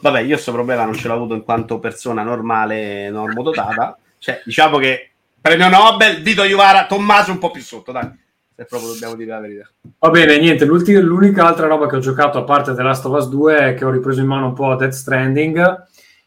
Vabbè 0.00 0.20
io 0.22 0.32
questo 0.34 0.50
problema 0.50 0.84
non 0.84 0.94
ce 0.94 1.06
l'ho 1.06 1.14
avuto 1.14 1.34
in 1.34 1.44
quanto 1.44 1.78
persona 1.78 2.24
normale 2.24 3.10
normodotata 3.10 3.96
cioè 4.18 4.42
diciamo 4.44 4.78
che 4.78 5.10
premio 5.46 5.68
Nobel, 5.68 6.22
Vito 6.22 6.42
Iuvara, 6.42 6.86
Tommaso 6.86 7.30
un 7.30 7.38
po' 7.38 7.52
più 7.52 7.62
sotto, 7.62 7.92
dai. 7.92 8.10
Se 8.56 8.64
proprio 8.64 8.90
dobbiamo 8.92 9.14
dire 9.14 9.30
la 9.30 9.38
verità. 9.38 9.70
Va 9.98 10.10
bene, 10.10 10.38
niente, 10.38 10.64
l'unica 10.64 11.46
altra 11.46 11.68
roba 11.68 11.86
che 11.86 11.96
ho 11.96 12.00
giocato 12.00 12.38
a 12.38 12.42
parte 12.42 12.74
The 12.74 12.82
Last 12.82 13.04
of 13.04 13.16
Us 13.16 13.28
2 13.28 13.56
è 13.58 13.74
che 13.74 13.84
ho 13.84 13.90
ripreso 13.90 14.20
in 14.20 14.26
mano 14.26 14.46
un 14.46 14.54
po' 14.54 14.74
Death 14.74 14.92
Stranding, 14.92 15.84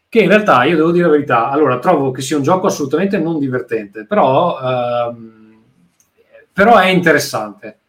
che 0.07 0.20
in 0.22 0.30
realtà, 0.30 0.63
io 0.63 0.78
devo 0.78 0.91
dire 0.91 1.05
la 1.05 1.11
verità, 1.11 1.49
allora 1.49 1.80
trovo 1.80 2.11
che 2.11 2.22
sia 2.22 2.38
un 2.38 2.43
gioco 2.43 2.67
assolutamente 2.67 3.17
non 3.17 3.39
divertente, 3.39 4.05
però, 4.05 4.57
ehm, 4.61 5.57
però 6.53 6.78
è 6.78 6.88
interessante. 6.88 7.80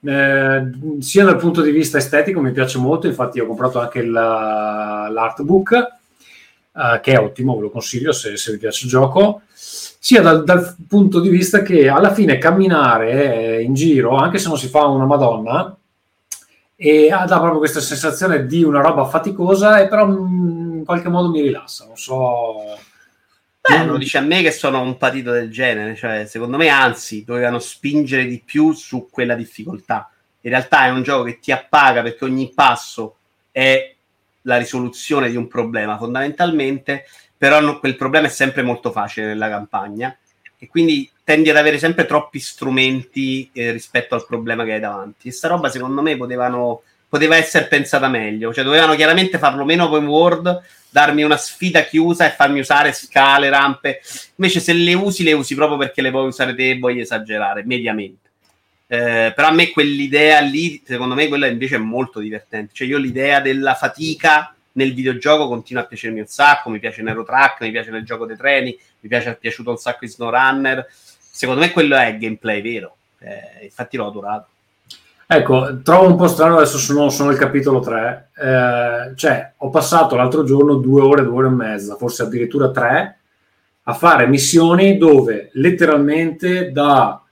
Eh, 0.00 0.70
sia 1.00 1.24
dal 1.24 1.36
punto 1.36 1.60
di 1.60 1.72
vista 1.72 1.98
estetico 1.98 2.40
mi 2.40 2.52
piace 2.52 2.78
molto, 2.78 3.06
infatti 3.06 3.40
ho 3.40 3.46
comprato 3.46 3.78
anche 3.78 3.98
il, 3.98 4.10
l'artbook, 4.10 5.97
eh, 6.78 7.00
che 7.00 7.12
è 7.12 7.18
ottimo, 7.18 7.56
ve 7.56 7.62
lo 7.62 7.70
consiglio 7.70 8.12
se, 8.12 8.36
se 8.36 8.52
vi 8.52 8.58
piace 8.58 8.84
il 8.84 8.90
gioco 8.90 9.42
sia 10.00 10.22
dal, 10.22 10.44
dal, 10.44 10.76
punto 10.88 11.20
di 11.20 11.28
vista 11.28 11.62
che 11.62 11.88
alla 11.88 12.14
fine 12.14 12.38
camminare 12.38 13.60
in 13.60 13.74
giro, 13.74 14.16
anche 14.16 14.38
se 14.38 14.48
non 14.48 14.56
si 14.56 14.68
fa 14.68 14.86
una 14.86 15.04
Madonna, 15.04 15.76
e 16.76 17.08
dà 17.08 17.38
proprio 17.38 17.58
questa 17.58 17.80
sensazione 17.80 18.46
di 18.46 18.62
una 18.62 18.80
roba 18.80 19.04
faticosa, 19.04 19.80
e 19.80 19.88
però 19.88 20.06
mm, 20.06 20.78
in 20.78 20.84
qualche 20.84 21.08
modo 21.08 21.28
mi 21.28 21.42
rilassa. 21.42 21.86
Non 21.86 21.96
so. 21.96 22.78
Beh, 23.60 23.84
lo 23.84 23.98
dice 23.98 24.18
a 24.18 24.22
me 24.22 24.40
che 24.40 24.52
sono 24.52 24.80
un 24.80 24.96
patito 24.96 25.32
del 25.32 25.50
genere, 25.50 25.96
cioè 25.96 26.24
secondo 26.26 26.56
me 26.56 26.68
anzi 26.68 27.24
dovevano 27.24 27.58
spingere 27.58 28.24
di 28.26 28.40
più 28.42 28.72
su 28.72 29.08
quella 29.10 29.34
difficoltà. 29.34 30.10
In 30.42 30.50
realtà 30.50 30.86
è 30.86 30.90
un 30.90 31.02
gioco 31.02 31.24
che 31.24 31.40
ti 31.40 31.50
appaga 31.50 32.00
perché 32.02 32.24
ogni 32.24 32.52
passo 32.54 33.16
è 33.50 33.94
la 34.48 34.56
risoluzione 34.56 35.30
di 35.30 35.36
un 35.36 35.46
problema 35.46 35.98
fondamentalmente 35.98 37.04
però 37.38 37.60
no, 37.60 37.78
quel 37.78 37.94
problema 37.94 38.26
è 38.26 38.30
sempre 38.30 38.62
molto 38.62 38.90
facile 38.90 39.26
nella 39.26 39.48
campagna 39.48 40.14
e 40.58 40.66
quindi 40.66 41.08
tendi 41.22 41.50
ad 41.50 41.56
avere 41.56 41.78
sempre 41.78 42.04
troppi 42.04 42.40
strumenti 42.40 43.48
eh, 43.52 43.70
rispetto 43.70 44.16
al 44.16 44.26
problema 44.26 44.64
che 44.64 44.72
hai 44.72 44.80
davanti. 44.80 45.28
E 45.28 45.32
sta 45.32 45.46
roba 45.46 45.70
secondo 45.70 46.02
me 46.02 46.16
potevano, 46.16 46.82
poteva 47.08 47.36
essere 47.36 47.66
pensata 47.66 48.08
meglio, 48.08 48.52
cioè 48.52 48.64
dovevano 48.64 48.96
chiaramente 48.96 49.38
farlo 49.38 49.64
meno 49.64 49.84
open 49.84 50.08
world, 50.08 50.60
darmi 50.90 51.22
una 51.22 51.36
sfida 51.36 51.82
chiusa 51.82 52.26
e 52.26 52.34
farmi 52.34 52.58
usare 52.58 52.92
scale, 52.92 53.50
rampe. 53.50 54.00
Invece 54.34 54.58
se 54.58 54.72
le 54.72 54.94
usi, 54.94 55.22
le 55.22 55.32
usi 55.32 55.54
proprio 55.54 55.78
perché 55.78 56.02
le 56.02 56.10
vuoi 56.10 56.26
usare 56.26 56.56
te 56.56 56.70
e 56.70 56.78
vuoi 56.78 56.98
esagerare, 56.98 57.62
mediamente. 57.64 58.27
Eh, 58.90 59.32
però 59.36 59.48
a 59.48 59.52
me 59.52 59.70
quell'idea 59.70 60.40
lì, 60.40 60.82
secondo 60.82 61.14
me 61.14 61.28
quella 61.28 61.46
invece 61.46 61.76
è 61.76 61.78
molto 61.78 62.20
divertente. 62.20 62.72
Cioè 62.72 62.86
io 62.86 62.96
l'idea 62.96 63.40
della 63.40 63.74
fatica 63.74 64.54
nel 64.72 64.94
videogioco 64.94 65.46
continua 65.46 65.82
a 65.82 65.86
piacermi 65.86 66.20
un 66.20 66.26
sacco, 66.26 66.70
mi 66.70 66.78
piace 66.78 67.02
Nero 67.02 67.22
Track, 67.22 67.60
mi 67.60 67.70
piace 67.70 67.90
nel 67.90 68.04
gioco 68.04 68.24
dei 68.24 68.36
treni, 68.36 68.76
mi 69.00 69.08
piace, 69.08 69.30
è 69.30 69.36
piaciuto 69.36 69.70
un 69.70 69.76
sacco 69.76 70.04
in 70.04 70.10
SnowRunner. 70.10 70.86
Secondo 70.88 71.60
me 71.60 71.70
quello 71.70 71.96
è 71.96 72.16
gameplay 72.16 72.62
vero, 72.62 72.96
eh, 73.18 73.64
infatti 73.64 73.96
l'ho 73.96 74.06
adorato. 74.06 74.46
Ecco, 75.26 75.82
trovo 75.82 76.06
un 76.06 76.16
po' 76.16 76.26
strano, 76.26 76.56
adesso 76.56 76.78
sono, 76.78 77.10
sono 77.10 77.30
il 77.30 77.36
capitolo 77.36 77.80
3, 77.80 78.30
eh, 78.34 79.12
cioè 79.14 79.52
ho 79.58 79.68
passato 79.68 80.16
l'altro 80.16 80.42
giorno 80.42 80.76
due 80.76 81.02
ore, 81.02 81.22
due 81.22 81.36
ore 81.36 81.48
e 81.48 81.50
mezza, 81.50 81.96
forse 81.96 82.22
addirittura 82.22 82.70
tre, 82.70 83.18
a 83.82 83.92
fare 83.92 84.26
missioni 84.26 84.96
dove 84.96 85.50
letteralmente 85.52 86.72
da 86.72 87.22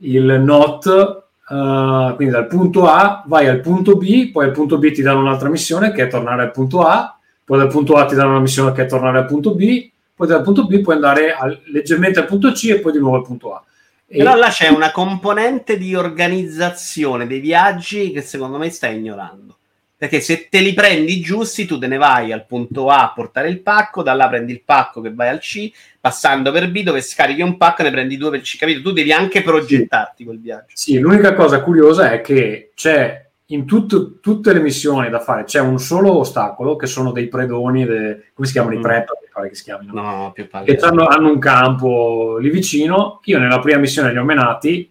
il 0.00 0.40
not 0.42 1.18
Uh, 1.50 2.14
quindi 2.14 2.32
dal 2.32 2.46
punto 2.46 2.86
A 2.86 3.24
vai 3.26 3.48
al 3.48 3.58
punto 3.58 3.96
B, 3.96 4.30
poi 4.30 4.44
al 4.44 4.52
punto 4.52 4.78
B 4.78 4.92
ti 4.92 5.02
danno 5.02 5.18
un'altra 5.18 5.48
missione 5.48 5.90
che 5.90 6.04
è 6.04 6.06
tornare 6.06 6.42
al 6.42 6.52
punto 6.52 6.82
A, 6.82 7.18
poi 7.44 7.58
dal 7.58 7.66
punto 7.66 7.96
A 7.96 8.04
ti 8.04 8.14
danno 8.14 8.30
una 8.30 8.38
missione 8.38 8.70
che 8.70 8.82
è 8.82 8.86
tornare 8.86 9.18
al 9.18 9.26
punto 9.26 9.56
B, 9.56 9.90
poi 10.14 10.28
dal 10.28 10.44
punto 10.44 10.68
B 10.68 10.80
puoi 10.80 10.94
andare 10.94 11.32
al, 11.32 11.60
leggermente 11.72 12.20
al 12.20 12.26
punto 12.26 12.52
C 12.52 12.66
e 12.66 12.78
poi 12.78 12.92
di 12.92 13.00
nuovo 13.00 13.16
al 13.16 13.24
punto 13.24 13.52
A. 13.52 13.64
E... 14.06 14.18
Però 14.18 14.36
là 14.36 14.46
c'è 14.46 14.68
una 14.68 14.92
componente 14.92 15.76
di 15.76 15.96
organizzazione 15.96 17.26
dei 17.26 17.40
viaggi 17.40 18.12
che 18.12 18.20
secondo 18.20 18.56
me 18.56 18.70
stai 18.70 18.98
ignorando. 18.98 19.56
Perché 20.00 20.22
se 20.22 20.48
te 20.48 20.60
li 20.60 20.72
prendi 20.72 21.20
giusti, 21.20 21.66
tu 21.66 21.78
te 21.78 21.86
ne 21.86 21.98
vai 21.98 22.32
al 22.32 22.46
punto 22.46 22.88
A 22.88 23.02
a 23.02 23.12
portare 23.12 23.50
il 23.50 23.60
pacco, 23.60 24.02
da 24.02 24.14
là 24.14 24.30
prendi 24.30 24.50
il 24.50 24.62
pacco 24.64 25.02
che 25.02 25.12
vai 25.12 25.28
al 25.28 25.40
C, 25.40 25.70
passando 26.00 26.50
per 26.52 26.70
B 26.70 26.82
dove 26.82 27.02
scarichi 27.02 27.42
un 27.42 27.58
pacco 27.58 27.82
e 27.82 27.84
ne 27.84 27.90
prendi 27.90 28.16
due 28.16 28.30
per 28.30 28.40
C, 28.40 28.56
capito? 28.56 28.80
Tu 28.80 28.92
devi 28.92 29.12
anche 29.12 29.42
progettarti 29.42 30.14
sì. 30.16 30.24
quel 30.24 30.40
viaggio. 30.40 30.72
Sì, 30.72 30.98
l'unica 30.98 31.34
cosa 31.34 31.60
curiosa 31.60 32.12
è 32.12 32.22
che 32.22 32.70
c'è 32.74 33.28
in 33.48 33.66
tutto, 33.66 34.20
tutte 34.20 34.54
le 34.54 34.60
missioni 34.60 35.10
da 35.10 35.20
fare 35.20 35.44
c'è 35.44 35.60
un 35.60 35.78
solo 35.78 36.16
ostacolo 36.16 36.76
che 36.76 36.86
sono 36.86 37.12
dei 37.12 37.28
predoni, 37.28 37.84
de, 37.84 38.30
come 38.32 38.46
si 38.46 38.54
chiamano 38.54 38.76
mm. 38.76 38.78
i 38.78 38.82
prep? 38.82 39.08
Che 39.50 39.54
si 39.54 39.64
chiamino. 39.64 39.92
No, 39.92 40.32
più 40.32 40.48
che 40.48 40.76
hanno, 40.80 41.04
hanno 41.08 41.30
un 41.30 41.38
campo 41.38 42.38
lì 42.38 42.48
vicino. 42.48 43.20
Io 43.24 43.38
nella 43.38 43.58
prima 43.58 43.78
missione 43.78 44.12
li 44.12 44.18
ho 44.18 44.24
menati 44.24 44.89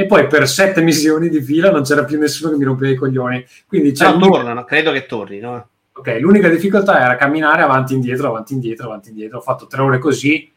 e 0.00 0.06
poi 0.06 0.26
per 0.26 0.48
sette 0.48 0.80
missioni 0.82 1.28
di 1.28 1.42
fila 1.42 1.70
non 1.70 1.82
c'era 1.82 2.04
più 2.04 2.18
nessuno 2.18 2.52
che 2.52 2.56
mi 2.56 2.64
rompeva 2.64 2.92
i 2.92 2.96
coglioni. 2.96 3.44
Quindi 3.66 3.92
c'è 3.92 4.10
no, 4.12 4.18
tornano, 4.18 4.64
credo 4.64 4.92
che 4.92 5.06
tornino. 5.06 5.68
Ok, 5.92 6.16
l'unica 6.20 6.48
difficoltà 6.48 6.98
era 6.98 7.16
camminare 7.16 7.62
avanti 7.62 7.92
e 7.92 7.96
indietro, 7.96 8.28
avanti 8.28 8.52
e 8.52 8.54
indietro, 8.54 8.86
avanti 8.86 9.08
e 9.08 9.10
indietro. 9.10 9.38
Ho 9.38 9.42
fatto 9.42 9.66
tre 9.66 9.82
ore 9.82 9.98
così. 9.98 10.50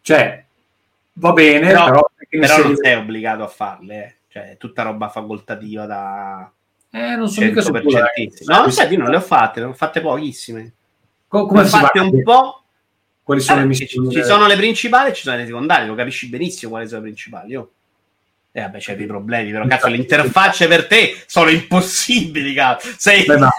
Cioè, 0.00 0.44
va 1.14 1.32
bene, 1.32 1.66
però, 1.66 1.84
però, 1.86 2.08
però 2.28 2.62
non 2.62 2.76
sei 2.76 2.94
obbligato 2.94 3.42
a 3.42 3.48
farle. 3.48 4.04
Eh. 4.04 4.14
Cioè, 4.28 4.50
è 4.52 4.56
tutta 4.56 4.82
roba 4.82 5.08
facoltativa 5.08 5.84
da... 5.84 6.52
Eh, 6.90 7.16
non 7.16 7.28
so 7.28 7.42
mica 7.42 7.60
se 7.60 7.70
No, 7.70 7.80
non 8.60 8.70
sai, 8.72 8.96
non 8.96 9.10
le 9.10 9.16
ho 9.16 9.20
fatte, 9.20 9.60
ne 9.60 9.66
ho 9.66 9.72
fatte 9.72 10.00
pochissime. 10.00 10.72
Co- 11.26 11.46
come 11.46 11.64
si 11.64 11.76
fatte 11.76 11.98
un 11.98 12.22
po'... 12.22 12.62
Quali 13.24 13.40
sono 13.42 13.58
eh, 13.58 13.62
le 13.62 13.68
missioni? 13.68 14.10
Ci, 14.10 14.16
ci 14.16 14.24
sono 14.24 14.46
le 14.46 14.56
principali 14.56 15.10
e 15.10 15.12
ci 15.12 15.22
sono 15.22 15.36
le 15.36 15.44
secondarie, 15.44 15.86
lo 15.86 15.94
capisci 15.94 16.28
benissimo 16.28 16.70
quali 16.70 16.86
sono 16.86 17.00
le 17.00 17.06
principali. 17.08 17.50
Io 17.50 17.72
eh, 18.58 18.62
vabbè, 18.62 18.78
c'è 18.78 18.96
dei 18.96 19.06
problemi, 19.06 19.50
però 19.50 19.66
cazzo, 19.66 19.88
le 19.88 19.96
interfacce 19.96 20.68
per 20.68 20.86
te 20.86 21.22
sono 21.26 21.50
impossibili, 21.50 22.52
cazzo. 22.54 22.88
Sei... 22.96 23.24
Beh, 23.24 23.38
ma... 23.38 23.50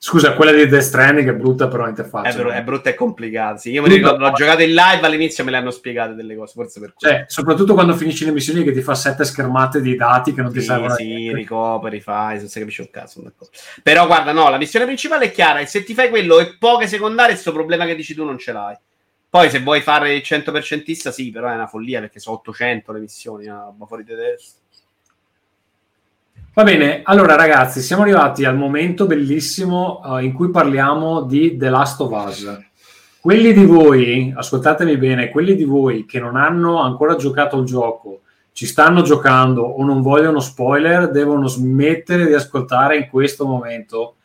Scusa, 0.00 0.34
quella 0.34 0.52
di 0.52 0.68
Death 0.68 0.82
Stranding 0.82 1.28
è 1.28 1.34
brutta, 1.34 1.66
però 1.66 1.84
l'interfaccia. 1.84 2.28
È, 2.28 2.40
br- 2.40 2.52
è 2.52 2.62
brutta 2.62 2.90
e 2.90 2.94
complicata. 2.94 3.56
Sì. 3.56 3.72
Io 3.72 3.82
mi 3.82 3.88
ricordo, 3.88 4.18
l'ho 4.24 4.30
giocato 4.30 4.62
in 4.62 4.72
live 4.72 5.04
all'inizio, 5.04 5.42
me 5.42 5.50
le 5.50 5.56
hanno 5.56 5.72
spiegate 5.72 6.14
delle 6.14 6.36
cose, 6.36 6.52
forse 6.54 6.78
per 6.78 6.94
quello. 6.94 7.16
Cioè, 7.16 7.24
soprattutto 7.26 7.74
quando 7.74 7.96
finisci 7.96 8.24
le 8.24 8.30
missioni 8.30 8.62
che 8.62 8.70
ti 8.70 8.80
fa 8.80 8.94
sette 8.94 9.24
schermate 9.24 9.80
di 9.80 9.96
dati 9.96 10.32
che 10.32 10.40
non 10.40 10.52
ti 10.52 10.60
sì, 10.60 10.66
servono. 10.66 10.94
Sì, 10.94 11.32
ricoperi, 11.34 12.00
fai, 12.00 12.38
non 12.38 12.46
si 12.46 12.60
capisce 12.60 12.82
un 12.82 12.90
cazzo. 12.92 13.24
Però 13.82 14.06
guarda, 14.06 14.30
no, 14.30 14.48
la 14.48 14.56
missione 14.56 14.84
principale 14.84 15.26
è 15.26 15.30
chiara 15.32 15.58
e 15.58 15.66
se 15.66 15.82
ti 15.82 15.94
fai 15.94 16.10
quello 16.10 16.38
e 16.38 16.56
poche 16.60 16.86
secondarie, 16.86 17.32
questo 17.32 17.52
problema 17.52 17.84
che 17.84 17.96
dici 17.96 18.14
tu 18.14 18.24
non 18.24 18.38
ce 18.38 18.52
l'hai. 18.52 18.76
Poi 19.30 19.50
se 19.50 19.60
vuoi 19.60 19.82
fare 19.82 20.14
il 20.14 20.22
100%ista, 20.24 21.12
sì, 21.12 21.30
però 21.30 21.48
è 21.48 21.54
una 21.54 21.66
follia 21.66 22.00
perché 22.00 22.18
sono 22.18 22.36
800 22.36 22.92
le 22.92 23.00
missioni, 23.00 23.46
roba 23.46 23.84
fuori 23.84 24.02
di 24.02 24.14
testa. 24.14 24.60
Va 26.54 26.64
bene, 26.64 27.02
allora 27.04 27.36
ragazzi, 27.36 27.82
siamo 27.82 28.02
arrivati 28.02 28.46
al 28.46 28.56
momento 28.56 29.06
bellissimo 29.06 30.02
eh, 30.18 30.24
in 30.24 30.32
cui 30.32 30.50
parliamo 30.50 31.22
di 31.22 31.56
The 31.58 31.68
Last 31.68 32.00
of 32.00 32.10
Us. 32.10 32.60
Quelli 33.20 33.52
di 33.52 33.66
voi, 33.66 34.32
ascoltatemi 34.34 34.96
bene, 34.96 35.28
quelli 35.28 35.54
di 35.54 35.64
voi 35.64 36.06
che 36.06 36.18
non 36.18 36.34
hanno 36.36 36.80
ancora 36.80 37.14
giocato 37.16 37.58
il 37.58 37.66
gioco, 37.66 38.22
ci 38.52 38.64
stanno 38.64 39.02
giocando 39.02 39.62
o 39.62 39.84
non 39.84 40.00
vogliono 40.00 40.40
spoiler, 40.40 41.10
devono 41.10 41.46
smettere 41.46 42.26
di 42.26 42.32
ascoltare 42.32 42.96
in 42.96 43.08
questo 43.10 43.46
momento. 43.46 44.16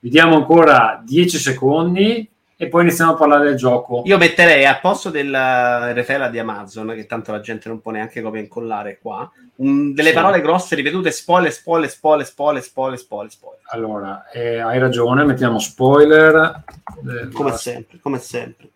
Vi 0.00 0.08
diamo 0.08 0.34
ancora 0.34 1.02
10 1.04 1.38
secondi 1.38 2.28
e 2.58 2.68
poi 2.68 2.82
iniziamo 2.82 3.12
a 3.12 3.14
parlare 3.16 3.44
del 3.44 3.56
gioco. 3.56 4.02
Io 4.06 4.16
metterei 4.16 4.64
a 4.64 4.78
posto 4.78 5.10
del 5.10 5.30
referral 5.30 6.30
di 6.30 6.38
Amazon, 6.38 6.92
che 6.94 7.04
tanto 7.06 7.30
la 7.32 7.40
gente 7.40 7.68
non 7.68 7.80
può 7.80 7.90
neanche 7.92 8.22
copia 8.22 8.40
e 8.40 8.44
incollare 8.44 8.98
qua, 9.00 9.30
un- 9.56 9.92
delle 9.92 10.08
Sì. 10.08 10.14
parole 10.14 10.40
grosse 10.40 10.74
ripetute, 10.74 11.10
spoiler, 11.10 11.52
spoiler, 11.52 11.88
spoiler, 11.90 12.26
spoiler, 12.26 12.62
spoiler, 12.62 12.98
spoiler, 12.98 13.30
spoiler. 13.30 13.60
Allora, 13.70 14.30
eh, 14.30 14.58
hai 14.58 14.78
ragione, 14.78 15.24
mettiamo 15.24 15.58
spoiler. 15.58 16.62
Eh, 17.06 17.28
Come 17.32 17.52
sempre, 17.56 17.98
come 18.00 18.18
sempre. 18.18 18.68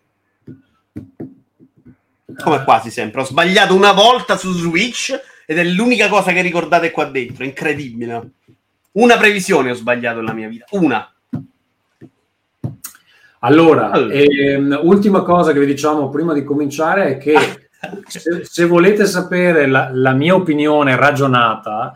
Come 2.43 2.63
quasi 2.63 2.89
sempre. 2.89 3.21
Ho 3.21 3.25
sbagliato 3.25 3.75
una 3.75 3.91
volta 3.91 4.37
su 4.37 4.51
Switch 4.53 5.19
ed 5.45 5.57
è 5.57 5.63
l'unica 5.63 6.07
cosa 6.07 6.31
che 6.31 6.41
ricordate 6.41 6.91
qua 6.91 7.05
dentro. 7.05 7.43
Incredibile. 7.43 8.29
Una 8.93 9.17
previsione 9.17 9.71
ho 9.71 9.73
sbagliato 9.73 10.19
nella 10.19 10.33
mia 10.33 10.47
vita. 10.47 10.65
Una. 10.71 11.11
Allora, 13.43 13.89
Allora. 13.89 14.13
ehm, 14.13 14.79
ultima 14.83 15.23
cosa 15.23 15.51
che 15.51 15.59
vi 15.59 15.65
diciamo 15.65 16.09
prima 16.09 16.33
di 16.33 16.43
cominciare 16.43 17.15
è 17.15 17.17
che 17.17 17.35
se, 18.07 18.43
se 18.43 18.65
volete 18.65 19.05
sapere 19.05 19.65
la, 19.65 19.89
la 19.91 20.13
mia 20.13 20.35
opinione 20.35 20.95
ragionata, 20.95 21.93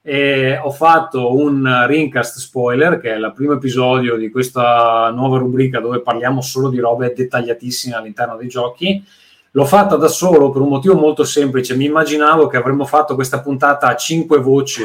eh, 0.00 0.56
ho 0.56 0.70
fatto 0.70 1.36
un 1.36 1.84
Rincast 1.86 2.38
spoiler, 2.38 2.98
che 2.98 3.12
è 3.12 3.16
il 3.16 3.32
primo 3.34 3.52
episodio 3.52 4.16
di 4.16 4.30
questa 4.30 5.10
nuova 5.14 5.36
rubrica 5.36 5.80
dove 5.80 6.00
parliamo 6.00 6.40
solo 6.40 6.70
di 6.70 6.78
robe 6.78 7.12
dettagliatissime 7.14 7.94
all'interno 7.94 8.36
dei 8.36 8.48
giochi. 8.48 9.04
L'ho 9.50 9.64
fatta 9.66 9.96
da 9.96 10.08
solo 10.08 10.50
per 10.50 10.62
un 10.62 10.68
motivo 10.68 10.94
molto 10.94 11.24
semplice. 11.24 11.76
Mi 11.76 11.84
immaginavo 11.84 12.46
che 12.46 12.56
avremmo 12.56 12.86
fatto 12.86 13.14
questa 13.14 13.40
puntata 13.40 13.88
a 13.88 13.96
cinque 13.96 14.38
voci 14.38 14.84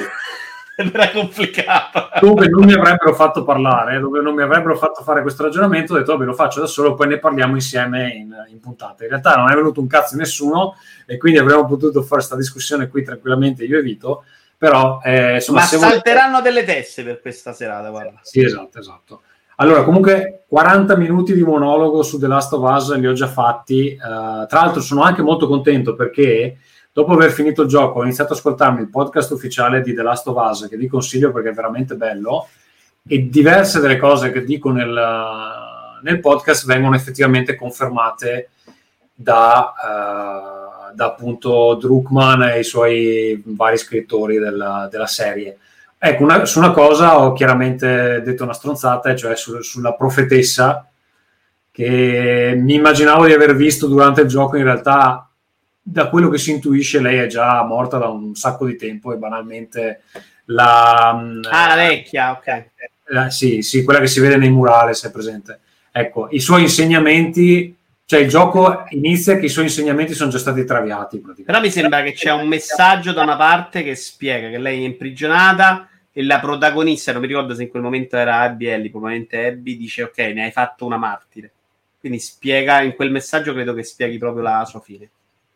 Era 0.76 1.12
complicata. 1.12 2.10
dove 2.20 2.48
non 2.48 2.66
mi 2.66 2.74
avrebbero 2.74 3.14
fatto 3.14 3.44
parlare, 3.44 4.00
dove 4.00 4.22
non 4.22 4.34
mi 4.34 4.42
avrebbero 4.42 4.76
fatto 4.76 5.04
fare 5.04 5.22
questo 5.22 5.44
ragionamento, 5.44 5.94
ho 5.94 5.98
detto 5.98 6.14
vabbè 6.14 6.26
lo 6.26 6.34
faccio 6.34 6.60
da 6.60 6.66
solo, 6.66 6.96
poi 6.96 7.08
ne 7.08 7.20
parliamo 7.20 7.54
insieme 7.54 8.10
in, 8.10 8.36
in 8.50 8.60
puntata. 8.60 9.04
In 9.04 9.10
realtà 9.10 9.36
non 9.36 9.52
è 9.52 9.56
venuto 9.56 9.82
un 9.82 9.88
cazzo 9.88 10.16
nessuno 10.16 10.76
e 11.06 11.18
quindi 11.18 11.40
avremmo 11.40 11.66
potuto 11.66 12.02
fare 12.02 12.16
questa 12.16 12.36
discussione 12.36 12.88
qui 12.88 13.04
tranquillamente 13.04 13.64
io 13.66 13.78
e 13.78 13.82
Vito, 13.82 14.24
però 14.58 15.00
eh, 15.04 15.36
insomma... 15.36 15.60
Ma 15.60 15.66
se 15.66 15.78
volete- 15.78 15.94
salteranno 15.94 16.42
delle 16.42 16.64
teste 16.64 17.04
per 17.04 17.22
questa 17.22 17.54
serata, 17.54 17.90
guarda. 17.90 18.20
Sì, 18.24 18.44
esatto, 18.44 18.80
esatto. 18.80 19.22
Allora, 19.58 19.84
comunque 19.84 20.46
40 20.48 20.98
minuti 20.98 21.34
di 21.34 21.44
monologo 21.44 22.02
su 22.02 22.18
The 22.18 22.28
Last 22.28 22.54
of 22.54 22.68
Us 22.68 22.96
li 22.96 23.06
ho 23.06 23.14
già 23.14 23.28
fatti. 23.28 23.90
eh, 23.90 23.98
tra 23.98 24.48
l'altro 24.50 24.82
sono 24.82 25.04
anche 25.04 25.22
molto 25.22 25.48
contento 25.48 25.94
perché 25.96 26.58
dopo 26.94 27.12
aver 27.12 27.32
finito 27.32 27.64
il 27.64 27.68
gioco 27.68 28.00
ho 28.00 28.04
iniziato 28.04 28.32
ad 28.32 28.38
ascoltarmi 28.38 28.82
il 28.82 28.90
podcast 28.90 29.32
ufficiale 29.32 29.82
di 29.82 29.94
The 29.94 30.04
Last 30.04 30.28
of 30.28 30.38
Us 30.38 30.68
che 30.70 30.78
vi 30.78 30.88
consiglio 30.88 31.32
perché 31.32 31.50
è 31.50 31.54
veramente 31.54 31.96
bello 31.96 32.48
e 33.06 33.28
diverse 33.30 33.80
delle 33.80 33.98
cose 33.98 34.32
che 34.32 34.44
dico 34.44 34.72
nel, 34.72 34.94
nel 36.02 36.20
podcast 36.20 36.66
vengono 36.66 36.96
effettivamente 36.96 37.56
confermate 37.56 38.50
da, 39.14 39.74
eh, 40.92 40.96
da 40.96 41.06
appunto 41.06 41.76
Druckmann 41.76 42.44
e 42.44 42.60
i 42.60 42.64
suoi 42.64 43.42
vari 43.46 43.78
scrittori 43.78 44.38
della, 44.40 44.88
della 44.90 45.06
serie. 45.08 45.58
Ecco, 45.98 46.24
una- 46.24 46.46
su 46.46 46.60
una 46.60 46.72
cosa 46.72 47.20
ho 47.20 47.34
chiaramente 47.34 48.22
detto 48.24 48.44
una 48.44 48.54
stronzata, 48.54 49.16
cioè 49.16 49.36
su- 49.36 49.62
sulla 49.62 49.94
profetessa, 49.94 50.88
che 51.72 52.54
mi 52.58 52.76
immaginavo 52.76 53.26
di 53.26 53.34
aver 53.34 53.56
visto 53.56 53.88
durante 53.88 54.22
il 54.22 54.28
gioco, 54.28 54.58
in 54.58 54.64
realtà 54.64 55.28
da 55.86 56.08
quello 56.08 56.30
che 56.30 56.38
si 56.38 56.52
intuisce 56.52 57.02
lei 57.02 57.18
è 57.18 57.28
già 57.28 57.62
morta 57.64 57.98
da 57.98 58.08
un 58.08 58.34
sacco 58.36 58.66
di 58.66 58.78
tempo 58.78 59.12
e 59.12 59.18
banalmente 59.18 60.04
la... 60.46 61.10
Ah, 61.10 61.68
la 61.68 61.76
vecchia, 61.76 62.32
ok. 62.32 62.66
la- 63.08 63.30
sì, 63.30 63.62
sì, 63.62 63.84
quella 63.84 64.00
che 64.00 64.08
si 64.08 64.22
vede 64.22 64.38
nei 64.38 64.50
murales, 64.50 65.06
è 65.06 65.12
presente. 65.12 65.60
Ecco, 65.92 66.30
i 66.32 66.40
suoi 66.40 66.62
insegnamenti, 66.64 67.76
cioè 68.06 68.22
il 68.22 68.30
gioco 68.30 68.86
inizia 68.92 69.38
che 69.38 69.46
i 69.46 69.50
suoi 69.50 69.66
insegnamenti 69.66 70.14
sono 70.14 70.32
già 70.32 70.40
stati 70.40 70.64
traviati. 70.64 71.22
Però 71.46 71.60
mi 71.60 71.70
sembra 71.70 72.02
che 72.02 72.14
c'è 72.14 72.32
un 72.32 72.48
messaggio 72.48 73.12
da 73.12 73.22
una 73.22 73.36
parte 73.36 73.84
che 73.84 73.96
spiega 73.96 74.50
che 74.50 74.58
lei 74.58 74.82
è 74.82 74.86
imprigionata 74.86 75.90
e 76.14 76.24
la 76.24 76.40
protagonista, 76.40 77.12
non 77.12 77.22
mi 77.22 77.28
ricordo 77.28 77.54
se 77.54 77.64
in 77.64 77.70
quel 77.70 77.82
momento 77.82 78.16
era 78.16 78.40
Abby 78.40 78.68
Ellie, 78.68 78.90
probabilmente 78.90 79.48
Abby, 79.48 79.76
dice 79.78 80.04
ok, 80.04 80.18
ne 80.18 80.46
hai 80.46 80.52
fatto 80.52 80.86
una 80.86 80.98
martire. 80.98 81.52
Quindi 82.00 82.20
spiega, 82.20 82.82
in 82.82 82.96
quel 82.96 83.12
messaggio 83.12 83.54
credo 83.54 83.74
che 83.74 83.84
spieghi 83.84 84.18
proprio 84.18 84.44
la 84.44 84.66
sua 84.66 84.80
fine. 84.80 85.10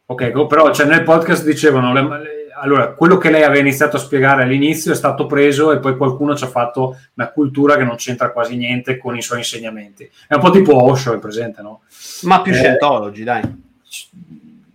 Ok, 0.09 0.47
però 0.47 0.73
cioè, 0.73 0.85
nel 0.87 1.03
podcast 1.03 1.43
dicevano, 1.43 1.91
le- 1.93 2.01
le- 2.01 2.35
allora, 2.59 2.93
quello 2.93 3.17
che 3.17 3.29
lei 3.29 3.43
aveva 3.43 3.59
iniziato 3.59 3.97
a 3.97 3.99
spiegare 3.99 4.41
all'inizio 4.43 4.91
è 4.91 4.95
stato 4.95 5.25
preso 5.27 5.71
e 5.71 5.79
poi 5.79 5.95
qualcuno 5.95 6.35
ci 6.35 6.43
ha 6.43 6.47
fatto 6.47 6.97
una 7.15 7.29
cultura 7.29 7.75
che 7.75 7.83
non 7.83 7.97
c'entra 7.97 8.31
quasi 8.31 8.55
niente 8.55 8.97
con 8.97 9.15
i 9.15 9.21
suoi 9.21 9.39
insegnamenti. 9.39 10.09
È 10.27 10.33
un 10.33 10.39
po' 10.39 10.49
tipo 10.49 10.81
Osho, 10.83 11.13
è 11.13 11.19
presente, 11.19 11.61
no? 11.61 11.81
Ma 12.23 12.41
più 12.41 12.53
Eh, 12.53 12.55
Scientology, 12.55 13.23
dai. 13.23 13.41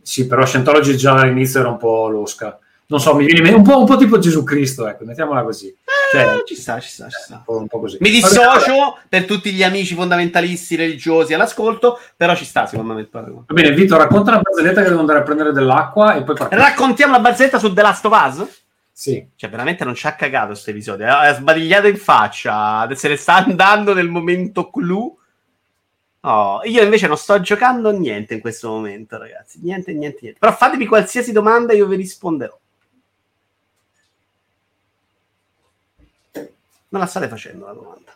Sì, 0.02 0.26
però 0.26 0.44
Scientology 0.44 0.94
già 0.96 1.14
all'inizio 1.14 1.60
era 1.60 1.70
un 1.70 1.76
po' 1.78 2.08
losca. 2.08 2.58
Non 2.92 3.00
so, 3.00 3.14
mi 3.14 3.24
viene 3.24 3.38
in 3.38 3.44
mente- 3.46 3.58
un 3.58 3.64
po', 3.64 3.80
un 3.80 3.86
po' 3.86 3.96
tipo 3.96 4.18
Gesù 4.18 4.42
Cristo, 4.44 4.86
ecco, 4.86 5.06
mettiamola 5.06 5.42
così. 5.42 5.74
Cioè, 6.12 6.20
Eh, 6.34 6.42
ci 6.44 6.54
sta, 6.54 6.78
ci 6.78 6.90
sta, 6.90 7.08
ci 7.08 7.16
sta. 7.24 7.42
un 7.46 7.66
po', 7.66 7.80
così. 7.80 7.96
Mi 8.00 8.10
dissocio 8.10 8.98
per 9.08 9.24
tutti 9.24 9.50
gli 9.50 9.62
amici 9.62 9.94
fondamentalisti 9.94 10.76
religiosi 10.76 11.32
all'ascolto, 11.32 11.98
però 12.14 12.34
ci 12.36 12.44
sta 12.44 12.66
secondo 12.66 12.92
me 12.92 13.00
il 13.00 13.08
paragone. 13.08 13.44
Va 13.48 13.54
bene, 13.54 13.72
Vito, 13.72 13.96
racconta 13.96 14.32
una 14.32 14.40
barzelletta 14.42 14.82
che 14.82 14.88
devo 14.90 15.00
andare 15.00 15.20
a 15.20 15.22
prendere 15.22 15.52
dell'acqua 15.52 16.16
e 16.16 16.22
poi 16.22 16.36
partiamo. 16.36 16.62
Raccontiamo 16.62 17.12
la 17.14 17.20
barzelletta 17.20 17.58
su 17.58 17.72
The 17.72 17.80
Last 17.80 18.04
of 18.04 18.26
Us? 18.26 18.62
Sì. 18.92 19.26
Cioè, 19.36 19.48
veramente 19.48 19.84
non 19.84 19.94
ci 19.94 20.06
ha 20.06 20.12
cagato 20.14 20.48
questo 20.48 20.68
episodio. 20.68 21.06
È 21.18 21.32
sbadigliato 21.32 21.86
in 21.86 21.96
faccia. 21.96 22.86
Se 22.94 23.08
ne 23.08 23.16
sta 23.16 23.36
andando 23.36 23.94
nel 23.94 24.08
momento 24.10 24.68
clou. 24.68 25.16
Oh, 26.24 26.60
io 26.64 26.82
invece 26.82 27.06
non 27.08 27.16
sto 27.16 27.40
giocando 27.40 27.90
niente 27.90 28.34
in 28.34 28.40
questo 28.40 28.68
momento, 28.68 29.16
ragazzi. 29.16 29.60
Niente, 29.62 29.92
niente, 29.94 30.18
niente. 30.20 30.38
Però 30.38 30.52
fatemi 30.52 30.84
qualsiasi 30.84 31.32
domanda 31.32 31.72
e 31.72 31.76
io 31.76 31.86
vi 31.86 31.96
risponderò. 31.96 32.56
Non 36.92 37.00
la 37.00 37.06
state 37.06 37.26
facendo 37.26 37.64
la 37.64 37.72
domanda. 37.72 38.12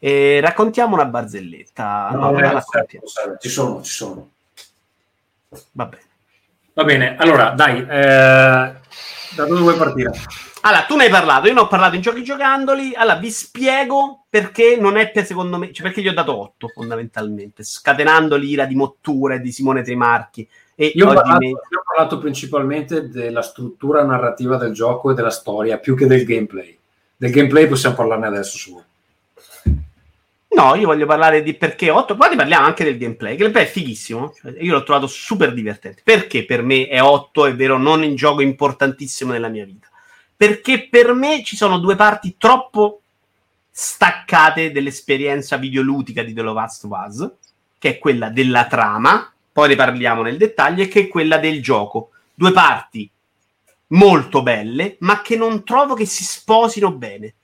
E 0.00 0.40
raccontiamo 0.40 0.94
una 0.94 1.04
barzelletta. 1.04 2.10
No, 2.12 2.30
non 2.32 2.40
la 2.40 2.60
serve, 2.60 3.38
ci 3.40 3.48
sono, 3.48 3.80
ci 3.82 3.92
sono. 3.92 4.30
Va 5.72 5.86
bene. 5.86 6.02
Va 6.74 6.84
bene, 6.84 7.16
allora, 7.16 7.50
dai, 7.50 7.80
eh, 7.80 7.86
da 7.86 9.44
dove 9.46 9.60
vuoi 9.60 9.76
partire? 9.76 10.10
Allora, 10.62 10.84
tu 10.84 10.96
ne 10.96 11.04
hai 11.04 11.10
parlato, 11.10 11.46
io 11.46 11.54
ne 11.54 11.60
ho 11.60 11.68
parlato 11.68 11.94
in 11.94 12.00
giochi 12.00 12.24
giocandoli. 12.24 12.94
Allora, 12.94 13.18
vi 13.18 13.30
spiego 13.30 14.24
perché 14.28 14.76
non 14.76 14.96
è 14.96 15.10
per 15.10 15.24
secondo 15.24 15.58
me, 15.58 15.72
cioè 15.72 15.86
perché 15.86 16.02
gli 16.02 16.08
ho 16.08 16.14
dato 16.14 16.36
8 16.36 16.68
fondamentalmente, 16.68 17.62
scatenando 17.62 18.36
l'ira 18.36 18.64
di 18.64 18.74
Mottura 18.74 19.34
e 19.34 19.40
di 19.40 19.52
Simone 19.52 19.82
Trimarchi. 19.82 20.48
E 20.74 20.92
Io 20.94 21.08
ho, 21.08 21.14
parlato, 21.14 21.38
me- 21.38 21.48
io 21.48 21.56
ho 21.56 21.82
parlato 21.84 22.18
principalmente 22.18 23.08
della 23.08 23.42
struttura 23.42 24.02
narrativa 24.02 24.56
del 24.56 24.72
gioco 24.72 25.12
e 25.12 25.14
della 25.14 25.30
storia, 25.30 25.78
più 25.78 25.96
che 25.96 26.06
del 26.06 26.24
gameplay. 26.24 26.78
Del 27.20 27.32
gameplay 27.32 27.66
possiamo 27.66 27.96
parlarne 27.96 28.28
adesso 28.28 28.56
su. 28.56 28.80
No, 30.50 30.74
io 30.76 30.86
voglio 30.86 31.04
parlare 31.04 31.42
di 31.42 31.54
perché 31.54 31.90
8, 31.90 32.14
poi 32.14 32.36
parliamo 32.36 32.64
anche 32.64 32.84
del 32.84 32.96
gameplay. 32.96 33.32
Il 33.32 33.38
gameplay 33.38 33.64
è 33.64 33.68
fighissimo, 33.68 34.34
io 34.60 34.72
l'ho 34.72 34.84
trovato 34.84 35.08
super 35.08 35.52
divertente. 35.52 36.02
Perché 36.04 36.44
per 36.44 36.62
me 36.62 36.86
è 36.86 37.02
8, 37.02 37.46
è 37.46 37.56
vero, 37.56 37.76
non 37.76 38.02
un 38.02 38.14
gioco 38.14 38.40
importantissimo 38.40 39.32
nella 39.32 39.48
mia 39.48 39.64
vita? 39.64 39.88
Perché 40.36 40.86
per 40.88 41.12
me 41.12 41.42
ci 41.42 41.56
sono 41.56 41.78
due 41.78 41.96
parti 41.96 42.36
troppo 42.38 43.00
staccate 43.68 44.70
dell'esperienza 44.70 45.56
videoludica 45.56 46.22
di 46.22 46.32
The 46.32 46.42
Last 46.42 46.84
of 46.84 46.92
Us, 47.04 47.30
che 47.78 47.88
è 47.90 47.98
quella 47.98 48.28
della 48.28 48.66
trama, 48.66 49.32
poi 49.52 49.68
ne 49.68 49.74
parliamo 49.74 50.22
nel 50.22 50.36
dettaglio, 50.36 50.84
e 50.84 50.88
che 50.88 51.00
è 51.00 51.08
quella 51.08 51.38
del 51.38 51.60
gioco. 51.60 52.10
Due 52.32 52.52
parti 52.52 53.10
molto 53.88 54.42
belle, 54.42 54.96
ma 55.00 55.22
che 55.22 55.36
non 55.36 55.64
trovo 55.64 55.94
che 55.94 56.06
si 56.06 56.24
sposino 56.24 56.92
bene. 56.92 57.34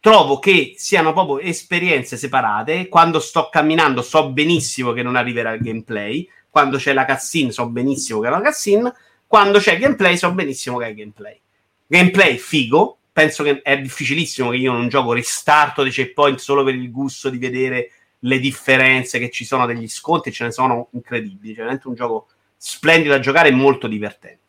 Trovo 0.00 0.38
che 0.38 0.74
siano 0.76 1.12
proprio 1.12 1.40
esperienze 1.40 2.16
separate. 2.16 2.88
Quando 2.88 3.18
sto 3.18 3.48
camminando 3.50 4.02
so 4.02 4.30
benissimo 4.30 4.92
che 4.92 5.02
non 5.02 5.16
arriverà 5.16 5.52
il 5.52 5.60
gameplay. 5.60 6.28
Quando 6.48 6.78
c'è 6.78 6.92
la 6.92 7.04
cutscene 7.04 7.50
so 7.50 7.68
benissimo 7.68 8.20
che 8.20 8.28
è 8.28 8.30
una 8.30 8.40
cutscene. 8.40 8.94
Quando 9.26 9.58
c'è 9.58 9.72
il 9.72 9.80
gameplay 9.80 10.16
so 10.16 10.32
benissimo 10.32 10.78
che 10.78 10.86
è 10.86 10.88
il 10.90 10.94
gameplay. 10.94 11.40
Gameplay 11.86 12.36
figo. 12.36 12.98
Penso 13.12 13.42
che 13.42 13.62
è 13.62 13.80
difficilissimo 13.80 14.50
che 14.50 14.56
io 14.56 14.72
non 14.72 14.88
gioco 14.88 15.12
restarto 15.12 15.82
dei 15.82 15.90
checkpoint 15.90 16.38
solo 16.38 16.62
per 16.62 16.74
il 16.74 16.90
gusto 16.90 17.30
di 17.30 17.38
vedere 17.38 17.90
le 18.20 18.38
differenze 18.38 19.18
che 19.18 19.30
ci 19.30 19.44
sono 19.44 19.66
degli 19.66 19.88
sconti, 19.88 20.32
ce 20.32 20.44
ne 20.44 20.52
sono 20.52 20.88
incredibili. 20.92 21.54
Cioè, 21.54 21.62
veramente 21.62 21.88
un 21.88 21.94
gioco 21.94 22.28
splendido 22.56 23.14
da 23.14 23.20
giocare 23.20 23.48
e 23.48 23.52
molto 23.52 23.86
divertente. 23.86 24.45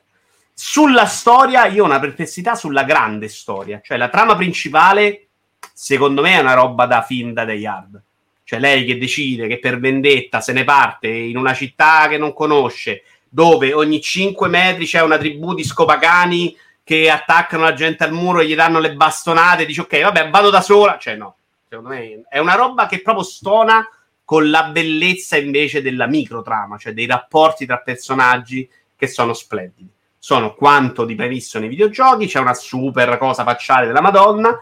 Sulla 0.59 1.05
storia, 1.05 1.67
io 1.67 1.83
ho 1.83 1.85
una 1.85 1.99
perplessità 1.99 2.55
sulla 2.55 2.83
grande 2.83 3.27
storia, 3.27 3.79
cioè 3.79 3.95
la 3.95 4.09
trama 4.09 4.35
principale, 4.35 5.27
secondo 5.71 6.23
me, 6.23 6.33
è 6.33 6.39
una 6.39 6.55
roba 6.55 6.87
da 6.87 7.03
film 7.03 7.31
da 7.31 7.45
The 7.45 7.67
Hard. 7.67 8.01
Cioè, 8.43 8.57
lei 8.57 8.83
che 8.83 8.97
decide 8.97 9.45
che 9.45 9.59
per 9.59 9.79
vendetta 9.79 10.41
se 10.41 10.53
ne 10.53 10.63
parte 10.63 11.09
in 11.09 11.37
una 11.37 11.53
città 11.53 12.07
che 12.07 12.17
non 12.17 12.33
conosce, 12.33 13.03
dove 13.29 13.71
ogni 13.71 14.01
5 14.01 14.47
metri 14.47 14.87
c'è 14.87 14.99
una 15.03 15.19
tribù 15.19 15.53
di 15.53 15.63
scopacani 15.63 16.57
che 16.83 17.11
attaccano 17.11 17.61
la 17.61 17.73
gente 17.73 18.03
al 18.03 18.13
muro 18.13 18.39
e 18.39 18.47
gli 18.47 18.55
danno 18.55 18.79
le 18.79 18.95
bastonate, 18.95 19.63
dice 19.63 19.81
ok, 19.81 20.01
vabbè, 20.01 20.31
vado 20.31 20.49
da 20.49 20.61
sola. 20.61 20.97
Cioè, 20.97 21.15
no, 21.17 21.35
secondo 21.69 21.89
me 21.91 22.23
è 22.27 22.39
una 22.39 22.55
roba 22.55 22.87
che 22.87 23.03
proprio 23.03 23.23
stona 23.23 23.87
con 24.25 24.49
la 24.49 24.63
bellezza 24.63 25.37
invece 25.37 25.83
della 25.83 26.07
microtrama, 26.07 26.79
cioè 26.79 26.93
dei 26.93 27.05
rapporti 27.05 27.67
tra 27.67 27.77
personaggi 27.77 28.67
che 28.95 29.05
sono 29.05 29.33
splendidi 29.33 29.91
sono 30.27 30.55
quanto 30.55 31.05
di 31.05 31.15
previsto 31.15 31.57
nei 31.57 31.69
videogiochi, 31.69 32.27
c'è 32.27 32.39
una 32.39 32.53
super 32.53 33.17
cosa 33.17 33.45
facciale 33.45 33.87
della 33.87 34.01
Madonna. 34.01 34.59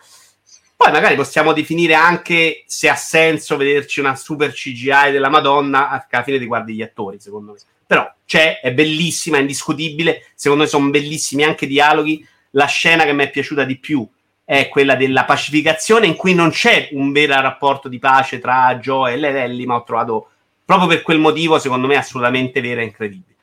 Poi 0.75 0.91
magari 0.91 1.15
possiamo 1.15 1.53
definire 1.53 1.95
anche 1.95 2.65
se 2.67 2.87
ha 2.87 2.93
senso 2.93 3.57
vederci 3.57 3.99
una 3.99 4.15
super 4.15 4.51
CGI 4.51 5.09
della 5.09 5.27
Madonna, 5.27 5.89
alla 5.89 6.23
fine 6.23 6.37
riguardi 6.37 6.75
gli 6.75 6.83
attori, 6.83 7.19
secondo 7.19 7.53
me. 7.53 7.57
Però 7.87 8.07
c'è, 8.27 8.59
è 8.59 8.73
bellissima, 8.73 9.37
è 9.37 9.39
indiscutibile, 9.39 10.27
secondo 10.35 10.65
me 10.65 10.69
sono 10.69 10.87
bellissimi 10.91 11.43
anche 11.43 11.65
i 11.65 11.69
dialoghi. 11.69 12.23
La 12.51 12.67
scena 12.67 13.03
che 13.03 13.13
mi 13.13 13.23
è 13.23 13.31
piaciuta 13.31 13.63
di 13.63 13.79
più 13.79 14.07
è 14.43 14.69
quella 14.69 14.93
della 14.93 15.25
pacificazione, 15.25 16.05
in 16.05 16.15
cui 16.15 16.35
non 16.35 16.51
c'è 16.51 16.89
un 16.91 17.11
vero 17.11 17.41
rapporto 17.41 17.89
di 17.89 17.97
pace 17.97 18.37
tra 18.37 18.77
Joe 18.77 19.15
e 19.15 19.19
Ellie, 19.19 19.65
ma 19.65 19.77
ho 19.77 19.83
trovato 19.83 20.29
proprio 20.63 20.87
per 20.87 21.01
quel 21.01 21.17
motivo, 21.17 21.57
secondo 21.57 21.87
me, 21.87 21.95
assolutamente 21.95 22.61
vera 22.61 22.81
e 22.81 22.83
incredibile 22.83 23.33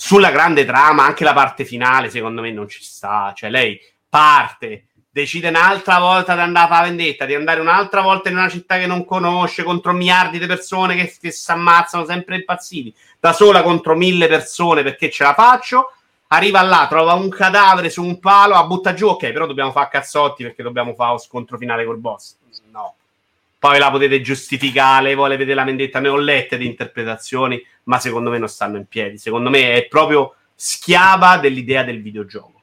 sulla 0.00 0.30
grande 0.30 0.64
trama, 0.64 1.04
anche 1.04 1.24
la 1.24 1.34
parte 1.34 1.66
finale, 1.66 2.08
secondo 2.08 2.40
me 2.40 2.50
non 2.50 2.66
ci 2.66 2.82
sta. 2.82 3.34
Cioè, 3.36 3.50
lei 3.50 3.78
parte, 4.08 4.86
decide 5.10 5.48
un'altra 5.48 5.98
volta 5.98 6.32
di 6.32 6.40
andare 6.40 6.64
a 6.64 6.68
fare 6.74 6.88
vendetta, 6.88 7.26
di 7.26 7.34
andare 7.34 7.60
un'altra 7.60 8.00
volta 8.00 8.30
in 8.30 8.38
una 8.38 8.48
città 8.48 8.78
che 8.78 8.86
non 8.86 9.04
conosce, 9.04 9.62
contro 9.62 9.92
miliardi 9.92 10.38
di 10.38 10.46
persone 10.46 10.96
che, 10.96 11.14
che 11.20 11.30
si 11.30 11.50
ammazzano 11.50 12.06
sempre 12.06 12.36
impazziti, 12.36 12.94
da 13.20 13.34
sola 13.34 13.62
contro 13.62 13.94
mille 13.94 14.26
persone 14.26 14.82
perché 14.82 15.10
ce 15.10 15.22
la 15.22 15.34
faccio. 15.34 15.92
Arriva 16.28 16.62
là, 16.62 16.86
trova 16.88 17.12
un 17.12 17.28
cadavere 17.28 17.90
su 17.90 18.02
un 18.02 18.18
palo, 18.20 18.54
la 18.54 18.64
butta 18.64 18.94
giù, 18.94 19.08
ok, 19.08 19.30
però 19.32 19.46
dobbiamo 19.46 19.70
fare 19.70 19.90
cazzotti 19.90 20.44
perché 20.44 20.62
dobbiamo 20.62 20.94
fare 20.94 21.12
lo 21.12 21.18
scontro 21.18 21.58
finale 21.58 21.84
col 21.84 21.98
boss. 21.98 22.36
No. 22.70 22.94
Poi 23.60 23.78
la 23.78 23.90
potete 23.90 24.22
giustificare, 24.22 25.14
vuole 25.14 25.36
vedere 25.36 25.56
la 25.56 25.64
vendetta, 25.64 26.00
ne 26.00 26.08
ho 26.08 26.16
lette 26.16 26.56
di 26.56 26.64
interpretazioni, 26.64 27.62
ma 27.84 27.98
secondo 27.98 28.30
me 28.30 28.38
non 28.38 28.48
stanno 28.48 28.78
in 28.78 28.86
piedi. 28.86 29.18
Secondo 29.18 29.50
me 29.50 29.74
è 29.74 29.86
proprio 29.86 30.34
schiava 30.54 31.36
dell'idea 31.36 31.82
del 31.82 32.00
videogioco, 32.00 32.62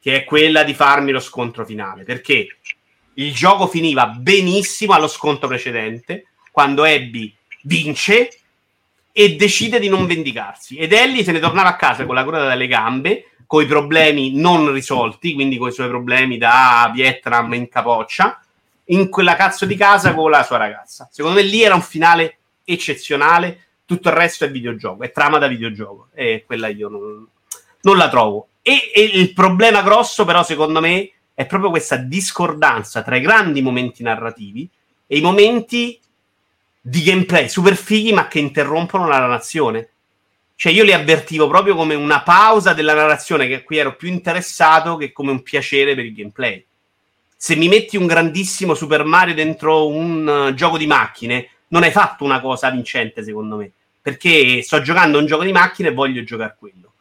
che 0.00 0.16
è 0.16 0.24
quella 0.24 0.64
di 0.64 0.74
farmi 0.74 1.12
lo 1.12 1.20
scontro 1.20 1.64
finale, 1.64 2.02
perché 2.02 2.48
il 3.14 3.32
gioco 3.32 3.68
finiva 3.68 4.08
benissimo 4.08 4.92
allo 4.92 5.06
scontro 5.06 5.46
precedente, 5.46 6.26
quando 6.50 6.82
Abby 6.82 7.32
vince 7.62 8.40
e 9.12 9.36
decide 9.36 9.78
di 9.78 9.88
non 9.88 10.04
vendicarsi. 10.04 10.76
Ed 10.78 10.92
Ellie 10.92 11.22
se 11.22 11.30
ne 11.30 11.38
tornava 11.38 11.68
a 11.68 11.76
casa 11.76 12.06
con 12.06 12.16
la 12.16 12.24
coda 12.24 12.44
dalle 12.44 12.66
gambe, 12.66 13.28
con 13.46 13.62
i 13.62 13.66
problemi 13.66 14.34
non 14.34 14.72
risolti, 14.72 15.32
quindi 15.32 15.58
con 15.58 15.68
i 15.68 15.72
suoi 15.72 15.86
problemi 15.86 16.38
da 16.38 16.90
Vietnam 16.92 17.54
in 17.54 17.68
capoccia, 17.68 18.43
in 18.86 19.08
quella 19.08 19.36
cazzo 19.36 19.64
di 19.64 19.76
casa 19.76 20.14
con 20.14 20.30
la 20.30 20.42
sua 20.42 20.56
ragazza. 20.56 21.08
Secondo 21.10 21.40
me 21.40 21.46
lì 21.46 21.62
era 21.62 21.74
un 21.74 21.82
finale 21.82 22.38
eccezionale, 22.64 23.60
tutto 23.84 24.08
il 24.08 24.14
resto 24.14 24.44
è 24.44 24.50
videogioco, 24.50 25.02
è 25.02 25.12
trama 25.12 25.38
da 25.38 25.46
videogioco 25.46 26.08
e 26.14 26.44
quella 26.46 26.68
io 26.68 26.88
non, 26.88 27.26
non 27.82 27.96
la 27.96 28.08
trovo. 28.08 28.48
E, 28.62 28.90
e, 28.94 29.02
il 29.02 29.32
problema 29.32 29.82
grosso 29.82 30.24
però 30.24 30.42
secondo 30.42 30.80
me 30.80 31.10
è 31.34 31.46
proprio 31.46 31.70
questa 31.70 31.96
discordanza 31.96 33.02
tra 33.02 33.16
i 33.16 33.20
grandi 33.20 33.60
momenti 33.60 34.02
narrativi 34.02 34.68
e 35.06 35.16
i 35.18 35.20
momenti 35.20 35.98
di 36.80 37.02
gameplay 37.02 37.48
super 37.48 37.76
fighi 37.76 38.12
ma 38.12 38.28
che 38.28 38.38
interrompono 38.38 39.06
la 39.06 39.18
narrazione. 39.18 39.88
Cioè 40.56 40.72
io 40.72 40.84
li 40.84 40.92
avvertivo 40.92 41.48
proprio 41.48 41.74
come 41.74 41.94
una 41.94 42.22
pausa 42.22 42.74
della 42.74 42.94
narrazione 42.94 43.48
che 43.48 43.64
qui 43.64 43.78
ero 43.78 43.96
più 43.96 44.08
interessato 44.08 44.96
che 44.96 45.12
come 45.12 45.32
un 45.32 45.42
piacere 45.42 45.94
per 45.94 46.04
il 46.04 46.14
gameplay 46.14 46.64
se 47.44 47.56
mi 47.56 47.68
metti 47.68 47.98
un 47.98 48.06
grandissimo 48.06 48.72
Super 48.74 49.04
Mario 49.04 49.34
dentro 49.34 49.86
un 49.86 50.26
uh, 50.26 50.54
gioco 50.54 50.78
di 50.78 50.86
macchine, 50.86 51.50
non 51.68 51.82
hai 51.82 51.90
fatto 51.90 52.24
una 52.24 52.40
cosa 52.40 52.70
vincente, 52.70 53.22
secondo 53.22 53.56
me. 53.56 53.70
Perché 54.00 54.62
sto 54.62 54.80
giocando 54.80 55.18
un 55.18 55.26
gioco 55.26 55.44
di 55.44 55.52
macchine 55.52 55.88
e 55.90 55.92
voglio 55.92 56.24
giocare 56.24 56.56
quello. 56.58 56.92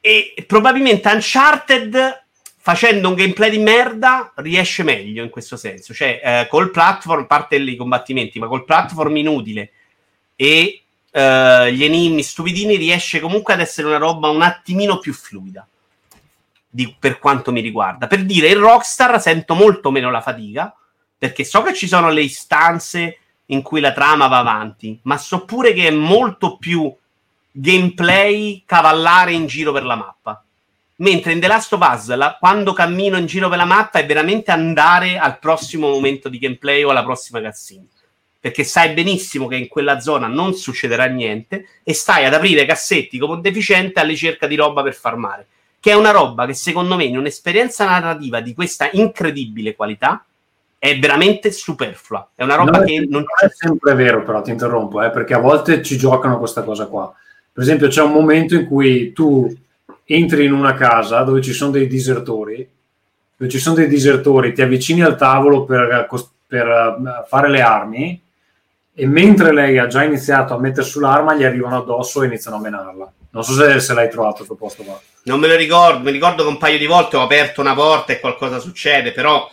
E 0.00 0.34
probabilmente 0.44 1.08
Uncharted, 1.08 2.24
facendo 2.56 3.10
un 3.10 3.14
gameplay 3.14 3.48
di 3.48 3.58
merda, 3.58 4.32
riesce 4.34 4.82
meglio 4.82 5.22
in 5.22 5.30
questo 5.30 5.56
senso. 5.56 5.94
Cioè, 5.94 6.20
eh, 6.20 6.46
col 6.50 6.72
platform, 6.72 7.26
parte 7.26 7.54
i 7.54 7.76
combattimenti, 7.76 8.40
ma 8.40 8.48
col 8.48 8.64
platform 8.64 9.18
inutile 9.18 9.70
e 10.34 10.82
eh, 11.12 11.72
gli 11.72 11.84
enigmi 11.84 12.24
stupidini, 12.24 12.74
riesce 12.74 13.20
comunque 13.20 13.54
ad 13.54 13.60
essere 13.60 13.86
una 13.86 13.98
roba 13.98 14.30
un 14.30 14.42
attimino 14.42 14.98
più 14.98 15.12
fluida 15.12 15.64
di, 16.68 16.94
per 16.98 17.18
quanto 17.18 17.50
mi 17.52 17.60
riguarda. 17.60 18.06
Per 18.06 18.24
dire, 18.24 18.48
il 18.48 18.56
Rockstar 18.56 19.20
sento 19.20 19.54
molto 19.54 19.90
meno 19.90 20.10
la 20.10 20.20
fatica, 20.20 20.74
perché 21.16 21.44
so 21.44 21.62
che 21.62 21.74
ci 21.74 21.88
sono 21.88 22.10
le 22.10 22.22
istanze 22.22 23.18
in 23.46 23.62
cui 23.62 23.80
la 23.80 23.92
trama 23.92 24.26
va 24.28 24.38
avanti, 24.38 24.98
ma 25.02 25.16
so 25.16 25.44
pure 25.44 25.72
che 25.72 25.88
è 25.88 25.90
molto 25.90 26.58
più 26.58 26.94
gameplay 27.50 28.62
cavallare 28.66 29.32
in 29.32 29.46
giro 29.46 29.72
per 29.72 29.84
la 29.84 29.96
mappa. 29.96 30.42
Mentre 30.96 31.32
in 31.32 31.40
The 31.40 31.46
Last 31.46 31.72
of 31.72 31.88
Us, 31.92 32.14
la, 32.14 32.36
quando 32.38 32.72
cammino 32.72 33.16
in 33.16 33.26
giro 33.26 33.48
per 33.48 33.58
la 33.58 33.64
mappa, 33.64 34.00
è 34.00 34.06
veramente 34.06 34.50
andare 34.50 35.16
al 35.18 35.38
prossimo 35.38 35.88
momento 35.88 36.28
di 36.28 36.38
gameplay 36.38 36.82
o 36.82 36.90
alla 36.90 37.04
prossima 37.04 37.40
cutscene. 37.40 37.86
Perché 38.40 38.62
sai 38.62 38.92
benissimo 38.92 39.48
che 39.48 39.56
in 39.56 39.68
quella 39.68 40.00
zona 40.00 40.26
non 40.26 40.54
succederà 40.54 41.06
niente 41.06 41.66
e 41.82 41.92
stai 41.94 42.24
ad 42.24 42.34
aprire 42.34 42.66
cassetti 42.66 43.18
come 43.18 43.34
un 43.34 43.40
deficiente 43.40 43.98
alla 43.98 44.10
ricerca 44.10 44.46
di 44.46 44.54
roba 44.54 44.82
per 44.82 44.94
farmare 44.94 45.46
che 45.80 45.90
è 45.90 45.94
una 45.94 46.10
roba 46.10 46.46
che 46.46 46.54
secondo 46.54 46.96
me 46.96 47.04
in 47.04 47.16
un'esperienza 47.16 47.84
narrativa 47.84 48.40
di 48.40 48.54
questa 48.54 48.88
incredibile 48.92 49.76
qualità 49.76 50.24
è 50.78 50.98
veramente 50.98 51.50
superflua. 51.50 52.30
È 52.34 52.44
una 52.44 52.54
roba 52.54 52.78
no, 52.78 52.84
che 52.84 53.06
non 53.08 53.24
è 53.40 53.48
sempre 53.50 53.94
vero, 53.94 54.22
però 54.22 54.42
ti 54.42 54.50
interrompo, 54.50 55.02
eh, 55.02 55.10
perché 55.10 55.34
a 55.34 55.38
volte 55.38 55.82
ci 55.82 55.96
giocano 55.96 56.38
questa 56.38 56.62
cosa 56.62 56.86
qua. 56.86 57.12
Per 57.52 57.62
esempio, 57.62 57.88
c'è 57.88 58.02
un 58.02 58.12
momento 58.12 58.54
in 58.54 58.66
cui 58.66 59.12
tu 59.12 59.52
entri 60.04 60.44
in 60.44 60.52
una 60.52 60.74
casa 60.74 61.22
dove 61.22 61.42
ci 61.42 61.52
sono 61.52 61.72
dei 61.72 61.88
disertori, 61.88 62.68
dove 63.36 63.50
ci 63.50 63.58
sono 63.58 63.74
dei 63.74 63.88
disertori, 63.88 64.52
ti 64.52 64.62
avvicini 64.62 65.02
al 65.02 65.16
tavolo 65.16 65.64
per, 65.64 66.08
per 66.46 66.66
eh, 66.66 67.26
fare 67.26 67.48
le 67.48 67.60
armi 67.60 68.22
e 69.00 69.06
mentre 69.06 69.52
lei 69.52 69.78
ha 69.78 69.86
già 69.86 70.02
iniziato 70.02 70.54
a 70.54 70.58
mettere 70.58 70.84
sull'arma 70.84 71.36
gli 71.36 71.44
arrivano 71.44 71.76
addosso 71.76 72.20
e 72.20 72.26
iniziano 72.26 72.56
a 72.56 72.60
menarla. 72.60 73.12
Non 73.30 73.44
so 73.44 73.52
se, 73.52 73.78
se 73.78 73.94
l'hai 73.94 74.10
trovato 74.10 74.38
questo 74.38 74.56
posto 74.56 74.82
qua. 74.82 75.00
Non 75.26 75.38
me 75.38 75.46
lo 75.46 75.54
ricordo, 75.54 76.02
mi 76.02 76.10
ricordo 76.10 76.42
che 76.42 76.48
un 76.48 76.58
paio 76.58 76.78
di 76.78 76.86
volte 76.86 77.16
ho 77.16 77.22
aperto 77.22 77.60
una 77.60 77.74
porta 77.74 78.12
e 78.12 78.18
qualcosa 78.18 78.58
succede, 78.58 79.12
però 79.12 79.48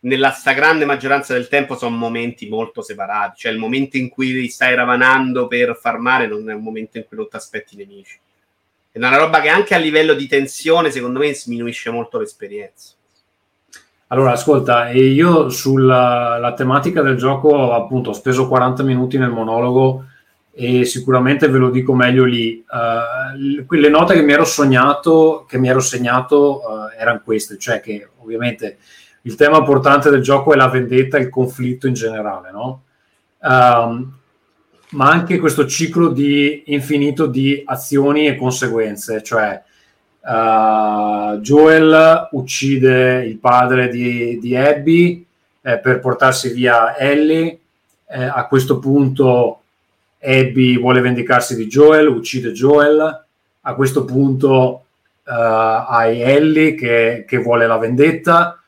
nella 0.00 0.32
stragrande 0.32 0.84
maggioranza 0.84 1.32
del 1.32 1.48
tempo 1.48 1.78
sono 1.78 1.96
momenti 1.96 2.46
molto 2.46 2.82
separati. 2.82 3.38
Cioè 3.38 3.52
il 3.52 3.58
momento 3.58 3.96
in 3.96 4.10
cui 4.10 4.46
stai 4.50 4.74
ravanando 4.74 5.46
per 5.46 5.78
farmare 5.80 6.26
non 6.26 6.50
è 6.50 6.52
un 6.52 6.62
momento 6.62 6.98
in 6.98 7.06
cui 7.08 7.16
non 7.16 7.26
ti 7.26 7.36
aspetti 7.36 7.76
i 7.76 7.78
nemici. 7.78 8.20
È 8.92 8.98
una 8.98 9.16
roba 9.16 9.40
che 9.40 9.48
anche 9.48 9.74
a 9.74 9.78
livello 9.78 10.12
di 10.12 10.28
tensione, 10.28 10.90
secondo 10.90 11.20
me, 11.20 11.32
sminuisce 11.32 11.88
molto 11.88 12.18
l'esperienza. 12.18 12.90
Allora, 14.12 14.32
ascolta, 14.32 14.90
io 14.90 15.50
sulla 15.50 16.52
tematica 16.56 17.00
del 17.00 17.16
gioco, 17.16 17.72
appunto, 17.72 18.10
ho 18.10 18.12
speso 18.12 18.48
40 18.48 18.82
minuti 18.82 19.18
nel 19.18 19.30
monologo 19.30 20.06
e 20.52 20.84
sicuramente 20.84 21.46
ve 21.46 21.58
lo 21.58 21.70
dico 21.70 21.94
meglio 21.94 22.24
lì. 22.24 22.64
Uh, 22.68 23.64
le 23.68 23.88
note 23.88 24.14
che 24.14 24.22
mi 24.22 24.32
ero 24.32 24.44
sognato, 24.44 25.44
che 25.48 25.58
mi 25.58 25.68
ero 25.68 25.78
segnato, 25.78 26.60
uh, 26.60 27.00
erano 27.00 27.20
queste, 27.24 27.56
cioè 27.56 27.80
che 27.80 28.08
ovviamente 28.18 28.78
il 29.22 29.36
tema 29.36 29.62
portante 29.62 30.10
del 30.10 30.22
gioco 30.22 30.52
è 30.52 30.56
la 30.56 30.68
vendetta, 30.68 31.16
il 31.16 31.28
conflitto 31.28 31.86
in 31.86 31.94
generale, 31.94 32.50
no? 32.50 32.82
Um, 33.42 34.12
ma 34.90 35.08
anche 35.08 35.38
questo 35.38 35.68
ciclo 35.68 36.08
di 36.08 36.64
infinito 36.66 37.26
di 37.26 37.62
azioni 37.64 38.26
e 38.26 38.34
conseguenze, 38.34 39.22
cioè 39.22 39.62
uh, 40.22 41.38
Joel 41.40 42.28
uccide 42.32 43.24
il 43.24 43.38
padre 43.38 43.88
di, 43.88 44.38
di 44.38 44.56
Abby 44.56 45.26
eh, 45.62 45.78
per 45.78 46.00
portarsi 46.00 46.52
via 46.52 46.96
Ellie, 46.96 47.58
eh, 48.08 48.24
a 48.24 48.46
questo 48.46 48.78
punto 48.78 49.60
Abby 50.20 50.78
vuole 50.78 51.00
vendicarsi 51.00 51.54
di 51.54 51.66
Joel, 51.66 52.08
uccide 52.08 52.52
Joel. 52.52 53.24
A 53.62 53.74
questo 53.74 54.04
punto 54.04 54.84
uh, 55.24 55.32
hai 55.32 56.20
Ellie 56.22 56.74
che, 56.74 57.24
che, 57.26 57.38
vuole 57.38 57.66
la 57.66 57.76
vendetta. 57.76 58.58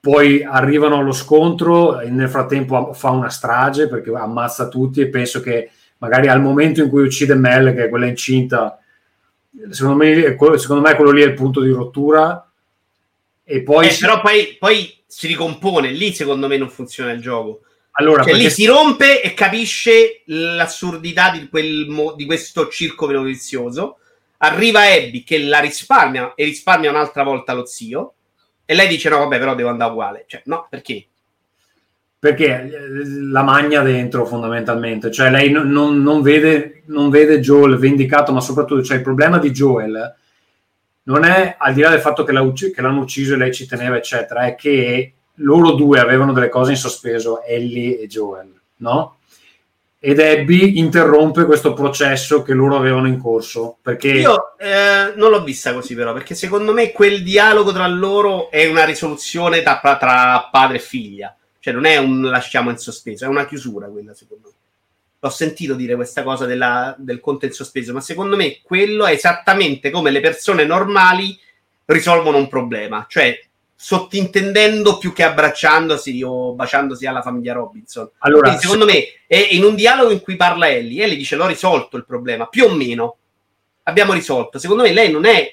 poi 0.00 0.44
arrivano 0.44 0.98
allo 0.98 1.12
scontro 1.12 1.98
e 2.00 2.08
nel 2.08 2.28
frattempo 2.28 2.92
fa 2.92 3.10
una 3.10 3.30
strage 3.30 3.88
perché 3.88 4.12
ammazza 4.14 4.68
tutti 4.68 5.00
e 5.00 5.08
penso 5.08 5.40
che 5.40 5.70
magari 5.98 6.28
al 6.28 6.40
momento 6.40 6.82
in 6.82 6.88
cui 6.88 7.02
uccide 7.02 7.34
Mel, 7.34 7.74
che 7.74 7.86
è 7.86 7.88
quella 7.88 8.06
incinta, 8.06 8.78
secondo 9.70 9.96
me, 10.04 10.36
secondo 10.58 10.82
me 10.82 10.94
quello 10.94 11.10
lì 11.10 11.22
è 11.22 11.26
il 11.26 11.34
punto 11.34 11.60
di 11.60 11.70
rottura. 11.70 12.48
E 13.44 13.62
poi 13.62 13.88
Eh, 13.88 13.96
però 14.00 14.20
poi, 14.20 14.56
poi 14.58 15.02
si 15.06 15.26
ricompone, 15.26 15.90
lì 15.90 16.12
secondo 16.14 16.46
me 16.48 16.56
non 16.56 16.70
funziona 16.70 17.12
il 17.12 17.20
gioco. 17.20 17.60
allora, 17.92 18.22
Cioè, 18.24 18.32
lì 18.32 18.38
perché- 18.42 18.54
si 18.54 18.64
rompe 18.66 19.22
e 19.22 19.34
capisce 19.34 20.22
l'assurdità 20.24 21.30
di, 21.30 21.48
quel 21.48 21.86
di 22.16 22.24
questo 22.26 22.68
circo 22.68 23.06
vizioso. 23.22 23.98
Arriva 24.38 24.80
Abby 24.82 25.22
che 25.22 25.38
la 25.38 25.60
risparmia 25.60 26.32
e 26.34 26.44
risparmia 26.44 26.90
un'altra 26.90 27.22
volta 27.22 27.52
lo 27.52 27.64
zio. 27.66 28.14
E 28.64 28.74
lei 28.74 28.88
dice: 28.88 29.08
No, 29.10 29.18
vabbè, 29.18 29.38
però 29.38 29.54
devo 29.54 29.68
andare 29.68 29.92
uguale. 29.92 30.24
Cioè, 30.26 30.42
no, 30.46 30.66
perché? 30.68 31.06
Perché 32.24 32.46
eh, 32.46 32.70
la 33.30 33.42
magna 33.42 33.82
dentro 33.82 34.24
fondamentalmente, 34.24 35.10
cioè 35.10 35.28
lei 35.28 35.50
non, 35.50 35.68
non- 35.68 36.22
vede, 36.22 36.84
non 36.86 37.10
vede 37.10 37.38
Joel 37.38 37.76
vendicato, 37.76 38.32
ma 38.32 38.40
soprattutto 38.40 38.82
cioè, 38.82 38.96
il 38.96 39.02
problema 39.02 39.36
di 39.36 39.50
Joel 39.50 40.14
non 41.02 41.24
è 41.24 41.56
al 41.58 41.74
di 41.74 41.82
là 41.82 41.90
del 41.90 42.00
fatto 42.00 42.24
che, 42.24 42.32
l'ha 42.32 42.40
ucc- 42.40 42.70
che 42.70 42.80
l'hanno 42.80 43.02
ucciso 43.02 43.34
e 43.34 43.36
lei 43.36 43.52
ci 43.52 43.66
teneva, 43.66 43.98
eccetera, 43.98 44.46
è 44.46 44.54
che 44.54 45.12
loro 45.34 45.72
due 45.72 46.00
avevano 46.00 46.32
delle 46.32 46.48
cose 46.48 46.70
in 46.70 46.78
sospeso, 46.78 47.42
Ellie 47.42 48.00
e 48.00 48.06
Joel, 48.06 48.58
no? 48.76 49.18
Ed 49.98 50.18
Abby 50.18 50.78
interrompe 50.78 51.44
questo 51.44 51.74
processo 51.74 52.40
che 52.40 52.54
loro 52.54 52.76
avevano 52.76 53.06
in 53.06 53.18
corso 53.18 53.76
perché 53.82 54.08
Io 54.12 54.56
eh, 54.56 55.12
non 55.14 55.30
l'ho 55.30 55.42
vista 55.42 55.74
così, 55.74 55.94
però, 55.94 56.14
perché 56.14 56.34
secondo 56.34 56.72
me 56.72 56.90
quel 56.90 57.22
dialogo 57.22 57.70
tra 57.70 57.86
loro 57.86 58.50
è 58.50 58.66
una 58.66 58.86
risoluzione 58.86 59.60
tra, 59.62 59.78
tra 59.98 60.48
padre 60.50 60.76
e 60.76 60.80
figlia. 60.80 61.36
Cioè, 61.64 61.72
non 61.72 61.86
è 61.86 61.96
un 61.96 62.20
lasciamo 62.24 62.68
in 62.68 62.76
sospeso, 62.76 63.24
è 63.24 63.28
una 63.28 63.46
chiusura 63.46 63.86
quella, 63.86 64.12
secondo 64.12 64.48
me. 64.48 64.54
L'ho 65.18 65.30
sentito 65.30 65.72
dire 65.72 65.94
questa 65.94 66.22
cosa 66.22 66.44
della- 66.44 66.94
del 66.98 67.20
conto 67.20 67.46
in 67.46 67.52
sospeso, 67.52 67.94
ma 67.94 68.02
secondo 68.02 68.36
me 68.36 68.60
quello 68.62 69.06
è 69.06 69.12
esattamente 69.12 69.88
come 69.88 70.10
le 70.10 70.20
persone 70.20 70.66
normali 70.66 71.40
risolvono 71.86 72.36
un 72.36 72.48
problema, 72.48 73.06
cioè 73.08 73.42
sottintendendo 73.74 74.98
più 74.98 75.14
che 75.14 75.22
abbracciandosi 75.22 76.22
o 76.22 76.52
baciandosi 76.52 77.06
alla 77.06 77.22
famiglia 77.22 77.54
Robinson. 77.54 78.10
allora 78.18 78.42
Quindi, 78.42 78.60
secondo 78.60 78.84
me, 78.84 79.04
è 79.26 79.48
in 79.52 79.64
un 79.64 79.74
dialogo 79.74 80.10
in 80.10 80.20
cui 80.20 80.36
parla 80.36 80.68
Ellie, 80.68 81.04
Ellie 81.04 81.16
dice: 81.16 81.34
L'ho 81.34 81.46
risolto 81.46 81.96
il 81.96 82.04
problema, 82.04 82.46
più 82.46 82.66
o 82.66 82.74
meno 82.74 83.16
abbiamo 83.84 84.12
risolto. 84.12 84.58
Secondo 84.58 84.82
me, 84.82 84.92
lei 84.92 85.10
non 85.10 85.24
è 85.24 85.50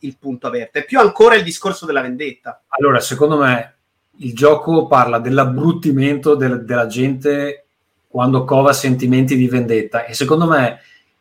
il 0.00 0.16
punto 0.18 0.48
aperto, 0.48 0.78
è 0.78 0.84
più 0.84 0.98
ancora 0.98 1.36
il 1.36 1.44
discorso 1.44 1.86
della 1.86 2.00
vendetta. 2.00 2.60
Allora, 2.70 2.98
secondo 2.98 3.38
me 3.38 3.73
il 4.18 4.34
gioco 4.34 4.86
parla 4.86 5.18
dell'abbruttimento 5.18 6.34
del- 6.34 6.64
della 6.64 6.86
gente 6.86 7.64
quando 8.08 8.44
cova 8.44 8.72
sentimenti 8.72 9.36
di 9.36 9.48
vendetta 9.48 10.04
e 10.04 10.14
secondo 10.14 10.46
me 10.46 10.78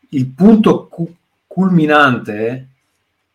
il 0.10 0.28
punto 0.28 0.88
cu- 0.88 1.12
culminante 1.48 2.68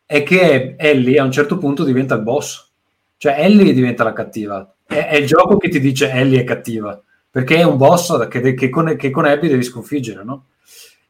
è 0.07 0.23
che 0.23 0.75
Ellie 0.79 1.19
a 1.19 1.25
un 1.25 1.33
certo 1.33 1.59
punto 1.59 1.85
diventa 1.85 2.15
il 2.15 2.23
boss. 2.23 2.67
Cioè 3.17 3.35
Ellie 3.39 3.73
diventa 3.73 4.05
la 4.05 4.13
cattiva. 4.13 4.73
È, 4.87 5.07
è 5.09 5.17
il 5.17 5.27
gioco 5.27 5.57
che 5.59 5.69
ti 5.69 5.81
dice 5.81 6.11
Ellie 6.11 6.41
è 6.41 6.45
cattiva, 6.45 7.01
perché 7.31 7.57
è 7.57 7.65
un 7.65 7.77
boss 7.77 8.29
che, 8.29 8.55
che 8.55 8.69
con, 8.69 8.95
che 8.97 9.11
con 9.11 9.25
Abby 9.27 9.49
devi 9.49 9.63
sconfiggere, 9.65 10.23
no? 10.25 10.45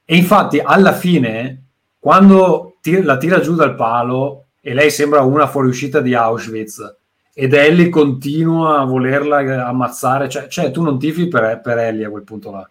E 0.05 0.16
infatti 0.16 0.59
alla 0.59 0.95
fine, 0.95 1.65
quando 1.99 2.77
ti- 2.81 3.03
la 3.03 3.19
tira 3.19 3.41
giù 3.41 3.55
dal 3.55 3.75
palo 3.75 4.47
e 4.61 4.73
lei 4.75 4.91
sembra 4.91 5.20
una 5.20 5.47
fuoriuscita 5.47 6.01
di 6.01 6.15
Auschwitz 6.15 6.97
ed 7.40 7.55
Ellie 7.55 7.89
continua 7.89 8.81
a 8.81 8.85
volerla 8.85 9.65
ammazzare, 9.65 10.28
cioè, 10.28 10.48
cioè, 10.48 10.73
tu 10.73 10.82
non 10.82 10.98
tifi 10.98 11.28
per, 11.28 11.60
per 11.62 11.78
Ellie 11.78 12.06
a 12.06 12.10
quel 12.10 12.24
punto 12.24 12.51
là. 12.51 12.69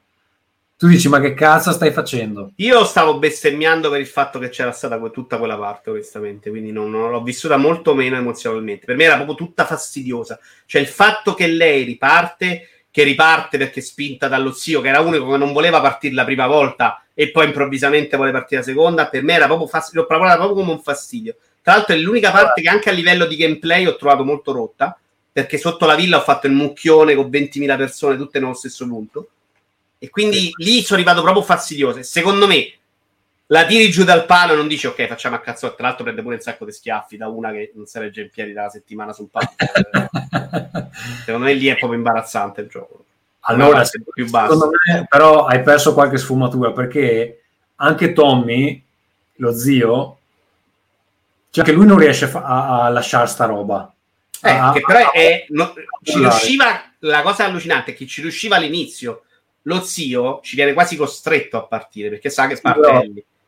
Tu 0.75 0.87
dici 0.87 1.07
ma 1.07 1.21
che 1.21 1.33
cazzo 1.33 1.71
stai 1.71 1.93
facendo? 1.93 2.51
Io 2.57 2.83
stavo 2.83 3.17
bestemmiando 3.17 3.89
per 3.89 4.01
il 4.01 4.07
fatto 4.07 4.39
che 4.39 4.49
c'era 4.49 4.73
stata 4.73 4.99
que- 4.99 5.11
tutta 5.11 5.37
quella 5.37 5.57
parte, 5.57 5.91
onestamente, 5.91 6.49
quindi 6.49 6.73
non, 6.73 6.91
non 6.91 7.11
l'ho 7.11 7.23
vissuta 7.23 7.55
molto 7.55 7.95
meno 7.95 8.17
emozionalmente. 8.17 8.85
Per 8.85 8.97
me 8.97 9.05
era 9.05 9.15
proprio 9.15 9.37
tutta 9.37 9.63
fastidiosa. 9.63 10.37
Cioè 10.65 10.81
il 10.81 10.87
fatto 10.87 11.33
che 11.33 11.47
lei 11.47 11.85
riparte, 11.85 12.67
che 12.91 13.03
riparte 13.03 13.57
perché 13.57 13.79
spinta 13.79 14.27
dallo 14.27 14.51
zio, 14.51 14.81
che 14.81 14.89
era 14.89 14.99
l'unico 14.99 15.31
che 15.31 15.37
non 15.37 15.53
voleva 15.53 15.79
partire 15.79 16.13
la 16.13 16.25
prima 16.25 16.45
volta 16.45 17.05
e 17.13 17.31
poi 17.31 17.45
improvvisamente 17.45 18.17
vuole 18.17 18.33
partire 18.33 18.59
la 18.59 18.67
seconda, 18.67 19.07
per 19.07 19.23
me 19.23 19.33
era 19.33 19.45
proprio 19.45 19.67
fastidio, 19.67 20.01
l'ho 20.01 20.07
proprio 20.07 20.53
come 20.53 20.71
un 20.71 20.81
fastidio. 20.81 21.37
Tra 21.67 21.75
l'altro 21.75 21.95
è 21.95 21.99
l'unica 21.99 22.31
parte 22.31 22.61
che 22.61 22.69
anche 22.69 22.89
a 22.89 22.93
livello 22.93 23.25
di 23.25 23.35
gameplay 23.35 23.85
ho 23.85 23.97
trovato 23.97 24.23
molto 24.23 24.53
rotta, 24.53 24.97
perché 25.29 25.57
sotto 25.57 25.85
la 25.85 25.95
villa 25.95 26.19
ho 26.19 26.21
fatto 26.21 26.47
il 26.47 26.53
mucchione 26.53 27.13
con 27.13 27.25
20.000 27.25 27.75
persone 27.75 28.15
tutte 28.15 28.39
nello 28.39 28.53
stesso 28.53 28.87
punto. 28.87 29.27
E 29.97 30.09
quindi 30.09 30.49
lì 30.59 30.81
sono 30.81 30.97
arrivato 30.97 31.21
proprio 31.21 31.43
fastidioso. 31.43 31.99
E 31.99 32.03
secondo 32.03 32.47
me 32.47 32.71
la 33.47 33.65
tiri 33.65 33.89
giù 33.89 34.05
dal 34.05 34.25
palo 34.25 34.53
e 34.53 34.55
non 34.55 34.69
dici 34.69 34.87
ok, 34.87 35.07
facciamo 35.07 35.35
a 35.35 35.39
cazzo. 35.39 35.75
Tra 35.75 35.87
l'altro 35.87 36.05
prende 36.05 36.21
pure 36.21 36.35
un 36.35 36.41
sacco 36.41 36.63
di 36.63 36.71
schiaffi 36.71 37.17
da 37.17 37.27
una 37.27 37.51
che 37.51 37.73
non 37.75 37.85
si 37.85 37.99
regge 37.99 38.21
in 38.21 38.29
piedi 38.29 38.53
da 38.53 38.61
una 38.61 38.69
settimana 38.69 39.11
sul 39.11 39.27
palo. 39.29 39.51
secondo 41.25 41.47
me 41.47 41.53
lì 41.53 41.67
è 41.67 41.75
proprio 41.75 41.97
imbarazzante 41.97 42.61
il 42.61 42.69
gioco. 42.69 43.03
Allora, 43.41 43.79
parte 43.79 44.03
più 44.09 44.25
secondo 44.25 44.69
me 44.69 45.05
però 45.09 45.43
hai 45.43 45.61
perso 45.63 45.93
qualche 45.93 46.17
sfumatura 46.17 46.71
perché 46.71 47.41
anche 47.75 48.13
Tommy, 48.13 48.81
lo 49.35 49.51
zio, 49.51 50.16
cioè 51.57 51.65
che 51.65 51.71
lui 51.71 51.87
non 51.87 51.97
riesce 51.97 52.25
a, 52.31 52.43
a- 52.43 52.83
a 52.83 52.89
lasciare 52.89 53.25
sta 53.25 53.45
roba. 53.45 53.91
Eh, 54.43 54.49
Ah, 54.51 54.71
che 54.71 54.81
però 54.81 55.11
è, 55.11 55.47
no- 55.49 55.73
ci 56.03 56.19
riusciva, 56.19 56.83
la 56.99 57.23
cosa 57.23 57.45
allucinante 57.45 57.91
è 57.91 57.95
che 57.95 58.05
ci 58.05 58.21
riusciva 58.21 58.57
all'inizio. 58.57 59.23
Lo 59.63 59.81
zio 59.81 60.39
ci 60.43 60.55
viene 60.55 60.73
quasi 60.73 60.95
costretto 60.95 61.57
a 61.57 61.63
partire 61.63 62.09
perché 62.09 62.29
sa 62.29 62.45
che 62.45 62.57
Sì, 62.57 62.61
parte 62.61 62.79
però-. 62.79 63.03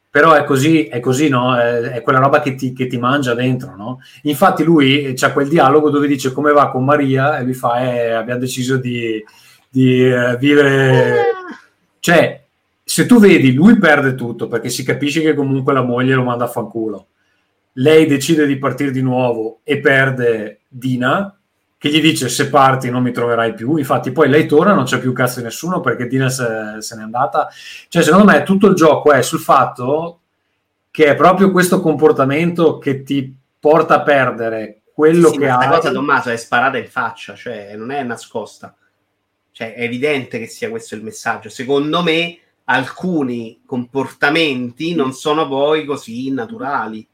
Però 0.09 0.33
è 0.33 0.43
così, 0.43 0.85
è 0.85 0.99
così, 0.99 1.29
no? 1.29 1.55
È, 1.55 1.81
è 1.81 2.01
quella 2.01 2.17
roba 2.17 2.41
che 2.41 2.55
ti, 2.55 2.73
che 2.73 2.87
ti 2.87 2.97
mangia 2.97 3.35
dentro, 3.35 3.75
no? 3.75 4.01
Infatti 4.23 4.63
lui 4.63 5.13
c'ha 5.15 5.31
quel 5.31 5.47
dialogo 5.47 5.91
dove 5.91 6.07
dice 6.07 6.31
come 6.31 6.51
va 6.51 6.71
con 6.71 6.83
Maria 6.83 7.37
e 7.37 7.43
lui 7.43 7.53
fa, 7.53 7.79
eh, 7.81 8.09
abbiamo 8.13 8.39
deciso 8.39 8.77
di, 8.77 9.23
di, 9.69 10.03
eh, 10.03 10.35
vivere... 10.37 11.25
Cioè, 11.99 12.41
se 12.83 13.05
tu 13.05 13.19
vedi, 13.19 13.53
lui 13.53 13.77
perde 13.77 14.15
tutto 14.15 14.47
perché 14.47 14.69
si 14.69 14.83
capisce 14.83 15.21
che 15.21 15.35
comunque 15.35 15.73
la 15.73 15.83
moglie 15.83 16.15
lo 16.15 16.23
manda 16.23 16.45
a 16.45 16.47
fanculo. 16.47 17.05
Lei 17.79 18.05
decide 18.05 18.45
di 18.45 18.57
partire 18.57 18.91
di 18.91 19.01
nuovo 19.01 19.61
e 19.63 19.79
perde 19.79 20.61
Dina, 20.67 21.33
che 21.77 21.89
gli 21.89 22.01
dice 22.01 22.27
se 22.27 22.49
parti 22.49 22.89
non 22.89 23.01
mi 23.01 23.13
troverai 23.13 23.53
più. 23.53 23.77
Infatti 23.77 24.11
poi 24.11 24.27
lei 24.27 24.45
torna, 24.45 24.73
non 24.73 24.83
c'è 24.83 24.99
più 24.99 25.13
cazzo 25.13 25.39
di 25.39 25.45
nessuno 25.45 25.79
perché 25.79 26.07
Dina 26.07 26.27
se, 26.29 26.75
se 26.79 26.95
n'è 26.95 27.01
andata. 27.03 27.47
Cioè, 27.87 28.03
secondo 28.03 28.25
me 28.25 28.43
tutto 28.43 28.67
il 28.67 28.75
gioco 28.75 29.13
è 29.13 29.21
sul 29.21 29.39
fatto 29.39 30.19
che 30.91 31.05
è 31.05 31.15
proprio 31.15 31.51
questo 31.51 31.79
comportamento 31.79 32.79
che 32.79 33.03
ti 33.03 33.33
porta 33.59 33.95
a 33.95 34.01
perdere 34.01 34.81
quello 34.93 35.29
Sì, 35.29 35.37
che 35.37 35.47
ma 35.47 35.53
sta 35.53 35.69
hai. 35.69 35.75
cosa 35.75 35.91
Tommaso 35.91 36.29
è 36.31 36.35
sparata 36.35 36.77
in 36.77 36.87
faccia, 36.87 37.33
cioè 37.35 37.73
non 37.77 37.91
è 37.91 38.03
nascosta. 38.03 38.75
Cioè 39.51 39.73
è 39.73 39.83
evidente 39.83 40.37
che 40.37 40.47
sia 40.47 40.69
questo 40.69 40.95
il 40.95 41.03
messaggio. 41.03 41.47
Secondo 41.47 42.03
me 42.03 42.37
alcuni 42.65 43.61
comportamenti 43.65 44.93
non 44.93 45.13
sono 45.13 45.47
poi 45.47 45.85
così 45.85 46.29
naturali. 46.31 47.07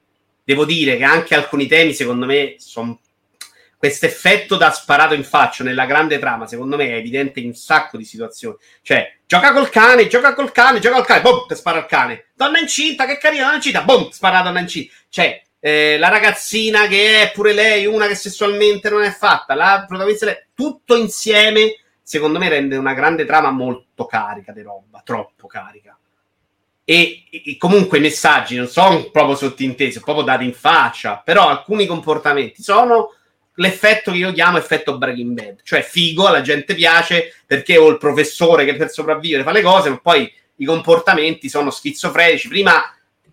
Devo 0.45 0.63
dire 0.63 0.95
che 0.95 1.03
anche 1.03 1.35
alcuni 1.35 1.65
temi, 1.65 1.93
secondo 1.93 2.25
me, 2.25 2.55
sono 2.59 2.99
questo 3.77 4.05
effetto 4.05 4.57
da 4.57 4.71
sparato 4.71 5.13
in 5.13 5.23
faccia 5.23 5.63
nella 5.63 5.85
grande 5.85 6.17
trama, 6.17 6.47
secondo 6.47 6.77
me 6.77 6.87
è 6.87 6.95
evidente 6.95 7.39
in 7.39 7.47
un 7.47 7.55
sacco 7.55 7.97
di 7.97 8.05
situazioni. 8.05 8.55
Cioè, 8.81 9.17
gioca 9.25 9.51
col 9.51 9.69
cane, 9.69 10.07
gioca 10.07 10.33
col 10.33 10.51
cane, 10.51 10.79
gioca 10.79 10.95
col 10.95 11.05
cane, 11.05 11.21
boom, 11.21 11.47
spara 11.53 11.79
il 11.79 11.85
cane. 11.85 12.25
Donna 12.35 12.59
incinta, 12.59 13.05
che 13.05 13.17
carina, 13.17 13.43
donna 13.43 13.55
incinta, 13.55 13.81
boom, 13.81 14.09
spara 14.11 14.41
donna 14.41 14.59
incinta. 14.59 14.93
Cioè, 15.09 15.41
eh, 15.59 15.97
la 15.97 16.09
ragazzina 16.09 16.87
che 16.87 17.23
è 17.23 17.31
pure 17.31 17.53
lei 17.53 17.87
una 17.87 18.05
che 18.05 18.15
sessualmente 18.15 18.89
non 18.89 19.01
è 19.01 19.11
fatta, 19.11 19.55
la 19.55 19.83
protagonista, 19.87 20.27
lei- 20.27 20.45
tutto 20.53 20.95
insieme, 20.95 21.79
secondo 22.03 22.37
me 22.37 22.49
rende 22.49 22.77
una 22.77 22.93
grande 22.93 23.25
trama 23.25 23.49
molto 23.49 24.05
carica 24.05 24.51
di 24.51 24.61
roba, 24.61 25.01
troppo 25.03 25.47
carica. 25.47 25.97
E, 26.87 27.23
e 27.31 27.57
comunque 27.57 27.97
i 27.97 28.01
messaggi 28.01 28.55
non 28.55 28.67
sono 28.67 29.09
proprio 29.09 29.35
sottintesi, 29.35 29.93
sono 29.93 30.05
proprio 30.05 30.25
dati 30.25 30.45
in 30.45 30.53
faccia, 30.53 31.19
però 31.23 31.49
alcuni 31.49 31.87
comportamenti 31.87 32.61
sono 32.61 33.11
l'effetto 33.55 34.11
che 34.11 34.17
io 34.17 34.31
chiamo 34.31 34.57
effetto 34.57 34.97
Breaking 34.97 35.33
Bad, 35.33 35.61
cioè 35.63 35.81
figo, 35.81 36.27
alla 36.27 36.41
gente 36.41 36.75
piace 36.75 37.33
perché 37.45 37.77
ho 37.77 37.89
il 37.89 37.97
professore 37.97 38.65
che 38.65 38.75
per 38.75 38.91
sopravvivere 38.91 39.43
fa 39.43 39.51
le 39.51 39.61
cose, 39.61 39.89
ma 39.89 39.97
poi 39.97 40.31
i 40.57 40.65
comportamenti 40.65 41.49
sono 41.49 41.71
schizofrenici. 41.71 42.47
Prima, 42.47 42.81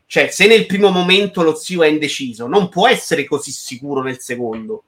cioè, 0.06 0.28
se 0.30 0.46
nel 0.46 0.66
primo 0.66 0.90
momento 0.90 1.42
lo 1.42 1.54
zio 1.54 1.82
è 1.82 1.88
indeciso, 1.88 2.46
non 2.46 2.68
può 2.68 2.88
essere 2.88 3.24
così 3.24 3.50
sicuro 3.50 4.02
nel 4.02 4.20
secondo, 4.20 4.84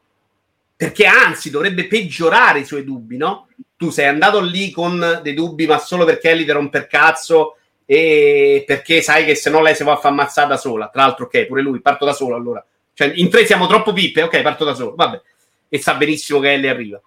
perché 0.76 1.06
anzi 1.06 1.50
dovrebbe 1.50 1.86
peggiorare 1.86 2.60
i 2.60 2.64
suoi 2.64 2.84
dubbi, 2.84 3.16
no? 3.16 3.48
Tu 3.76 3.90
sei 3.90 4.06
andato 4.06 4.40
lì 4.40 4.70
con 4.70 5.20
dei 5.22 5.34
dubbi, 5.34 5.66
ma 5.66 5.78
solo 5.78 6.04
perché 6.04 6.30
Ellie 6.30 6.44
ti 6.44 6.52
rompe 6.52 6.78
il 6.78 6.86
cazzo 6.86 7.58
e 7.86 8.64
perché 8.66 9.02
sai 9.02 9.24
che 9.24 9.34
se 9.34 9.50
no 9.50 9.60
lei 9.60 9.74
si 9.74 9.84
va 9.84 9.92
a 9.92 9.96
far 9.96 10.12
ammazzare 10.12 10.48
da 10.48 10.56
sola. 10.56 10.88
Tra 10.88 11.02
l'altro, 11.02 11.26
ok, 11.26 11.46
pure 11.46 11.62
lui, 11.62 11.80
parto 11.80 12.04
da 12.04 12.12
solo 12.12 12.34
allora. 12.34 12.64
Cioè, 12.92 13.12
in 13.14 13.28
tre 13.28 13.44
siamo 13.44 13.66
troppo 13.66 13.92
pippe, 13.92 14.22
ok, 14.22 14.40
parto 14.42 14.64
da 14.64 14.74
solo, 14.74 14.94
vabbè. 14.94 15.20
e 15.68 15.78
sa 15.80 15.94
benissimo 15.94 16.40
che 16.40 16.52
Ellie 16.52 16.70
arriva. 16.70 17.00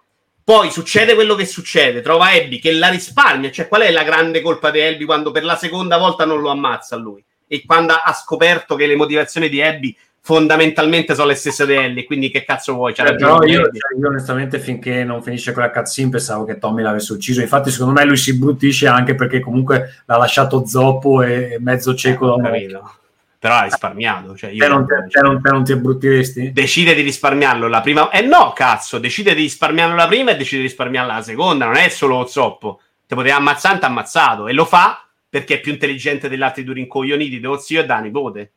Poi 0.44 0.70
succede 0.70 1.14
quello 1.14 1.34
che 1.34 1.44
succede, 1.44 2.00
trova 2.00 2.28
Abby 2.28 2.58
che 2.58 2.72
la 2.72 2.88
risparmia. 2.88 3.50
Cioè, 3.50 3.68
qual 3.68 3.82
è 3.82 3.90
la 3.90 4.02
grande 4.02 4.40
colpa 4.40 4.70
di 4.70 4.80
Abby 4.80 5.04
quando 5.04 5.30
per 5.30 5.44
la 5.44 5.56
seconda 5.56 5.98
volta 5.98 6.24
non 6.24 6.40
lo 6.40 6.50
ammazza 6.50 6.96
lui? 6.96 7.22
E 7.46 7.64
quando 7.66 7.92
ha 7.94 8.12
scoperto 8.12 8.74
che 8.74 8.86
le 8.86 8.96
motivazioni 8.96 9.48
di 9.48 9.62
Abby 9.62 9.96
fondamentalmente 10.20 11.14
sono 11.14 11.28
le 11.28 11.34
stesse 11.34 11.66
di 11.66 11.74
Ellie, 11.74 12.04
quindi 12.04 12.30
che 12.30 12.44
cazzo 12.44 12.74
vuoi? 12.74 12.92
Eh, 12.92 13.02
ragione 13.02 13.38
però 13.38 13.42
io, 13.44 13.62
cioè, 13.62 13.98
io 13.98 14.08
onestamente 14.08 14.58
finché 14.58 15.04
non 15.04 15.22
finisce 15.22 15.52
quella 15.52 15.70
cutscene 15.70 16.10
pensavo 16.10 16.44
che 16.44 16.58
Tommy 16.58 16.82
l'avesse 16.82 17.12
ucciso 17.12 17.40
infatti 17.40 17.70
secondo 17.70 17.92
me 17.92 18.04
lui 18.04 18.16
si 18.16 18.36
bruttisce 18.36 18.86
anche 18.86 19.14
perché 19.14 19.40
comunque 19.40 20.02
l'ha 20.04 20.16
lasciato 20.16 20.66
zoppo 20.66 21.22
e 21.22 21.56
mezzo 21.60 21.94
cieco 21.94 22.36
da 22.36 22.42
capito. 22.42 22.92
Però 23.38 23.54
ha 23.54 23.62
risparmiato. 23.62 24.36
Cioè 24.36 24.50
io 24.50 24.64
te 24.64 24.68
non, 24.68 24.86
te, 24.86 25.06
te 25.08 25.20
non- 25.20 25.40
te 25.40 25.50
non 25.50 25.64
ti 25.64 25.72
abbruttiresti? 25.72 26.52
decide 26.52 26.94
di 26.94 27.02
risparmiarlo 27.02 27.68
la 27.68 27.80
prima. 27.80 28.10
Eh 28.10 28.22
no, 28.22 28.52
cazzo, 28.52 28.98
decide 28.98 29.34
di 29.34 29.42
risparmiarlo 29.42 29.94
la 29.94 30.08
prima 30.08 30.32
e 30.32 30.36
decide 30.36 30.62
di 30.62 30.66
risparmiarla 30.66 31.14
la 31.14 31.22
seconda. 31.22 31.66
Non 31.66 31.76
è 31.76 31.88
solo 31.88 32.18
lo 32.18 32.26
zoppo. 32.26 32.80
Te 33.06 33.14
poteva 33.14 33.36
ammazzare, 33.36 33.78
t'ha 33.78 33.86
ammazzato. 33.86 34.48
E 34.48 34.52
lo 34.52 34.64
fa 34.64 35.06
perché 35.28 35.54
è 35.54 35.60
più 35.60 35.72
intelligente 35.72 36.28
degli 36.28 36.42
altri 36.42 36.64
due 36.64 36.74
rincoglioniti 36.74 37.38
dello 37.38 37.58
zio 37.58 37.80
e 37.80 37.86
da 37.86 38.00
nipote. 38.00 38.52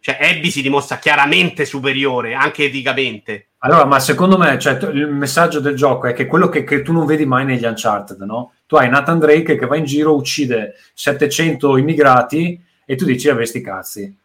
Cioè, 0.00 0.18
Abby 0.18 0.50
si 0.50 0.62
dimostra 0.62 0.96
chiaramente 0.96 1.66
superiore, 1.66 2.34
anche 2.34 2.64
eticamente. 2.64 3.48
Allora, 3.58 3.84
ma 3.84 4.00
secondo 4.00 4.38
me, 4.38 4.58
cioè, 4.58 4.78
il 4.92 5.08
messaggio 5.08 5.60
del 5.60 5.76
gioco 5.76 6.06
è 6.06 6.14
che 6.14 6.26
quello 6.26 6.48
che, 6.48 6.64
che 6.64 6.80
tu 6.80 6.92
non 6.92 7.04
vedi 7.04 7.26
mai 7.26 7.44
negli 7.44 7.64
Uncharted, 7.64 8.20
no? 8.22 8.52
Tu 8.66 8.76
hai 8.76 8.88
Nathan 8.88 9.18
Drake 9.18 9.56
che 9.56 9.66
va 9.66 9.76
in 9.76 9.84
giro, 9.84 10.14
uccide 10.14 10.76
700 10.94 11.76
immigrati 11.76 12.58
e 12.86 12.96
tu 12.96 13.04
dici, 13.04 13.28
vabbè, 13.28 13.44
sti 13.44 13.60
cazzi. 13.60 14.16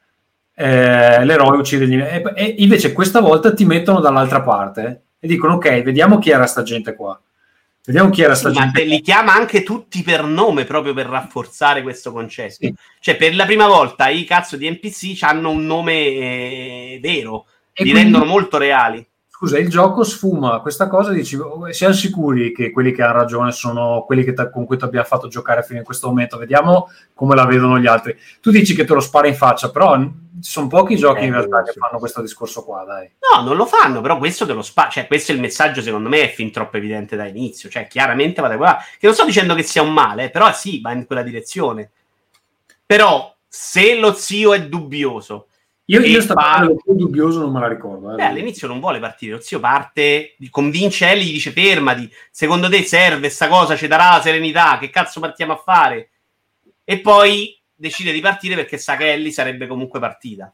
Eh, 0.58 1.26
l'eroe 1.26 1.58
uccide 1.58 1.86
gli... 1.86 2.00
E, 2.00 2.24
e 2.34 2.56
invece 2.60 2.94
questa 2.94 3.20
volta 3.20 3.54
ti 3.54 3.66
mettono 3.66 4.00
dall'altra 4.00 4.42
parte 4.42 5.02
e 5.20 5.28
dicono, 5.28 5.56
ok, 5.56 5.82
vediamo 5.82 6.18
chi 6.18 6.30
era 6.30 6.46
sta 6.46 6.64
gente 6.64 6.96
qua. 6.96 7.20
Vediamo 7.86 8.10
chi 8.10 8.22
era 8.24 8.34
sta 8.36 8.50
Ma 8.50 8.56
gente 8.62 8.80
te 8.80 8.86
li 8.86 9.02
chiama 9.02 9.34
anche 9.34 9.62
tutti 9.64 10.02
per 10.02 10.24
nome 10.24 10.66
proprio 10.66 10.94
per 10.94 11.06
rafforzare 11.06 11.82
questo 11.84 12.12
concetto. 12.12 12.56
Sì. 12.66 12.74
Cioè, 13.00 13.16
per 13.16 13.36
la 13.36 13.46
prima 13.46 13.68
volta 13.68 14.10
i 14.10 14.24
cazzo 14.24 14.58
di 14.58 14.70
NPC 14.70 15.22
hanno 15.22 15.52
un 15.52 15.66
nome 15.66 15.94
eh, 15.94 17.00
vero, 17.02 17.46
E 17.74 17.84
li 17.84 17.92
quindi- 17.92 17.94
rendono 18.02 18.26
molto 18.26 18.58
reali. 18.58 19.06
Scusa, 19.38 19.60
il 19.60 19.68
gioco 19.68 20.06
sfuma 20.06 20.62
questa 20.62 20.88
cosa, 20.88 21.12
dici, 21.12 21.36
"Oh, 21.36 21.70
siamo 21.74 21.94
sicuri 21.94 22.54
che 22.54 22.72
quelli 22.72 22.94
che 22.94 23.04
hanno 23.04 23.18
ragione 23.18 23.52
sono 23.52 24.06
quelli 24.06 24.24
che 24.24 24.32
t- 24.32 24.50
con 24.50 24.66
cui 24.66 24.78
ti 24.78 24.86
abbiamo 24.86 25.06
fatto 25.06 25.28
giocare 25.28 25.62
fino 25.62 25.82
a 25.82 25.84
questo 25.84 26.08
momento, 26.08 26.38
vediamo 26.38 26.90
come 27.14 27.36
la 27.36 27.46
vedono 27.46 27.78
gli 27.78 27.86
altri. 27.86 28.18
Tu 28.40 28.50
dici 28.50 28.74
che 28.74 28.86
te 28.86 28.94
lo 28.94 29.02
spara 29.02 29.28
in 29.28 29.36
faccia, 29.36 29.72
però 29.72 30.00
ci 30.00 30.10
sono 30.40 30.68
pochi 30.68 30.96
giochi 30.96 31.24
Eh, 31.24 31.26
in 31.26 31.32
realtà 31.34 31.66
sì. 31.66 31.74
che 31.74 31.80
fanno 31.80 32.00
questo 32.00 32.22
discorso 32.22 32.64
qua, 32.64 32.86
dai. 32.86 33.12
No, 33.36 33.44
non 33.44 33.58
lo 33.58 33.66
fanno, 33.66 34.00
però 34.00 34.18
questo 34.18 34.46
te 34.46 34.54
lo 34.54 34.62
spa. 34.62 34.88
Cioè, 34.88 35.06
questo 35.06 35.34
è 35.34 35.36
il 35.36 35.42
messaggio, 35.42 35.82
secondo 35.82 36.08
me, 36.08 36.22
è 36.22 36.34
fin 36.34 36.50
troppo 36.50 36.78
evidente 36.78 37.18
da 37.18 37.26
inizio. 37.26 37.68
Cioè, 37.68 37.88
chiaramente 37.88 38.40
va 38.42 38.48
da 38.48 38.56
quella. 38.56 38.78
Che 38.98 39.06
non 39.06 39.14
sto 39.14 39.26
dicendo 39.26 39.54
che 39.54 39.64
sia 39.64 39.82
un 39.82 39.92
male, 39.92 40.30
però 40.30 40.50
sì, 40.54 40.80
va 40.80 40.94
in 40.94 41.06
quella 41.06 41.24
direzione. 41.24 41.92
Però, 42.86 43.36
se 43.46 44.00
lo 44.00 44.14
zio 44.14 44.54
è 44.54 44.66
dubbioso, 44.66 45.48
Io, 45.88 46.02
io 46.02 46.20
sta 46.22 46.34
cosa 46.34 46.74
più 46.84 46.96
dubbioso 46.96 47.40
non 47.42 47.52
me 47.52 47.60
la 47.60 47.68
ricordo. 47.68 48.12
eh. 48.12 48.16
beh, 48.16 48.26
all'inizio 48.26 48.68
non 48.68 48.80
vuole 48.80 49.00
partire. 49.00 49.34
Lo 49.34 49.40
zio 49.40 49.60
parte, 49.60 50.34
di- 50.38 50.50
convince 50.50 51.08
Ellie, 51.08 51.26
gli 51.26 51.34
dice 51.34 51.52
fermati. 51.52 52.12
Secondo 52.32 52.70
te 52.70 52.82
serve 52.84 53.30
sta 53.30 53.48
cosa, 53.48 53.76
ci 53.76 53.88
darà 53.88 54.12
la 54.16 54.22
serenità. 54.22 54.78
Che 54.80 54.90
cazzo 54.90 55.20
partiamo 55.20 55.54
a 55.54 55.62
fare? 55.64 56.10
E 56.84 57.00
poi 57.00 57.60
decide 57.76 58.12
di 58.12 58.20
partire 58.20 58.56
perché 58.56 58.78
sa 58.78 58.96
che 58.96 59.12
Ellie 59.12 59.32
sarebbe 59.32 59.68
comunque 59.68 60.00
partita. 60.00 60.52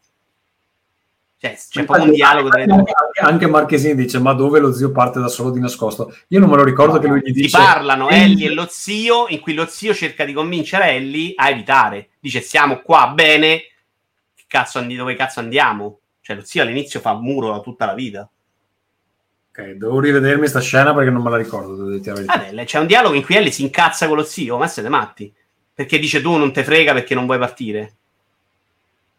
Cioè, 1.37 1.57
c'è 1.69 1.85
proprio 1.85 2.05
un 2.05 2.13
dialogo 2.13 2.49
tra 2.49 2.61
i 2.61 2.67
due. 2.67 2.83
anche, 3.21 3.47
Marchesini 3.47 3.95
dice: 3.95 4.19
Ma 4.19 4.33
dove 4.33 4.59
lo 4.59 4.73
zio 4.73 4.91
parte 4.91 5.19
da 5.19 5.27
solo 5.27 5.49
di 5.49 5.59
nascosto? 5.59 6.15
Io 6.27 6.39
non 6.39 6.49
me 6.49 6.57
lo 6.57 6.63
ricordo 6.63 6.99
che 6.99 7.07
lui 7.07 7.21
gli 7.21 7.33
Si 7.33 7.41
dice: 7.41 7.57
parlano 7.57 8.09
Ellie 8.09 8.51
e 8.51 8.53
lo 8.53 8.67
zio, 8.69 9.25
in 9.29 9.39
cui 9.39 9.53
lo 9.55 9.65
zio 9.65 9.93
cerca 9.95 10.23
di 10.23 10.33
convincere 10.33 10.91
Ellie 10.91 11.33
a 11.35 11.49
evitare. 11.49 12.09
Dice: 12.19 12.41
Siamo 12.41 12.81
qua 12.81 13.07
bene. 13.15 13.63
Cazzo 14.51 14.79
andi- 14.79 14.97
dove 14.97 15.15
cazzo 15.15 15.39
andiamo? 15.39 15.99
Cioè, 16.19 16.35
lo 16.35 16.43
zio 16.43 16.61
all'inizio 16.61 16.99
fa 16.99 17.13
muro 17.13 17.51
da 17.51 17.61
tutta 17.61 17.85
la 17.85 17.93
vita. 17.93 18.29
Ok, 19.49 19.61
devo 19.75 20.01
rivedermi 20.01 20.45
sta 20.45 20.59
scena 20.59 20.93
perché 20.93 21.09
non 21.09 21.23
me 21.23 21.29
la 21.29 21.37
ricordo. 21.37 21.77
Vabbè, 22.25 22.65
c'è 22.65 22.77
un 22.77 22.85
dialogo 22.85 23.15
in 23.15 23.23
cui 23.23 23.37
Ellie 23.37 23.49
si 23.49 23.61
incazza 23.61 24.09
con 24.09 24.17
lo 24.17 24.25
zio. 24.25 24.57
Ma 24.57 24.67
siete 24.67 24.89
matti? 24.89 25.33
Perché 25.73 25.99
dice: 25.99 26.19
Tu 26.19 26.35
non 26.35 26.51
te 26.51 26.65
frega 26.65 26.91
perché 26.91 27.15
non 27.15 27.27
vuoi 27.27 27.37
partire. 27.37 27.95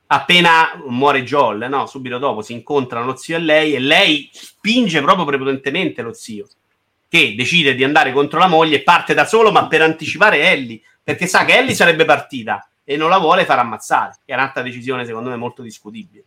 Appena 0.08 0.78
muore 0.86 1.24
Joel, 1.24 1.66
no? 1.70 1.86
Subito 1.86 2.18
dopo 2.18 2.42
si 2.42 2.52
incontrano 2.52 3.06
lo 3.06 3.16
zio 3.16 3.36
e 3.36 3.40
lei, 3.40 3.74
e 3.74 3.78
lei 3.78 4.28
spinge 4.30 5.00
proprio 5.00 5.24
prepotentemente 5.24 6.02
lo 6.02 6.12
zio, 6.12 6.46
che 7.08 7.34
decide 7.34 7.74
di 7.74 7.84
andare 7.84 8.12
contro 8.12 8.38
la 8.38 8.48
moglie 8.48 8.76
e 8.76 8.82
parte 8.82 9.14
da 9.14 9.24
solo, 9.24 9.50
ma 9.50 9.66
per 9.66 9.80
anticipare 9.80 10.50
Ellie, 10.50 10.82
perché 11.02 11.26
sa 11.26 11.46
che 11.46 11.56
Ellie 11.56 11.74
sarebbe 11.74 12.04
partita 12.04 12.66
e 12.84 12.96
non 12.96 13.10
la 13.10 13.18
vuole 13.18 13.44
far 13.44 13.58
ammazzare. 13.58 14.16
Che 14.24 14.32
è 14.32 14.34
un'altra 14.34 14.62
decisione, 14.62 15.04
secondo 15.04 15.30
me, 15.30 15.36
molto 15.36 15.62
discutibile. 15.62 16.24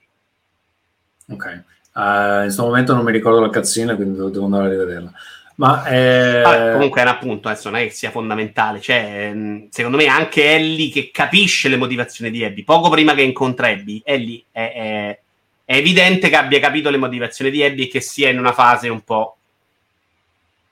Ok, 1.27 1.45
Eh, 1.45 1.61
in 1.97 2.41
questo 2.43 2.63
momento 2.63 2.93
non 2.93 3.03
mi 3.03 3.11
ricordo 3.11 3.39
la 3.39 3.49
cazzina, 3.49 3.95
quindi 3.95 4.17
devo, 4.17 4.45
andare 4.45 4.67
a 4.67 4.69
rivederla. 4.69 5.11
Ma 5.55 5.85
eh, 5.85 6.41
Vabbè, 6.41 6.73
comunque 6.73 6.99
è 6.99 7.03
un 7.03 7.09
appunto, 7.09 7.47
adesso 7.47 7.69
non 7.69 7.79
è 7.79 7.83
che 7.85 7.91
sia 7.91 8.11
fondamentale. 8.11 8.81
Cioè, 8.81 9.31
mh, 9.33 9.67
secondo 9.69 9.97
me 9.97 10.05
anche 10.07 10.53
Ellie 10.53 10.91
che 10.91 11.11
capisce 11.11 11.69
le 11.69 11.77
motivazioni 11.77 12.29
di 12.29 12.43
Abby, 12.43 12.63
poco 12.63 12.89
prima 12.89 13.13
che 13.13 13.21
incontra 13.21 13.67
Abby, 13.67 14.01
Ellie 14.03 14.43
è, 14.51 14.71
è- 14.73 15.19
è 15.65 15.77
evidente 15.77 16.29
che 16.29 16.35
abbia 16.35 16.59
capito 16.59 16.89
le 16.91 16.97
motivazioni 16.97 17.49
di 17.49 17.63
Abby 17.63 17.83
e 17.83 17.87
che 17.87 17.99
sia 17.99 18.29
in 18.29 18.37
una 18.37 18.51
fase 18.53 18.87
un 18.89 19.01
po'... 19.01 19.37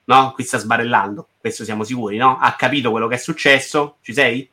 No? 0.04 0.32
Qui 0.32 0.44
sta 0.44 0.58
sbarellando, 0.58 1.28
questo 1.40 1.64
siamo 1.64 1.82
sicuri, 1.82 2.18
no? 2.18 2.38
Ha 2.38 2.52
capito 2.52 2.90
quello 2.90 3.08
che 3.08 3.14
è 3.14 3.18
successo, 3.18 3.96
ci 4.02 4.12
sei? 4.12 4.48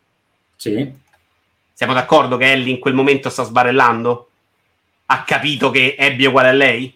sì, 0.55 0.93
Siamo 1.81 1.95
d'accordo 1.95 2.37
che 2.37 2.51
Ellie 2.51 2.73
in 2.75 2.79
quel 2.79 2.93
momento 2.93 3.31
sta 3.31 3.41
sbarellando? 3.41 4.29
Ha 5.07 5.23
capito 5.23 5.71
che 5.71 5.95
Abby 5.97 6.25
è 6.25 6.27
uguale 6.27 6.49
a 6.49 6.51
lei? 6.51 6.95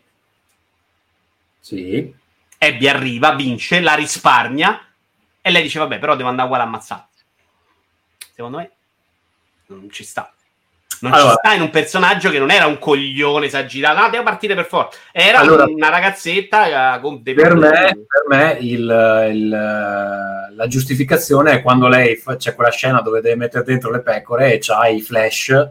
sì. 1.59 2.13
Abby 2.59 2.87
arriva, 2.87 3.33
vince, 3.33 3.79
la 3.79 3.95
risparmia 3.95 4.79
e 5.41 5.49
lei 5.49 5.63
dice 5.63 5.79
vabbè 5.79 5.97
però 5.97 6.15
devo 6.15 6.29
andare 6.29 6.45
uguale 6.45 6.65
a 6.65 6.67
ammazzare. 6.67 7.07
Secondo 8.31 8.57
me 8.57 8.71
non 9.65 9.89
ci 9.89 10.03
sta. 10.03 10.31
Non 11.01 11.11
Allora- 11.13 11.31
ci 11.31 11.37
sta 11.43 11.53
in 11.53 11.61
un 11.61 11.69
personaggio 11.69 12.29
che 12.29 12.39
non 12.39 12.51
era 12.51 12.67
un 12.67 12.79
coglione 12.79 13.47
esagerato, 13.47 13.99
no, 13.99 14.09
devo 14.09 14.23
partire 14.23 14.55
per 14.55 14.65
forza. 14.65 14.97
Era 15.11 15.39
Allora- 15.39 15.65
una 15.65 15.89
ragazzetta 15.89 16.95
eh, 16.95 16.99
con 17.01 17.21
dei 17.21 17.33
Per 17.33 17.55
me, 17.55 17.69
per 17.69 18.23
me 18.27 18.57
il- 18.61 19.29
il- 19.33 19.49
la 19.49 20.67
giustificazione 20.67 21.51
è 21.51 21.61
quando 21.61 21.87
lei 21.87 22.15
fa, 22.15 22.37
c'è 22.37 22.55
quella 22.55 22.71
scena 22.71 23.01
dove 23.01 23.19
deve 23.21 23.35
mettere 23.35 23.63
dentro 23.65 23.91
le 23.91 24.01
pecore 24.01 24.53
e 24.53 24.57
c'ha 24.61 24.87
i 24.87 25.01
flash 25.01 25.69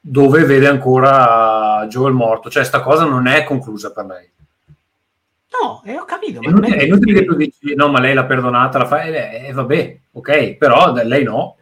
dove 0.00 0.44
vede 0.44 0.66
ancora 0.66 1.86
Joel 1.88 2.12
morto. 2.12 2.50
Cioè, 2.50 2.64
sta 2.64 2.80
cosa 2.80 3.04
non 3.04 3.26
è 3.28 3.44
conclusa 3.44 3.92
per 3.92 4.04
lei. 4.06 4.30
No, 5.62 5.82
eh, 5.84 5.98
ho 5.98 6.04
capito. 6.04 6.40
È 6.40 6.46
inutile, 6.48 6.76
è 6.76 6.84
inutile 6.84 7.20
che 7.20 7.24
tu 7.24 7.34
dici 7.34 7.74
no, 7.76 7.88
ma 7.88 8.00
lei 8.00 8.12
l'ha 8.12 8.24
perdonata, 8.24 8.78
la 8.78 8.86
fa, 8.86 9.02
e 9.04 9.50
vabbè, 9.54 9.96
ok, 10.12 10.54
però 10.56 10.92
lei 10.92 11.22
no. 11.22 11.56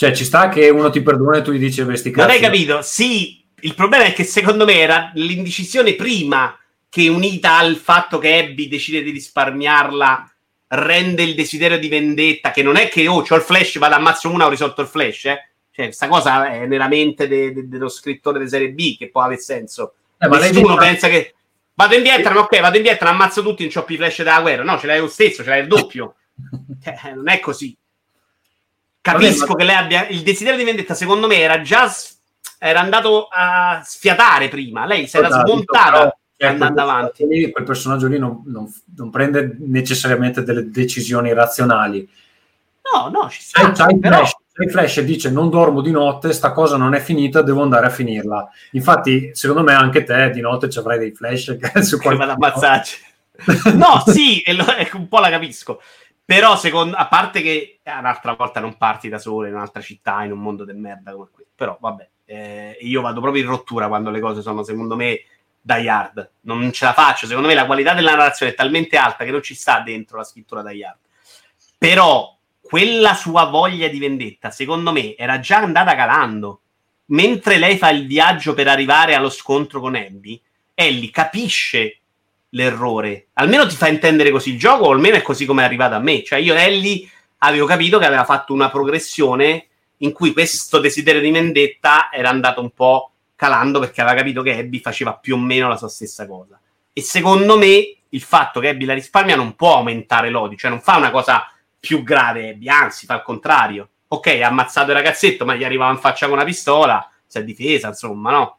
Cioè, 0.00 0.12
ci 0.12 0.24
sta 0.24 0.48
che 0.48 0.68
uno 0.68 0.90
ti 0.90 1.02
perdona 1.02 1.38
e 1.38 1.42
tu 1.42 1.50
gli 1.50 1.58
dici 1.58 1.82
vesti 1.82 2.12
Non 2.12 2.30
hai 2.30 2.38
capito? 2.38 2.82
Sì, 2.82 3.44
il 3.62 3.74
problema 3.74 4.04
è 4.04 4.12
che 4.12 4.22
secondo 4.22 4.64
me 4.64 4.74
era 4.78 5.10
l'indecisione 5.14 5.94
prima 5.94 6.56
che 6.88 7.08
unita 7.08 7.58
al 7.58 7.74
fatto 7.74 8.18
che 8.18 8.38
Abby 8.38 8.68
decide 8.68 9.02
di 9.02 9.10
risparmiarla 9.10 10.32
rende 10.68 11.24
il 11.24 11.34
desiderio 11.34 11.80
di 11.80 11.88
vendetta, 11.88 12.52
che 12.52 12.62
non 12.62 12.76
è 12.76 12.88
che 12.88 13.08
oh, 13.08 13.22
c'ho 13.22 13.34
il 13.34 13.42
flash, 13.42 13.78
vado 13.78 13.96
ammazzo 13.96 14.30
una, 14.30 14.46
ho 14.46 14.48
risolto 14.48 14.82
il 14.82 14.86
flash, 14.86 15.24
eh. 15.24 15.48
Cioè, 15.72 15.86
questa 15.86 16.06
cosa 16.06 16.48
è 16.48 16.66
nella 16.66 16.86
mente 16.86 17.26
de- 17.26 17.52
de- 17.52 17.66
dello 17.66 17.88
scrittore 17.88 18.38
di 18.38 18.48
serie 18.48 18.70
B, 18.70 18.96
che 18.96 19.10
può 19.10 19.22
avere 19.22 19.40
senso. 19.40 19.94
Eh, 20.16 20.28
ma 20.28 20.38
lei 20.38 20.52
Nessuno 20.52 20.74
dice- 20.74 20.86
pensa 20.86 21.08
che 21.08 21.34
vado 21.74 21.96
indietro, 21.96 22.34
ma 22.34 22.40
ok, 22.42 22.60
vado 22.60 22.76
indietro, 22.76 23.08
ammazzo 23.08 23.42
tutti, 23.42 23.64
non 23.64 23.72
c'ho 23.72 23.82
più 23.82 23.96
flash 23.96 24.18
della 24.18 24.42
guerra. 24.42 24.62
No, 24.62 24.78
ce 24.78 24.86
l'hai 24.86 25.00
lo 25.00 25.08
stesso, 25.08 25.42
ce 25.42 25.48
l'hai 25.48 25.62
il 25.62 25.66
doppio. 25.66 26.14
Cioè, 26.80 27.14
non 27.16 27.28
è 27.28 27.40
così. 27.40 27.76
Capisco 29.12 29.46
Vabbè, 29.46 29.50
ma- 29.50 29.56
che 29.56 29.64
lei 29.64 29.74
abbia 29.76 30.06
il 30.08 30.22
desiderio 30.22 30.58
di 30.58 30.64
vendetta, 30.64 30.94
secondo 30.94 31.26
me 31.26 31.38
era 31.38 31.60
già 31.60 31.92
era 32.60 32.80
andato 32.80 33.28
a 33.30 33.80
sfiatare 33.84 34.48
prima. 34.48 34.84
Lei 34.84 35.06
si 35.06 35.16
era 35.16 35.28
Esatto, 35.28 35.46
smontata 35.50 36.16
cioè, 36.36 36.48
andando 36.50 36.82
avanti. 36.82 37.26
lì- 37.26 37.50
quel 37.52 37.64
personaggio 37.64 38.06
lì 38.08 38.18
non, 38.18 38.42
non- 38.46 38.72
non 38.96 39.10
prende 39.10 39.56
necessariamente 39.60 40.42
delle 40.42 40.68
decisioni 40.70 41.32
razionali. 41.32 42.08
No, 42.92 43.08
no, 43.10 43.28
ci 43.28 43.42
sta. 43.42 43.70
C'hai 43.72 43.98
però- 43.98 44.24
Flash, 44.24 44.70
Flash 44.72 44.96
e 44.96 45.04
dice 45.04 45.30
non 45.30 45.50
dormo 45.50 45.80
di 45.82 45.90
notte, 45.92 46.32
sta 46.32 46.50
cosa 46.52 46.76
non 46.76 46.94
è 46.94 47.00
finita, 47.00 47.42
devo 47.42 47.62
andare 47.62 47.86
a 47.86 47.90
finirla. 47.90 48.48
Infatti, 48.72 49.30
secondo 49.34 49.62
me 49.62 49.74
anche 49.74 50.02
te 50.02 50.30
di 50.30 50.40
notte 50.40 50.68
ci 50.68 50.78
avrai 50.80 50.98
dei 50.98 51.12
flash 51.12 51.56
che 51.60 51.82
su 51.84 51.98
che 51.98 52.08
vado 52.14 52.34
qualche- 52.34 52.56
ad 52.56 52.64
ammazzarci. 52.64 53.06
no, 53.76 54.02
sì, 54.06 54.42
ecco, 54.44 54.96
un 54.96 55.06
po' 55.06 55.20
la 55.20 55.30
capisco. 55.30 55.80
Però, 56.28 56.58
secondo, 56.58 56.94
a 56.94 57.08
parte 57.08 57.40
che 57.40 57.80
un'altra 57.86 58.34
volta 58.34 58.60
non 58.60 58.76
parti 58.76 59.08
da 59.08 59.16
solo 59.16 59.46
in 59.46 59.54
un'altra 59.54 59.80
città, 59.80 60.24
in 60.24 60.32
un 60.32 60.40
mondo 60.40 60.66
di 60.66 60.74
merda 60.74 61.12
come 61.12 61.28
questo. 61.32 61.52
Però, 61.56 61.78
vabbè, 61.80 62.08
eh, 62.26 62.76
io 62.82 63.00
vado 63.00 63.22
proprio 63.22 63.42
in 63.42 63.48
rottura 63.48 63.88
quando 63.88 64.10
le 64.10 64.20
cose 64.20 64.42
sono, 64.42 64.62
secondo 64.62 64.94
me, 64.94 65.22
Die 65.58 65.88
Hard. 65.88 66.32
Non 66.42 66.70
ce 66.70 66.84
la 66.84 66.92
faccio. 66.92 67.26
Secondo 67.26 67.48
me 67.48 67.54
la 67.54 67.64
qualità 67.64 67.94
della 67.94 68.10
narrazione 68.10 68.52
è 68.52 68.54
talmente 68.54 68.98
alta 68.98 69.24
che 69.24 69.30
non 69.30 69.42
ci 69.42 69.54
sta 69.54 69.80
dentro 69.80 70.18
la 70.18 70.24
scrittura 70.24 70.62
Die 70.62 70.84
Hard. 70.84 70.98
Però 71.78 72.36
quella 72.60 73.14
sua 73.14 73.44
voglia 73.46 73.88
di 73.88 73.98
vendetta, 73.98 74.50
secondo 74.50 74.92
me, 74.92 75.16
era 75.16 75.40
già 75.40 75.56
andata 75.56 75.94
calando. 75.94 76.60
Mentre 77.06 77.56
lei 77.56 77.78
fa 77.78 77.88
il 77.88 78.06
viaggio 78.06 78.52
per 78.52 78.68
arrivare 78.68 79.14
allo 79.14 79.30
scontro 79.30 79.80
con 79.80 79.94
Abby, 79.94 80.38
Ellie 80.74 81.08
capisce 81.08 82.00
l'errore. 82.50 83.28
Almeno 83.34 83.66
ti 83.66 83.76
fa 83.76 83.88
intendere 83.88 84.30
così 84.30 84.52
il 84.52 84.58
gioco, 84.58 84.84
o 84.84 84.92
almeno 84.92 85.16
è 85.16 85.22
così 85.22 85.44
come 85.44 85.62
è 85.62 85.64
arrivato 85.64 85.94
a 85.94 86.00
me. 86.00 86.22
Cioè, 86.22 86.38
io 86.38 86.54
Ellie 86.54 87.08
avevo 87.38 87.66
capito 87.66 87.98
che 87.98 88.06
aveva 88.06 88.24
fatto 88.24 88.52
una 88.52 88.70
progressione 88.70 89.66
in 89.98 90.12
cui 90.12 90.32
questo 90.32 90.78
desiderio 90.78 91.20
di 91.20 91.30
vendetta 91.30 92.10
era 92.12 92.28
andato 92.28 92.60
un 92.60 92.70
po' 92.70 93.12
calando 93.34 93.78
perché 93.80 94.00
aveva 94.00 94.16
capito 94.16 94.42
che 94.42 94.56
Abby 94.56 94.80
faceva 94.80 95.14
più 95.14 95.34
o 95.34 95.38
meno 95.38 95.68
la 95.68 95.76
sua 95.76 95.88
stessa 95.88 96.26
cosa. 96.26 96.58
E 96.92 97.00
secondo 97.02 97.56
me 97.56 97.96
il 98.08 98.22
fatto 98.22 98.60
che 98.60 98.68
Abby 98.68 98.84
la 98.84 98.94
risparmia 98.94 99.36
non 99.36 99.54
può 99.54 99.76
aumentare 99.76 100.30
l'odio, 100.30 100.56
cioè 100.56 100.70
non 100.70 100.80
fa 100.80 100.96
una 100.96 101.10
cosa 101.10 101.50
più 101.78 102.02
grave 102.02 102.50
Abby, 102.50 102.68
anzi 102.68 103.06
fa 103.06 103.14
il 103.14 103.22
contrario. 103.22 103.88
Ok, 104.08 104.26
ha 104.42 104.46
ammazzato 104.46 104.90
il 104.90 104.96
ragazzetto, 104.96 105.44
ma 105.44 105.54
gli 105.54 105.64
arrivava 105.64 105.92
in 105.92 105.98
faccia 105.98 106.26
con 106.26 106.36
una 106.36 106.44
pistola, 106.44 107.08
si 107.26 107.38
è 107.38 107.44
difesa, 107.44 107.88
insomma, 107.88 108.30
no? 108.30 108.58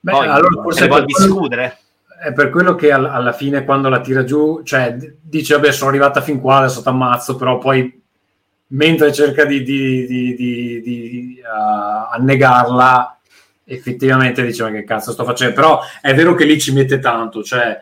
Beh, 0.00 0.12
Poi 0.12 0.26
allora 0.26 0.62
forse 0.62 0.78
se 0.78 0.86
ne 0.86 0.88
può 0.88 1.04
discutere. 1.04 1.78
È 2.20 2.32
per 2.32 2.50
quello 2.50 2.74
che 2.74 2.90
al- 2.90 3.04
alla 3.06 3.32
fine 3.32 3.64
quando 3.64 3.88
la 3.88 4.00
tira 4.00 4.24
giù, 4.24 4.62
cioè 4.64 4.96
dice 5.20 5.54
vabbè 5.54 5.70
sono 5.72 5.90
arrivata 5.90 6.20
fin 6.20 6.40
qua, 6.40 6.56
adesso 6.58 6.82
ti 6.82 6.88
ammazzo, 6.88 7.36
però 7.36 7.58
poi 7.58 8.00
mentre 8.68 9.12
cerca 9.12 9.44
di, 9.44 9.62
di- 9.62 10.06
di- 10.06 10.80
di- 10.82 11.40
uh, 11.42 12.12
annegarla, 12.14 13.18
effettivamente 13.64 14.42
dice 14.44 14.62
ma 14.64 14.70
che 14.70 14.84
cazzo 14.84 15.12
sto 15.12 15.24
facendo, 15.24 15.54
però 15.54 15.80
è 16.00 16.14
vero 16.14 16.34
che 16.34 16.44
lì 16.44 16.58
ci 16.60 16.72
mette 16.72 16.98
tanto, 16.98 17.42
cioè 17.42 17.80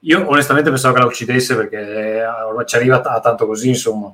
io 0.00 0.28
onestamente 0.28 0.70
pensavo 0.70 0.94
che 0.94 1.00
la 1.00 1.06
uccidesse 1.06 1.56
perché 1.56 1.78
eh, 1.78 2.66
ci 2.66 2.76
arriva 2.76 3.00
a 3.02 3.20
tanto 3.20 3.46
così, 3.46 3.68
insomma. 3.68 4.12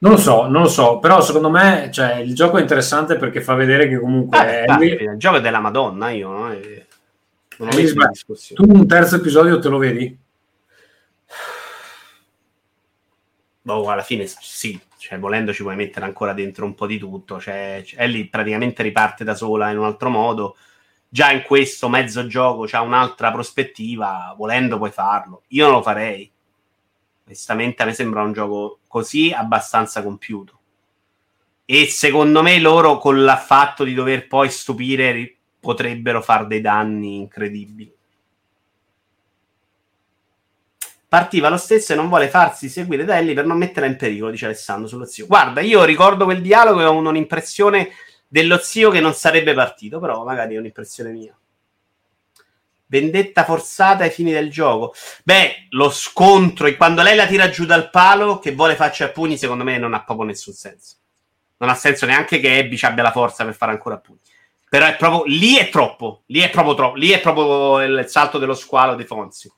Non 0.00 0.12
lo 0.12 0.16
so, 0.18 0.46
non 0.46 0.62
lo 0.62 0.68
so, 0.68 0.98
però 1.00 1.20
secondo 1.20 1.50
me 1.50 1.90
cioè, 1.92 2.14
il 2.16 2.34
gioco 2.34 2.58
è 2.58 2.60
interessante 2.60 3.16
perché 3.16 3.40
fa 3.40 3.54
vedere 3.54 3.88
che 3.88 3.98
comunque 3.98 4.38
Eh, 4.38 4.64
Ellie- 4.64 4.90
infatti, 4.92 5.02
il 5.10 5.16
gioco 5.18 5.36
è 5.36 5.40
della 5.40 5.58
Madonna, 5.58 6.10
io 6.10 6.28
no? 6.30 6.52
E 6.52 6.86
non 7.58 7.68
ho 7.72 7.76
messo 7.76 7.94
in 7.94 8.08
discussione. 8.10 8.66
tu 8.66 8.76
un 8.76 8.86
terzo 8.86 9.16
episodio 9.16 9.58
te 9.58 9.68
lo 9.68 9.78
vedi? 9.78 10.18
Boh, 13.62 13.90
alla 13.90 14.02
fine 14.02 14.26
sì, 14.26 14.80
cioè, 14.96 15.18
volendo 15.18 15.52
ci 15.52 15.62
puoi 15.62 15.76
mettere 15.76 16.06
ancora 16.06 16.32
dentro 16.32 16.64
un 16.64 16.74
po' 16.74 16.86
di 16.86 16.98
tutto. 16.98 17.38
Cioè, 17.38 17.84
Ellie 17.96 18.28
praticamente 18.28 18.82
riparte 18.82 19.24
da 19.24 19.34
sola 19.34 19.70
in 19.70 19.78
un 19.78 19.84
altro 19.84 20.08
modo. 20.08 20.56
Già 21.08 21.32
in 21.32 21.42
questo 21.42 21.88
mezzo 21.88 22.26
gioco 22.26 22.64
c'ha 22.66 22.80
un'altra 22.80 23.30
prospettiva, 23.30 24.34
volendo 24.36 24.78
puoi 24.78 24.90
farlo. 24.90 25.42
Io 25.48 25.66
non 25.66 25.76
lo 25.76 25.82
farei. 25.82 26.30
Onestamente 27.26 27.82
a 27.82 27.86
me 27.86 27.92
sembra 27.92 28.22
un 28.22 28.32
gioco 28.32 28.78
così 28.88 29.32
abbastanza 29.32 30.02
compiuto. 30.02 30.60
E 31.64 31.86
secondo 31.86 32.42
me 32.42 32.58
loro 32.58 32.98
con 32.98 33.22
l'affatto 33.22 33.84
di 33.84 33.92
dover 33.92 34.26
poi 34.26 34.50
stupire 34.50 35.37
potrebbero 35.68 36.22
fare 36.22 36.46
dei 36.46 36.62
danni 36.62 37.16
incredibili. 37.16 37.94
Partiva 41.06 41.50
lo 41.50 41.58
stesso 41.58 41.92
e 41.92 41.94
non 41.94 42.08
vuole 42.08 42.30
farsi 42.30 42.70
seguire 42.70 43.04
da 43.04 43.18
Ellie 43.18 43.34
per 43.34 43.44
non 43.44 43.58
metterla 43.58 43.86
in 43.86 43.96
pericolo, 43.96 44.30
dice 44.30 44.46
Alessandro 44.46 44.88
sullo 44.88 45.04
zio. 45.04 45.26
Guarda, 45.26 45.60
io 45.60 45.84
ricordo 45.84 46.24
quel 46.24 46.40
dialogo 46.40 46.80
e 46.80 46.84
ho 46.84 46.96
un'impressione 46.96 47.90
dello 48.26 48.56
zio 48.56 48.90
che 48.90 49.00
non 49.00 49.12
sarebbe 49.12 49.52
partito, 49.52 50.00
però 50.00 50.24
magari 50.24 50.54
è 50.54 50.58
un'impressione 50.58 51.10
mia. 51.10 51.36
Vendetta 52.86 53.44
forzata 53.44 54.04
ai 54.04 54.10
fini 54.10 54.32
del 54.32 54.50
gioco. 54.50 54.94
Beh, 55.22 55.66
lo 55.70 55.90
scontro 55.90 56.66
e 56.66 56.78
quando 56.78 57.02
lei 57.02 57.14
la 57.14 57.26
tira 57.26 57.50
giù 57.50 57.66
dal 57.66 57.90
palo 57.90 58.38
che 58.38 58.52
vuole 58.52 58.74
farci 58.74 59.02
a 59.02 59.10
pugni, 59.10 59.36
secondo 59.36 59.64
me 59.64 59.76
non 59.76 59.92
ha 59.92 60.02
proprio 60.02 60.28
nessun 60.28 60.54
senso. 60.54 60.96
Non 61.58 61.68
ha 61.68 61.74
senso 61.74 62.06
neanche 62.06 62.40
che 62.40 62.58
Abby 62.58 62.78
ci 62.78 62.86
abbia 62.86 63.02
la 63.02 63.12
forza 63.12 63.44
per 63.44 63.54
fare 63.54 63.72
ancora 63.72 63.96
a 63.96 63.98
pugni. 63.98 64.20
Però 64.68 64.86
è 64.86 64.96
proprio 64.96 65.24
lì 65.24 65.56
è 65.56 65.70
troppo, 65.70 66.22
lì 66.26 66.40
è 66.40 66.50
proprio 66.50 66.74
troppo, 66.74 66.96
lì 66.96 67.10
è 67.10 67.20
proprio 67.20 67.82
il 67.82 68.08
salto 68.08 68.38
dello 68.38 68.54
squalo 68.54 68.94
di 68.94 69.04
Fonzi. 69.04 69.50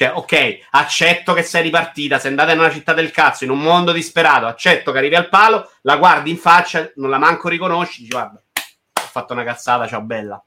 Cioè, 0.00 0.12
ok, 0.14 0.66
accetto 0.70 1.34
che 1.34 1.42
sei 1.42 1.62
ripartita, 1.62 2.18
sei 2.18 2.30
andata 2.30 2.52
in 2.52 2.58
una 2.58 2.70
città 2.70 2.94
del 2.94 3.10
cazzo, 3.10 3.44
in 3.44 3.50
un 3.50 3.58
mondo 3.58 3.92
disperato, 3.92 4.46
accetto 4.46 4.92
che 4.92 4.98
arrivi 4.98 5.14
al 5.14 5.28
palo, 5.28 5.70
la 5.82 5.96
guardi 5.96 6.30
in 6.30 6.38
faccia, 6.38 6.90
non 6.96 7.10
la 7.10 7.18
manco 7.18 7.48
riconosci, 7.48 8.00
dici 8.00 8.12
guarda, 8.12 8.40
ho 8.54 9.08
fatto 9.10 9.32
una 9.32 9.44
cazzata, 9.44 9.86
ciao 9.86 10.00
bella. 10.00 10.42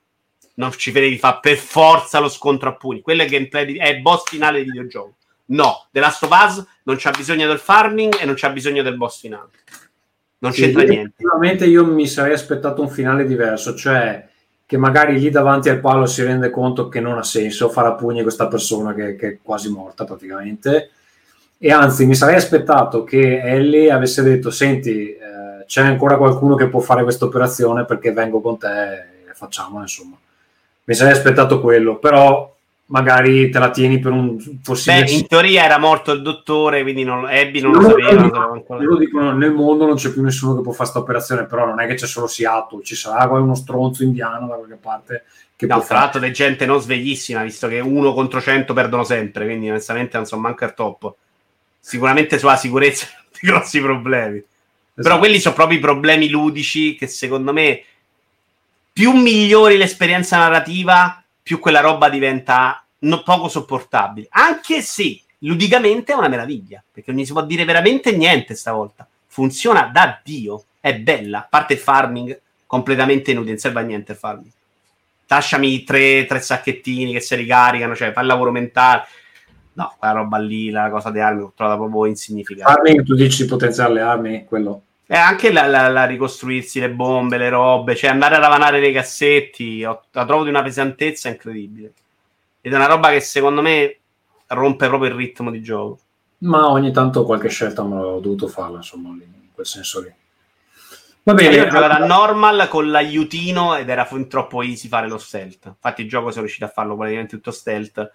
Non 0.55 0.71
ci 0.71 0.91
vedevi 0.91 1.17
fa 1.17 1.37
per 1.37 1.57
forza 1.57 2.19
lo 2.19 2.29
scontro 2.29 2.69
a 2.69 2.75
pugni. 2.75 3.01
Quello 3.01 3.23
è 3.23 3.25
gameplay 3.27 3.65
di- 3.65 3.77
è 3.77 3.97
boss 3.97 4.29
finale 4.29 4.63
di 4.63 4.69
videogioco. 4.69 5.15
No, 5.45 5.87
The 5.91 5.99
Last 5.99 6.23
of 6.23 6.31
Us 6.31 6.65
non 6.83 6.95
c'ha 6.97 7.11
bisogno 7.11 7.47
del 7.47 7.59
farming 7.59 8.19
e 8.19 8.25
non 8.25 8.35
c'ha 8.35 8.49
bisogno 8.49 8.81
del 8.81 8.97
boss 8.97 9.19
finale. 9.19 9.49
Non 10.43 10.51
Sì, 10.51 10.61
c'entra 10.63 10.83
niente. 10.83 11.13
Effettivamente 11.17 11.65
io 11.65 11.85
mi 11.85 12.05
sarei 12.05 12.33
aspettato 12.33 12.81
un 12.81 12.89
finale 12.89 13.25
diverso, 13.25 13.73
cioè 13.75 14.27
che 14.65 14.77
magari 14.77 15.17
lì 15.17 15.29
davanti 15.29 15.69
al 15.69 15.79
palo 15.79 16.05
si 16.05 16.21
rende 16.21 16.49
conto 16.49 16.89
che 16.89 16.99
non 16.99 17.17
ha 17.17 17.23
senso 17.23 17.69
fare 17.69 17.87
a 17.87 17.93
pugni 17.93 18.23
questa 18.23 18.47
persona 18.47 18.93
che, 18.93 19.15
che 19.15 19.27
è 19.27 19.37
quasi 19.41 19.69
morta 19.69 20.03
praticamente. 20.03 20.89
E 21.57 21.71
anzi, 21.71 22.05
mi 22.05 22.13
sarei 22.13 22.35
aspettato 22.35 23.05
che 23.05 23.41
Ellie 23.41 23.89
avesse 23.89 24.21
detto: 24.21 24.51
Senti, 24.51 25.11
eh, 25.11 25.63
c'è 25.65 25.81
ancora 25.81 26.17
qualcuno 26.17 26.55
che 26.55 26.67
può 26.67 26.81
fare 26.81 27.03
questa 27.03 27.23
operazione 27.23 27.85
perché 27.85 28.11
vengo 28.11 28.41
con 28.41 28.57
te 28.57 28.93
e 29.29 29.33
facciamola, 29.33 29.83
insomma. 29.83 30.17
Mi 30.85 30.93
sarei 30.93 31.13
aspettato 31.13 31.61
quello, 31.61 31.97
però 31.99 32.52
magari 32.87 33.49
te 33.49 33.59
la 33.59 33.71
tieni 33.71 33.99
per 33.99 34.11
un 34.11 34.37
possibile 34.61 35.05
Beh, 35.05 35.11
in 35.11 35.27
teoria 35.27 35.63
era 35.63 35.77
morto 35.79 36.11
il 36.11 36.21
dottore, 36.21 36.81
quindi 36.83 37.03
non, 37.03 37.25
Abby 37.25 37.61
non 37.61 37.71
No, 37.71 37.79
lo 37.81 37.89
sapeva. 37.89 38.11
non 38.11 38.29
sapeva 38.29 38.51
ancora. 38.51 38.83
loro 38.83 38.97
dicono 38.97 39.31
nel 39.35 39.51
mondo 39.51 39.85
non 39.85 39.95
c'è 39.95 40.11
più 40.11 40.21
nessuno 40.21 40.55
che 40.55 40.61
può 40.61 40.71
fare 40.71 40.83
questa 40.83 40.99
operazione, 40.99 41.45
però 41.45 41.65
non 41.65 41.79
è 41.79 41.87
che 41.87 41.95
c'è 41.95 42.05
solo 42.07 42.27
Seattle, 42.27 42.83
ci 42.83 42.95
sarà 42.95 43.31
uno 43.31 43.55
stronzo 43.55 44.03
indiano 44.03 44.47
da 44.47 44.55
qualche 44.55 44.75
parte 44.79 45.23
che 45.55 45.65
No, 45.65 45.81
tra 45.81 45.99
l'altro, 45.99 46.19
è 46.21 46.31
gente 46.31 46.65
non 46.65 46.81
sveglissima, 46.81 47.41
visto 47.43 47.67
che 47.67 47.79
uno 47.79 48.13
contro 48.13 48.41
cento 48.41 48.73
perdono 48.73 49.03
sempre, 49.03 49.45
quindi 49.45 49.69
onestamente 49.69 50.17
non 50.17 50.25
sono 50.25 50.41
manco 50.41 50.65
al 50.65 50.73
top. 50.73 51.13
Sicuramente 51.79 52.37
sulla 52.37 52.57
sicurezza 52.57 53.07
grossi 53.41 53.79
problemi. 53.79 54.39
Però 54.39 55.07
Esatto. 55.07 55.17
quelli 55.19 55.39
sono 55.39 55.55
proprio 55.55 55.77
i 55.77 55.81
problemi 55.81 56.29
ludici 56.29 56.95
che 56.95 57.07
secondo 57.07 57.53
me 57.53 57.81
più 58.91 59.11
migliori 59.13 59.77
l'esperienza 59.77 60.37
narrativa, 60.37 61.22
più 61.43 61.59
quella 61.59 61.81
roba 61.81 62.09
diventa 62.09 62.83
no- 62.99 63.21
poco 63.21 63.49
sopportabile. 63.49 64.27
Anche 64.31 64.81
se 64.81 65.21
ludicamente 65.39 66.13
è 66.13 66.15
una 66.15 66.29
meraviglia, 66.29 66.81
perché 66.89 67.11
non 67.11 67.19
gli 67.19 67.25
si 67.25 67.33
può 67.33 67.43
dire 67.43 67.65
veramente 67.65 68.15
niente 68.15 68.55
stavolta. 68.55 69.07
Funziona 69.27 69.89
da 69.93 70.19
Dio, 70.23 70.63
è 70.79 70.95
bella, 70.95 71.39
a 71.39 71.47
parte 71.49 71.73
il 71.73 71.79
farming 71.79 72.39
completamente 72.65 73.31
inutile, 73.31 73.51
non 73.51 73.59
serve 73.59 73.79
a 73.81 73.83
niente 73.83 74.15
farming. 74.15 74.51
Lasciami 75.27 75.83
tre, 75.83 76.25
tre 76.25 76.39
sacchettini 76.39 77.11
che 77.11 77.19
si 77.19 77.35
ricaricano, 77.35 77.95
cioè 77.95 78.11
fa 78.11 78.21
il 78.21 78.27
lavoro 78.27 78.51
mentale. 78.51 79.03
No, 79.73 79.95
quella 79.97 80.13
roba 80.13 80.37
lì, 80.37 80.69
la 80.69 80.91
cosa 80.91 81.09
delle 81.09 81.23
armi, 81.23 81.39
l'ho 81.39 81.53
trovata 81.55 81.77
proprio 81.77 82.05
insignificante. 82.05 82.71
Farming, 82.71 83.03
tu 83.03 83.15
dici 83.15 83.45
potenziare 83.45 83.93
le 83.93 84.01
armi, 84.01 84.45
quello. 84.45 84.83
E 85.05 85.15
anche 85.15 85.51
la, 85.51 85.67
la- 85.67 85.89
la 85.89 86.05
ricostruirsi 86.05 86.79
le 86.79 86.89
bombe, 86.89 87.37
le 87.37 87.49
robe, 87.49 87.95
cioè 87.95 88.09
andare 88.09 88.35
a 88.35 88.39
ravanare 88.39 88.79
nei 88.79 88.93
cassetti, 88.93 89.81
la 89.81 90.25
trovo 90.25 90.43
di 90.43 90.49
una 90.49 90.63
pesantezza 90.63 91.29
incredibile. 91.29 91.93
Ed 92.61 92.71
è 92.71 92.75
una 92.75 92.87
roba 92.87 93.09
che 93.09 93.19
secondo 93.19 93.61
me 93.61 93.97
rompe 94.47 94.87
proprio 94.87 95.09
il 95.09 95.15
ritmo 95.15 95.51
di 95.51 95.61
gioco. 95.61 95.99
Ma 96.39 96.69
ogni 96.69 96.91
tanto 96.91 97.25
qualche 97.25 97.49
scelta 97.49 97.83
me 97.83 97.95
l'ho 97.95 98.19
dovuto 98.19 98.47
farla, 98.47 98.77
insomma, 98.77 99.09
in 99.09 99.51
quel 99.53 99.65
senso 99.65 100.01
lì. 100.01 100.13
Va 101.25 101.31
Io 101.31 101.37
bene, 101.37 101.61
ho 101.61 101.65
giocato 101.67 102.03
a 102.03 102.05
normal 102.05 102.67
con 102.67 102.91
l'aiutino 102.91 103.75
ed 103.75 103.87
era 103.87 104.03
fin 104.03 104.27
troppo 104.27 104.61
easy 104.61 104.89
fare 104.89 105.07
lo 105.07 105.17
stealth. 105.17 105.65
Infatti 105.67 106.01
il 106.01 106.09
gioco 106.09 106.29
sono 106.29 106.41
riuscito 106.41 106.65
a 106.65 106.69
farlo 106.69 106.95
praticamente 106.97 107.35
tutto 107.37 107.51
stealth 107.51 108.11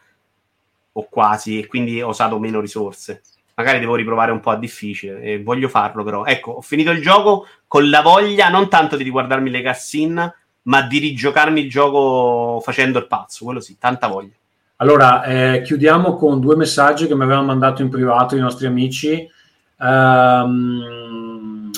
o 0.93 1.09
quasi 1.09 1.59
e 1.59 1.67
quindi 1.67 2.03
ho 2.03 2.09
usato 2.09 2.39
meno 2.39 2.61
risorse. 2.61 3.23
Magari 3.59 3.81
devo 3.81 3.97
riprovare 3.97 4.31
un 4.31 4.39
po' 4.39 4.51
a 4.51 4.57
difficile 4.57 5.21
e 5.21 5.43
voglio 5.43 5.69
farlo 5.69 6.05
però. 6.05 6.25
Ecco, 6.25 6.53
ho 6.53 6.61
finito 6.61 6.93
il 6.93 7.03
gioco 7.03 7.45
con 7.67 7.91
la 7.91 8.03
voglia 8.03 8.49
non 8.51 8.69
tanto 8.69 8.97
di 8.97 9.03
riguardarmi 9.03 9.51
le 9.51 9.63
cutscene, 9.63 10.35
ma 10.63 10.83
di 10.83 10.99
rigiocarmi 10.99 11.63
il 11.63 11.69
gioco 11.69 12.61
facendo 12.63 13.01
il 13.01 13.09
pazzo, 13.09 13.45
quello 13.45 13.59
sì, 13.59 13.77
tanta 13.77 14.07
voglia. 14.07 14.35
Allora, 14.77 15.25
eh, 15.25 15.63
chiudiamo 15.63 16.15
con 16.15 16.39
due 16.39 16.55
messaggi 16.55 17.09
che 17.09 17.17
mi 17.17 17.25
avevano 17.25 17.47
mandato 17.47 17.83
in 17.83 17.89
privato 17.89 18.37
i 18.37 18.41
nostri 18.41 18.69
amici. 18.69 19.29
Ehm, 19.81 21.71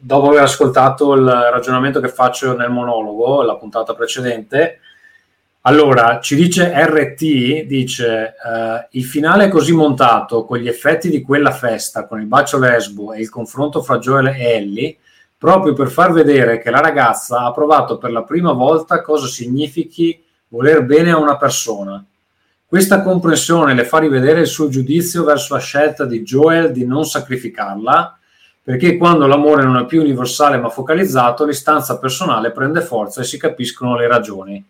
dopo 0.00 0.30
aver 0.30 0.42
ascoltato 0.42 1.14
il 1.14 1.26
ragionamento 1.26 2.00
che 2.00 2.08
faccio 2.08 2.56
nel 2.56 2.72
monologo, 2.72 3.42
la 3.42 3.54
puntata 3.54 3.94
precedente, 3.94 4.80
allora 5.70 6.18
ci 6.20 6.34
dice 6.34 6.72
RT: 6.74 7.64
dice 7.64 8.34
eh, 8.34 8.88
il 8.90 9.04
finale 9.04 9.44
è 9.44 9.48
così 9.48 9.72
montato 9.72 10.44
con 10.44 10.58
gli 10.58 10.66
effetti 10.66 11.08
di 11.08 11.22
quella 11.22 11.52
festa, 11.52 12.06
con 12.06 12.20
il 12.20 12.26
bacio 12.26 12.58
lesbo 12.58 13.12
e 13.12 13.20
il 13.20 13.28
confronto 13.28 13.80
fra 13.80 13.98
Joel 13.98 14.26
e 14.26 14.50
Ellie, 14.56 14.96
proprio 15.38 15.72
per 15.72 15.88
far 15.88 16.10
vedere 16.12 16.58
che 16.58 16.70
la 16.70 16.80
ragazza 16.80 17.42
ha 17.42 17.52
provato 17.52 17.98
per 17.98 18.10
la 18.10 18.24
prima 18.24 18.50
volta 18.50 19.00
cosa 19.00 19.28
significhi 19.28 20.20
voler 20.48 20.82
bene 20.82 21.12
a 21.12 21.18
una 21.18 21.36
persona. 21.36 22.04
Questa 22.66 23.02
comprensione 23.02 23.72
le 23.72 23.84
fa 23.84 23.98
rivedere 23.98 24.40
il 24.40 24.46
suo 24.48 24.68
giudizio 24.68 25.22
verso 25.22 25.54
la 25.54 25.60
scelta 25.60 26.04
di 26.04 26.22
Joel 26.22 26.72
di 26.72 26.84
non 26.84 27.04
sacrificarla, 27.04 28.18
perché 28.60 28.96
quando 28.96 29.28
l'amore 29.28 29.62
non 29.62 29.76
è 29.76 29.86
più 29.86 30.00
universale 30.00 30.58
ma 30.58 30.68
focalizzato, 30.68 31.44
l'istanza 31.44 31.96
personale 31.98 32.50
prende 32.50 32.80
forza 32.80 33.20
e 33.20 33.24
si 33.24 33.38
capiscono 33.38 33.96
le 33.96 34.08
ragioni. 34.08 34.64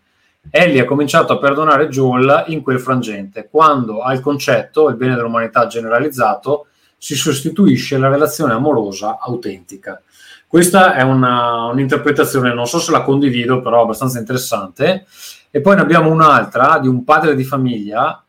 Ellie 0.49 0.81
ha 0.81 0.85
cominciato 0.87 1.33
a 1.33 1.39
perdonare 1.39 1.89
Joel 1.89 2.45
in 2.49 2.63
quel 2.63 2.81
frangente, 2.81 3.49
quando 3.51 4.01
al 4.01 4.21
concetto, 4.21 4.89
il 4.89 4.97
bene 4.97 5.15
dell'umanità 5.15 5.67
generalizzato, 5.67 6.67
si 6.97 7.15
sostituisce 7.15 7.99
la 7.99 8.09
relazione 8.09 8.53
amorosa 8.53 9.19
autentica. 9.21 10.01
Questa 10.47 10.95
è 10.95 11.03
una, 11.03 11.67
un'interpretazione, 11.67 12.53
non 12.53 12.67
so 12.67 12.79
se 12.79 12.91
la 12.91 13.03
condivido, 13.03 13.61
però 13.61 13.83
abbastanza 13.83 14.19
interessante. 14.19 15.07
E 15.51 15.61
poi 15.61 15.77
ne 15.77 15.83
abbiamo 15.83 16.11
un'altra 16.11 16.79
di 16.79 16.89
un 16.89 17.05
padre 17.05 17.35
di 17.35 17.45
famiglia 17.45 18.23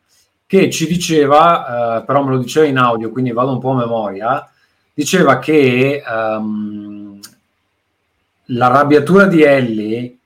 che 0.46 0.70
ci 0.70 0.86
diceva, 0.86 2.00
eh, 2.00 2.04
però 2.04 2.24
me 2.24 2.32
lo 2.32 2.38
diceva 2.38 2.66
in 2.66 2.78
audio, 2.78 3.10
quindi 3.10 3.32
vado 3.32 3.54
un 3.54 3.60
po' 3.60 3.72
a 3.72 3.78
memoria, 3.78 4.50
diceva 4.94 5.40
che 5.40 6.04
um, 6.06 7.20
l'arrabbiatura 8.46 9.26
di 9.26 9.42
Ellie 9.44 10.18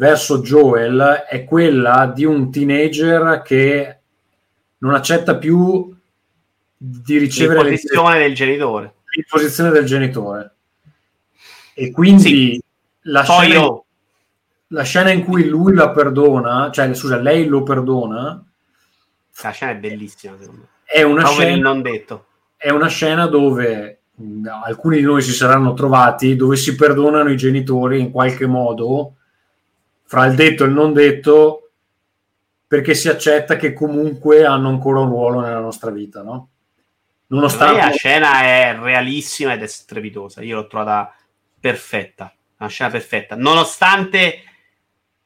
verso 0.00 0.40
Joel 0.40 1.26
è 1.28 1.44
quella 1.44 2.10
di 2.14 2.24
un 2.24 2.50
teenager 2.50 3.42
che 3.42 3.98
non 4.78 4.94
accetta 4.94 5.36
più 5.36 5.94
di 6.74 7.18
ricevere 7.18 7.64
l'imposizione 7.64 8.18
del 8.18 8.34
genitore. 8.34 8.94
L'imposizione 9.14 9.70
del 9.70 9.84
genitore. 9.84 10.54
E 11.74 11.90
quindi 11.90 12.22
Sì. 12.22 12.62
la, 13.02 13.22
Poi 13.24 13.44
scena, 13.44 13.60
io, 13.60 13.84
la 14.68 14.82
scena 14.84 15.10
in 15.10 15.22
cui 15.22 15.44
lui 15.46 15.74
la 15.74 15.90
perdona, 15.90 16.70
cioè 16.72 16.94
scusa, 16.94 17.18
lei 17.18 17.44
lo 17.44 17.62
perdona, 17.62 18.42
la 19.42 19.50
scena 19.50 19.72
è 19.72 19.76
bellissima, 19.76 20.34
secondo 20.40 20.62
me. 20.62 20.66
è 20.84 21.02
una, 21.02 21.26
scena, 21.26 21.60
non 21.60 21.82
detto. 21.82 22.24
è 22.56 22.70
una 22.70 22.88
scena 22.88 23.26
dove 23.26 24.00
mh, 24.14 24.46
alcuni 24.64 24.96
di 24.96 25.02
noi 25.02 25.20
si 25.20 25.32
saranno 25.32 25.74
trovati, 25.74 26.36
dove 26.36 26.56
si 26.56 26.74
perdonano 26.74 27.30
i 27.30 27.36
genitori 27.36 28.00
in 28.00 28.10
qualche 28.10 28.46
modo, 28.46 29.16
fra 30.10 30.24
il 30.24 30.34
detto 30.34 30.64
e 30.64 30.66
il 30.66 30.72
non 30.72 30.92
detto, 30.92 31.70
perché 32.66 32.94
si 32.94 33.08
accetta 33.08 33.54
che 33.54 33.72
comunque 33.72 34.44
hanno 34.44 34.68
ancora 34.68 34.98
un 34.98 35.08
ruolo 35.08 35.38
nella 35.38 35.60
nostra 35.60 35.92
vita, 35.92 36.20
no? 36.22 36.48
Me 37.28 37.36
la 37.36 37.36
Nonostante... 37.36 37.96
scena 37.96 38.40
è 38.42 38.76
realissima 38.76 39.52
ed 39.52 39.62
è 39.62 39.68
strepitosa. 39.68 40.42
Io 40.42 40.56
l'ho 40.56 40.66
trovata 40.66 41.14
perfetta, 41.60 42.34
una 42.58 42.68
scena 42.68 42.90
perfetta, 42.90 43.36
nonostante 43.36 44.42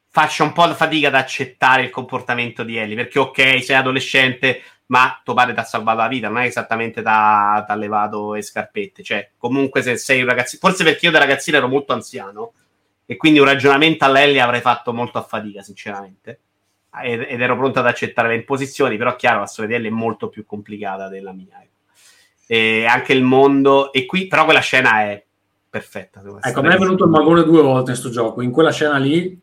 faccia 0.07 0.43
un 0.43 0.53
po' 0.53 0.67
di 0.67 0.73
fatica 0.73 1.07
ad 1.07 1.15
accettare 1.15 1.81
il 1.81 1.89
comportamento 1.89 2.61
di 2.61 2.77
Ellie, 2.77 2.95
perché 2.95 3.17
ok, 3.17 3.63
sei 3.63 3.77
adolescente, 3.77 4.61
ma 4.87 5.19
tuo 5.23 5.33
padre 5.33 5.55
ti 5.55 5.61
ha 5.61 5.63
salvato 5.63 5.97
la 5.97 6.07
vita, 6.07 6.29
non 6.29 6.43
è 6.43 6.45
esattamente 6.45 7.01
ti 7.01 7.07
ha 7.07 7.75
levato 7.75 8.33
le 8.33 8.43
scarpette, 8.43 9.01
cioè 9.01 9.31
comunque 9.35 9.81
se 9.81 9.97
sei 9.97 10.21
un 10.21 10.27
ragazzino, 10.27 10.61
forse 10.61 10.83
perché 10.83 11.07
io 11.07 11.11
da 11.11 11.17
ragazzino 11.17 11.57
ero 11.57 11.67
molto 11.67 11.91
anziano 11.91 12.53
e 13.05 13.17
quindi 13.17 13.39
un 13.39 13.45
ragionamento 13.45 14.05
all'Ellie 14.05 14.41
avrei 14.41 14.61
fatto 14.61 14.93
molto 14.93 15.17
a 15.17 15.21
fatica, 15.21 15.61
sinceramente. 15.61 16.39
Ed, 17.03 17.25
ed 17.27 17.41
ero 17.41 17.57
pronto 17.57 17.79
ad 17.79 17.87
accettare 17.87 18.29
le 18.29 18.35
imposizioni, 18.35 18.97
però 18.97 19.15
chiaro, 19.15 19.39
la 19.39 19.45
storia 19.45 19.71
di 19.71 19.75
Ellie 19.75 19.89
è 19.89 19.93
molto 19.93 20.29
più 20.29 20.45
complicata 20.45 21.07
della 21.07 21.33
mia. 21.33 21.61
ecco. 21.61 21.73
E 22.47 22.85
anche 22.85 23.13
il 23.13 23.23
mondo, 23.23 23.91
e 23.91 24.05
qui 24.05 24.27
però 24.27 24.45
quella 24.45 24.59
scena 24.59 25.01
è 25.01 25.23
perfetta. 25.69 26.21
Ecco, 26.41 26.59
a 26.59 26.63
me 26.63 26.75
è 26.75 26.77
venuto 26.77 27.03
il 27.03 27.09
magone 27.09 27.43
due 27.43 27.61
volte 27.61 27.91
in 27.91 27.97
sto 27.97 28.09
gioco, 28.09 28.41
in 28.41 28.51
quella 28.51 28.71
scena 28.71 28.97
lì 28.97 29.37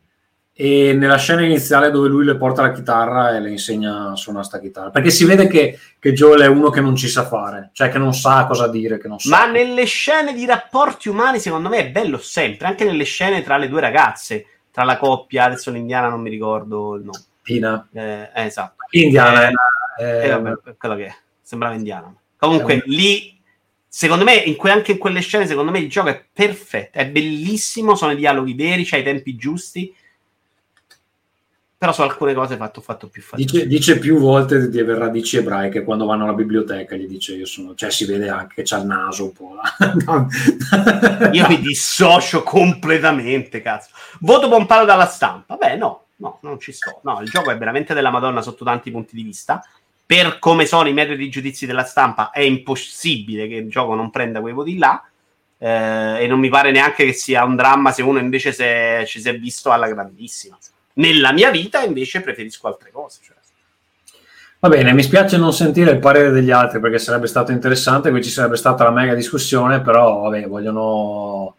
e 0.62 0.92
nella 0.92 1.16
scena 1.16 1.42
iniziale 1.42 1.90
dove 1.90 2.06
lui 2.06 2.24
le 2.24 2.36
porta 2.36 2.62
la 2.62 2.70
chitarra 2.70 3.34
e 3.34 3.40
le 3.40 3.50
insegna 3.50 4.12
a 4.12 4.14
suonare 4.14 4.44
sta 4.44 4.60
chitarra. 4.60 4.90
Perché 4.90 5.10
si 5.10 5.24
vede 5.24 5.48
che, 5.48 5.76
che 5.98 6.12
Joel 6.12 6.42
è 6.42 6.46
uno 6.46 6.70
che 6.70 6.80
non 6.80 6.94
ci 6.94 7.08
sa 7.08 7.26
fare, 7.26 7.70
cioè 7.72 7.88
che 7.88 7.98
non 7.98 8.14
sa 8.14 8.46
cosa 8.46 8.68
dire, 8.68 8.96
che 8.98 9.08
non 9.08 9.18
sa. 9.18 9.28
Ma 9.28 9.50
nelle 9.50 9.84
scene 9.86 10.32
di 10.32 10.46
rapporti 10.46 11.08
umani, 11.08 11.40
secondo 11.40 11.68
me, 11.68 11.78
è 11.78 11.90
bello 11.90 12.16
sempre, 12.16 12.68
anche 12.68 12.84
nelle 12.84 13.02
scene 13.02 13.42
tra 13.42 13.56
le 13.56 13.68
due 13.68 13.80
ragazze, 13.80 14.46
tra 14.70 14.84
la 14.84 14.98
coppia, 14.98 15.46
adesso 15.46 15.72
l'indiana 15.72 16.08
non 16.08 16.20
mi 16.20 16.30
ricordo 16.30 16.94
il 16.94 17.02
nome. 17.02 17.24
Tina. 17.42 17.88
Eh, 17.92 18.30
eh, 18.32 18.44
esatto. 18.44 18.84
Indiana, 18.90 19.48
Eh, 19.98 20.04
eh, 20.04 20.24
Eh, 20.26 20.28
vabbè, 20.28 20.76
quello 20.78 20.94
che 20.94 21.06
è. 21.06 21.14
sembrava 21.42 21.74
indiano. 21.74 22.20
Comunque, 22.36 22.84
lì, 22.86 23.36
secondo 23.88 24.22
me, 24.22 24.34
in 24.36 24.54
que- 24.54 24.70
anche 24.70 24.92
in 24.92 24.98
quelle 24.98 25.22
scene, 25.22 25.48
secondo 25.48 25.72
me 25.72 25.80
il 25.80 25.88
gioco 25.90 26.10
è 26.10 26.24
perfetto, 26.32 26.98
è 26.98 27.08
bellissimo, 27.08 27.96
sono 27.96 28.12
i 28.12 28.16
dialoghi 28.16 28.54
veri, 28.54 28.84
c'hai 28.84 29.00
i 29.00 29.02
tempi 29.02 29.34
giusti. 29.34 29.92
Però 31.82 31.92
su 31.92 32.02
alcune 32.02 32.32
cose 32.32 32.56
fatto, 32.56 32.78
ho 32.78 32.82
fatto 32.84 33.08
più 33.08 33.22
fatica. 33.22 33.50
dice, 33.50 33.66
dice 33.66 33.98
più 33.98 34.16
volte 34.20 34.68
di 34.68 34.78
aver 34.78 34.98
radici 34.98 35.38
ebraiche 35.38 35.82
quando 35.82 36.06
vanno 36.06 36.22
alla 36.22 36.32
biblioteca, 36.32 36.94
gli 36.94 37.08
dice 37.08 37.34
io 37.34 37.44
sono, 37.44 37.74
cioè 37.74 37.90
si 37.90 38.04
vede 38.04 38.28
anche 38.28 38.54
che 38.54 38.62
c'ha 38.64 38.76
il 38.78 38.86
naso 38.86 39.24
un 39.24 39.32
po'. 39.32 39.56
No. 40.06 40.28
Io 41.32 41.48
mi 41.48 41.58
dissocio 41.58 42.44
completamente, 42.44 43.62
cazzo. 43.62 43.90
Voto 44.20 44.48
pompato 44.48 44.84
dalla 44.84 45.06
stampa. 45.06 45.56
Beh, 45.56 45.74
no, 45.74 46.04
no, 46.18 46.38
non 46.42 46.60
ci 46.60 46.70
sto. 46.70 47.00
No, 47.02 47.20
il 47.20 47.28
gioco 47.28 47.50
è 47.50 47.58
veramente 47.58 47.94
della 47.94 48.10
Madonna 48.10 48.42
sotto 48.42 48.64
tanti 48.64 48.92
punti 48.92 49.16
di 49.16 49.24
vista. 49.24 49.60
Per 50.06 50.38
come 50.38 50.66
sono 50.66 50.88
i 50.88 50.92
metodi 50.92 51.24
di 51.24 51.30
giudizi 51.30 51.66
della 51.66 51.82
stampa, 51.82 52.30
è 52.30 52.42
impossibile 52.42 53.48
che 53.48 53.56
il 53.56 53.68
gioco 53.68 53.96
non 53.96 54.12
prenda 54.12 54.40
quei 54.40 54.52
voti 54.52 54.78
là. 54.78 55.02
Eh, 55.58 56.22
e 56.22 56.26
non 56.28 56.38
mi 56.38 56.48
pare 56.48 56.70
neanche 56.70 57.06
che 57.06 57.12
sia 57.12 57.42
un 57.42 57.56
dramma 57.56 57.90
se 57.90 58.02
uno 58.02 58.20
invece 58.20 58.52
se- 58.52 59.02
ci 59.04 59.20
si 59.20 59.28
è 59.28 59.36
visto 59.36 59.72
alla 59.72 59.88
grandissima. 59.88 60.56
Nella 60.94 61.32
mia 61.32 61.50
vita, 61.50 61.82
invece, 61.82 62.20
preferisco 62.20 62.66
altre 62.68 62.90
cose. 62.90 63.20
Cioè. 63.22 63.36
Va 64.64 64.68
bene, 64.68 64.92
mi 64.92 65.02
spiace 65.02 65.38
non 65.38 65.52
sentire 65.52 65.90
il 65.90 65.98
parere 65.98 66.30
degli 66.30 66.52
altri 66.52 66.78
perché 66.78 67.00
sarebbe 67.00 67.26
stato 67.26 67.50
interessante, 67.50 68.10
qui 68.10 68.22
ci 68.22 68.30
sarebbe 68.30 68.56
stata 68.56 68.84
la 68.84 68.92
mega 68.92 69.12
discussione, 69.12 69.80
però 69.80 70.20
vabbè, 70.20 70.46
vogliono 70.46 71.56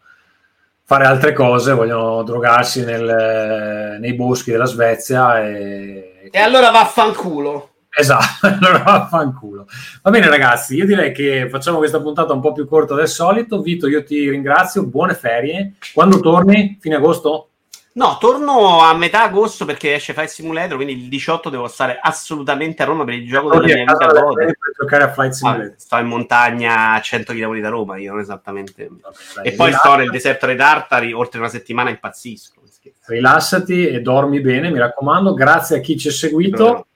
fare 0.84 1.04
altre 1.04 1.34
cose, 1.34 1.74
vogliono 1.74 2.22
drogarsi 2.22 2.82
nel- 2.82 3.98
nei 4.00 4.14
boschi 4.14 4.52
della 4.52 4.64
Svezia 4.64 5.46
e... 5.46 6.30
E 6.30 6.38
allora 6.38 6.70
vaffanculo. 6.70 7.72
Esatto, 7.90 8.46
allora 8.48 8.78
vaffanculo. 8.78 9.66
Va 10.02 10.10
bene 10.10 10.28
ragazzi, 10.30 10.74
io 10.74 10.86
direi 10.86 11.12
che 11.12 11.48
facciamo 11.50 11.76
questa 11.76 12.00
puntata 12.00 12.32
un 12.32 12.40
po' 12.40 12.52
più 12.52 12.66
corta 12.66 12.94
del 12.94 13.08
solito. 13.08 13.60
Vito, 13.60 13.86
io 13.86 14.02
ti 14.02 14.30
ringrazio, 14.30 14.86
buone 14.86 15.12
ferie. 15.12 15.74
Quando 15.92 16.20
torni? 16.20 16.78
Fine 16.80 16.94
agosto? 16.94 17.50
No, 17.96 18.16
torno 18.18 18.80
a 18.82 18.92
metà 18.96 19.22
agosto 19.22 19.64
perché 19.64 19.94
esce 19.94 20.14
Flight 20.14 20.28
Simulator, 20.28 20.74
quindi 20.74 20.94
il 21.00 21.08
18 21.08 21.48
devo 21.48 21.68
stare 21.68 21.96
assolutamente 22.02 22.82
a 22.82 22.86
Roma 22.86 23.04
per 23.04 23.14
il 23.14 23.24
gioco 23.28 23.50
della 23.50 23.62
mia 23.62 23.82
a 23.82 23.84
casa 23.84 23.92
amica 23.98 24.06
della 24.08 24.20
Gode. 24.24 24.40
serie 24.40 24.56
per 24.58 24.72
giocare 24.80 25.02
a 25.04 25.12
Flight 25.12 25.32
Simulator. 25.32 25.66
Ah, 25.66 25.74
sto 25.76 25.96
in 25.98 26.06
montagna 26.06 26.92
a 26.94 27.00
100 27.00 27.32
km 27.32 27.60
da 27.60 27.68
Roma, 27.68 27.96
io 27.98 28.10
non 28.10 28.20
esattamente. 28.20 28.88
Dai, 28.88 29.46
E 29.46 29.52
poi 29.52 29.66
rilassati. 29.66 29.74
sto 29.76 29.94
nel 29.94 30.10
deserto 30.10 30.46
dei 30.46 30.56
Tartari, 30.56 31.12
oltre 31.12 31.38
una 31.38 31.48
settimana 31.48 31.90
impazzisco. 31.90 32.62
rilassati 33.06 33.86
e 33.86 34.00
dormi 34.00 34.40
bene, 34.40 34.70
mi 34.70 34.78
raccomando. 34.78 35.32
Grazie 35.32 35.76
a 35.76 35.80
chi 35.80 35.96
ci 35.96 36.08
ha 36.08 36.12
seguito. 36.12 36.86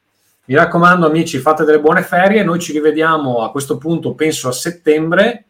Mi 0.46 0.54
raccomando, 0.56 1.06
amici, 1.06 1.38
fate 1.38 1.62
delle 1.64 1.78
buone 1.78 2.02
ferie. 2.02 2.42
Noi 2.42 2.58
ci 2.58 2.72
rivediamo 2.72 3.44
a 3.44 3.50
questo 3.52 3.78
punto, 3.78 4.14
penso 4.14 4.48
a 4.48 4.52
settembre, 4.52 5.44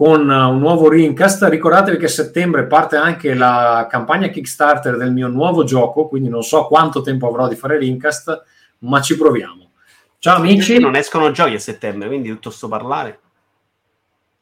con 0.00 0.26
uh, 0.30 0.48
un 0.50 0.58
nuovo 0.60 0.88
Rincast. 0.88 1.42
Ricordatevi 1.42 1.98
che 1.98 2.06
a 2.06 2.08
settembre 2.08 2.64
parte 2.64 2.96
anche 2.96 3.34
la 3.34 3.86
campagna 3.90 4.28
Kickstarter 4.28 4.96
del 4.96 5.12
mio 5.12 5.28
nuovo 5.28 5.62
gioco, 5.64 6.08
quindi 6.08 6.30
non 6.30 6.42
so 6.42 6.64
quanto 6.64 7.02
tempo 7.02 7.28
avrò 7.28 7.46
di 7.48 7.54
fare 7.54 7.76
Rincast, 7.76 8.42
ma 8.78 9.02
ci 9.02 9.18
proviamo. 9.18 9.72
Ciao 10.18 10.36
amici. 10.36 10.78
Non 10.78 10.96
escono 10.96 11.30
giochi 11.32 11.52
a 11.54 11.58
settembre, 11.60 12.08
quindi 12.08 12.30
tutto 12.30 12.48
sto 12.48 12.66
parlare. 12.66 13.18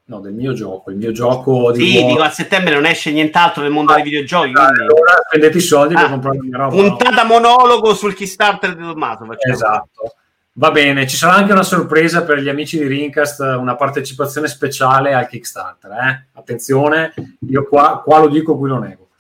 No, 0.05 0.20
del 0.20 0.32
mio 0.32 0.52
gioco, 0.52 0.90
il 0.90 0.97
mio 0.97 1.10
gioco 1.10 1.72
di 1.72 1.85
Sì, 1.85 1.94
nuovo- 1.98 2.09
dico 2.12 2.22
a 2.22 2.30
settembre 2.30 2.74
non 2.74 2.86
esce 2.86 3.10
nient'altro 3.10 3.62
nel 3.62 3.72
mondo 3.72 3.94
dei 3.94 4.05
videogiochi. 4.05 4.52
Quindi... 4.52 4.80
Allora 4.80 5.12
spendete 5.26 5.59
i 5.59 5.60
soldi 5.60 5.94
per 5.94 6.05
Ah, 6.05 6.09
comprare 6.10 6.36
la 6.36 6.43
mia 6.44 6.56
roba. 6.56 6.74
Puntata 6.76 7.24
monologo 7.24 7.94
sul 7.94 8.14
Kickstarter 8.14 8.76
di 8.76 8.82
Tommaso. 8.85 9.24
facciamo. 9.24 9.55
Esatto. 9.55 10.14
Va 10.59 10.72
bene, 10.72 11.06
ci 11.06 11.16
sarà 11.16 11.35
anche 11.35 11.52
una 11.52 11.62
sorpresa 11.62 12.24
per 12.24 12.40
gli 12.40 12.48
amici 12.48 12.78
di 12.78 12.89
Rincast, 12.89 13.39
una 13.39 13.76
partecipazione 13.76 14.48
speciale 14.48 15.14
al 15.14 15.28
Kickstarter. 15.28 15.93
Eh? 15.93 16.26
Attenzione, 16.32 17.14
io 17.48 17.64
qua, 17.68 18.02
qua 18.02 18.18
lo 18.18 18.28
dico, 18.28 18.59
qui 18.59 18.68
lo 18.68 18.80
nego. 18.80 19.10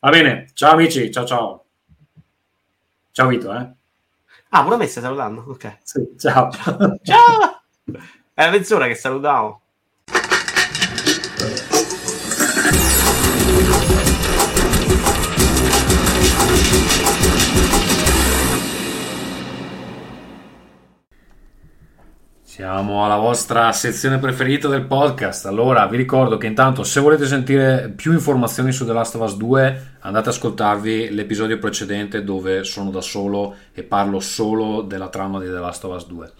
Va 0.00 0.08
bene, 0.08 0.48
ciao 0.54 0.72
amici, 0.72 1.10
ciao 1.12 1.26
ciao. 1.26 1.64
Ciao 3.10 3.28
Vito, 3.28 3.52
eh? 3.52 3.68
Ah, 4.48 4.62
pure 4.62 4.78
me 4.78 4.86
stai 4.86 5.02
salutando? 5.02 5.44
Ok. 5.48 5.76
Sì, 5.82 6.14
ciao. 6.18 6.50
Ciao! 7.02 7.62
È 8.32 8.48
mezz'ora 8.48 8.86
che 8.86 8.94
salutavo. 8.94 9.60
Siamo 22.58 23.04
alla 23.04 23.18
vostra 23.18 23.70
sezione 23.70 24.18
preferita 24.18 24.66
del 24.66 24.82
podcast. 24.82 25.46
Allora, 25.46 25.86
vi 25.86 25.96
ricordo 25.96 26.38
che 26.38 26.48
intanto 26.48 26.82
se 26.82 26.98
volete 26.98 27.24
sentire 27.24 27.88
più 27.94 28.12
informazioni 28.12 28.72
su 28.72 28.84
The 28.84 28.92
Last 28.92 29.14
of 29.14 29.22
Us 29.22 29.36
2, 29.36 29.60
andate 30.00 30.30
ad 30.30 30.34
ascoltarvi 30.34 31.10
l'episodio 31.10 31.60
precedente 31.60 32.24
dove 32.24 32.64
sono 32.64 32.90
da 32.90 33.00
solo 33.00 33.54
e 33.72 33.84
parlo 33.84 34.18
solo 34.18 34.82
della 34.82 35.06
trama 35.06 35.38
di 35.38 35.46
The 35.46 35.52
Last 35.52 35.84
of 35.84 35.94
Us 35.94 36.06
2. 36.08 36.32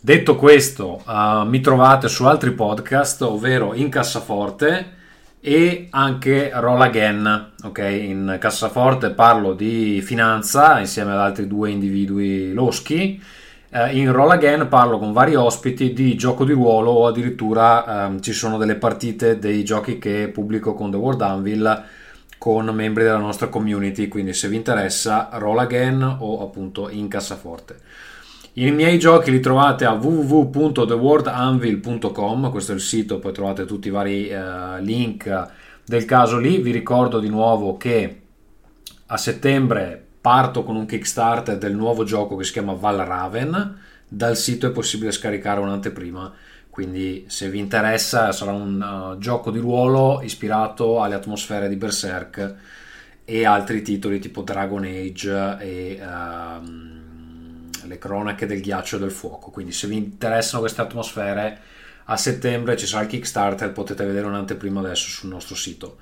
Detto 0.00 0.34
questo, 0.34 1.00
uh, 1.06 1.46
mi 1.46 1.60
trovate 1.60 2.08
su 2.08 2.24
altri 2.24 2.50
podcast, 2.50 3.22
ovvero 3.22 3.72
in 3.74 3.88
cassaforte 3.88 4.94
e 5.40 5.86
anche 5.90 6.50
Roll 6.54 6.80
Again. 6.80 7.50
Ok, 7.62 7.78
in 7.78 8.36
cassaforte 8.40 9.10
parlo 9.10 9.52
di 9.52 10.02
finanza 10.02 10.80
insieme 10.80 11.12
ad 11.12 11.20
altri 11.20 11.46
due 11.46 11.70
individui 11.70 12.52
loschi 12.52 13.38
eh, 13.70 13.96
in 13.96 14.12
Roll 14.12 14.30
Again 14.30 14.68
parlo 14.68 14.98
con 14.98 15.12
vari 15.12 15.36
ospiti 15.36 15.92
di 15.92 16.16
gioco 16.16 16.44
di 16.44 16.52
ruolo 16.52 16.90
o 16.90 17.06
addirittura 17.06 18.06
ehm, 18.06 18.20
ci 18.20 18.32
sono 18.32 18.58
delle 18.58 18.74
partite 18.74 19.38
dei 19.38 19.62
giochi 19.64 19.98
che 19.98 20.28
pubblico 20.32 20.74
con 20.74 20.90
The 20.90 20.96
World 20.96 21.20
Anvil 21.20 21.84
con 22.36 22.66
membri 22.66 23.04
della 23.04 23.18
nostra 23.18 23.46
community, 23.48 24.08
quindi 24.08 24.32
se 24.32 24.48
vi 24.48 24.56
interessa 24.56 25.28
Roll 25.32 25.58
Again 25.58 26.16
o 26.20 26.42
appunto 26.42 26.88
in 26.88 27.06
cassaforte. 27.06 27.78
I 28.54 28.72
miei 28.72 28.98
giochi 28.98 29.30
li 29.30 29.38
trovate 29.40 29.84
a 29.84 29.92
www.theworldanvil.com, 29.92 32.50
questo 32.50 32.72
è 32.72 32.74
il 32.74 32.80
sito, 32.80 33.20
poi 33.20 33.32
trovate 33.32 33.66
tutti 33.66 33.86
i 33.88 33.92
vari 33.92 34.28
eh, 34.28 34.80
link 34.80 35.48
del 35.84 36.04
caso 36.04 36.38
lì. 36.38 36.58
Vi 36.58 36.72
ricordo 36.72 37.20
di 37.20 37.28
nuovo 37.28 37.76
che 37.76 38.22
a 39.06 39.16
settembre 39.16 40.06
parto 40.20 40.62
con 40.62 40.76
un 40.76 40.86
Kickstarter 40.86 41.56
del 41.56 41.74
nuovo 41.74 42.04
gioco 42.04 42.36
che 42.36 42.44
si 42.44 42.52
chiama 42.52 42.74
Valraven. 42.74 43.78
Dal 44.06 44.36
sito 44.36 44.66
è 44.66 44.70
possibile 44.70 45.12
scaricare 45.12 45.60
un'anteprima. 45.60 46.32
Quindi, 46.68 47.24
se 47.28 47.48
vi 47.48 47.58
interessa, 47.58 48.32
sarà 48.32 48.52
un 48.52 48.80
uh, 48.80 49.18
gioco 49.18 49.50
di 49.50 49.58
ruolo 49.58 50.20
ispirato 50.22 51.02
alle 51.02 51.14
atmosfere 51.14 51.68
di 51.68 51.76
Berserk 51.76 52.54
e 53.24 53.44
altri 53.44 53.82
titoli 53.82 54.18
tipo 54.18 54.42
Dragon 54.42 54.84
Age 54.84 55.56
e 55.60 56.00
uh, 56.00 57.86
le 57.86 57.98
cronache 57.98 58.46
del 58.46 58.60
ghiaccio 58.60 58.96
e 58.96 58.98
del 59.00 59.10
fuoco. 59.10 59.50
Quindi, 59.50 59.72
se 59.72 59.88
vi 59.88 59.96
interessano 59.96 60.60
queste 60.60 60.80
atmosfere, 60.80 61.58
a 62.04 62.16
settembre 62.16 62.76
ci 62.76 62.86
sarà 62.86 63.02
il 63.02 63.08
Kickstarter. 63.08 63.72
Potete 63.72 64.04
vedere 64.04 64.26
un'anteprima 64.26 64.80
adesso 64.80 65.08
sul 65.08 65.28
nostro 65.28 65.54
sito. 65.54 65.98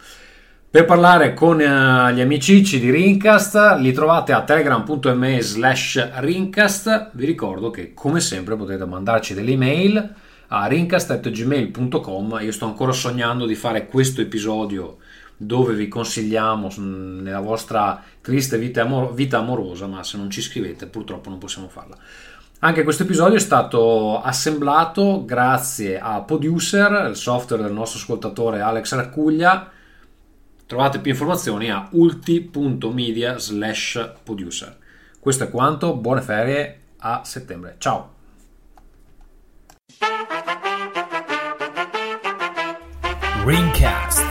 Per 0.70 0.84
parlare 0.84 1.32
con 1.32 1.56
uh, 1.56 2.12
gli 2.12 2.20
amicici 2.20 2.78
di 2.78 2.90
Rincast 2.90 3.76
li 3.78 3.90
trovate 3.90 4.32
a 4.34 4.42
telegram.me 4.42 5.40
slash 5.40 6.10
Rincast. 6.16 7.12
Vi 7.12 7.24
ricordo 7.24 7.70
che 7.70 7.94
come 7.94 8.20
sempre 8.20 8.54
potete 8.54 8.84
mandarci 8.84 9.32
delle 9.32 9.52
email 9.52 10.14
a 10.48 10.66
rincast.gmail.com. 10.66 12.40
Io 12.42 12.52
sto 12.52 12.66
ancora 12.66 12.92
sognando 12.92 13.46
di 13.46 13.54
fare 13.54 13.86
questo 13.86 14.20
episodio 14.20 14.98
dove 15.38 15.72
vi 15.72 15.88
consigliamo 15.88 16.68
nella 16.76 17.40
vostra 17.40 18.04
triste 18.20 18.58
vita, 18.58 18.82
amor- 18.82 19.14
vita 19.14 19.38
amorosa, 19.38 19.86
ma 19.86 20.04
se 20.04 20.18
non 20.18 20.28
ci 20.28 20.42
scrivete 20.42 20.86
purtroppo 20.86 21.30
non 21.30 21.38
possiamo 21.38 21.68
farla. 21.68 21.96
Anche 22.58 22.82
questo 22.82 23.04
episodio 23.04 23.36
è 23.36 23.40
stato 23.40 24.20
assemblato 24.20 25.24
grazie 25.24 25.98
a 25.98 26.20
Producer, 26.20 27.06
il 27.08 27.16
software 27.16 27.62
del 27.62 27.72
nostro 27.72 27.98
ascoltatore 27.98 28.60
Alex 28.60 28.94
Raccuglia 28.94 29.72
Trovate 30.68 31.00
più 31.00 31.12
informazioni 31.12 31.70
a 31.70 31.88
ulti.media 31.92 33.38
slash 33.38 34.12
producer. 34.22 34.76
Questo 35.18 35.44
è 35.44 35.50
quanto, 35.50 35.96
buone 35.96 36.20
ferie, 36.20 36.80
a 36.98 37.22
settembre. 37.24 37.76
Ciao! 37.78 38.16
Ringcast 43.46 44.27